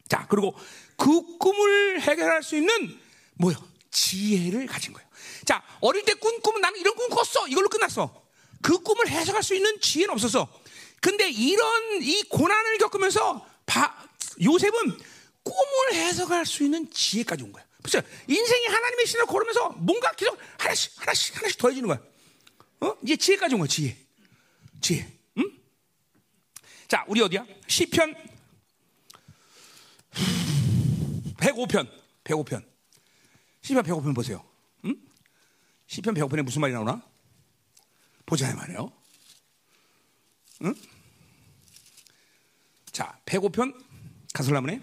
자, 0.09 0.27
그리고 0.29 0.55
그 0.97 1.39
꿈을 1.39 2.01
해결할 2.01 2.43
수 2.43 2.57
있는 2.57 2.99
뭐요? 3.35 3.57
지혜를 3.91 4.67
가진 4.67 4.93
거예요. 4.93 5.09
자, 5.45 5.63
어릴 5.81 6.05
때 6.05 6.15
꾼 6.15 6.41
꿈은 6.41 6.61
나는 6.61 6.79
이런 6.81 6.95
꿈 6.95 7.09
꿨어. 7.09 7.47
이걸로 7.49 7.69
끝났어. 7.69 8.28
그 8.63 8.79
꿈을 8.79 9.09
해석할 9.09 9.43
수 9.43 9.55
있는 9.55 9.81
지혜는 9.81 10.13
없었어. 10.15 10.49
근데 11.01 11.31
이런 11.31 12.03
이 12.03 12.23
고난을 12.25 12.79
겪으면서 12.79 13.47
바, 13.67 14.09
요셉은 14.43 14.99
꿈을 15.43 15.93
해석할 15.95 16.45
수 16.45 16.65
있는 16.65 16.91
지혜까지 16.91 17.45
온 17.45 17.53
거야. 17.53 17.65
그렇죠? 17.83 18.07
인생이 18.27 18.67
하나님의 18.67 19.07
신을 19.07 19.27
걸으면서 19.27 19.71
뭔가 19.71 20.13
계속 20.13 20.39
하나씩 20.59 20.93
하나씩 21.01 21.37
하나씩 21.37 21.59
더해지는 21.59 21.89
거야. 21.89 22.01
어? 22.81 22.97
이제 23.03 23.17
지혜까지 23.17 23.55
온 23.55 23.61
거야. 23.61 23.69
지혜. 23.69 23.97
지혜. 24.81 25.07
응? 25.39 25.51
자, 26.87 27.05
우리 27.09 27.21
어디야? 27.23 27.47
시편 27.67 28.15
105편. 31.39 31.89
105편. 32.25 32.65
시편 33.63 33.85
105편 33.85 34.15
보세요. 34.15 34.45
응? 34.85 34.97
시편 35.87 36.15
105편에 36.15 36.43
무슨 36.43 36.61
말이 36.61 36.73
나오나? 36.73 37.03
보자 38.29 38.55
말이에요. 38.55 38.93
응? 40.65 40.75
자, 42.93 43.19
105편 43.25 43.75
가설라문에 44.35 44.83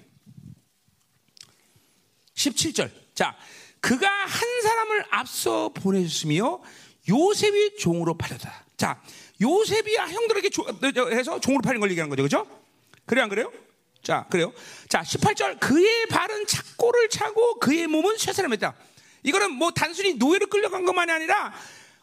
17절. 2.34 2.92
자, 3.14 3.38
그가 3.80 4.10
한 4.10 4.62
사람을 4.64 5.06
앞서 5.12 5.70
보내셨으며 5.70 6.60
요셉이 7.08 7.78
종으로 7.78 8.18
팔렸다. 8.18 8.66
자, 8.78 9.00
요셉이 9.40 9.96
형들에게 9.96 10.50
조, 10.50 10.66
해서 11.12 11.40
종으로 11.40 11.62
팔린 11.62 11.80
걸 11.80 11.92
얘기하는 11.92 12.10
거죠. 12.10 12.24
그죠? 12.24 12.62
그래, 13.06 13.22
안 13.22 13.30
그래요? 13.30 13.54
자, 14.02 14.26
그래요. 14.32 14.52
자, 14.90 15.02
18절. 15.02 15.60
그의 15.60 16.08
발은 16.08 16.48
착고를 16.48 17.10
차고 17.10 17.60
그의 17.60 17.86
몸은 17.86 18.18
쇠사람했다. 18.18 18.76
이거는 19.22 19.52
뭐 19.52 19.70
단순히 19.70 20.16
노예로 20.16 20.48
끌려간 20.48 20.84
것만이 20.86 21.12
아니라 21.12 21.54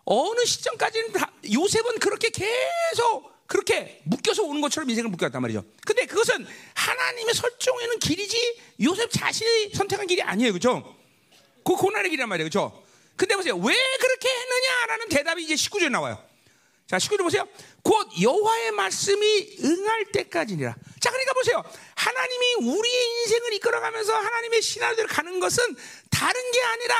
어느 0.04 0.44
시점까지는 0.44 1.12
요셉은 1.52 1.98
그렇게 1.98 2.30
계속 2.30 3.32
그렇게 3.46 4.00
묶여서 4.04 4.42
오는 4.44 4.60
것처럼 4.60 4.88
인생을 4.88 5.10
묶였단 5.10 5.40
말이죠. 5.42 5.64
근데 5.86 6.06
그것은 6.06 6.46
하나님의 6.74 7.34
설정에는 7.34 7.98
길이지 7.98 8.62
요셉 8.82 9.10
자신이 9.12 9.74
선택한 9.74 10.06
길이 10.06 10.22
아니에요. 10.22 10.52
그죠? 10.54 10.96
그 11.64 11.74
고난의 11.74 12.10
길이란 12.10 12.28
말이에요. 12.28 12.46
그죠? 12.46 12.82
근데 13.16 13.36
보세요. 13.36 13.54
왜 13.56 13.74
그렇게 14.00 14.28
했느냐라는 14.28 15.08
대답이 15.10 15.44
이제 15.44 15.54
19절에 15.54 15.90
나와요. 15.90 16.22
자, 16.86 16.96
19절 16.96 17.22
보세요. 17.22 17.46
곧 17.82 18.08
여호와의 18.20 18.72
말씀이 18.72 19.56
응할 19.64 20.12
때까지니라. 20.12 20.74
자, 21.00 21.10
그러니까 21.10 21.32
보세요. 21.34 21.62
하나님이 21.94 22.54
우리의 22.54 23.10
인생을 23.22 23.52
이끌어가면서 23.54 24.14
하나님의 24.14 24.62
신하대로 24.62 25.08
가는 25.08 25.40
것은 25.40 25.76
다른 26.10 26.50
게 26.50 26.62
아니라 26.62 26.96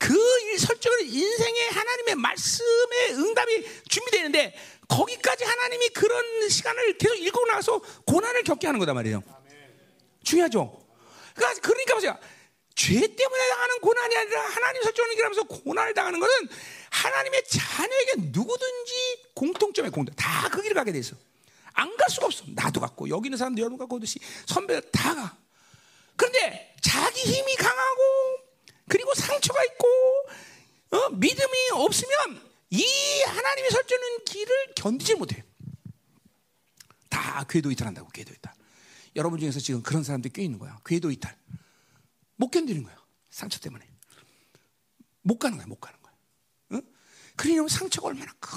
그 0.00 0.16
설정은 0.58 1.04
인생의 1.06 1.68
하나님의 1.68 2.14
말씀의 2.16 3.12
응답이 3.12 3.84
준비되는데 3.88 4.54
거기까지 4.88 5.44
하나님이 5.44 5.90
그런 5.90 6.48
시간을 6.48 6.96
계속 6.98 7.14
읽고 7.16 7.44
나서 7.46 7.78
고난을 8.06 8.42
겪게 8.42 8.66
하는 8.66 8.80
거단 8.80 8.94
말이에요. 8.94 9.22
중요하죠. 10.24 10.82
그러니까, 11.34 11.60
그러니까 11.60 11.94
보세요. 11.94 12.18
죄 12.74 12.94
때문에 12.94 13.48
당하는 13.50 13.80
고난이 13.80 14.16
아니라 14.16 14.40
하나님 14.40 14.82
설정을 14.82 15.10
얘기하면서 15.12 15.42
고난을 15.44 15.92
당하는 15.94 16.18
것은 16.18 16.48
하나님의 16.90 17.44
자녀에게 17.46 18.12
누구든지 18.32 18.92
공통점의 19.34 19.90
공통 19.90 20.14
다 20.16 20.48
그 20.50 20.62
길을 20.62 20.74
가게 20.74 20.92
돼 20.92 20.98
있어. 20.98 21.14
안 21.74 21.94
갈 21.96 22.08
수가 22.10 22.26
없어. 22.26 22.44
나도 22.48 22.80
갖고 22.80 23.08
여기 23.10 23.28
있는 23.28 23.36
사람도 23.36 23.60
여러분 23.60 23.78
갖고 23.78 23.96
오듯이 23.96 24.18
선배들 24.46 24.90
다 24.90 25.14
가. 25.14 25.36
그런데 26.16 26.74
자기 26.80 27.20
힘이 27.20 27.54
강하고 27.54 28.39
그리고 28.90 29.14
상처가 29.14 29.62
있고 29.64 29.86
어? 30.90 31.10
믿음이 31.10 31.70
없으면 31.74 32.50
이 32.70 32.84
하나님이 33.24 33.70
설정하는 33.70 34.24
길을 34.24 34.74
견디지 34.74 35.14
못해. 35.14 35.44
다 37.08 37.44
궤도 37.48 37.70
이탈한다고 37.70 38.08
궤도 38.10 38.34
이탈. 38.34 38.52
여러분 39.14 39.38
중에서 39.38 39.60
지금 39.60 39.82
그런 39.82 40.02
사람들이 40.02 40.32
꽤 40.32 40.42
있는 40.42 40.58
거야. 40.58 40.76
궤도 40.84 41.10
이탈. 41.12 41.36
못 42.36 42.50
견디는 42.50 42.82
거야. 42.82 42.96
상처 43.30 43.60
때문에. 43.60 43.88
못 45.22 45.38
가는 45.38 45.56
거야. 45.56 45.66
못 45.68 45.76
가는 45.76 45.96
거야. 46.02 46.12
응? 46.72 46.82
그러려면 47.36 47.68
상처가 47.68 48.08
얼마나 48.08 48.32
큰 48.40 48.50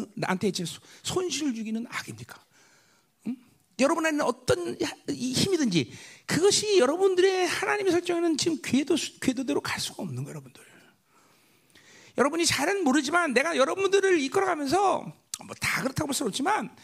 어? 0.00 0.06
나한테 0.14 0.48
이제 0.48 0.64
손실을 1.02 1.54
주기는 1.54 1.86
악입니까? 1.86 2.45
응? 3.78 3.84
여러분 3.84 4.06
안에 4.06 4.22
어떤 4.22 4.76
힘이든지 5.08 5.92
그것이 6.26 6.78
여러분들의 6.78 7.46
하나님의 7.46 7.92
설정하는 7.92 8.36
지금 8.36 8.58
궤도 8.62 8.96
궤도대로 9.20 9.60
갈 9.60 9.78
수가 9.80 10.02
없는 10.02 10.24
거예요, 10.24 10.30
여러분들. 10.30 10.64
여러분이 12.18 12.46
잘은 12.46 12.82
모르지만 12.82 13.34
내가 13.34 13.56
여러분들을 13.56 14.20
이끌어가면서 14.20 15.00
뭐 15.44 15.56
다 15.60 15.82
그렇다고 15.82 16.06
볼 16.06 16.14
수는 16.14 16.28
없지만 16.30 16.74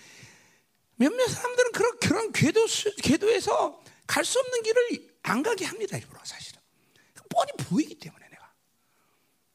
몇몇 0.96 1.26
사람들은 1.26 1.72
그런 1.72 1.98
그런 1.98 2.32
궤도 2.32 2.66
궤도에서 3.02 3.82
갈 4.06 4.24
수 4.26 4.38
없는 4.38 4.62
길을 4.62 5.08
안 5.22 5.42
가게 5.42 5.64
합니다 5.64 5.96
일부러 5.96 6.20
사실은 6.22 6.60
뻔히 7.30 7.50
보이기 7.56 7.94
때문에 7.98 8.28
내가 8.28 8.52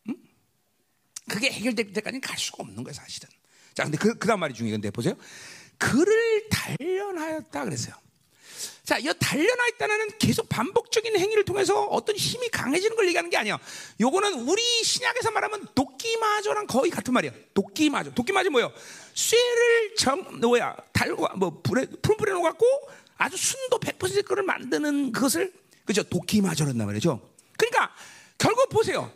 응? 0.10 0.16
그게 1.30 1.52
해결될 1.52 1.94
때까지는 1.94 2.22
갈 2.22 2.40
수가 2.40 2.64
없는 2.64 2.84
거예요 2.84 2.94
사실은 2.94 3.30
자 3.76 3.84
근데 3.84 4.00
그 4.00 4.18
그 4.18 4.28
다음 4.28 4.40
말이 4.40 4.56
중요해 4.56 4.72
근데 4.78 4.90
보세요 4.90 5.16
그를 5.78 6.48
단련하였다 6.50 7.64
그랬어요 7.64 7.96
자, 8.88 8.98
이 8.98 9.04
단련하 9.20 9.68
있다는 9.68 10.18
계속 10.18 10.48
반복적인 10.48 11.20
행위를 11.20 11.44
통해서 11.44 11.84
어떤 11.88 12.16
힘이 12.16 12.48
강해지는 12.48 12.96
걸 12.96 13.06
얘기하는 13.08 13.30
게 13.30 13.36
아니야. 13.36 13.60
요거는 14.00 14.48
우리 14.48 14.62
신약에서 14.82 15.30
말하면 15.32 15.68
도끼마저랑 15.76 16.68
거의 16.68 16.90
같은 16.90 17.14
말이야. 17.14 17.32
도끼마저. 17.54 18.14
도끼마저 18.14 18.50
뭐예요? 18.50 18.72
쇠를 19.14 19.96
정, 19.98 20.40
뭐야, 20.40 20.74
달고, 20.94 21.28
뭐, 21.36 21.60
불에, 21.62 21.86
풀 22.02 22.16
뿌려놓고 22.16 22.66
아주 23.18 23.36
순도 23.36 23.78
100% 23.78 24.26
거를 24.26 24.44
만드는 24.44 25.12
그것을, 25.12 25.52
그죠? 25.84 26.04
도끼마저란단 26.04 26.88
말이죠. 26.88 27.20
그러니까, 27.58 27.94
결국 28.38 28.70
보세요. 28.70 29.12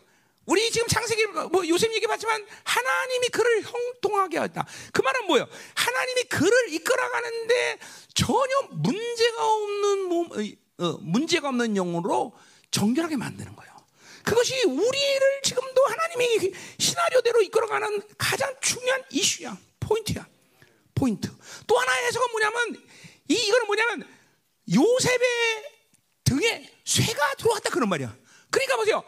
우리 0.52 0.70
지금 0.70 0.86
창세기 0.86 1.28
뭐 1.28 1.66
요셉 1.70 1.94
얘기봤지만 1.94 2.46
하나님이 2.66 3.30
그를 3.30 3.62
형통하게 3.64 4.38
하였다. 4.38 4.68
그 4.92 5.02
말은 5.02 5.26
뭐예요? 5.28 5.48
하나님이 5.76 6.24
그를 6.24 6.74
이끌어가는데 6.74 7.80
전혀 8.14 8.62
문제가 8.72 9.50
없는 9.50 10.04
몸, 10.10 10.30
어, 10.34 10.98
문제가 11.00 11.48
없는 11.48 11.76
영으로 11.76 12.34
정결하게 12.70 13.16
만드는 13.16 13.56
거예요. 13.56 13.72
그것이 14.26 14.66
우리를 14.66 15.42
지금도 15.42 15.86
하나님이 15.86 16.54
시나리오대로 16.78 17.42
이끌어가는 17.44 18.02
가장 18.18 18.54
중요한 18.60 19.04
이슈야, 19.10 19.58
포인트야, 19.80 20.28
포인트. 20.94 21.32
또 21.66 21.80
하나의 21.80 22.08
해석은 22.08 22.30
뭐냐면 22.30 22.88
이 23.30 23.36
이거는 23.36 23.68
뭐냐면 23.68 24.06
요셉의 24.70 25.72
등에 26.26 26.70
쇠가 26.84 27.36
들어왔다 27.36 27.70
그런 27.70 27.88
말이야. 27.88 28.14
그러니까 28.50 28.76
보세요. 28.76 29.02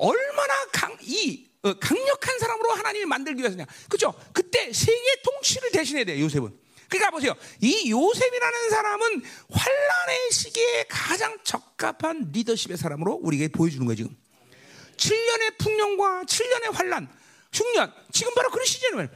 얼마나 0.00 0.66
강, 0.72 0.96
이 1.02 1.46
어, 1.62 1.74
강력한 1.74 2.38
사람으로 2.38 2.72
하나님이 2.72 3.04
만들기 3.04 3.40
위해서냐. 3.40 3.66
그죠? 3.88 4.14
그때 4.32 4.72
세계 4.72 5.20
통치를 5.22 5.70
대신해야 5.72 6.04
돼요, 6.04 6.24
요셉은. 6.24 6.58
그러니까 6.88 7.10
보세요. 7.10 7.34
이 7.60 7.90
요셉이라는 7.90 8.70
사람은 8.70 9.22
환란의 9.50 10.30
시기에 10.32 10.84
가장 10.88 11.38
적합한 11.44 12.30
리더십의 12.32 12.76
사람으로 12.78 13.20
우리에게 13.22 13.48
보여주는 13.48 13.84
거예요, 13.86 13.96
지금. 13.96 14.16
7년의 14.96 15.58
풍년과 15.58 16.22
7년의 16.24 16.72
환란, 16.72 17.08
흉년. 17.52 17.92
지금 18.12 18.34
바로 18.34 18.50
그런 18.50 18.64
시즌이에요. 18.66 19.08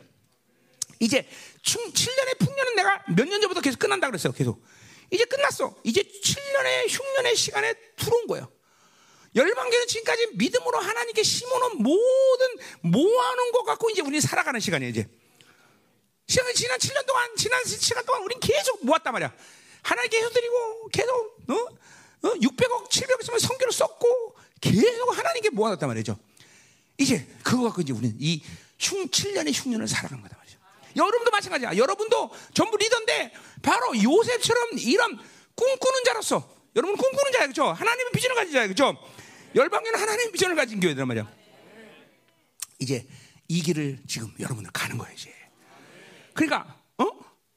이제 1.01 1.27
7년의 1.65 2.39
풍년은 2.39 2.77
내가 2.77 3.03
몇 3.17 3.27
년 3.27 3.41
전부터 3.41 3.61
계속 3.63 3.79
끝난다 3.79 4.07
그랬어요, 4.09 4.33
계속. 4.35 4.63
이제 5.11 5.25
끝났어. 5.25 5.75
이제 5.83 6.03
7년의 6.03 6.89
흉년의 6.89 7.37
시간에 7.37 7.75
들어온 7.97 8.27
거예요. 8.27 8.51
열방교는 9.35 9.87
지금까지 9.89 10.29
믿음으로 10.35 10.79
하나님께 10.79 11.23
심어놓은 11.23 11.83
모든 11.83 12.47
모아놓은 12.83 13.53
것 13.53 13.65
갖고 13.65 13.91
이제 13.91 14.01
우리 14.03 14.21
살아가는 14.21 14.59
시간이에요, 14.61 14.91
이제. 14.91 15.09
시간 16.27 16.55
지난 16.55 16.79
7년 16.79 17.07
동안, 17.07 17.29
지난 17.37 17.65
시간 17.65 18.05
동안 18.07 18.23
우린 18.23 18.39
계속 18.41 18.85
모았단 18.85 19.13
말이야. 19.13 19.35
하나님께 19.83 20.19
계속 20.19 20.33
드리고, 20.33 20.89
계속, 20.89 21.37
어? 21.49 21.55
어? 22.29 22.35
600억, 22.35 22.89
700억 22.89 23.23
있으면 23.23 23.39
성교를 23.39 23.73
썼고, 23.73 24.37
계속 24.61 25.19
하나님께 25.19 25.51
모아놨단 25.51 25.89
말이죠. 25.89 26.17
이제 26.97 27.27
그거 27.43 27.65
갖고 27.65 27.83
이제 27.83 27.93
우리는 27.93 28.17
이 28.19 28.43
흉, 28.79 29.09
7년의 29.09 29.53
흉년을 29.53 29.89
살아가는 29.89 30.23
거다 30.23 30.37
말이죠. 30.37 30.59
여러분도 30.97 31.31
마찬가지야. 31.31 31.77
여러분도 31.77 32.31
전부 32.55 32.77
리더인데, 32.77 33.33
바로 33.63 33.93
요셉처럼 34.01 34.79
이런 34.79 35.19
꿈꾸는 35.57 36.05
자로서, 36.05 36.49
여러분 36.77 36.97
꿈꾸는 36.97 37.33
자야, 37.33 37.47
그죠? 37.49 37.65
하나님의 37.65 38.13
비전을 38.13 38.37
가진 38.37 38.53
자야, 38.53 38.69
그죠? 38.69 38.97
열방에는 39.55 39.99
하나님의 39.99 40.33
비전을 40.33 40.57
가진 40.57 40.81
교회들 40.81 41.05
말이야. 41.07 41.31
이제 42.81 43.07
이 43.49 43.63
길을 43.63 44.01
지금 44.09 44.33
여러분들 44.41 44.71
가는 44.73 44.99
거예요, 44.99 45.15
이제. 45.15 45.33
그러니까, 46.35 46.81
어? 46.99 47.07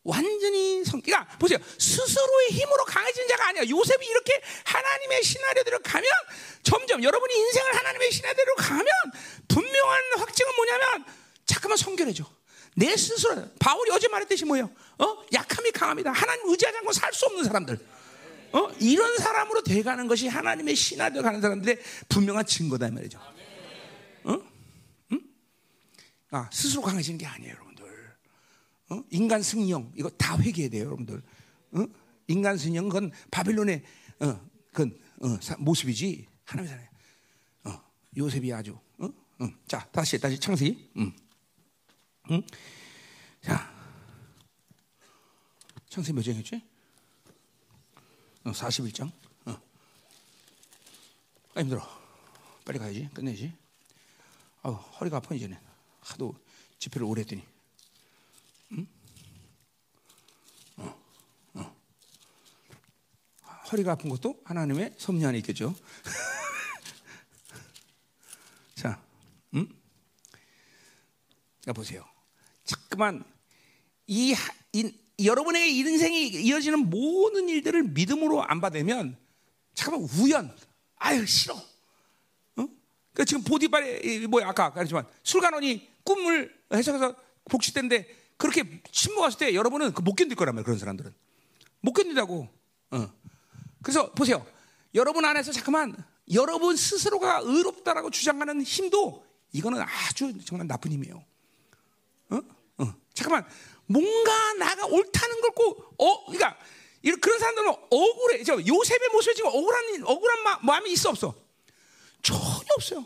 완전히 0.03 0.85
성, 0.85 1.01
그러니까 1.01 1.37
보세요. 1.37 1.57
스스로의 1.79 2.49
힘으로 2.51 2.85
강해진 2.85 3.27
자가 3.27 3.47
아니야. 3.49 3.63
요셉이 3.67 4.05
이렇게 4.05 4.41
하나님의 4.65 5.23
시나리오대로 5.23 5.79
가면 5.79 6.09
점점 6.63 7.03
여러분이 7.03 7.33
인생을 7.35 7.75
하나님의 7.75 8.11
시나리오대로 8.11 8.55
가면 8.55 8.85
분명한 9.47 10.01
확증은 10.19 10.55
뭐냐면 10.55 11.05
잠깐만 11.45 11.77
성결해져. 11.77 12.25
내 12.75 12.95
스스로 12.95 13.49
바울이 13.59 13.89
어제 13.91 14.07
말했듯이 14.07 14.45
뭐예요? 14.45 14.69
어? 14.99 15.25
약함이 15.33 15.71
강합니다. 15.71 16.11
하나님 16.11 16.47
의지하지 16.51 16.77
않고 16.77 16.91
살 16.93 17.11
수 17.11 17.25
없는 17.25 17.43
사람들. 17.45 17.79
어? 18.53 18.71
이런 18.79 19.17
사람으로 19.17 19.63
돼가는 19.63 20.07
것이 20.07 20.27
하나님의 20.27 20.75
신하되어 20.75 21.21
가는 21.21 21.41
사람들의 21.41 21.79
분명한 22.09 22.45
증거다 22.45 22.89
말이죠. 22.91 23.19
어? 24.23 24.37
응? 25.11 25.21
아, 26.31 26.49
스스로 26.51 26.81
강해지는 26.81 27.17
게 27.17 27.25
아니에요, 27.25 27.53
여러분들. 27.53 28.15
어? 28.89 29.03
인간 29.11 29.41
승령 29.41 29.93
이거 29.95 30.09
다 30.11 30.37
회개해야 30.37 30.69
돼요, 30.69 30.85
여러분들. 30.85 31.21
어? 31.73 31.85
인간 32.27 32.57
승령 32.57 32.89
그건 32.89 33.11
바빌론의 33.31 33.83
어, 34.19 34.41
그건 34.71 34.97
어, 35.21 35.37
모습이지 35.59 36.27
하나님의 36.45 36.69
사람. 37.63 37.75
어, 37.75 37.83
요셉이 38.17 38.53
아주. 38.53 38.77
어? 38.99 39.09
응. 39.41 39.55
자, 39.67 39.87
다시 39.91 40.19
다시 40.19 40.39
창세기. 40.39 40.91
응. 40.97 41.13
응? 42.31 42.43
자, 43.41 43.71
창세기 45.89 46.15
몇 46.15 46.23
장이었지? 46.23 46.66
41장. 48.51 49.11
어. 49.45 49.61
아, 51.53 51.59
힘들어. 51.59 51.87
빨리 52.65 52.79
가야지. 52.79 53.09
끝내지. 53.13 53.53
아, 54.63 54.69
허리가 54.69 55.17
아파 55.17 55.35
이제는. 55.35 55.57
하도 56.01 56.35
집회를 56.79 57.05
오래 57.05 57.21
했더니. 57.21 57.43
응? 58.73 58.87
어, 60.77 61.01
어. 61.53 61.75
허리가 63.71 63.93
아픈 63.93 64.09
것도 64.09 64.41
하나님의 64.45 64.95
섭리 64.97 65.25
안에 65.25 65.37
있겠죠. 65.39 65.75
자, 68.75 69.01
음? 69.53 69.67
자 71.61 71.73
보세요. 71.73 72.05
자꾸만 72.63 73.23
이, 74.05 74.35
이 74.73 75.06
여러분의 75.23 75.75
인생이 75.75 76.27
이어지는 76.27 76.89
모든 76.89 77.49
일들을 77.49 77.83
믿음으로 77.83 78.43
안 78.43 78.61
받으면 78.61 79.17
잠깐만 79.73 80.09
우연. 80.19 80.55
아유 80.97 81.25
싫어. 81.25 81.55
어? 81.55 82.67
그 83.13 83.25
지금 83.25 83.43
보디발에 83.43 84.27
뭐야 84.27 84.49
아까 84.49 84.71
그랬지만 84.73 85.07
술간원이 85.23 85.87
꿈을 86.03 86.55
해석해서 86.73 87.15
복식된데 87.45 88.07
그렇게 88.37 88.81
침묵했을 88.91 89.39
때 89.39 89.53
여러분은 89.55 89.93
그못 89.93 90.15
견딜 90.15 90.35
거란 90.35 90.55
말이에요. 90.55 90.65
그런 90.65 90.77
사람들은 90.77 91.13
못 91.81 91.93
견딘다고. 91.93 92.47
어. 92.91 93.13
그래서 93.81 94.11
보세요. 94.11 94.45
여러분 94.95 95.25
안에서 95.25 95.51
잠깐만 95.51 95.95
여러분 96.33 96.75
스스로가 96.75 97.41
의롭다라고 97.43 98.09
주장하는 98.09 98.61
힘도 98.61 99.25
이거는 99.51 99.81
아주 99.81 100.33
정말 100.45 100.67
나쁜 100.67 100.91
힘이에요. 100.91 101.23
어? 102.29 102.41
어. 102.79 102.93
잠깐만 103.13 103.47
뭔가 103.87 104.53
나가 104.53 104.85
옳다는 104.85 105.41
걸 105.41 105.51
꼭, 105.51 105.95
어, 105.97 106.25
그러니까, 106.25 106.57
그런 107.21 107.39
사람들은 107.39 107.69
억울해. 107.89 108.43
저 108.43 108.53
요셉의 108.53 109.09
모습에 109.13 109.33
지금 109.33 109.49
억울한, 109.49 110.03
억울한 110.03 110.43
마, 110.43 110.59
마음이 110.61 110.91
있어, 110.91 111.09
없어? 111.09 111.33
전혀 112.21 112.67
없어요. 112.75 113.05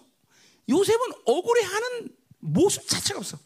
요셉은 0.69 0.99
억울해 1.25 1.63
하는 1.63 2.09
모습 2.39 2.87
자체가 2.87 3.19
없어. 3.19 3.37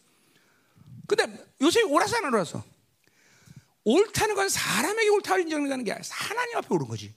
근데 1.06 1.26
요셉이 1.60 1.84
옳아서 1.84 2.16
안 2.16 2.24
옳아서? 2.32 2.64
옳다는 3.84 4.34
건 4.34 4.48
사람에게 4.48 5.08
옳다고 5.10 5.40
인정하는 5.40 5.84
게 5.84 5.92
아니라 5.92 6.08
하나님 6.10 6.56
앞에 6.56 6.66
옳은 6.70 6.88
거지. 6.88 7.14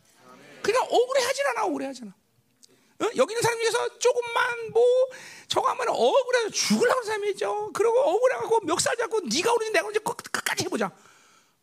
그러니까 0.62 0.86
억울해 0.94 1.24
하진 1.24 1.46
않아, 1.48 1.66
억울해 1.66 1.88
하잖아. 1.88 2.14
어? 3.02 3.10
여기 3.16 3.34
있는 3.34 3.42
사람 3.42 3.58
중에서 3.60 4.00
조금만 4.00 4.72
뭐 4.72 4.84
저거 5.48 5.70
하면 5.70 5.88
억울해서 5.90 6.76
하는 6.76 7.04
사람이 7.04 7.30
있죠. 7.32 7.72
그리고 7.74 7.98
억울해갖고 8.00 8.62
멱살 8.62 8.98
잡고 8.98 9.22
네가 9.22 9.54
오르지 9.54 9.72
내가 9.72 9.86
오르지 9.88 10.00
끝까지 10.04 10.66
해보자. 10.66 10.88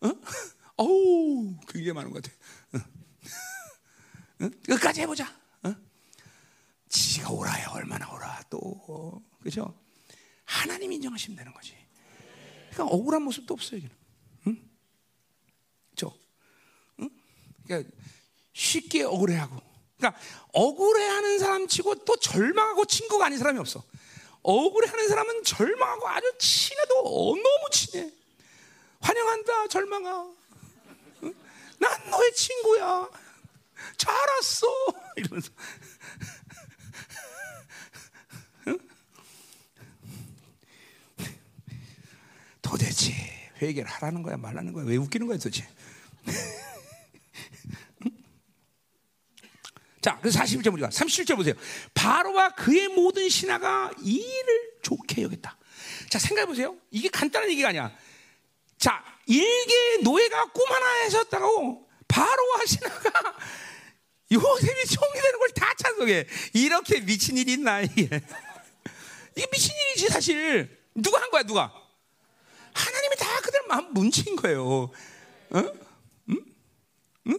어? 0.01 0.11
어우 0.77 1.57
그게 1.67 1.93
많은 1.93 2.11
것 2.11 2.23
같아. 2.23 2.37
어? 2.73 4.45
어? 4.45 4.51
끝까지 4.67 5.03
해보자. 5.03 5.25
어? 5.65 5.75
지가 6.89 7.31
오라야 7.31 7.69
얼마나 7.71 8.11
오라 8.13 8.43
또 8.49 9.23
그죠? 9.43 9.79
하나님 10.45 10.93
인정하시면 10.93 11.37
되는 11.37 11.53
거지. 11.53 11.77
그러니까 12.73 12.95
억울한 12.95 13.23
모습도 13.23 13.55
없어요 13.55 13.79
여기는. 13.79 13.97
응? 14.49 14.71
저, 15.97 16.13
응? 17.01 17.11
그러니까 17.65 17.91
쉽게 18.53 19.03
억울해하고 19.03 19.76
그러니까 19.97 20.21
억울해하는 20.53 21.39
사람 21.39 21.67
치고 21.67 22.05
또 22.05 22.17
절망하고 22.17 22.85
친구가 22.85 23.27
아닌 23.27 23.39
사람이 23.39 23.59
없어. 23.59 23.83
억울해하는 24.43 25.09
사람은 25.09 25.43
절망하고 25.43 26.09
아주 26.09 26.33
친해도 26.39 27.03
너무 27.03 27.71
친해. 27.73 28.11
환영한다, 29.01 29.69
절망아. 29.69 30.33
난 31.79 32.11
너의 32.11 32.35
친구야. 32.35 33.09
잘 33.97 34.15
왔어. 34.15 34.67
이러면서. 35.17 35.51
도대체 42.63 43.13
회개를 43.63 43.89
하라는 43.89 44.23
거야, 44.23 44.37
말라는 44.37 44.73
거야? 44.73 44.85
왜 44.85 44.97
웃기는 44.97 45.27
거야, 45.27 45.39
도대체? 45.39 45.67
자, 50.07 50.17
그래서 50.21 50.39
41절 50.39 50.73
우리가 50.75 50.89
37절 50.91 51.35
보세요. 51.35 51.55
바로와 51.93 52.51
그의 52.51 52.87
모든 52.87 53.29
신하가 53.29 53.91
이 54.05 54.15
일을 54.19 54.71
좋게 54.81 55.23
여겼다. 55.23 55.59
자, 56.09 56.21
생각해 56.21 56.47
보세요. 56.47 56.77
이게 56.93 57.09
간단한 57.09 57.51
얘기가 57.51 57.71
아니야. 57.71 57.93
자, 58.79 59.03
일개 59.27 59.97
노예가 60.05 60.53
꿈 60.53 60.71
하나 60.71 60.87
하셨다고 61.07 61.89
바로와 62.07 62.67
신하가 62.67 63.37
요셉이 64.31 64.87
총리 64.87 65.21
되는 65.21 65.39
걸 65.41 65.49
다 65.57 65.75
찬성해. 65.77 66.25
이렇게 66.53 67.01
미친 67.01 67.37
일이 67.37 67.55
있나 67.55 67.81
이게? 67.81 68.05
이게 69.35 69.47
미친 69.51 69.73
일이지 69.89 70.07
사실. 70.07 70.79
누가 70.95 71.21
한 71.21 71.33
거야 71.33 71.43
누가? 71.43 71.73
하나님이 72.75 73.17
다 73.17 73.41
그들 73.41 73.61
마음 73.67 73.93
뭉친 73.93 74.37
거예요. 74.37 74.65
어? 74.65 74.93
응? 75.57 75.75
응? 77.27 77.39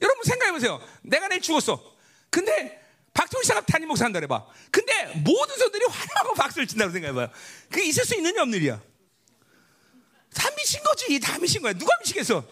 여러분 0.00 0.22
생각해 0.22 0.52
보세요. 0.52 0.80
내가 1.02 1.26
내일 1.26 1.40
죽었어. 1.42 1.95
근데 2.30 2.82
박종시가 3.14 3.62
담임 3.62 3.88
목사 3.88 4.04
한다 4.04 4.20
해봐. 4.20 4.46
근데 4.70 5.06
모든 5.24 5.56
성들이 5.56 5.84
환호하고 5.86 6.34
박수를 6.34 6.66
친다고 6.66 6.92
생각해봐요. 6.92 7.28
그게 7.70 7.84
있을 7.86 8.04
수 8.04 8.14
있느냐 8.16 8.42
없는 8.42 8.58
일이야. 8.58 8.80
다 10.34 10.50
미친 10.56 10.82
거지. 10.82 11.18
다 11.18 11.38
미친 11.38 11.62
거야. 11.62 11.72
누가 11.72 11.96
미치겠어? 12.00 12.44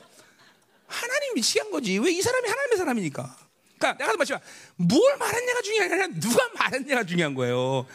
하나님 0.86 1.34
미치게 1.34 1.60
한 1.60 1.70
거지. 1.70 1.98
왜 1.98 2.10
이 2.12 2.22
사람이 2.22 2.48
하나님의 2.48 2.78
사람이니까. 2.78 3.36
그러니까 3.78 4.04
내가 4.04 4.16
말지만 4.16 4.40
뭘 4.76 5.16
말했냐가 5.18 5.60
중요한 5.62 5.88
게 5.88 5.94
아니라 5.94 6.20
누가 6.20 6.48
말했냐가 6.54 7.04
중요한 7.04 7.34
거예요. 7.34 7.86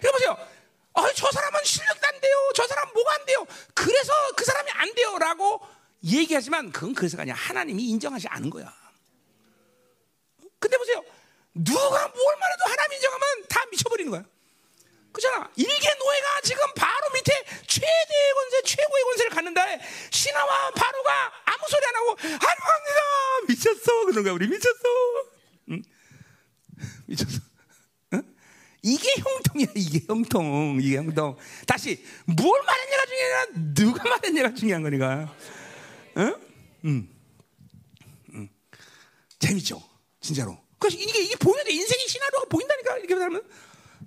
그러니까 0.00 0.12
보세요. 0.12 0.48
아, 0.94 1.12
저 1.14 1.30
사람은 1.30 1.64
실력도 1.64 2.06
안 2.06 2.20
돼요. 2.20 2.32
저 2.54 2.66
사람 2.66 2.92
뭐가 2.92 3.14
안 3.14 3.24
돼요. 3.24 3.46
그래서 3.72 4.12
그 4.36 4.44
사람이 4.44 4.70
안 4.72 4.94
돼요. 4.94 5.16
라고 5.18 5.60
얘기하지만 6.04 6.72
그건 6.72 6.92
그래서가 6.94 7.22
아니라 7.22 7.36
하나님이 7.36 7.84
인정하지 7.88 8.26
않은 8.28 8.50
거야. 8.50 8.74
근데 10.58 10.76
보세요. 10.76 11.02
누가 11.64 12.08
뭘 12.08 12.36
말해도 12.38 12.64
하나님 12.64 12.92
인정하면 12.94 13.46
다 13.48 13.64
미쳐버리는 13.70 14.10
거야. 14.10 14.24
그잖아. 15.12 15.50
일개 15.56 15.88
노예가 15.98 16.40
지금 16.44 16.62
바로 16.76 17.10
밑에 17.12 17.32
최대의 17.66 18.34
권세, 18.34 18.62
최고의 18.62 19.04
권세를 19.04 19.30
갖는다. 19.30 19.64
신하와 20.10 20.70
바로가 20.70 21.32
아무 21.44 21.58
소리 21.68 21.86
안 21.86 21.96
하고 21.96 22.10
하나님합니다. 22.20 23.00
미쳤어. 23.48 24.04
그런 24.06 24.24
거야. 24.24 24.32
우리 24.34 24.46
미쳤어. 24.46 24.88
응? 25.70 25.82
미쳤어. 27.06 27.40
응? 28.14 28.22
이게 28.82 29.14
형통이야. 29.16 29.66
이게 29.74 30.00
형통. 30.06 30.78
이게 30.80 30.96
형통. 30.98 31.36
다시 31.66 32.04
뭘 32.26 32.62
말했냐가 32.62 33.06
중요한 33.06 33.48
아니라 33.48 33.74
누가 33.74 34.04
말했냐가 34.04 34.54
중요한 34.54 34.82
거니까. 34.82 35.34
응? 36.18 36.36
응. 36.84 37.08
응. 38.34 38.48
재밌죠. 39.40 39.82
진짜로. 40.20 40.67
그래서 40.78 40.96
이게, 40.98 41.20
이게 41.22 41.36
보이는데 41.36 41.70
인생의 41.72 42.08
시나리오가 42.08 42.46
보인다니까 42.48 42.98
이렇게 42.98 43.16
살면. 43.16 43.42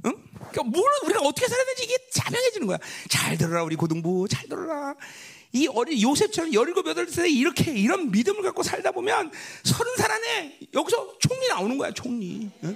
응? 0.06 0.14
그러니까 0.34 0.64
물론 0.64 0.88
우리가 1.06 1.19
어떻게 1.22 1.48
살아야 1.48 1.65
되지 1.65 1.84
이게 1.84 1.98
자명해지는 2.11 2.68
거야. 2.68 2.77
잘 3.10 3.38
들어라 3.38 3.64
우리 3.64 3.76
고등부 3.76 4.27
잘 4.30 4.48
들어라. 4.48 4.95
이 5.53 5.68
어린 5.68 6.02
요셉처럼 6.02 6.53
열일곱 6.53 6.88
여덟 6.88 7.07
세 7.07 7.30
이렇게 7.30 7.72
이런 7.73 8.10
믿음을 8.10 8.41
갖고 8.41 8.64
살다 8.64 8.91
보면 8.91 9.31
서른 9.64 9.95
살 9.98 10.10
안에 10.11 10.60
여기서 10.73 11.18
총리 11.19 11.48
나오는 11.49 11.77
거야 11.77 11.91
총리. 11.91 12.49
응? 12.64 12.76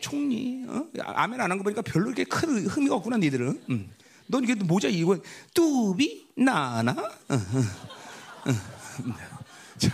총리. 0.00 0.64
어? 0.66 0.86
아멘 0.98 1.38
안 1.40 1.50
한 1.50 1.58
거 1.58 1.62
보니까 1.64 1.82
별로 1.82 2.06
그렇게 2.06 2.24
큰 2.24 2.66
의미가 2.66 2.94
없구나, 2.96 3.18
니들은. 3.18 3.64
음. 3.68 3.94
넌 4.28 4.44
이게 4.44 4.54
모자 4.54 4.88
이거 4.88 5.18
뚜비 5.52 6.26
나나. 6.36 6.92
어, 6.92 7.34
어, 7.34 7.36
어. 8.46 9.14
자, 9.78 9.90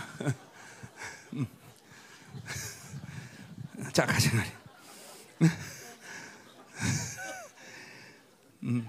자 3.97 4.05
가자 4.05 4.31
말이. 4.35 4.49
음. 8.61 8.87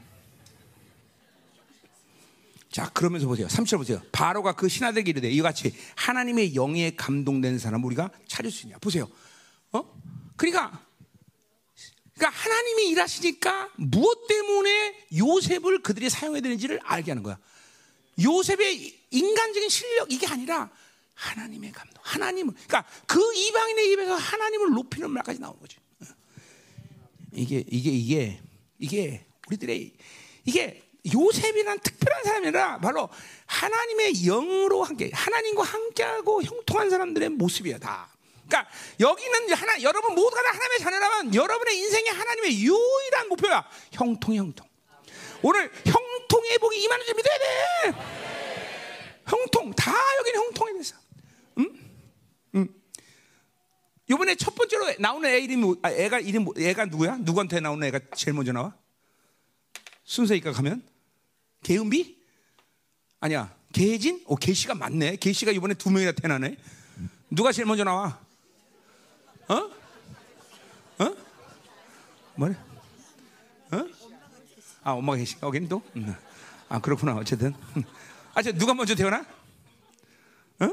자, 2.71 2.91
그러면서 2.91 3.27
보세요. 3.27 3.47
3절 3.47 3.79
보세요. 3.79 4.03
바로가 4.13 4.53
그 4.53 4.69
신하들에게 4.69 5.09
이르되 5.09 5.31
이와 5.31 5.49
같이 5.49 5.75
하나님의 5.95 6.55
영에 6.55 6.95
감동된 6.95 7.59
사람 7.59 7.85
우리가 7.85 8.11
찾을 8.27 8.51
수 8.51 8.67
있냐. 8.67 8.77
보세요. 8.81 9.09
어? 9.73 9.83
그러니까 10.37 10.79
그러니까 12.15 12.39
하나님이 12.39 12.91
일하시니까 12.91 13.71
무엇 13.77 14.27
때문에 14.27 15.07
요셉을 15.17 15.81
그들이 15.81 16.11
사용해야 16.11 16.43
되는지를 16.43 16.81
알게 16.85 17.13
하는 17.13 17.23
거야. 17.23 17.39
요셉의 18.23 19.07
인간적인 19.11 19.71
실력 19.71 20.13
이게 20.13 20.27
아니라 20.27 20.71
하나님의 21.19 21.73
감동. 21.73 22.01
하나님을 22.05 22.55
그러니까 22.55 22.85
그 23.07 23.21
이방 23.35 23.68
입에서 23.93 24.15
하나님을 24.15 24.71
높이는 24.71 25.11
말까지 25.11 25.41
나오는 25.41 25.59
거지. 25.61 25.77
이게 27.33 27.65
이게 27.69 27.91
이게 27.91 28.41
이게 28.79 29.27
우리들의 29.49 29.93
이게 30.45 30.83
요셉이란 31.13 31.81
특별한 31.81 32.25
사람이라 32.25 32.79
바로 32.79 33.09
하나님의 33.47 34.15
영으로 34.25 34.83
함께 34.83 35.11
하나님과 35.13 35.63
함께하고 35.63 36.43
형통한 36.43 36.91
사람들의 36.91 37.31
모습이야 37.31 37.79
다. 37.79 38.11
그러니까 38.47 38.71
여기는 38.99 39.53
하나 39.53 39.83
여러분 39.83 40.15
모두가 40.15 40.43
다 40.43 40.49
하나님의 40.49 40.79
자녀라면 40.79 41.35
여러분의 41.35 41.79
인생에 41.79 42.09
하나님의 42.11 42.61
유일한 42.61 43.29
목표가 43.29 43.69
형통 43.93 44.35
형통. 44.35 44.67
오늘 45.43 45.71
형통의 45.85 46.59
복이 46.59 46.83
임하는 46.83 47.07
줄 47.07 47.15
믿어야 47.15 47.39
돼. 47.39 47.99
형통 49.27 49.71
다 49.75 49.93
여기는 50.19 50.41
형통에 50.41 50.73
대해서. 50.73 50.97
응? 51.59 51.71
응. 52.57 52.69
이번에 54.11 54.35
첫 54.37 54.55
번째로 54.55 54.95
나오는 54.99 55.29
애 55.29 55.39
이름이 55.41 55.77
아, 55.83 55.91
애가 55.91 56.21
이름 56.21 56.47
애가 56.57 56.87
누구야? 56.87 57.17
누구한테 57.19 57.61
나오는 57.61 57.87
애가 57.89 58.01
제일 58.15 58.35
먼저 58.35 58.53
나와? 58.53 58.75
순서니까 60.05 60.53
가면 60.53 60.83
개은비? 61.63 62.17
아니야. 63.21 63.55
개진? 63.73 64.25
오, 64.27 64.37
개씨가 64.37 64.75
맞네. 64.75 65.17
개씨가 65.17 65.53
이번에 65.53 65.75
두 65.75 65.91
명이나 65.91 66.13
태어나네. 66.13 66.57
누가 67.31 67.53
제일 67.53 67.67
먼저 67.67 67.85
나와? 67.85 68.19
어? 69.49 69.55
어? 71.05 71.17
뭐래? 72.37 72.55
어? 73.73 73.85
아, 74.83 74.93
엄마가 74.93 75.19
계시, 75.19 75.39
거긴 75.39 75.69
또? 75.69 75.83
음. 75.97 76.15
아, 76.69 76.81
그렇구나. 76.81 77.15
어쨌든. 77.17 77.53
아, 78.33 78.41
저 78.43 78.53
누가 78.53 78.73
먼저 78.73 78.95
태어나? 78.95 79.27
어? 80.61 80.71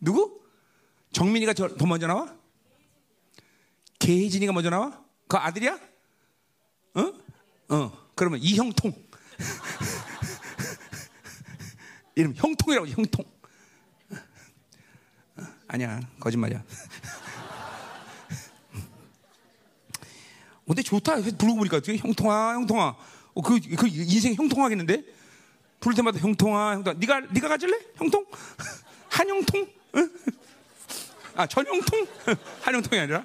누구? 0.00 0.43
정민이가 1.14 1.54
저, 1.54 1.68
더 1.68 1.86
먼저 1.86 2.08
나와? 2.08 2.34
개진이가 4.00 4.52
먼저 4.52 4.68
나와? 4.68 5.00
그 5.28 5.36
아들이야? 5.36 5.78
어? 6.94 7.12
어. 7.68 7.92
그러면 8.14 8.40
이형통. 8.42 8.92
이름 12.16 12.34
형통이라고 12.34 12.88
형통. 12.88 13.24
아니야 15.68 16.00
거짓말이야. 16.20 16.62
근데 20.66 20.82
좋다. 20.82 21.16
부르고 21.16 21.56
보니까 21.56 21.76
어떻게 21.76 21.96
형통아 21.96 22.54
형통아. 22.54 22.96
어, 23.34 23.42
그, 23.42 23.60
그 23.76 23.86
인생 23.88 24.34
형통하겠는데? 24.34 25.04
부를 25.80 25.94
때마다 25.94 26.18
형통아 26.18 26.74
형통아. 26.74 26.96
네가 26.98 27.20
네가 27.20 27.48
가질래? 27.48 27.78
형통? 27.96 28.26
한형통? 29.10 29.68
응? 29.96 30.10
아 31.36 31.46
전형통? 31.46 32.06
한형통이 32.62 33.00
아니라 33.00 33.24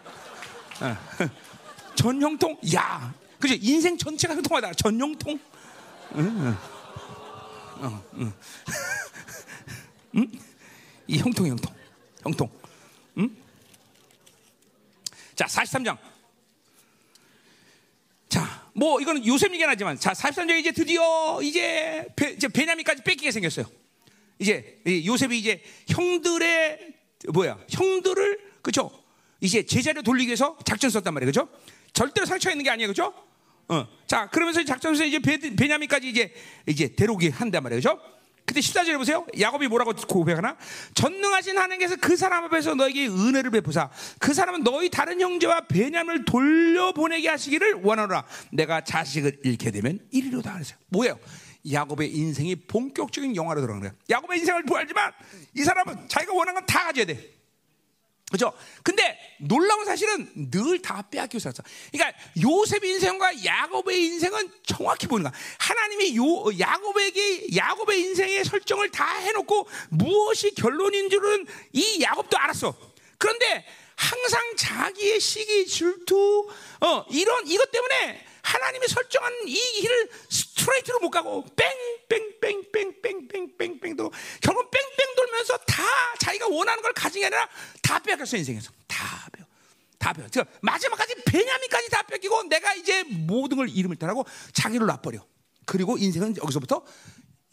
아, 0.80 0.98
전형통? 1.96 2.58
야 2.76 3.14
그죠? 3.40 3.56
인생 3.62 3.98
전체가 3.98 4.36
형통하다. 4.36 4.74
전용통. 4.74 5.40
응, 6.16 6.58
응. 7.82 8.02
응, 8.16 8.34
응? 10.16 10.32
이 11.08 11.18
형통, 11.18 11.48
형통. 11.48 11.74
형통. 12.22 12.50
응? 13.18 13.36
자, 15.36 15.46
43장. 15.46 15.98
자, 18.28 18.70
뭐, 18.74 19.00
이거는 19.00 19.26
요셉 19.26 19.54
얘기는 19.54 19.70
하지만, 19.70 19.98
자, 19.98 20.12
43장 20.12 20.60
이제 20.60 20.72
드디어 20.72 21.42
이제, 21.42 22.06
베, 22.16 22.32
이제 22.32 22.50
베냐민까지 22.50 23.04
뺏기게 23.04 23.32
생겼어요. 23.32 23.66
이제, 24.38 24.82
요셉이 24.86 25.40
이제 25.40 25.64
형들의, 25.88 26.99
뭐야, 27.28 27.58
형들을, 27.70 28.40
그죠? 28.62 28.92
이제 29.42 29.66
제자리로 29.66 30.04
돌리기 30.04 30.28
위해서 30.28 30.58
작전 30.66 30.90
썼단 30.90 31.14
말이에요. 31.14 31.30
그죠? 31.30 31.50
절대로 31.94 32.26
상처 32.26 32.50
있는 32.50 32.64
게 32.64 32.70
아니에요. 32.70 32.90
그죠? 32.90 33.14
어. 33.68 33.88
자, 34.08 34.28
그러면서 34.30 34.64
작전에서 34.64 35.06
이제 35.06 35.20
베, 35.20 35.38
베냐민까지 35.38 36.10
이제 36.10 36.34
이제 36.66 36.96
데려오게 36.96 37.30
한단 37.30 37.64
말이에요. 37.64 37.80
그죠? 37.80 38.00
그때 38.50 38.62
14절에 38.62 38.98
보세요. 38.98 39.28
야곱이 39.40 39.68
뭐라고 39.68 39.94
고백하나? 39.94 40.58
전능하신 40.96 41.56
하나님께서 41.56 41.98
그 41.98 42.18
사람 42.18 42.46
앞에서 42.46 42.74
너에게 42.74 43.08
은혜를 43.08 43.52
베푸사 43.52 43.92
그 44.18 44.34
사람은 44.34 44.64
너희 44.64 44.90
다른 44.90 45.22
형제와 45.22 45.68
베냐민을 45.68 46.26
돌려보내게 46.26 47.30
하시기를 47.30 47.82
원하노라. 47.84 48.26
내가 48.52 48.84
자식을 48.84 49.42
잃게 49.44 49.70
되면 49.70 50.00
이리로다 50.10 50.54
그랬어요. 50.54 50.80
뭐예요? 50.88 51.20
야곱의 51.72 52.12
인생이 52.16 52.56
본격적인 52.56 53.36
영화로 53.36 53.62
들어가는 53.62 53.82
거예요. 53.82 53.96
야곱의 54.10 54.40
인생을 54.40 54.64
보알지만 54.64 55.12
이 55.56 55.64
사람은 55.64 56.08
자기가 56.08 56.34
원하는 56.34 56.62
건 56.62 56.66
다 56.66 56.86
가져야 56.86 57.06
돼. 57.06 57.36
그죠? 58.32 58.54
근데 58.84 59.18
놀라운 59.40 59.86
사실은 59.86 60.32
늘 60.52 60.80
다 60.84 61.02
빼앗기고 61.10 61.40
살았어. 61.40 61.64
그러니까 61.92 62.16
요셉의 62.40 62.92
인생과 62.92 63.44
야곱의 63.44 64.06
인생은 64.06 64.52
정확히 64.64 65.08
보는 65.08 65.24
거야. 65.24 65.34
하나님이 65.58 66.16
요 66.16 66.24
야곱에게 66.60 67.56
야곱의 67.56 68.00
인생의 68.02 68.46
설정을 68.46 68.92
다 68.92 69.16
해놓고 69.18 69.68
무엇이 69.90 70.54
결론인 70.54 71.10
줄은 71.10 71.48
이 71.74 72.02
야곱도 72.02 72.38
알았어. 72.38 72.76
그런데 73.18 73.66
항상 73.96 74.42
자기의 74.56 75.20
시기 75.20 75.66
질투 75.66 76.48
어 76.82 77.06
이런 77.10 77.48
이것 77.48 77.72
때문에 77.72 78.26
하나님이 78.50 78.88
설정한 78.88 79.32
이 79.46 79.56
길을 79.82 80.10
스트레이트로 80.30 81.00
못 81.02 81.12
가고 81.12 81.46
뺑뺑뺑뺑뺑뺑뺑뺑 82.10 83.96
도 83.96 84.12
결국 84.42 84.72
뺑뺑 84.72 85.16
돌면서 85.16 85.56
다 85.60 85.84
자기가 86.20 86.48
원하는 86.48 86.82
걸 86.82 86.92
가진 86.94 87.22
게 87.22 87.28
아니라 87.28 87.48
다 87.84 88.00
뺏겼어 88.00 88.38
인생에서 88.38 88.72
다 88.88 89.30
빼요. 89.32 89.46
다 90.00 90.14
빼요. 90.14 90.28
그러니까 90.32 90.58
마지막까지 90.62 91.14
베냐민까지 91.26 91.90
다 91.90 92.02
뺏기고 92.04 92.44
내가 92.44 92.74
이제 92.74 93.04
모든 93.04 93.58
걸 93.58 93.70
이름을 93.70 93.98
따라고 93.98 94.26
자기를 94.54 94.88
놔버려. 94.88 95.24
그리고 95.66 95.98
인생은 96.00 96.38
여기서부터 96.38 96.84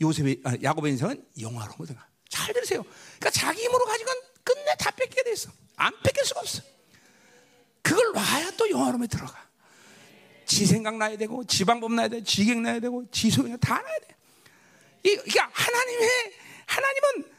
요셉의 0.01 0.40
아, 0.44 0.55
야곱의 0.62 0.93
인생은 0.93 1.27
영화로운 1.40 1.77
거다. 1.77 2.09
잘 2.31 2.55
들으세요. 2.55 2.82
그러니까 3.18 3.31
자기 3.31 3.62
힘으로 3.62 3.85
가지고 3.85 4.12
끝내 4.43 4.74
다 4.78 4.90
뺏게 4.93 5.24
됐어. 5.24 5.51
안 5.77 5.93
뺏길 6.02 6.24
수가 6.24 6.40
없어. 6.40 6.62
그걸 7.82 8.12
놔야 8.14 8.52
또 8.56 8.70
영화로움에 8.70 9.09
들어가. 9.09 9.45
지 10.47 10.64
생각 10.64 10.97
나야 10.97 11.16
되고, 11.16 11.44
지 11.44 11.64
방법 11.64 11.93
나야 11.93 12.09
돼, 12.09 12.23
지객 12.23 12.60
나야 12.60 12.81
되고, 12.81 13.05
지 13.10 13.31
소용 13.31 13.59
다 13.59 13.82
나야 13.82 13.98
돼. 14.01 14.16
이, 15.02 15.16
그러니까 15.16 15.51
하나님의 15.52 16.32
하나님은 16.66 17.32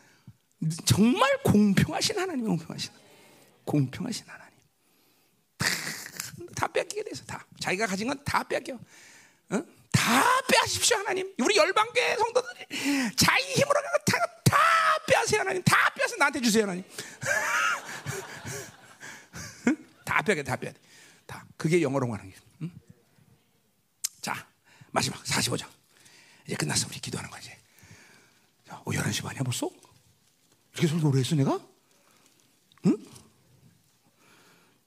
정말 0.86 1.42
공평하신 1.44 2.20
하나님, 2.20 2.46
공평하신 2.46 2.92
공평하신 3.66 4.26
하나님. 4.28 4.54
다, 5.58 5.68
다 6.56 6.68
뺏기게 6.68 7.04
돼서 7.04 7.24
다 7.26 7.46
자기가 7.60 7.88
가진 7.88 8.08
건 8.08 8.18
다 8.24 8.44
뺏겨. 8.44 8.74
어? 8.76 9.64
다 9.92 10.24
빼앗십시오 10.50 10.98
하나님. 10.98 11.34
우리 11.40 11.56
열방계 11.58 12.18
성도들이 12.18 12.66
자기 13.16 13.44
힘으로 13.54 13.80
다, 14.06 14.18
다 14.44 14.58
빼앗으세요 15.08 15.40
하나님. 15.42 15.64
다 15.64 15.92
빼앗어 15.96 16.16
나한테 16.18 16.42
주세요 16.42 16.64
하나님. 16.64 16.84
다 20.06 20.22
빼게 20.22 20.44
다 20.44 20.56
빼야 20.56 20.72
돼. 20.72 20.80
다 21.26 21.46
그게 21.58 21.82
영어로 21.82 22.12
하는 22.14 22.30
게. 22.30 22.36
자, 24.98 25.12
마지막 25.12 25.24
45장. 25.24 25.70
이제 26.48 26.56
끝났어. 26.56 26.88
우리 26.90 27.00
기도하는 27.00 27.30
거지. 27.30 27.52
자, 28.68 28.82
어, 28.84 28.92
11시 28.92 29.24
반이야 29.24 29.44
벌써? 29.44 29.70
이렇게 30.74 30.88
좀 30.88 31.00
노래했어 31.00 31.36
내가? 31.36 31.60
응? 32.86 32.98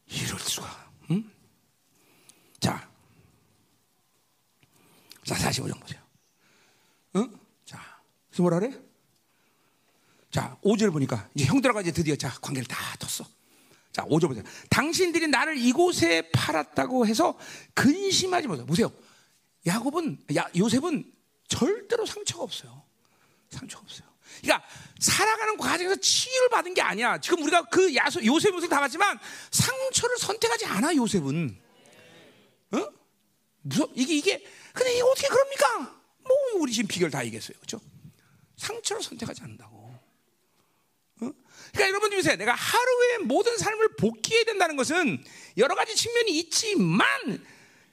이럴 0.08 0.38
수가. 0.40 0.92
응? 1.10 1.30
자. 2.58 2.90
자, 5.24 5.34
45장 5.36 5.80
보세요. 5.80 6.00
응? 7.16 7.38
자, 7.64 7.80
그래서 8.28 8.42
뭐라 8.42 8.58
그래? 8.58 8.76
자, 10.32 10.58
5절 10.64 10.92
보니까 10.92 11.28
이제 11.34 11.44
형들하고 11.44 11.80
이제 11.82 11.92
드디어 11.92 12.16
자, 12.16 12.30
관계를 12.40 12.66
다 12.66 12.96
뒀어. 12.96 13.26
자, 13.92 14.04
5절 14.06 14.28
보세요. 14.28 14.44
당신들이 14.70 15.28
나를 15.28 15.56
이곳에 15.56 16.30
팔았다고 16.32 17.06
해서 17.06 17.38
근심하지 17.74 18.48
마세요. 18.48 18.66
보세요. 18.66 18.92
야곱은, 19.66 20.24
야, 20.36 20.48
요셉은 20.56 21.12
절대로 21.48 22.06
상처가 22.06 22.42
없어요. 22.44 22.82
상처가 23.50 23.82
없어요. 23.82 24.08
그러니까 24.40 24.66
살아가는 25.00 25.56
과정에서 25.56 25.96
치유를 25.96 26.48
받은 26.50 26.74
게 26.74 26.80
아니야. 26.80 27.18
지금 27.18 27.42
우리가 27.42 27.64
그 27.64 27.94
야소, 27.94 28.24
요셉 28.24 28.52
모습을 28.52 28.68
다 28.68 28.80
봤지만 28.80 29.18
상처를 29.50 30.18
선택하지 30.18 30.66
않아, 30.66 30.94
요셉은. 30.94 31.60
어? 32.72 32.88
무서 33.62 33.88
이게, 33.94 34.16
이게, 34.16 34.44
근데 34.72 34.92
이게 34.94 35.02
어떻게 35.02 35.28
그럽니까? 35.28 36.00
뭐, 36.20 36.36
우리 36.60 36.72
지금 36.72 36.88
비결 36.88 37.10
다 37.10 37.24
얘기했어요. 37.24 37.58
그죠? 37.60 37.80
상처를 38.56 39.02
선택하지 39.02 39.42
않는다고. 39.42 39.80
그러니까 41.72 41.88
여러분 41.88 42.10
보세요. 42.10 42.36
내가 42.36 42.54
하루에 42.54 43.18
모든 43.18 43.56
삶을 43.56 43.96
복귀해야 43.96 44.44
된다는 44.44 44.76
것은 44.76 45.24
여러 45.56 45.74
가지 45.74 45.94
측면이 45.94 46.38
있지만 46.38 47.06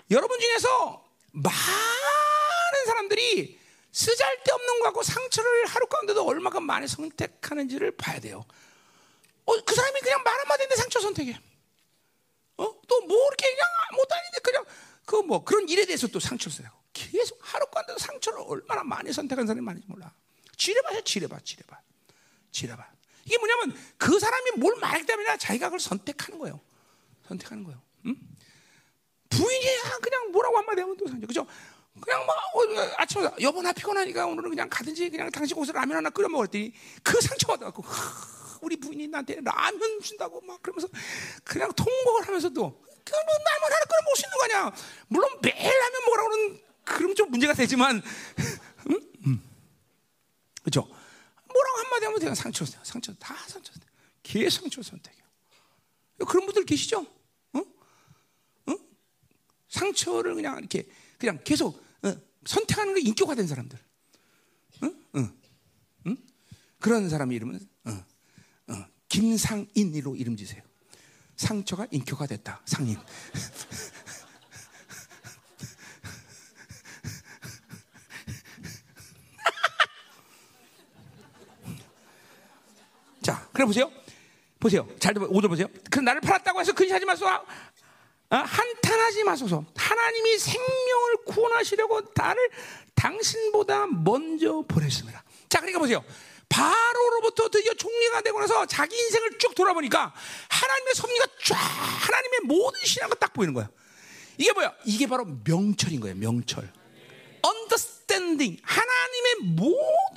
여러분 0.10 0.39
중에서 0.39 1.07
많은 1.44 2.86
사람들이 2.86 3.60
쓰잘데없는 3.92 4.80
거하고 4.80 5.04
상처를 5.04 5.66
하루 5.66 5.88
가운데도 5.88 6.26
얼마큼 6.26 6.64
많이 6.64 6.88
선택하는지를 6.88 7.92
봐야 7.98 8.20
돼요. 8.20 8.46
어, 9.46 9.64
그 9.64 9.76
사람이 9.76 10.00
그냥 10.02 10.22
말 10.24 10.38
한마디인데 10.40 10.76
상처 10.76 11.00
선택해. 11.00 11.40
어? 12.58 12.64
또 12.88 12.98
뭐 13.08 13.28
이렇게 13.28 13.48
그냥 13.50 13.66
아닌데 13.90 14.40
그냥 14.44 14.66
그 15.06 15.16
뭐 15.22 15.44
그런 15.44 15.68
일에 15.70 15.86
대해서 15.86 16.08
또 16.08 16.20
상처를 16.20 16.58
써요. 16.58 16.70
계속 16.94 17.40
하루 17.42 17.66
가운데도 17.68 18.00
상처를 18.00 18.40
얼마나 18.48 18.84
많이 18.84 19.14
선택한 19.14 19.46
사람이 19.48 19.64
많은지 19.64 19.88
몰라. 19.88 20.12
지뢰봐요, 20.58 21.02
지뢰봐, 21.02 21.40
지뢰봐. 21.44 21.80
지뢰봐. 22.52 22.92
이게 23.26 23.38
뭐냐면 23.38 23.78
그 23.98 24.20
사람이 24.20 24.52
뭘 24.58 24.76
말했기 24.78 25.06
때문에 25.06 25.38
자기가 25.38 25.68
그걸 25.68 25.80
선택하는 25.80 26.40
거예요. 26.40 26.60
선택하는 27.28 27.64
거예요. 27.64 27.82
응? 28.08 28.16
부인이 29.30 29.66
그냥 30.02 30.32
뭐라고 30.32 30.58
한마디 30.58 30.82
하면 30.82 30.98
또 30.98 31.08
상처. 31.08 31.28
그죠? 31.28 31.45
그냥 31.99 32.26
막 32.26 32.36
어, 32.36 32.94
아침에 32.98 33.28
여보 33.41 33.62
나 33.62 33.74
피곤하니까 33.74 34.26
오늘은 34.28 34.49
그냥 34.49 34.70
가든지 34.70 35.10
그냥 35.10 35.32
당신 35.32 35.56
곳에서 35.56 35.74
라면 35.74 35.98
하나 35.98 36.10
끓여 36.10 36.28
먹었더니 36.30 36.74
그 37.04 37.20
상처가 37.20 37.58
나고 37.58 37.84
우리 38.62 38.78
부인이 38.78 39.08
나한테 39.08 39.40
라면 39.44 40.02
준다고 40.02 40.41
막 40.41 40.62
그러면서 40.62 40.88
그냥 41.44 41.72
통곡을 41.74 42.28
하면서도 42.28 42.62
그냥 42.62 43.26
뭐 43.26 43.36
라면 43.38 43.64
하나 43.64 43.86
끓여 43.86 44.02
먹을 44.04 44.16
수 44.16 44.26
있는 44.26 44.38
거 44.38 44.44
아니야. 44.44 44.76
물론 45.08 45.40
매일 45.41 45.80
라면 45.80 46.02
먹으라고는 46.06 46.62
그럼 46.84 47.16
좀 47.16 47.32
문제가 47.32 47.54
되지만 47.54 48.02
응? 48.90 48.99
응. 49.26 49.41
그렇죠? 50.62 50.82
뭐라고 50.82 51.78
한마디 51.80 52.06
하면 52.06 52.20
그냥 52.20 52.36
상처, 52.36 52.66
상처, 52.66 53.14
다 53.16 53.36
상처. 53.48 53.74
계속 54.24 54.62
상처 54.62 54.82
선택이요. 54.82 55.24
그런 56.28 56.45
분들 56.45 56.66
계시죠? 56.66 57.06
상처를 59.78 60.36
그냥 60.36 60.58
이렇게 60.58 60.86
그냥 61.18 61.40
계속 61.44 61.82
어, 62.04 62.16
선택하는 62.45 62.95
게 62.95 63.02
인격화된 63.02 63.48
사람들. 63.48 63.78
어? 64.82 64.88
어. 64.88 65.30
응? 66.08 66.18
그런 66.80 67.10
사람 67.10 67.32
이름은 67.32 67.60
어. 67.86 68.06
어. 68.70 68.86
김상인으로 69.10 70.16
이름 70.16 70.36
지세요. 70.36 70.62
상처가 71.36 71.88
인격화됐다. 71.91 72.62
상인. 72.66 72.98
자, 83.22 83.48
그래 83.54 83.66
보세요. 83.66 83.91
보세요. 84.60 84.88
잘 84.99 85.14
오절 85.18 85.49
보세요. 85.49 85.68
그 85.91 85.99
나를 85.99 86.22
팔았다고 86.22 86.60
해서 86.60 86.74
근시하지 86.74 87.06
마소서. 87.06 87.36
어? 87.36 87.45
한탄하지 88.30 89.24
마소서. 89.24 89.66
하나님이 89.76 90.38
생명을 90.38 91.18
구원하시려고 91.26 92.02
나를 92.16 92.49
당신보다 92.95 93.88
먼저 93.88 94.64
보냈습니다. 94.68 95.24
자, 95.49 95.60
그러니까 95.60 95.80
보세요. 95.80 96.04
바로로부터 96.49 97.49
드디어 97.49 97.74
총리가 97.74 98.22
되고 98.22 98.40
나서 98.40 98.66
자기 98.66 98.98
인생을 98.98 99.38
쭉 99.38 99.54
돌아보니까 99.54 100.14
하나님의 100.49 100.95
섭리가 100.95 101.26
쫙 101.45 101.56
하나님의 101.56 102.40
모든 102.45 102.80
신앙가 102.86 103.16
딱 103.16 103.34
보이는 103.34 103.54
거야. 103.54 103.70
이게 104.38 104.52
뭐야? 104.54 104.74
이게 104.86 105.08
바로 105.08 105.26
명철인 105.44 105.99
거예요. 105.99 106.16
명철. 106.16 106.72
understanding. 107.45 108.62
하나님의 108.64 109.36
모든 109.56 110.16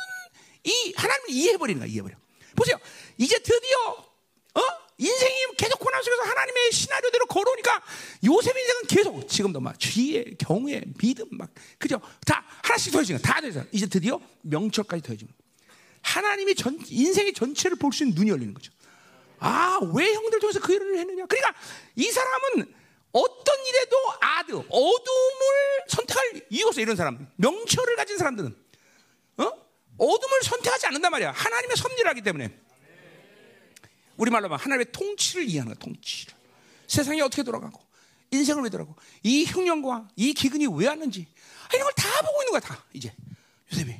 이 0.65 0.93
하나님을 0.97 1.31
이해해 1.31 1.57
버리는 1.57 1.81
거야. 1.81 1.89
이해해 1.89 2.03
버려. 2.03 2.15
보세요. 2.55 2.77
이제 3.19 3.39
드디어 3.39 3.79
어? 4.55 4.61
인생이 5.01 5.35
계속 5.57 5.79
고난 5.79 6.03
속에서 6.03 6.23
하나님의 6.23 6.73
시나리오대로 6.73 7.27
걸어오니까 7.27 7.83
요셉 8.27 8.57
인생은 8.57 8.83
계속 8.87 9.27
지금도 9.29 9.61
막 9.61 9.79
지혜, 9.81 10.25
경외, 10.39 10.83
믿음 10.99 11.27
막 11.31 11.49
그죠? 11.79 12.01
다 12.27 12.45
하나씩 12.63 12.93
더해지는 12.93 13.23
다 13.23 13.41
더해져. 13.41 13.65
이제 13.73 13.87
드디어 13.87 14.21
명철까지 14.43 15.03
더해지는. 15.03 15.33
하나님이 16.03 16.55
전 16.55 16.79
인생의 16.89 17.33
전체를 17.33 17.77
볼 17.79 17.93
수 17.93 18.05
있는 18.05 18.15
눈이 18.15 18.31
열리는 18.31 18.53
거죠. 18.55 18.73
아, 19.39 19.79
왜 19.95 20.13
형들 20.13 20.39
통해서 20.39 20.61
그 20.61 20.75
일을 20.75 20.99
했느냐? 20.99 21.25
그러니까 21.27 21.55
이 21.97 22.11
사람은 22.11 22.75
어떤 23.13 23.67
일에도 23.67 23.97
아드, 24.21 24.53
어둠을 24.53 25.85
선택할 25.89 26.43
이유가 26.51 26.69
없어 26.69 26.81
이런 26.83 26.95
사람. 26.97 27.27
명철을 27.37 27.97
가진 27.97 28.19
사람들은 28.19 28.55
어? 29.39 29.53
어둠을 29.97 30.43
선택하지 30.43 30.87
않는단 30.89 31.11
말이야. 31.11 31.33
하나님의 31.33 31.77
섭리라기 31.77 32.21
때문에. 32.23 32.55
우리 34.21 34.31
말로 34.31 34.45
하면 34.49 34.59
하나님의 34.59 34.93
통치를 34.93 35.45
이해하는 35.49 35.73
거야, 35.73 35.79
통치를. 35.83 36.35
세상이 36.87 37.23
어떻게 37.23 37.43
돌아가고, 37.43 37.81
인생을 38.31 38.63
왜 38.65 38.69
돌아가고, 38.69 38.95
이 39.23 39.45
흉년과 39.47 40.09
이 40.15 40.35
기근이 40.35 40.67
왜 40.77 40.89
왔는지, 40.89 41.27
이런 41.73 41.85
걸 41.85 41.93
다 41.95 42.21
보고 42.27 42.43
있는 42.43 42.51
거야, 42.53 42.61
다, 42.61 42.85
이제. 42.93 43.15
요셉이. 43.73 43.95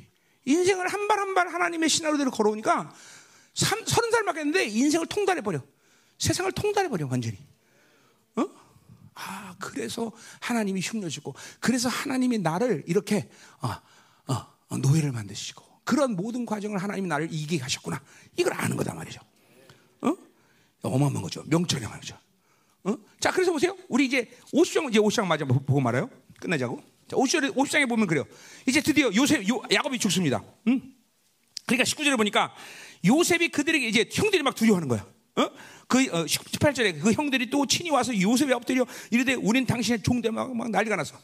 인생을 0.45 0.87
한 0.87 1.07
발 1.07 1.17
한 1.19 1.33
발 1.33 1.47
하나님의 1.47 1.89
신하로대로 1.89 2.29
걸어오니까, 2.29 2.93
서른 3.55 4.11
살 4.11 4.23
맞겠는데 4.23 4.65
인생을 4.67 5.07
통달해버려. 5.07 5.59
세상을 6.19 6.51
통달해버려, 6.51 7.07
완전히. 7.09 7.37
어? 8.35 8.47
아, 9.15 9.55
그래서 9.59 10.11
하나님이 10.39 10.81
흉려주고, 10.81 11.33
그래서 11.59 11.89
하나님이 11.89 12.37
나를 12.37 12.83
이렇게, 12.85 13.27
어, 13.61 13.69
어, 14.69 14.77
노예를 14.77 15.11
만드시고, 15.13 15.63
그런 15.83 16.15
모든 16.15 16.45
과정을 16.45 16.77
하나님이 16.77 17.07
나를 17.07 17.33
이기게 17.33 17.57
하셨구나. 17.63 17.99
이걸 18.37 18.53
아는 18.53 18.77
거다 18.77 18.93
말이죠. 18.93 19.19
어? 20.83 20.89
어마어마한 20.89 21.21
거죠. 21.21 21.43
명철이 21.47 21.85
말이죠. 21.85 22.17
어? 22.83 22.95
자, 23.19 23.31
그래서 23.31 23.51
보세요. 23.51 23.77
우리 23.87 24.05
이제 24.05 24.29
50장, 24.53 24.89
이제 24.89 24.99
50장 24.99 25.25
맞아 25.25 25.45
보고 25.45 25.79
말아요. 25.79 26.09
끝내자고. 26.39 26.81
자, 27.07 27.15
50장, 27.15 27.53
50장에 27.55 27.87
보면 27.87 28.07
그래요. 28.07 28.25
이제 28.67 28.81
드디어 28.81 29.11
요셉, 29.13 29.47
요, 29.47 29.61
야곱이 29.71 29.99
죽습니다. 29.99 30.43
응? 30.67 30.81
그러니까 31.65 31.83
19절에 31.83 32.17
보니까 32.17 32.53
요셉이 33.05 33.49
그들에게 33.49 33.87
이제 33.87 34.09
형들이 34.11 34.43
막 34.43 34.55
두려워하는 34.55 34.87
거야. 34.87 35.05
어? 35.35 35.49
그 35.87 35.99
어, 36.11 36.25
18절에 36.25 37.01
그 37.01 37.11
형들이 37.11 37.49
또 37.49 37.65
친히 37.65 37.89
와서 37.89 38.19
요셉이 38.19 38.51
엎드려 38.53 38.85
이르되 39.11 39.33
우린 39.33 39.65
당신의 39.65 40.03
종대 40.03 40.29
막, 40.29 40.55
막 40.55 40.69
난리가 40.69 40.95
나서. 40.95 41.17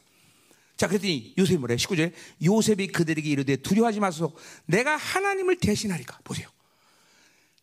자, 0.75 0.88
그랬더니 0.88 1.34
요셉이 1.38 1.57
뭐래? 1.57 1.75
19절에 1.75 2.13
요셉이 2.43 2.88
그들에게 2.88 3.27
이르되 3.27 3.55
두려워하지 3.55 3.99
마소서 3.99 4.35
내가 4.65 4.95
하나님을 4.95 5.57
대신하리까. 5.57 6.19
보세요. 6.23 6.47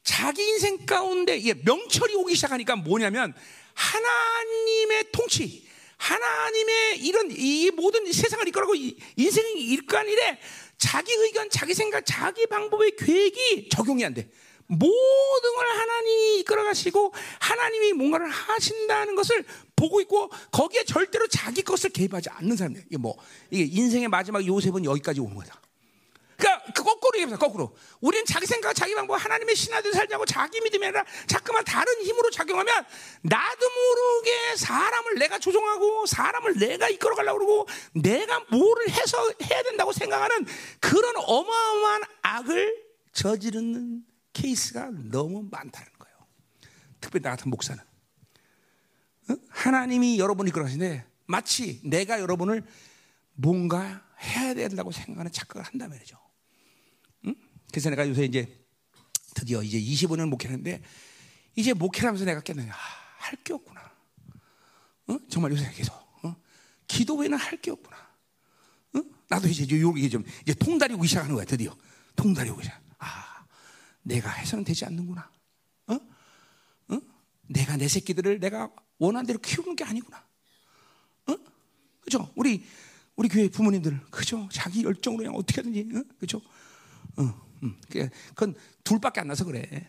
자기 0.05 0.47
인생 0.47 0.85
가운데 0.85 1.43
예, 1.43 1.55
명철이 1.55 2.15
오기 2.15 2.35
시작하니까 2.35 2.77
뭐냐면 2.77 3.35
하나님의 3.73 5.11
통치, 5.11 5.67
하나님의 5.97 7.01
이런 7.01 7.29
이 7.31 7.71
모든 7.71 8.11
세상을 8.13 8.47
이끌고 8.49 8.75
인생을 9.17 9.51
이끌는 9.57 10.13
일에 10.13 10.39
자기 10.77 11.13
의견, 11.13 11.49
자기 11.51 11.75
생각, 11.75 12.05
자기 12.05 12.47
방법의 12.47 12.97
계획이 12.97 13.71
적용이 13.71 14.05
안 14.05 14.13
돼. 14.13 14.29
모든 14.67 15.55
걸 15.57 15.67
하나님이 15.67 16.41
이끌어가시고 16.41 17.13
하나님이 17.41 17.93
뭔가를 17.95 18.29
하신다는 18.29 19.15
것을 19.15 19.45
보고 19.75 20.01
있고 20.03 20.31
거기에 20.51 20.85
절대로 20.85 21.27
자기 21.29 21.63
것을 21.63 21.91
개입하지 21.91 22.31
않는 22.31 22.57
사람이에요. 22.57 22.85
이게 22.89 22.97
뭐 22.97 23.17
이게 23.51 23.65
인생의 23.65 24.09
마지막 24.09 24.47
요셉은 24.47 24.85
여기까지 24.85 25.21
오는 25.21 25.35
거다. 25.35 25.61
그러니까 26.45 26.73
그 26.75 26.83
거꾸로 26.85 27.17
얘기합니다. 27.17 27.39
거꾸로. 27.39 27.75
우리는 28.03 28.27
자기 28.27 28.45
생각, 28.45 28.75
자기 28.75 28.95
방법, 28.95 29.15
하나님의 29.15 29.57
신하들 29.57 29.95
살자고 29.95 30.27
자기 30.27 30.61
믿음이 30.61 30.85
아니라 30.85 31.03
자꾸만 31.27 31.65
다른 31.65 31.91
힘으로 32.03 32.31
작용하면 32.31 32.85
나도 33.23 33.67
모르게 33.71 34.57
사람을 34.59 35.15
내가 35.15 35.39
조종하고 35.39 36.05
사람을 36.05 36.59
내가 36.59 36.91
이끌어 36.91 37.15
가려고 37.15 37.39
그러고 37.39 37.69
내가 37.95 38.41
뭐를 38.51 38.91
해서 38.91 39.33
해야 39.43 39.63
된다고 39.63 39.93
생각하는 39.93 40.47
그런 40.81 41.15
어마어마한 41.17 42.03
악을 42.21 42.85
저지르는 43.15 44.05
케이스가 44.35 44.91
너무 45.11 45.49
많다는 45.51 45.93
거예요. 45.99 46.17
특별히 47.01 47.23
나 47.23 47.31
같은 47.31 47.51
목사는. 47.51 47.83
하나님이 49.49 50.19
여러분을 50.19 50.51
이끌어 50.51 50.65
가시는데 50.65 51.07
마치 51.25 51.81
내가 51.85 52.21
여러분을 52.21 52.63
뭔가 53.33 54.05
해야 54.21 54.53
된다고 54.53 54.93
생각하는 54.93 55.33
착각을 55.33 55.67
한다 55.67 55.89
말이죠. 55.89 56.24
응? 57.75 57.81
그래서 57.81 57.91
내가 57.91 58.09
요새 58.09 58.25
이제 58.25 58.65
드디어 59.35 59.63
이제 59.63 59.79
25년 59.81 60.29
목회하는데 60.29 60.81
이제 61.57 61.73
목회하면서 61.73 62.25
내가 62.25 62.41
깨닫는 62.41 62.71
아, 62.71 62.77
할 63.19 63.37
게 63.43 63.53
없구나. 63.53 63.81
어? 65.09 65.19
정말 65.29 65.51
요새 65.53 65.71
계속 65.73 65.93
어? 66.25 66.37
기도 66.87 67.17
외에는 67.17 67.37
할 67.39 67.61
게 67.61 67.71
없구나. 67.71 67.97
어? 68.97 69.01
나도 69.29 69.49
이제 69.49 69.67
요게 69.69 70.09
좀 70.09 70.25
이제 70.43 70.55
통달이 70.55 70.95
오기 70.95 71.09
시작하는 71.09 71.35
거야 71.35 71.45
드디어 71.45 71.77
통달이 72.17 72.51
오기 72.51 72.63
시작. 72.63 72.81
아, 72.99 73.45
내가 74.03 74.31
해서는 74.31 74.65
되지 74.65 74.85
않는구나. 74.85 75.31
어? 75.89 75.95
어? 75.95 77.01
내가 77.49 77.77
내 77.77 77.89
새끼들을 77.89 78.39
내가 78.39 78.71
원하는 78.99 79.27
대로 79.27 79.39
키우는 79.41 79.75
게 79.75 79.85
아니구나. 79.85 80.25
어? 81.27 81.37
그죠? 82.03 82.31
우리 82.37 82.65
우리 83.17 83.29
교회 83.29 83.49
부모님들 83.49 84.01
그죠? 84.11 84.49
자기 84.53 84.85
열정으로 84.85 85.23
그냥 85.25 85.35
어떻게 85.35 85.61
하든지 85.61 85.89
어? 85.97 86.03
그죠? 86.21 86.41
어, 87.17 87.44
음. 87.63 87.81
그건 87.89 88.55
둘밖에 88.83 89.21
안 89.21 89.29
나서 89.29 89.45
그래. 89.45 89.87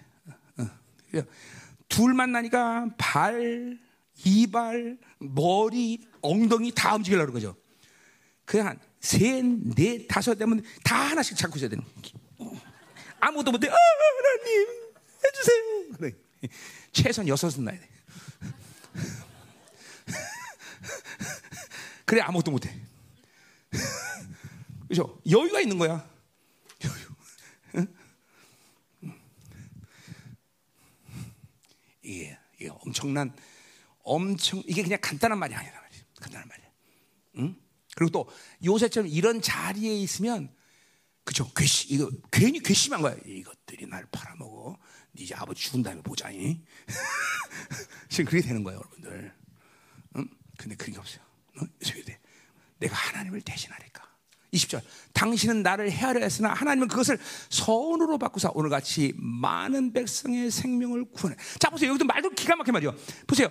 어, 0.58 0.64
어. 0.64 1.24
둘 1.90 2.14
만나니까 2.14 2.90
발, 2.98 3.80
이발, 4.24 4.98
머리, 5.20 6.08
엉덩이 6.22 6.72
다 6.74 6.96
움직이려고 6.96 7.32
그러죠. 7.32 7.56
그냥 8.46 8.80
셋, 9.00 9.44
넷, 9.76 10.08
다섯 10.08 10.36
되면 10.36 10.64
다 10.84 10.96
하나씩 10.96 11.36
잡고 11.38 11.58
있어야 11.58 11.70
되는 11.70 11.84
아무것도 13.20 13.52
못해. 13.52 13.70
아, 13.70 13.74
하나님, 13.74 14.68
해주세요. 15.24 15.92
그래. 15.98 16.12
최소한 16.92 17.28
여섯은 17.28 17.64
나야 17.64 17.80
돼. 17.80 17.90
그래, 22.06 22.22
아무것도 22.22 22.52
못해. 22.52 22.80
그죠? 24.88 25.20
여유가 25.30 25.60
있는 25.60 25.78
거야. 25.80 26.08
여유. 26.84 27.16
이게, 32.66 32.74
엄청난, 32.82 33.36
엄청, 34.04 34.62
이게 34.66 34.82
그냥 34.84 35.00
간단한 35.02 35.38
말이 35.38 35.54
아니라 35.54 35.80
말이야. 35.82 36.02
간단한 36.20 36.48
말이야. 36.48 36.68
응? 37.38 37.56
그리고 37.96 38.12
또 38.12 38.30
요새처럼 38.64 39.08
이런 39.10 39.42
자리에 39.42 39.96
있으면 39.96 40.54
그죠? 41.24 41.52
괘시 41.54 41.88
이거 41.90 42.12
괜히 42.32 42.60
괘씸한 42.60 43.02
거야. 43.02 43.16
이것들이 43.26 43.88
날 43.88 44.06
팔아먹어. 44.12 44.78
네 45.14 45.24
이제 45.24 45.34
아버지 45.36 45.64
죽은 45.64 45.82
다음에 45.82 46.02
보자니. 46.02 46.64
지금 48.10 48.26
그렇게 48.26 48.48
되는 48.48 48.64
거예요, 48.64 48.80
여러분들. 48.80 49.34
응? 50.18 50.30
근데 50.58 50.76
그게 50.76 50.98
없어요. 50.98 51.24
응? 51.62 51.68
돼. 51.80 52.20
내가 52.78 52.96
하나님을 52.96 53.42
대신하니까. 53.42 54.05
20절. 54.56 54.82
당신은 55.14 55.64
나를 55.64 55.92
헤아려 55.92 56.22
했으나 56.22 56.54
하나님은 56.54 56.88
그것을 56.88 57.20
선으로 57.50 58.18
바꾸사 58.18 58.52
오늘같이 58.54 59.14
많은 59.18 59.94
백성의 59.94 60.52
생명을 60.52 61.06
구원해. 61.12 61.38
자, 61.60 61.70
보세요. 61.70 61.90
여기도 61.90 62.06
말도 62.06 62.32
기가 62.32 62.56
막힌 62.56 62.74
말이요. 62.74 62.96
보세요. 63.28 63.50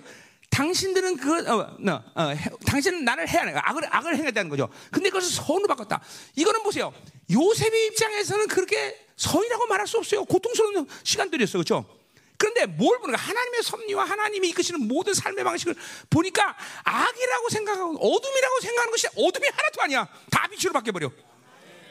당신들은 0.50 1.16
그, 1.16 1.48
어, 1.48 1.76
어, 1.86 2.02
어, 2.14 2.34
당신은 2.66 3.04
나를 3.04 3.28
해야 3.28 3.42
해. 3.42 3.52
악을, 3.56 3.88
악을 3.90 4.16
행했다는 4.16 4.48
거죠. 4.48 4.68
근데 4.90 5.10
그것을 5.10 5.30
선으로 5.30 5.66
바꿨다. 5.66 6.00
이거는 6.36 6.62
보세요. 6.62 6.92
요셉의 7.30 7.86
입장에서는 7.86 8.46
그렇게 8.48 8.96
선이라고 9.16 9.66
말할 9.66 9.86
수 9.86 9.98
없어요. 9.98 10.24
고통스러운 10.24 10.86
시간들이었어요. 11.02 11.62
그렇죠? 11.64 12.03
그런데 12.44 12.66
뭘 12.66 12.98
보는가? 12.98 13.18
하나님의 13.18 13.62
섭리와 13.62 14.04
하나님이 14.04 14.50
이끄시는 14.50 14.86
모든 14.86 15.14
삶의 15.14 15.44
방식을 15.44 15.74
보니까 16.10 16.54
악이라고 16.84 17.48
생각하고 17.48 17.96
어둠이라고 17.96 18.60
생각하는 18.60 18.90
것이 18.90 19.06
어둠이 19.16 19.48
하나도 19.48 19.80
아니야. 19.80 20.06
다 20.30 20.46
빛으로 20.48 20.74
바뀌어버려. 20.74 21.10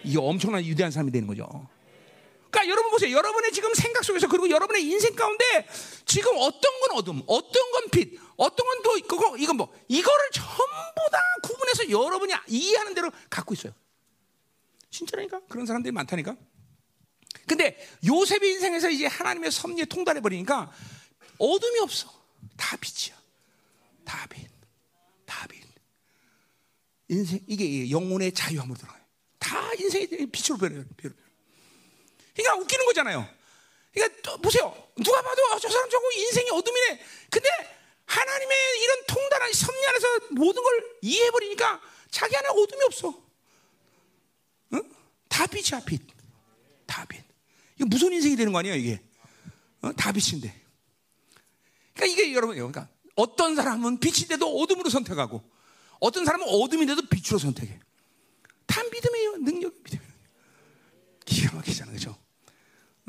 이게 0.03 0.19
엄청난 0.19 0.63
위대한 0.63 0.91
삶이 0.91 1.11
되는 1.11 1.27
거죠. 1.27 1.67
그러니까 2.51 2.71
여러분 2.71 2.91
보세요. 2.91 3.17
여러분의 3.17 3.51
지금 3.51 3.73
생각 3.73 4.03
속에서 4.03 4.27
그리고 4.27 4.47
여러분의 4.47 4.83
인생 4.83 5.15
가운데 5.15 5.67
지금 6.05 6.33
어떤 6.37 6.79
건 6.81 6.97
어둠, 6.97 7.23
어떤 7.25 7.71
건 7.71 7.89
빛, 7.89 8.19
어떤 8.37 8.63
건 8.67 8.83
또 8.83 8.91
그거 9.07 9.35
이건 9.37 9.57
뭐 9.57 9.73
이거를 9.87 10.29
전부 10.31 11.09
다 11.11 11.17
구분해서 11.41 11.89
여러분이 11.89 12.31
이해하는 12.47 12.93
대로 12.93 13.09
갖고 13.27 13.55
있어요. 13.55 13.73
진짜라니까 14.91 15.41
그런 15.49 15.65
사람들이 15.65 15.91
많다니까. 15.91 16.35
근데 17.47 17.77
요셉의 18.05 18.51
인생에서 18.53 18.89
이제 18.89 19.05
하나님의 19.05 19.51
섭리에 19.51 19.85
통달해 19.85 20.21
버리니까 20.21 20.71
어둠이 21.37 21.79
없어. 21.79 22.11
다 22.55 22.77
빛이야. 22.77 23.17
다 24.05 24.25
빛. 24.27 24.47
다 25.25 25.45
빛. 25.47 25.63
인생 27.09 27.39
이게 27.47 27.89
영혼의 27.89 28.33
자유함으로 28.33 28.77
들어가요. 28.77 29.01
다 29.39 29.73
인생이 29.73 30.07
빛으로 30.31 30.57
변해요. 30.57 30.85
그러니까 32.33 32.55
웃기는 32.61 32.85
거잖아요. 32.85 33.27
그러니까 33.93 34.37
보세요. 34.37 34.75
누가 34.95 35.21
봐도 35.21 35.41
아, 35.51 35.59
저 35.59 35.69
사람 35.69 35.89
저거 35.89 36.11
인생이 36.13 36.49
어둠이네. 36.49 37.05
근데 37.29 37.49
하나님의 38.05 38.57
이런 38.81 39.05
통달한 39.05 39.51
섭리 39.53 39.87
안에서 39.87 40.07
모든 40.31 40.63
걸 40.63 40.97
이해해 41.01 41.29
버리니까 41.31 41.81
자기 42.09 42.35
안에 42.35 42.47
어둠이 42.49 42.83
없어. 42.85 43.21
응? 44.73 44.95
다 45.29 45.45
빛이야 45.47 45.81
빛. 45.85 46.01
다 46.85 47.05
빛. 47.05 47.32
이거 47.75 47.85
무슨 47.87 48.11
인생이 48.13 48.35
되는 48.35 48.51
거 48.51 48.59
아니에요 48.59 48.75
이게? 48.75 49.01
어? 49.81 49.91
다 49.93 50.11
빛인데. 50.11 50.53
그러니까 51.93 52.05
이게 52.21 52.33
여러분 52.33 52.55
그러니까 52.55 52.87
어떤 53.15 53.55
사람은 53.55 53.99
빛인데도 53.99 54.47
어둠으로 54.47 54.89
선택하고 54.89 55.43
어떤 55.99 56.25
사람은 56.25 56.47
어둠인데도 56.47 57.03
빛으로 57.07 57.39
선택해. 57.39 57.79
다 58.65 58.81
믿음이에요. 58.83 59.37
능력 59.37 59.83
믿음. 59.83 59.99
기가 61.25 61.55
막히잖아, 61.55 61.91
그죠? 61.91 62.17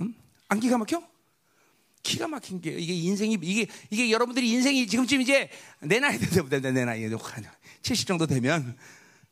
응? 0.01 0.15
안 0.49 0.61
기가 0.61 0.79
막혀? 0.79 1.03
기가 2.03 2.29
막힌 2.29 2.61
게 2.61 2.71
이게 2.71 2.93
인생이 2.93 3.39
이게 3.43 3.67
이게 3.91 4.11
여러분들이 4.11 4.49
인생이 4.51 4.87
지금쯤 4.87 5.23
이제 5.23 5.51
내 5.81 5.99
나이 6.01 6.19
되다 6.19 6.61
내 6.61 6.85
나이 6.85 7.11
70 7.83 8.07
정도 8.07 8.27
되면 8.27 8.77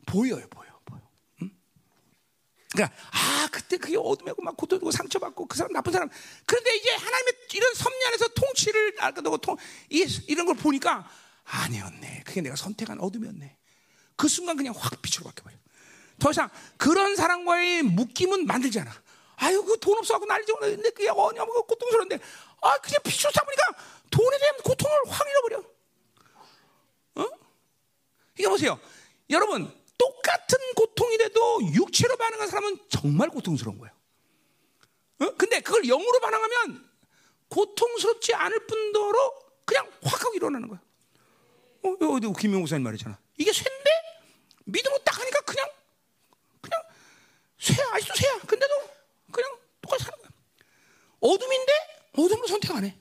보여요, 0.05 0.45
보여. 0.49 0.72
그러니까 2.73 2.95
아 3.11 3.47
그때 3.51 3.77
그게 3.77 3.95
어둠이고 3.97 4.41
막 4.41 4.57
고통이고 4.57 4.91
상처받고 4.91 5.45
그 5.45 5.55
사람 5.57 5.71
나쁜 5.71 5.93
사람. 5.93 6.09
그런데 6.45 6.75
이제 6.75 6.91
하나님의 6.91 7.33
이런 7.53 7.73
섭리 7.75 8.05
안에서 8.07 8.27
통치를 8.29 8.95
알거든 8.99 9.37
통 9.41 9.55
이, 9.89 10.05
이런 10.27 10.47
걸 10.47 10.55
보니까 10.55 11.07
아니었네. 11.45 12.23
그게 12.25 12.41
내가 12.41 12.55
선택한 12.55 12.99
어둠이었네. 12.99 13.57
그 14.15 14.27
순간 14.27 14.57
그냥 14.57 14.73
확 14.77 15.01
빛으로 15.01 15.25
바뀌어버려. 15.25 15.55
더 16.19 16.31
이상 16.31 16.49
그런 16.77 17.15
사람과의 17.15 17.83
묶임은 17.83 18.47
만들지 18.47 18.79
않아. 18.79 18.91
아유 19.37 19.63
그 19.63 19.77
돈 19.77 19.97
없어갖고 19.97 20.25
난리 20.25 20.45
좀 20.45 20.59
근데 20.59 20.89
그게 20.89 21.09
어냐 21.09 21.45
뭐 21.45 21.61
고통스러운데. 21.65 22.19
아 22.61 22.77
그냥 22.77 22.99
빛으로 23.03 23.31
잡으니까 23.31 23.63
돈에 24.09 24.37
대한 24.39 24.55
고통을 24.63 24.97
확 25.09 25.27
잃어버려. 25.27 25.63
어? 27.15 27.29
이거 28.39 28.49
보세요. 28.49 28.79
여러분 29.29 29.71
똑같은 30.03 30.57
고통이 30.75 31.17
돼도 31.17 31.63
육체로 31.73 32.17
반응한 32.17 32.49
사람은 32.49 32.77
정말 32.89 33.29
고통스러운 33.29 33.77
거예요. 33.77 33.93
어? 35.21 35.35
근데 35.37 35.61
그걸 35.61 35.83
영으로 35.83 36.19
반응하면 36.19 36.89
고통스럽지 37.47 38.33
않을 38.33 38.67
뿐더러 38.67 39.33
그냥 39.63 39.89
확 40.03 40.25
하고 40.25 40.35
일어나는 40.35 40.67
거야. 40.67 40.81
어, 41.83 41.89
어디 41.89 42.27
김영 42.37 42.59
목사님 42.59 42.83
말이잖아. 42.83 43.17
이게 43.37 43.53
쇠인데 43.53 43.89
믿음으로 44.65 45.01
딱 45.03 45.19
하니까 45.19 45.39
그냥 45.41 45.69
그냥 46.59 46.83
쇠 47.59 47.81
아직도 47.93 48.15
쇠야. 48.15 48.39
근데도 48.39 48.73
그냥 49.31 49.57
똑같이 49.81 50.03
사는 50.03 50.19
거야. 50.19 50.29
어둠인데 51.21 51.73
어둠으로 52.17 52.47
선택 52.47 52.71
안 52.71 52.83
해. 52.83 52.97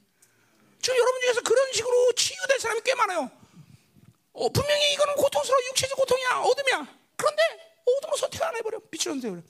지금 0.81 0.99
여러분 0.99 1.21
중에서 1.23 1.41
그런 1.41 1.73
식으로 1.73 2.13
치유될 2.13 2.61
사람이 2.61 2.81
꽤 2.85 2.95
많아요. 2.95 3.42
어, 4.33 4.49
분명히 4.49 4.93
이거는 4.95 5.15
고통스러워 5.17 5.61
육체적 5.71 5.97
고통이야 5.99 6.39
어둠이야. 6.41 6.99
그런데 7.17 7.43
어둠을 7.85 8.19
선택 8.19 8.43
안 8.43 8.57
해버려 8.57 8.81
빛을 8.91 9.15
선택을. 9.15 9.43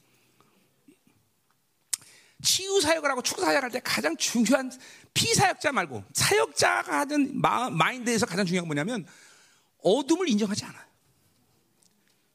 치유 2.42 2.80
사역을 2.80 3.08
하고 3.08 3.22
축사 3.22 3.46
사역할 3.46 3.70
때 3.70 3.80
가장 3.80 4.16
중요한 4.16 4.70
피사역자 5.14 5.70
말고 5.72 6.02
사역자가 6.12 7.00
하는 7.00 7.40
마, 7.40 7.70
마인드에서 7.70 8.26
가장 8.26 8.44
중요한 8.44 8.66
건 8.66 8.74
뭐냐면 8.74 9.06
어둠을 9.78 10.28
인정하지 10.28 10.64
않아. 10.64 10.92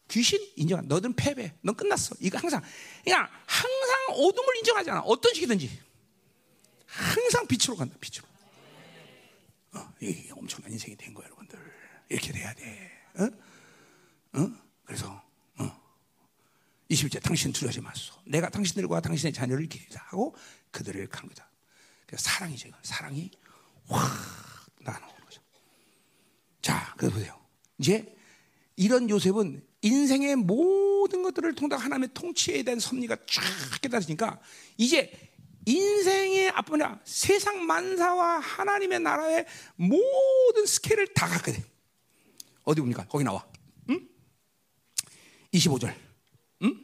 귀신 0.10 0.40
인정. 0.56 0.88
너는 0.88 1.14
패배. 1.14 1.53
넌 1.61 1.76
끝났어. 1.76 2.15
이거 2.22 2.38
항상 2.38 2.61
그냥 3.03 3.28
항상 3.45 4.07
어둠을 4.10 4.57
인정하지 4.57 4.91
않아. 4.91 5.02
어떤 5.02 5.34
식이든지 5.34 5.82
항상 6.86 7.45
빛으로 7.45 7.76
간다. 7.76 7.95
빛으로. 7.99 8.26
어, 9.74 9.94
이게 9.99 10.32
엄청난 10.32 10.72
인생이 10.72 10.95
된 10.95 11.14
거예요, 11.14 11.28
여러분들. 11.28 11.77
이렇게 12.09 12.31
돼야 12.31 12.53
돼. 12.53 12.91
어? 13.19 14.39
어? 14.39 14.51
그래서 14.85 15.21
어. 15.59 15.81
21절 16.89 17.21
당신 17.21 17.51
두려워하지 17.51 17.81
마소. 17.81 18.13
내가 18.25 18.49
당신들과 18.49 19.01
당신의 19.01 19.34
자녀를 19.34 19.67
기리하고 19.67 20.35
그들을 20.71 21.07
강구다. 21.07 21.49
사랑이죠. 22.15 22.69
사랑이 22.84 23.29
확 23.88 24.09
나누는 24.79 25.15
거죠. 25.25 25.41
자, 26.61 26.93
그래서 26.97 27.15
보세요. 27.15 27.39
이제 27.77 28.15
이런 28.75 29.09
요셉은 29.09 29.65
인생의 29.81 30.38
모든 30.38 31.23
것들을 31.23 31.53
통해 31.55 31.75
하나님의 31.75 32.09
통치에 32.13 32.63
대한 32.63 32.79
섭리가 32.79 33.15
쫙 33.27 33.81
깨달으니까 33.81 34.39
이제 34.77 35.11
인생의 35.65 36.49
앞으로 36.51 36.97
세상 37.03 37.65
만사와 37.65 38.39
하나님의 38.39 39.01
나라의 39.01 39.45
모든 39.75 40.65
스케일을 40.65 41.07
다 41.13 41.27
갖게 41.27 41.51
돼. 41.51 41.63
어디 42.68 42.81
봅니까? 42.81 43.06
거기 43.07 43.23
나와. 43.23 43.45
응? 43.89 43.99
25절. 45.53 45.94
응? 46.64 46.84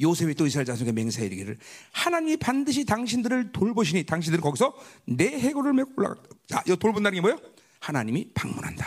요셉이 0.00 0.34
또 0.34 0.46
이스라엘 0.46 0.64
자손에게 0.64 0.92
맹세해 0.92 1.26
이르기를 1.26 1.58
하나님이 1.92 2.38
반드시 2.38 2.86
당신들을 2.86 3.52
돌보시니 3.52 4.04
당신들은 4.04 4.42
거기서 4.42 4.74
내 5.04 5.26
해골을 5.26 5.74
메고 5.74 5.92
올라갔다. 5.98 6.22
자, 6.48 6.62
이 6.66 6.74
돌본다는 6.74 7.16
게 7.16 7.20
뭐예요? 7.20 7.38
하나님이 7.80 8.30
방문한다. 8.32 8.86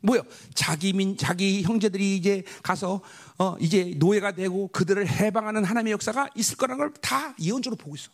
뭐요? 0.00 0.22
자기 0.54 0.94
민 0.94 1.18
자기 1.18 1.62
형제들이 1.62 2.16
이제 2.16 2.42
가서 2.62 3.02
어 3.36 3.56
이제 3.60 3.92
노예가 3.96 4.32
되고 4.32 4.68
그들을 4.68 5.06
해방하는 5.06 5.64
하나님의 5.64 5.92
역사가 5.92 6.30
있을 6.36 6.56
거라는 6.56 6.78
걸 6.78 6.94
다 7.02 7.34
예언적으로 7.38 7.76
보고 7.76 7.96
있어. 7.96 8.10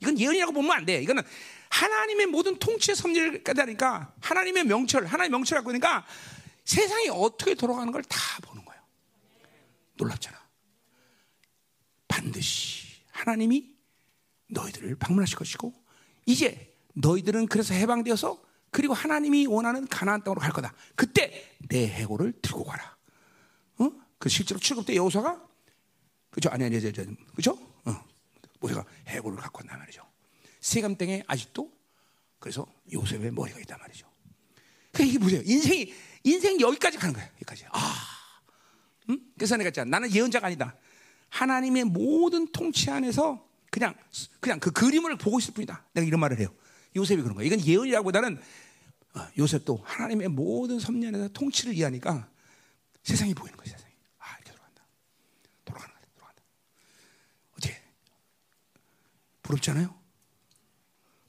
이건 0.00 0.18
예언이라고 0.20 0.52
보면 0.52 0.70
안 0.70 0.84
돼. 0.86 1.02
이거는 1.02 1.22
하나님의 1.70 2.26
모든 2.26 2.56
통치의 2.58 2.94
섭리를 2.94 3.42
까다니까 3.42 4.12
하나님의 4.20 4.64
명철, 4.64 5.06
하나님의 5.06 5.30
명철을 5.30 5.60
갖고 5.60 5.70
있으니까 5.70 6.04
세상이 6.64 7.08
어떻게 7.10 7.54
돌아가는 7.54 7.92
걸 7.92 8.02
다 8.02 8.18
보는 8.42 8.64
거예요. 8.64 8.82
놀랍잖아. 9.96 10.38
반드시 12.08 13.02
하나님이 13.10 13.74
너희들을 14.48 14.96
방문하실 14.96 15.36
것이고 15.36 15.72
이제 16.26 16.74
너희들은 16.94 17.46
그래서 17.46 17.74
해방되어서 17.74 18.42
그리고 18.70 18.94
하나님이 18.94 19.46
원하는 19.46 19.86
가나안 19.86 20.22
땅으로 20.24 20.40
갈 20.40 20.52
거다. 20.52 20.74
그때 20.96 21.56
내 21.68 21.86
해골을 21.88 22.40
들고 22.42 22.64
가라. 22.64 22.96
어? 23.78 23.90
그 24.18 24.28
실제로 24.28 24.58
출국 24.58 24.86
때 24.86 24.96
여호사가 24.96 25.46
그죠? 26.30 26.48
아니 26.50 26.64
아니 26.64 26.76
아니 26.76 26.92
그죠? 27.34 27.52
어. 27.84 28.04
모세가 28.60 28.84
해골을 29.08 29.38
갖고 29.38 29.60
왔단 29.62 29.78
말이죠. 29.78 30.02
세감 30.60 30.96
땡에 30.96 31.22
아직도 31.26 31.70
그래서 32.38 32.66
요셉의 32.92 33.30
머리가 33.32 33.60
있단 33.60 33.78
말이죠. 33.78 34.10
그 34.92 35.02
이게 35.02 35.18
보세요. 35.18 35.42
인생이 35.44 35.92
인생 36.24 36.58
여기까지 36.60 36.98
가는 36.98 37.14
거야. 37.14 37.28
여기까지. 37.34 37.66
아, 37.70 37.94
응? 39.10 39.20
그래서 39.36 39.56
내가 39.56 39.68
있잖아. 39.68 39.88
나는 39.90 40.12
예언자가 40.12 40.46
아니다. 40.46 40.76
하나님의 41.28 41.84
모든 41.84 42.50
통치 42.50 42.90
안에서 42.90 43.46
그냥 43.70 43.94
그냥 44.40 44.58
그 44.60 44.70
그림을 44.70 45.16
보고 45.18 45.38
있을 45.38 45.52
뿐이다. 45.54 45.84
내가 45.92 46.06
이런 46.06 46.20
말을 46.20 46.38
해요. 46.38 46.48
요셉이 46.96 47.22
그런 47.22 47.36
거야. 47.36 47.46
이건 47.46 47.60
예언이라고보다는 47.60 48.40
어, 49.14 49.28
요셉도 49.38 49.82
하나님의 49.84 50.28
모든 50.28 50.78
섭리 50.78 51.06
안에서 51.06 51.28
통치를 51.28 51.74
이해하니까 51.74 52.28
세상이 53.02 53.34
보이는 53.34 53.56
거야. 53.56 53.66
세상이. 53.66 53.92
아 54.18 54.36
이렇게 54.36 54.52
돌아간다. 54.52 54.82
돌아가는 55.64 55.94
거야. 55.94 56.02
돌아간다. 56.14 56.42
어떻게? 57.52 57.82
부럽지 59.42 59.70
않아요? 59.72 59.94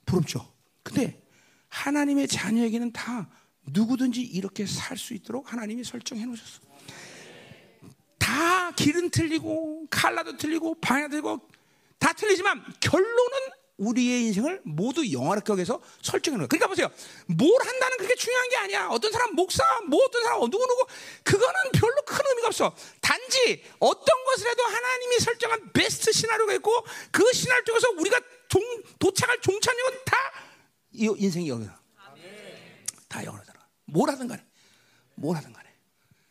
부럽죠. 0.06 0.54
근데 0.84 1.22
하나님의 1.70 2.28
자녀에게는 2.28 2.94
다 2.94 3.30
누구든지 3.68 4.22
이렇게 4.22 4.66
살 4.66 4.98
수 4.98 5.14
있도록 5.14 5.52
하나님이 5.52 5.84
설정해 5.84 6.26
놓으셨어. 6.26 6.62
다 8.18 8.72
길은 8.72 9.10
틀리고 9.12 9.88
칼라도 9.90 10.36
틀리고 10.38 10.76
방향도 10.82 11.12
틀리고 11.12 11.42
다 12.00 12.14
틀리지만 12.14 12.64
결론은 12.80 13.34
우리의 13.78 14.24
인생을 14.28 14.62
모두 14.64 15.12
영화롭게 15.12 15.52
해서 15.54 15.82
설정해 16.02 16.38
놓은 16.38 16.48
그러니까 16.48 16.68
보세요. 16.68 16.90
뭘 17.28 17.52
한다는 17.62 17.98
그렇게 17.98 18.16
중요한 18.16 18.50
게 18.50 18.56
아니야. 18.58 18.88
어떤 18.88 19.12
사람 19.12 19.36
목사, 19.36 19.64
뭐 19.88 20.02
어떤 20.06 20.24
사람 20.24 20.40
누구 20.50 20.66
누구 20.66 20.86
그거는 21.24 21.54
별로 21.74 21.96
큰 22.06 22.20
의미가 22.30 22.48
없어. 22.48 22.74
단지 23.02 23.64
어떤 23.80 24.26
것을 24.26 24.50
해도 24.50 24.64
하나님이 24.64 25.20
설정한 25.20 25.74
베스트 25.74 26.12
시나리오가 26.14 26.54
있고 26.56 26.72
그 27.12 27.32
시나리오 27.34 27.64
쪽에서 27.66 27.90
우리가 27.98 28.20
종, 28.48 28.62
도착할 28.98 29.42
종착역은 29.42 30.00
다 30.06 30.16
인생이 30.94 31.48
영이다. 31.50 31.82
다 33.10 33.24
영원하잖아. 33.26 33.45
뭘 33.86 34.10
하든 34.10 34.28
간에. 34.28 34.44
뭘 35.16 35.36
하든 35.38 35.54
간에. 35.54 35.70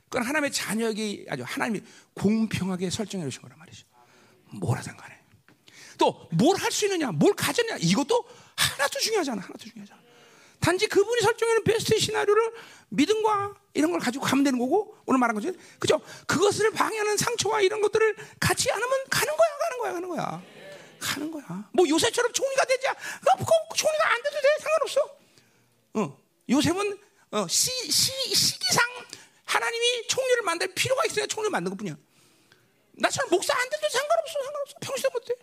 그건 0.08 0.26
하나님의 0.26 0.52
자녀에게 0.52 1.26
아주 1.28 1.42
하나님이 1.46 1.82
공평하게 2.14 2.90
설정해 2.90 3.24
주신 3.24 3.42
거란 3.42 3.58
말이죠. 3.58 3.86
뭘 4.60 4.78
하든 4.78 4.96
간에. 4.96 5.14
또 5.98 6.28
뭘 6.36 6.56
할 6.60 6.70
수 6.72 6.86
있느냐, 6.86 7.12
뭘 7.12 7.34
가졌냐, 7.34 7.76
이것도 7.80 8.24
하나도 8.56 8.98
중요하잖아. 9.00 9.40
하나도 9.42 9.58
중요하잖아. 9.64 10.00
단지 10.60 10.86
그분이 10.86 11.20
설정하는 11.22 11.62
베스트 11.64 11.98
시나리오를 11.98 12.52
믿음과 12.88 13.54
이런 13.74 13.90
걸 13.90 14.00
가지고 14.00 14.24
가면 14.24 14.44
되는 14.44 14.58
거고 14.58 14.96
오늘 15.06 15.18
말한 15.18 15.34
거죠. 15.34 15.52
그죠? 15.78 16.00
그것을 16.26 16.70
방해하는 16.72 17.16
상처와 17.16 17.60
이런 17.60 17.80
것들을 17.80 18.16
갖지 18.40 18.70
않으면 18.70 18.90
가는 19.10 19.32
거야, 19.36 19.48
가는 19.60 19.78
거야, 19.78 19.92
가는 19.92 20.08
거야. 20.08 20.42
가는 21.00 21.30
거야. 21.30 21.68
뭐 21.72 21.88
요새처럼 21.88 22.32
총리가 22.32 22.64
되자, 22.64 22.94
그 22.94 23.76
총리가 23.76 24.10
안 24.10 24.22
돼도 24.22 24.36
돼, 24.40 24.48
상관없어. 24.60 25.18
어, 25.94 26.18
요셉은 26.48 26.98
어, 27.34 27.48
시, 27.48 27.68
시, 27.90 28.12
시기상 28.32 28.84
하나님이 29.44 30.06
총리를 30.06 30.42
만들 30.42 30.72
필요가 30.72 31.04
있어야 31.04 31.26
총리를 31.26 31.50
만든 31.50 31.70
것 31.70 31.76
뿐이야. 31.76 31.96
나처럼 32.92 33.28
목사 33.28 33.52
안 33.58 33.68
돼도 33.70 33.88
상관없어, 33.88 34.32
상관없어. 34.44 34.74
평시도 34.80 35.10
못해. 35.10 35.34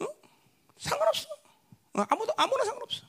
어? 0.00 0.06
상관없어. 0.78 1.28
어, 1.92 2.06
아무도, 2.08 2.32
아무나 2.34 2.64
상관없어. 2.64 3.02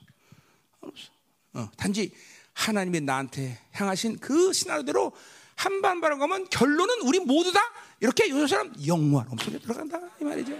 상관없어. 0.80 1.10
어, 1.54 1.70
단지 1.78 2.14
하나님이 2.52 3.00
나한테 3.00 3.58
향하신 3.72 4.18
그 4.18 4.52
시나리오대로 4.52 5.16
한반 5.56 6.02
바람 6.02 6.18
가면 6.18 6.50
결론은 6.50 7.00
우리 7.02 7.20
모두 7.20 7.52
다 7.52 7.60
이렇게 8.00 8.28
요새처럼 8.28 8.86
영원한 8.86 9.38
속에 9.38 9.58
들어간다. 9.58 9.98
이 10.20 10.24
말이죠. 10.24 10.52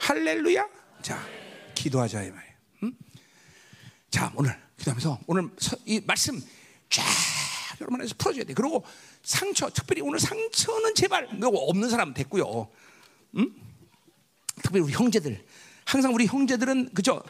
할렐루야. 0.00 0.66
자, 1.02 1.22
기도하자 1.74 2.22
이 2.22 2.30
말이에요. 2.30 2.54
응? 2.84 2.92
자, 4.10 4.32
오늘 4.34 4.58
기도하면서 4.82 5.20
오늘 5.26 5.48
이 5.86 6.00
말씀 6.04 6.40
쫙 6.90 7.04
여러분 7.80 8.00
안에서 8.00 8.14
풀어줘야 8.18 8.44
돼. 8.44 8.54
그리고 8.54 8.84
상처, 9.22 9.70
특별히 9.70 10.02
오늘 10.02 10.18
상처는 10.18 10.94
제발 10.94 11.28
뭐 11.34 11.68
없는 11.68 11.88
사람 11.88 12.12
됐고요. 12.12 12.68
응? 13.38 13.54
특별히 14.56 14.84
우리 14.84 14.92
형제들, 14.92 15.44
항상 15.84 16.14
우리 16.14 16.26
형제들은 16.26 16.94
그죠? 16.94 17.22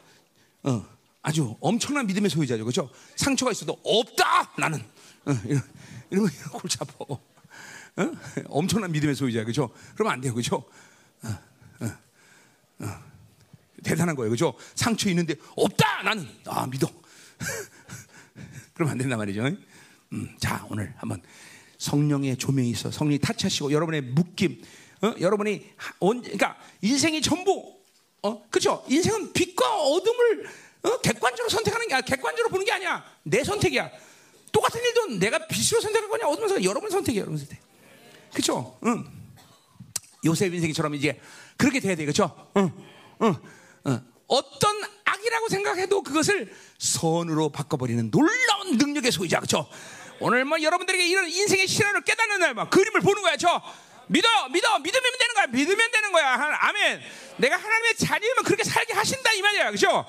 어, 0.64 0.84
아주 1.22 1.56
엄청난 1.60 2.06
믿음의 2.06 2.30
소유자죠, 2.30 2.64
그죠? 2.64 2.90
상처가 3.16 3.52
있어도 3.52 3.78
없다 3.84 4.52
나는 4.58 4.80
어, 5.26 5.32
이런 5.44 5.62
이런 6.10 6.26
거 6.26 6.58
골치 6.58 6.78
아파. 6.80 7.04
어? 7.04 7.18
엄청난 8.46 8.90
믿음의 8.92 9.14
소유자, 9.14 9.44
그죠? 9.44 9.70
그러면 9.94 10.14
안 10.14 10.20
돼요, 10.20 10.34
그죠? 10.34 10.64
어, 11.22 12.86
대단한 13.82 14.16
거예요, 14.16 14.30
그죠? 14.30 14.54
상처 14.74 15.08
있는데 15.10 15.34
없다 15.56 16.02
나는 16.02 16.28
아 16.46 16.66
믿어. 16.66 17.01
그러면 18.74 18.92
안 18.92 18.98
된단 18.98 19.18
말이죠. 19.18 19.42
음, 20.12 20.36
자 20.38 20.66
오늘 20.70 20.92
한번 20.96 21.22
성령의 21.78 22.36
조명이 22.36 22.70
있어 22.70 22.90
성령이 22.90 23.18
타치하시고 23.18 23.72
여러분의 23.72 24.02
묶임, 24.02 24.62
어? 25.02 25.14
여러분이 25.20 25.70
온, 26.00 26.22
그러니까 26.22 26.56
인생이 26.80 27.20
전부, 27.20 27.76
어, 28.22 28.42
그렇죠? 28.48 28.84
인생은 28.88 29.32
빛과 29.32 29.82
어둠을 29.82 30.46
어? 30.84 31.00
객관적으로 31.00 31.48
선택하는 31.48 31.88
게, 31.88 32.00
객관적으로 32.02 32.48
보는 32.48 32.64
게 32.64 32.72
아니야. 32.72 33.04
내 33.22 33.44
선택이야. 33.44 33.90
똑같은 34.50 34.80
일도 34.80 35.18
내가 35.18 35.46
빛으로 35.46 35.80
선택할 35.80 36.08
거냐, 36.08 36.28
어둠으로 36.28 36.62
여러분 36.64 36.90
선택이야, 36.90 37.22
여러분 37.22 37.38
선택. 37.38 37.60
그렇죠? 38.32 38.78
응. 38.84 39.04
요셉 40.24 40.54
인생처럼 40.54 40.94
이제 40.94 41.20
그렇게 41.56 41.80
돼야 41.80 41.94
돼, 41.94 42.04
그렇죠? 42.04 42.48
응, 42.56 42.70
응, 43.22 43.34
응. 43.86 44.00
어떤 44.28 44.82
악이라고 45.22 45.48
생각해도 45.48 46.02
그것을 46.02 46.52
선으로 46.78 47.48
바꿔버리는 47.50 48.10
놀라운 48.10 48.76
능력의 48.76 49.12
소유자, 49.12 49.38
그렇죠? 49.38 49.68
오늘 50.20 50.44
뭐 50.44 50.60
여러분들에게 50.60 51.06
이런 51.06 51.28
인생의 51.28 51.66
시련을 51.66 52.02
깨닫는 52.02 52.40
날, 52.40 52.54
막 52.54 52.70
그림을 52.70 53.00
보는 53.00 53.22
거야, 53.22 53.36
저. 53.36 53.62
믿어, 54.08 54.28
믿어, 54.50 54.78
믿으면 54.80 55.02
되는 55.18 55.34
거야, 55.34 55.46
믿으면 55.46 55.90
되는 55.90 56.12
거야. 56.12 56.56
아멘. 56.60 57.00
내가 57.38 57.56
하나님의 57.56 57.96
자녀면 57.96 58.44
그렇게 58.44 58.64
살게 58.64 58.92
하신다 58.92 59.32
이 59.32 59.40
말이야, 59.42 59.66
그렇죠? 59.70 60.04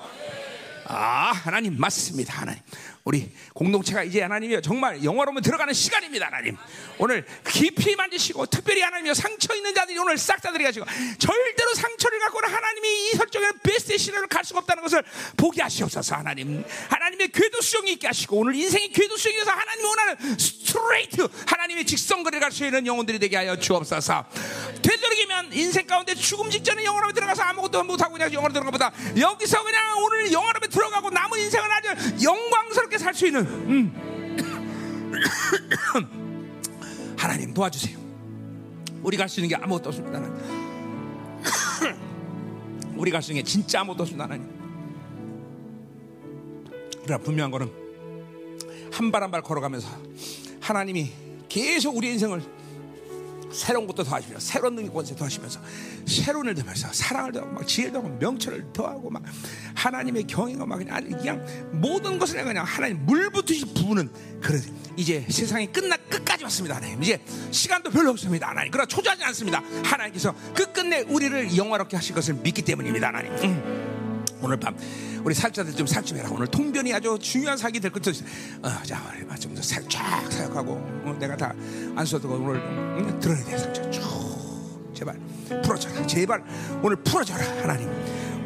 아, 0.86 1.32
하나님 1.32 1.78
맞습니다, 1.78 2.40
하나님. 2.40 2.60
우리 3.04 3.30
공동체가 3.52 4.02
이제 4.02 4.22
하나님이 4.22 4.62
정말 4.62 5.04
영화로만 5.04 5.42
들어가는 5.42 5.74
시간입니다, 5.74 6.26
하나님. 6.26 6.56
오늘 6.96 7.26
깊이 7.46 7.94
만지시고 7.96 8.46
특별히 8.46 8.80
하나님이 8.80 9.14
상처 9.14 9.54
있는 9.54 9.74
자들이 9.74 9.98
오늘 9.98 10.16
싹 10.16 10.40
다 10.40 10.50
들어가시고 10.52 10.86
절대로 11.18 11.74
상처를 11.74 12.18
갖고는 12.18 12.48
하나님이 12.48 12.88
이 12.88 13.10
설정에 13.16 13.46
베스트 13.62 13.96
시련을 13.98 14.26
갈 14.28 14.44
수가 14.44 14.60
없다는 14.60 14.82
것을 14.82 15.02
보게 15.36 15.60
하시옵소서, 15.62 16.16
하나님. 16.16 16.64
하나님의 16.88 17.28
궤도 17.28 17.60
수용이 17.60 17.92
있게 17.92 18.06
하시고 18.06 18.38
오늘 18.38 18.54
인생의 18.54 18.90
궤도 18.92 19.16
수용에서 19.18 19.50
하나님이 19.50 19.84
원하는 19.86 20.38
스트레이트 20.38 21.28
하나님의 21.46 21.84
직선거리를 21.84 22.40
갈 22.40 22.50
수 22.54 22.64
있는 22.64 22.86
영혼들이 22.86 23.18
되게 23.18 23.36
하여 23.36 23.56
주옵소서. 23.56 24.24
되도록이면 24.80 25.52
인생 25.52 25.86
가운데 25.86 26.14
죽음 26.14 26.50
직전에 26.50 26.84
영화로 26.84 27.12
들어가서 27.12 27.42
아무것도 27.42 27.82
못하고 27.84 28.12
그냥 28.12 28.32
영화로 28.32 28.52
들어가 28.52 28.70
보다 28.70 28.92
여기서 29.18 29.62
그냥 29.64 29.98
오늘 30.04 30.30
영화로 30.32 30.60
들어가고 30.60 31.10
남은 31.10 31.38
인생을 31.40 31.68
아주 31.72 32.22
영광스럽게 32.22 32.93
살 32.98 33.14
수 33.14 33.26
있는 33.26 33.42
음. 33.46 33.92
하나님 37.16 37.54
도와주세요. 37.54 37.96
우리가 39.02 39.22
할수 39.24 39.40
있는 39.40 39.48
게 39.50 39.56
아무것도 39.62 39.88
없습니다. 39.90 40.20
우리 42.96 43.10
가슴에 43.10 43.42
진짜 43.42 43.80
아무것도 43.80 44.02
없습니다 44.04 44.24
하나님. 44.24 44.48
그러나 47.04 47.22
분명한 47.22 47.50
거는 47.50 47.70
한 48.92 49.10
발 49.10 49.22
한 49.22 49.30
발 49.30 49.42
걸어가면서 49.42 49.88
하나님이 50.60 51.10
계속 51.48 51.96
우리 51.96 52.10
인생을 52.12 52.42
새로운 53.54 53.86
것도 53.86 54.04
더하시면서 54.04 54.44
새로운 54.44 54.74
능력 54.74 54.92
권세 54.94 55.14
더하시면서 55.14 55.60
새로운 56.06 56.46
일 56.46 56.54
더하면서 56.54 56.92
사랑을 56.92 57.32
더하고 57.32 57.52
막 57.52 57.66
지혜를 57.66 57.92
더하고 57.92 58.08
명철을 58.18 58.72
더하고 58.72 59.10
막 59.10 59.22
하나님의 59.74 60.26
경외가 60.26 60.66
막 60.66 60.78
그냥, 60.78 61.08
그냥 61.10 61.70
모든 61.72 62.18
것을 62.18 62.42
그냥 62.44 62.64
하나님 62.64 63.04
물부듯이 63.06 63.66
부으는 63.74 64.10
그런 64.40 64.60
이제 64.96 65.24
세상이 65.28 65.72
끝나 65.72 65.96
끝까지 65.96 66.44
왔습니다 66.44 66.76
하나님. 66.76 67.02
이제 67.02 67.20
시간도 67.50 67.90
별로 67.90 68.10
없습니다 68.10 68.48
하나님. 68.48 68.70
그러나 68.70 68.86
초조하지 68.86 69.24
않습니다. 69.24 69.62
하나님께서 69.84 70.34
끝끝내 70.54 71.02
우리를 71.02 71.56
영화롭게 71.56 71.96
하실 71.96 72.14
것을 72.14 72.34
믿기 72.34 72.62
때문입니다 72.62 73.08
하나님. 73.08 73.32
음. 73.32 74.03
오늘 74.44 74.58
밤. 74.58 74.76
우리 75.24 75.34
살자들 75.34 75.72
좀 75.74 75.86
살좀해라. 75.86 76.28
오늘 76.30 76.46
통변이 76.46 76.92
아주 76.92 77.18
중요한 77.20 77.56
사기 77.56 77.80
될 77.80 77.90
것도 77.90 78.10
있어. 78.10 78.24
어, 78.62 78.70
살짝 79.62 80.30
사역하고 80.30 80.72
어, 80.72 81.16
내가 81.18 81.36
다 81.36 81.54
안 81.96 82.04
써도 82.04 82.28
오늘 82.28 82.56
음, 82.56 83.18
드러내야 83.20 83.44
돼 83.44 83.58
살짝. 83.58 83.92
쭉. 83.92 84.02
제발. 84.94 85.18
풀어줘라. 85.62 86.06
제발. 86.06 86.44
오늘 86.82 86.96
풀어줘라 86.96 87.42
하나님 87.62 87.88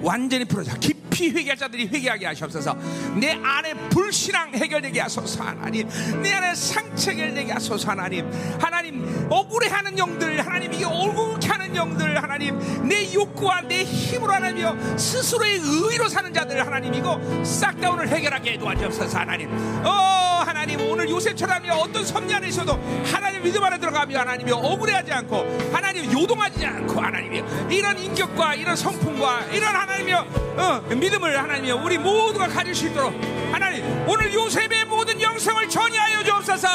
완전히 0.02 0.44
풀어줘 0.44 0.76
깊이 0.78 1.30
회개할 1.30 1.56
자들이 1.56 1.88
회개하게 1.88 2.26
하시옵소서. 2.26 2.76
내 3.16 3.38
안에 3.42 3.74
불신앙 3.88 4.52
해결되게 4.54 5.00
하소서 5.00 5.42
하나님. 5.44 5.88
내 6.22 6.32
안에 6.32 6.54
상처 6.54 7.10
해결되게 7.10 7.52
하소서 7.52 7.90
하나님. 7.90 8.30
하나님 8.60 9.26
억울해하는 9.30 9.98
영들 9.98 10.46
하나님 10.46 10.72
이게 10.72 10.84
억울케 10.84 11.48
하는 11.48 11.74
영들 11.74 12.22
하나님. 12.22 12.88
내 12.88 13.12
욕구와 13.12 13.62
내 13.62 13.84
힘으로 13.84 14.32
하나님이여 14.32 14.96
스스로의 14.96 15.58
의로 15.62 16.08
사는 16.08 16.32
자들 16.32 16.64
하나님. 16.64 16.94
이거 16.94 17.20
싹 17.44 17.78
다 17.78 17.90
오늘 17.90 18.08
해결하게 18.08 18.58
도와주옵소서 18.58 19.18
하나님. 19.18 19.48
어 19.84 20.42
하나님 20.44 20.80
오늘 20.80 21.08
요셉처럼 21.08 21.62
어떤 21.70 22.04
섭리 22.04 22.34
안에 22.34 22.48
있어도 22.48 22.72
하나님 23.04 23.42
믿음 23.42 23.62
안에 23.62 23.78
들어가며 23.78 24.18
하나님이 24.18 24.50
억울해하지 24.52 25.12
않고 25.12 25.70
하나님 25.72 26.12
요동하지 26.12 26.66
않고 26.66 27.00
하나님이 27.00 27.42
이런 27.70 27.98
인격과 27.98 28.54
이런 28.54 28.74
성품과 28.74 29.46
이런 29.52 29.74
하나님 29.74 29.87
이여 29.96 30.26
어, 30.56 30.80
믿음을 30.94 31.38
하나님이여 31.38 31.76
우리 31.76 31.98
모두가 31.98 32.48
가질 32.48 32.74
수 32.74 32.86
있도록 32.88 33.12
하나님 33.52 33.84
오늘 34.08 34.32
요셉의 34.32 34.84
모든 34.86 35.20
영성을 35.20 35.68
전이하여 35.68 36.22
주옵소서. 36.24 36.68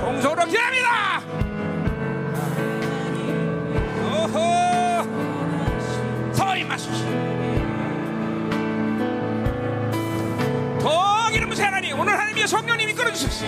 공소로 0.00 0.44
기합니다. 0.46 1.20
오호. 4.04 4.68
더 6.36 6.56
임하소서 6.56 7.04
더 10.80 11.30
기름 11.30 11.48
부세 11.50 11.62
하나님 11.64 11.98
오늘 11.98 12.12
하나님의 12.12 12.46
성령님 12.46 12.88
이끌어 12.90 13.12
주소서 13.12 13.46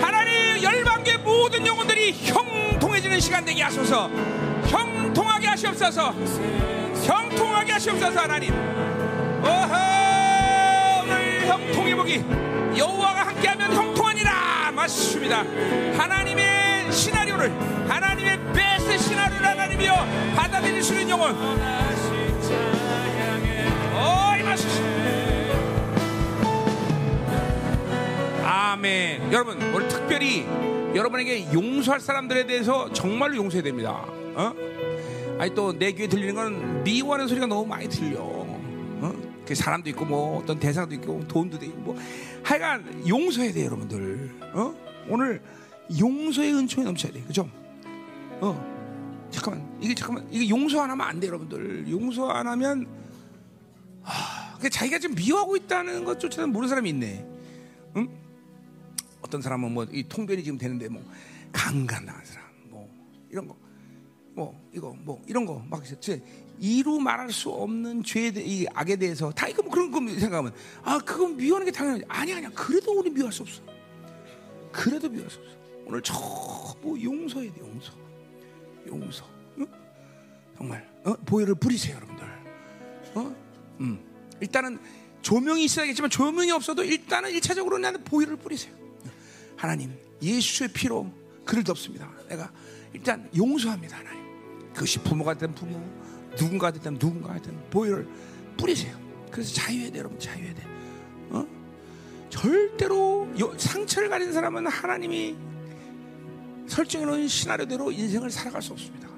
하나님 0.00 0.62
열방계 0.62 1.18
모든 1.18 1.66
영혼들이 1.66 2.12
형통해지는 2.24 3.20
시간 3.20 3.44
되게 3.44 3.62
하소서. 3.62 4.10
형통하게 4.68 5.48
하시옵소서 5.48 6.14
형통하게 7.04 7.72
하시옵소서 7.72 8.20
하나님 8.20 8.52
오호 9.42 9.74
오늘 11.02 11.46
형통해 11.46 11.94
보기 11.96 12.24
여호와가 12.76 13.28
함께하면 13.28 13.72
형통하니라 13.72 14.72
맞습니다 14.72 15.44
하나님의 15.96 16.92
시나리오를 16.92 17.50
하나님의 17.88 18.38
베스트 18.52 18.98
시나리오를 18.98 19.46
하나님이여 19.46 19.94
받아들일 20.36 20.82
수 20.82 20.94
있는 20.94 21.10
영혼 21.10 21.34
어이 23.94 24.42
마시소 24.42 24.80
아멘. 28.70 29.32
여러분, 29.32 29.60
오늘 29.74 29.88
특별히 29.88 30.46
여러분에게 30.94 31.52
용서할 31.52 32.00
사람들에 32.00 32.46
대해서 32.46 32.90
정말로 32.92 33.36
용서해야 33.36 33.62
됩니다. 33.62 34.04
어? 34.34 34.52
아니 35.40 35.54
또 35.54 35.72
내 35.72 35.90
귀에 35.92 36.06
들리는 36.06 36.34
건 36.34 36.84
미워하는 36.84 37.26
소리가 37.26 37.46
너무 37.46 37.66
많이 37.66 37.88
들려. 37.88 38.20
어? 38.22 39.12
그 39.46 39.54
사람도 39.54 39.88
있고 39.90 40.04
뭐 40.04 40.38
어떤 40.38 40.60
대상도 40.60 40.94
있고 40.96 41.26
돈도 41.26 41.64
있고 41.64 41.78
뭐 41.80 41.96
하여간 42.42 43.08
용서해야 43.08 43.50
돼 43.52 43.64
여러분들. 43.64 44.38
어? 44.52 44.74
오늘 45.08 45.42
용서의 45.98 46.52
은총이 46.54 46.84
넘쳐야 46.84 47.12
돼. 47.12 47.22
그죠? 47.22 47.48
어. 48.42 49.28
잠깐만. 49.30 49.66
이게 49.80 49.94
잠깐만. 49.94 50.28
이게 50.30 50.46
용서 50.50 50.82
안 50.82 50.90
하면 50.90 51.06
안 51.06 51.18
돼, 51.20 51.28
여러분들. 51.28 51.90
용서 51.90 52.28
안 52.28 52.46
하면 52.46 52.86
아, 54.02 54.58
자기가 54.70 54.98
지금 54.98 55.14
미워하고 55.14 55.56
있다는 55.56 56.04
것조차도 56.04 56.48
모르는 56.48 56.68
사람이 56.68 56.90
있네. 56.90 57.26
응? 57.96 58.08
어떤 59.22 59.40
사람은 59.40 59.72
뭐 59.72 59.86
이 59.90 60.04
통변이 60.06 60.44
지금 60.44 60.58
되는데 60.58 60.88
뭐 60.90 61.02
강간 61.50 62.04
당한 62.04 62.22
사람 62.26 62.44
뭐 62.68 62.86
이런 63.30 63.48
거 63.48 63.56
뭐 64.40 64.70
이거 64.72 64.96
뭐 65.00 65.22
이런 65.26 65.44
거막 65.44 65.82
이루 66.58 66.98
말할 66.98 67.30
수 67.30 67.50
없는 67.50 68.02
죄에 68.02 68.32
이 68.36 68.66
악에 68.72 68.96
대해서 68.96 69.30
다 69.32 69.48
이거 69.48 69.62
뭐 69.62 69.70
그런 69.70 69.90
거 69.90 69.98
생각하면 69.98 70.52
아 70.82 70.98
그건 70.98 71.36
미워하는 71.36 71.66
게 71.66 71.72
당연하지 71.72 72.04
아니 72.08 72.32
아니야 72.32 72.50
그래도 72.50 72.98
우리 72.98 73.10
미워할 73.10 73.32
수 73.32 73.42
없어 73.42 73.62
그래도 74.72 75.08
미워할 75.08 75.30
수 75.30 75.38
없어 75.40 75.50
오늘 75.86 76.00
전부 76.02 77.02
용서해야 77.02 77.52
돼 77.52 77.60
용서 77.60 77.92
용서 78.86 79.24
응? 79.58 79.66
정말 80.56 80.88
어? 81.04 81.12
보혈을 81.26 81.54
부리세요 81.56 81.96
여러분들 81.96 82.24
어? 83.14 83.36
음. 83.80 84.10
일단은 84.40 84.78
조명이 85.22 85.64
있어야겠지만 85.64 86.10
조명이 86.10 86.50
없어도 86.50 86.82
일단은 86.82 87.30
일차적으로 87.30 87.78
나는 87.78 88.02
보혈을 88.04 88.36
뿌리세요. 88.36 88.74
하나님 89.56 89.92
예수의 90.22 90.70
피로 90.72 91.12
그를 91.44 91.62
덮습니다. 91.62 92.10
내가 92.28 92.50
일단 92.92 93.28
용서합니다 93.36 93.98
하나님. 93.98 94.19
그것이 94.74 94.98
부모가 95.00 95.34
됐든 95.34 95.54
부모, 95.54 95.80
누군가 96.36 96.70
됐든 96.70 96.98
누군가 96.98 97.34
됐든 97.34 97.70
보혈을 97.70 98.06
뿌리세요. 98.56 98.96
그래서 99.30 99.54
자유해야 99.54 99.90
돼 99.90 99.98
여러분 100.00 100.18
자유해야 100.18 100.54
돼. 100.54 100.66
어? 101.30 101.46
절대로 102.30 103.28
상처를 103.56 104.08
가진 104.08 104.32
사람은 104.32 104.66
하나님이 104.66 105.36
설정해 106.66 107.04
놓은 107.06 107.26
시나리오대로 107.26 107.90
인생을 107.90 108.30
살아갈 108.30 108.62
수 108.62 108.72
없습니다. 108.72 109.08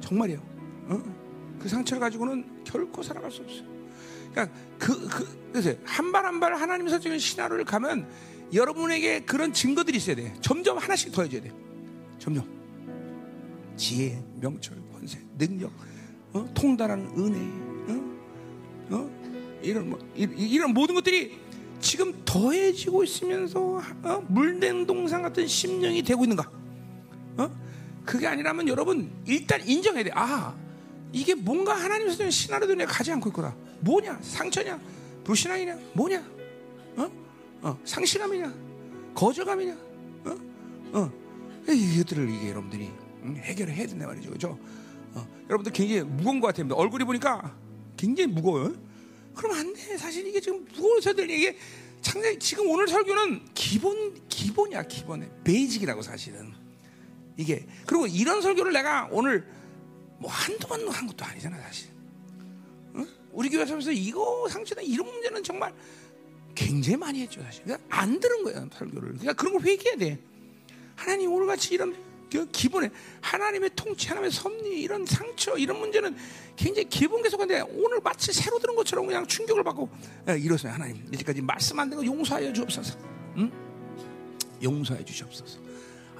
정말이요. 0.00 0.38
어? 0.88 1.02
그 1.60 1.68
상처를 1.68 2.00
가지고는 2.00 2.62
결코 2.64 3.02
살아갈 3.02 3.30
수 3.32 3.42
없어요. 3.42 3.64
그러니까 4.32 4.56
그, 4.78 5.08
그 5.08 5.46
그래서 5.52 5.72
한 5.84 6.12
발 6.12 6.24
한 6.26 6.38
발 6.38 6.54
하나님 6.54 6.88
설정한 6.88 7.18
시나리오를 7.18 7.64
가면 7.64 8.06
여러분에게 8.52 9.20
그런 9.20 9.52
증거들이 9.52 9.96
있어야 9.96 10.14
돼. 10.14 10.34
점점 10.40 10.78
하나씩 10.78 11.10
더해져야 11.12 11.42
돼. 11.42 11.52
점점 12.18 12.44
지혜, 13.76 14.22
명철, 14.40 14.76
권세, 14.92 15.18
능력, 15.38 15.70
어? 16.32 16.46
통달하는 16.54 17.06
은혜, 17.16 17.38
어? 17.92 18.96
어? 18.96 19.10
이런 19.62 19.90
뭐 19.90 19.98
이 20.16 20.58
런 20.58 20.72
모든 20.74 20.94
것들이 20.94 21.38
지금 21.80 22.12
더해지고 22.24 23.04
있으면서 23.04 23.80
어? 24.02 24.24
물된 24.28 24.86
동상 24.86 25.22
같은 25.22 25.46
심령이 25.46 26.02
되고 26.02 26.24
있는가? 26.24 26.50
어? 27.38 27.50
그게 28.04 28.26
아니라면 28.26 28.68
여러분 28.68 29.10
일단 29.26 29.66
인정해야 29.66 30.04
돼. 30.04 30.10
아 30.14 30.54
이게 31.12 31.34
뭔가 31.34 31.74
하나님 31.74 32.08
선생 32.08 32.30
시나리오도 32.30 32.74
내가 32.74 32.92
가지 32.92 33.10
않고 33.12 33.28
있구나. 33.30 33.54
뭐냐? 33.80 34.18
상처냐? 34.22 34.80
불신앙이냐? 35.24 35.78
뭐냐? 35.94 36.24
어? 36.96 37.10
어, 37.62 37.78
상실감이냐? 37.84 38.54
거절감이냐? 39.14 39.76
어? 40.24 40.36
어. 40.92 41.12
이것들을 41.68 42.30
이게 42.30 42.50
여러분들이 42.50 42.90
해결을 43.36 43.74
해야 43.74 43.86
된다 43.86 44.06
말이죠. 44.06 44.30
그죠? 44.30 44.58
어, 45.14 45.26
여러분들 45.48 45.72
굉장히 45.72 46.02
무거운 46.02 46.40
것 46.40 46.48
같아요. 46.48 46.72
얼굴이 46.74 47.04
보니까 47.04 47.56
굉장히 47.96 48.32
무거워요. 48.32 48.74
그럼 49.34 49.52
안 49.56 49.74
돼. 49.74 49.96
사실 49.96 50.26
이게 50.26 50.40
지금 50.40 50.64
무거워서 50.74 51.12
들 51.14 51.28
이게 51.30 51.56
창세 52.00 52.38
지금 52.38 52.68
오늘 52.70 52.86
설교는 52.88 53.46
기본 53.54 54.14
기본이야 54.28 54.84
기본에 54.84 55.28
베이직이라고 55.44 56.02
사실은 56.02 56.52
이게 57.36 57.66
그리고 57.86 58.06
이런 58.06 58.40
설교를 58.40 58.72
내가 58.72 59.08
오늘 59.10 59.46
뭐 60.18 60.30
한두 60.30 60.66
번 60.66 60.88
한 60.88 61.06
것도 61.06 61.24
아니잖아 61.24 61.58
사실. 61.58 61.88
응? 62.94 63.06
우리 63.32 63.48
교회 63.50 63.62
에서 63.62 63.90
이거 63.90 64.48
상처나 64.48 64.82
이런 64.82 65.06
문제는 65.06 65.42
정말 65.42 65.74
굉장히 66.54 66.96
많이 66.96 67.20
했죠 67.20 67.42
사실. 67.42 67.64
그러니까 67.64 67.86
안 67.90 68.18
들은 68.20 68.42
거야 68.44 68.66
설교를. 68.72 69.08
그러니까 69.10 69.32
그런 69.34 69.54
걸 69.54 69.62
회개해야 69.62 69.96
돼. 69.96 70.18
하나님 70.94 71.32
오늘 71.32 71.46
같이 71.46 71.74
이런 71.74 71.94
그 72.30 72.46
기본에 72.50 72.90
하나님의 73.20 73.70
통치, 73.76 74.08
하나님의 74.08 74.30
섭리 74.32 74.80
이런 74.82 75.06
상처 75.06 75.56
이런 75.56 75.78
문제는 75.78 76.16
굉장히 76.56 76.88
기본 76.88 77.22
계속한데 77.22 77.60
오늘 77.76 78.00
마치 78.02 78.32
새로 78.32 78.58
들은 78.58 78.74
것처럼 78.74 79.06
그냥 79.06 79.26
충격을 79.26 79.62
받고 79.62 79.88
예, 80.30 80.38
이러세요 80.38 80.72
하나님 80.72 81.02
이제까지 81.12 81.40
말씀 81.42 81.78
안 81.78 81.88
된 81.90 81.98
거 81.98 82.04
용서하여 82.04 82.52
주옵소서. 82.52 82.98
응? 83.36 83.50
용서해 84.62 85.04
주시옵소서. 85.04 85.58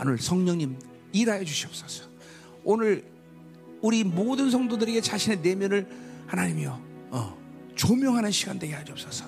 오늘 0.00 0.18
성령님 0.18 0.78
일하여 1.12 1.42
주시옵소서. 1.44 2.04
오늘 2.64 3.04
우리 3.80 4.04
모든 4.04 4.50
성도들에게 4.50 5.00
자신의 5.00 5.40
내면을 5.40 5.86
하나님이요 6.26 6.82
어, 7.10 7.38
조명하는 7.76 8.30
시간 8.30 8.58
되게 8.58 8.74
하옵소서. 8.74 9.24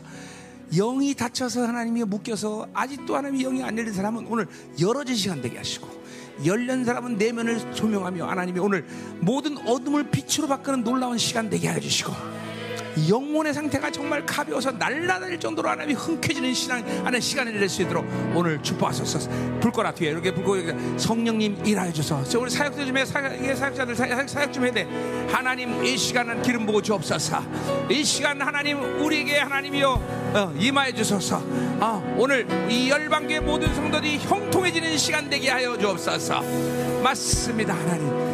영이 0.75 1.15
닫혀서 1.15 1.67
하나님이 1.67 2.05
묶여서 2.05 2.69
아직도 2.75 3.17
하나님이 3.17 3.43
영이 3.45 3.63
안 3.63 3.77
열린 3.79 3.93
사람은 3.93 4.27
오늘 4.27 4.47
열어진 4.79 5.15
시간 5.17 5.41
되게 5.41 5.57
하시고 5.57 5.89
열린 6.45 6.85
사람은 6.85 7.17
내면을 7.19 7.73
조명하며 7.75 8.27
하나님이 8.27 8.61
오늘 8.61 8.85
모든 9.21 9.59
어둠을 9.59 10.11
빛으로 10.11 10.49
바꾸는 10.49 10.85
놀라운 10.85 11.19
시간 11.19 11.51
되게 11.51 11.69
해주시고 11.69 12.13
영혼의 13.09 13.53
상태가 13.55 13.91
정말 13.91 14.25
가벼워서 14.25 14.73
날라다닐 14.73 15.39
정도로 15.39 15.69
하나님이 15.69 15.95
흔쾌지는 15.95 16.55
신앙 16.55 16.83
하는 17.05 17.21
시간을 17.21 17.59
낼 17.59 17.69
수 17.69 17.83
있도록 17.83 18.07
오늘 18.35 18.63
축복하소서. 18.63 19.29
불 19.61 19.71
꺼라 19.71 19.93
뒤에 19.93 20.11
이렇게 20.11 20.33
불 20.33 20.45
꺼. 20.45 20.99
성령님 20.99 21.67
일하여 21.67 21.93
주소. 21.93 22.25
저 22.25 22.41
우리 22.41 22.51
사역들 22.51 22.87
좀 22.87 22.97
해. 22.97 23.05
사역, 23.05 23.57
사역자들 23.57 23.95
사역, 23.95 24.29
사역 24.29 24.53
좀 24.53 24.65
해야 24.65 24.73
돼. 24.73 24.89
하나님 25.31 25.85
이 25.85 25.97
시간은 25.99 26.43
기름 26.43 26.65
부어 26.65 26.81
주옵소서. 26.81 27.43
이 27.91 28.03
시간 28.03 28.41
하나님 28.41 28.81
우리에게 29.05 29.39
하나님이여 29.39 29.89
어, 30.35 30.55
임하여 30.59 30.93
주소서. 30.93 31.43
어, 31.81 32.17
오늘 32.19 32.47
이 32.71 32.89
열방계 32.91 33.41
모든 33.41 33.73
성도들이 33.75 34.19
형통해지는 34.19 34.97
시간 34.97 35.29
되게 35.29 35.51
하여 35.51 35.77
주옵소서. 35.77 36.43
맞습니다 37.03 37.75
하나님. 37.75 38.28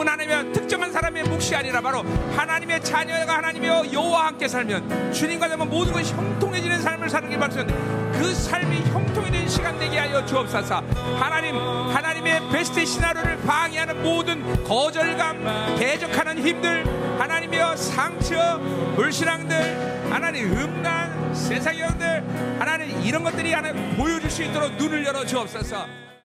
형통은 0.00 0.08
하나님의 0.08 0.52
특정한 0.52 0.92
사람의 0.92 1.24
몫이 1.24 1.54
아니라 1.54 1.80
바로 1.80 2.02
하나님의 2.36 2.82
자녀가 2.82 3.36
하나님의 3.36 3.92
여호와 3.92 4.28
함께 4.28 4.48
살면 4.48 5.12
주님과 5.12 5.48
되면 5.48 5.68
모든 5.68 5.92
것이 5.92 6.12
형통해지는 6.14 6.80
삶을 6.80 7.08
사는 7.08 7.28
게 7.28 7.36
말씀 7.36 7.66
그 8.12 8.34
삶이 8.34 8.76
형통해지는 8.92 9.48
시간 9.48 9.78
되게 9.78 9.98
하여 9.98 10.24
주옵소서. 10.24 10.82
하나님 11.18 11.56
하나님의 11.56 12.40
베스트 12.50 12.84
시나리오를 12.84 13.38
방해하는 13.42 14.02
모든 14.02 14.64
거절감 14.64 15.76
대적하는 15.78 16.38
힘들 16.38 16.84
하나님의 17.20 17.76
상처 17.76 18.58
불신앙들 18.96 20.10
하나님 20.10 20.52
음란 20.52 21.34
세상의 21.34 21.80
영들 21.80 22.24
하나님 22.58 23.00
이런 23.02 23.22
것들이 23.22 23.52
하나님 23.52 23.96
보여줄 23.96 24.30
수 24.30 24.42
있도록 24.42 24.72
눈을 24.76 25.04
열어 25.04 25.24
주옵소서 25.24 26.09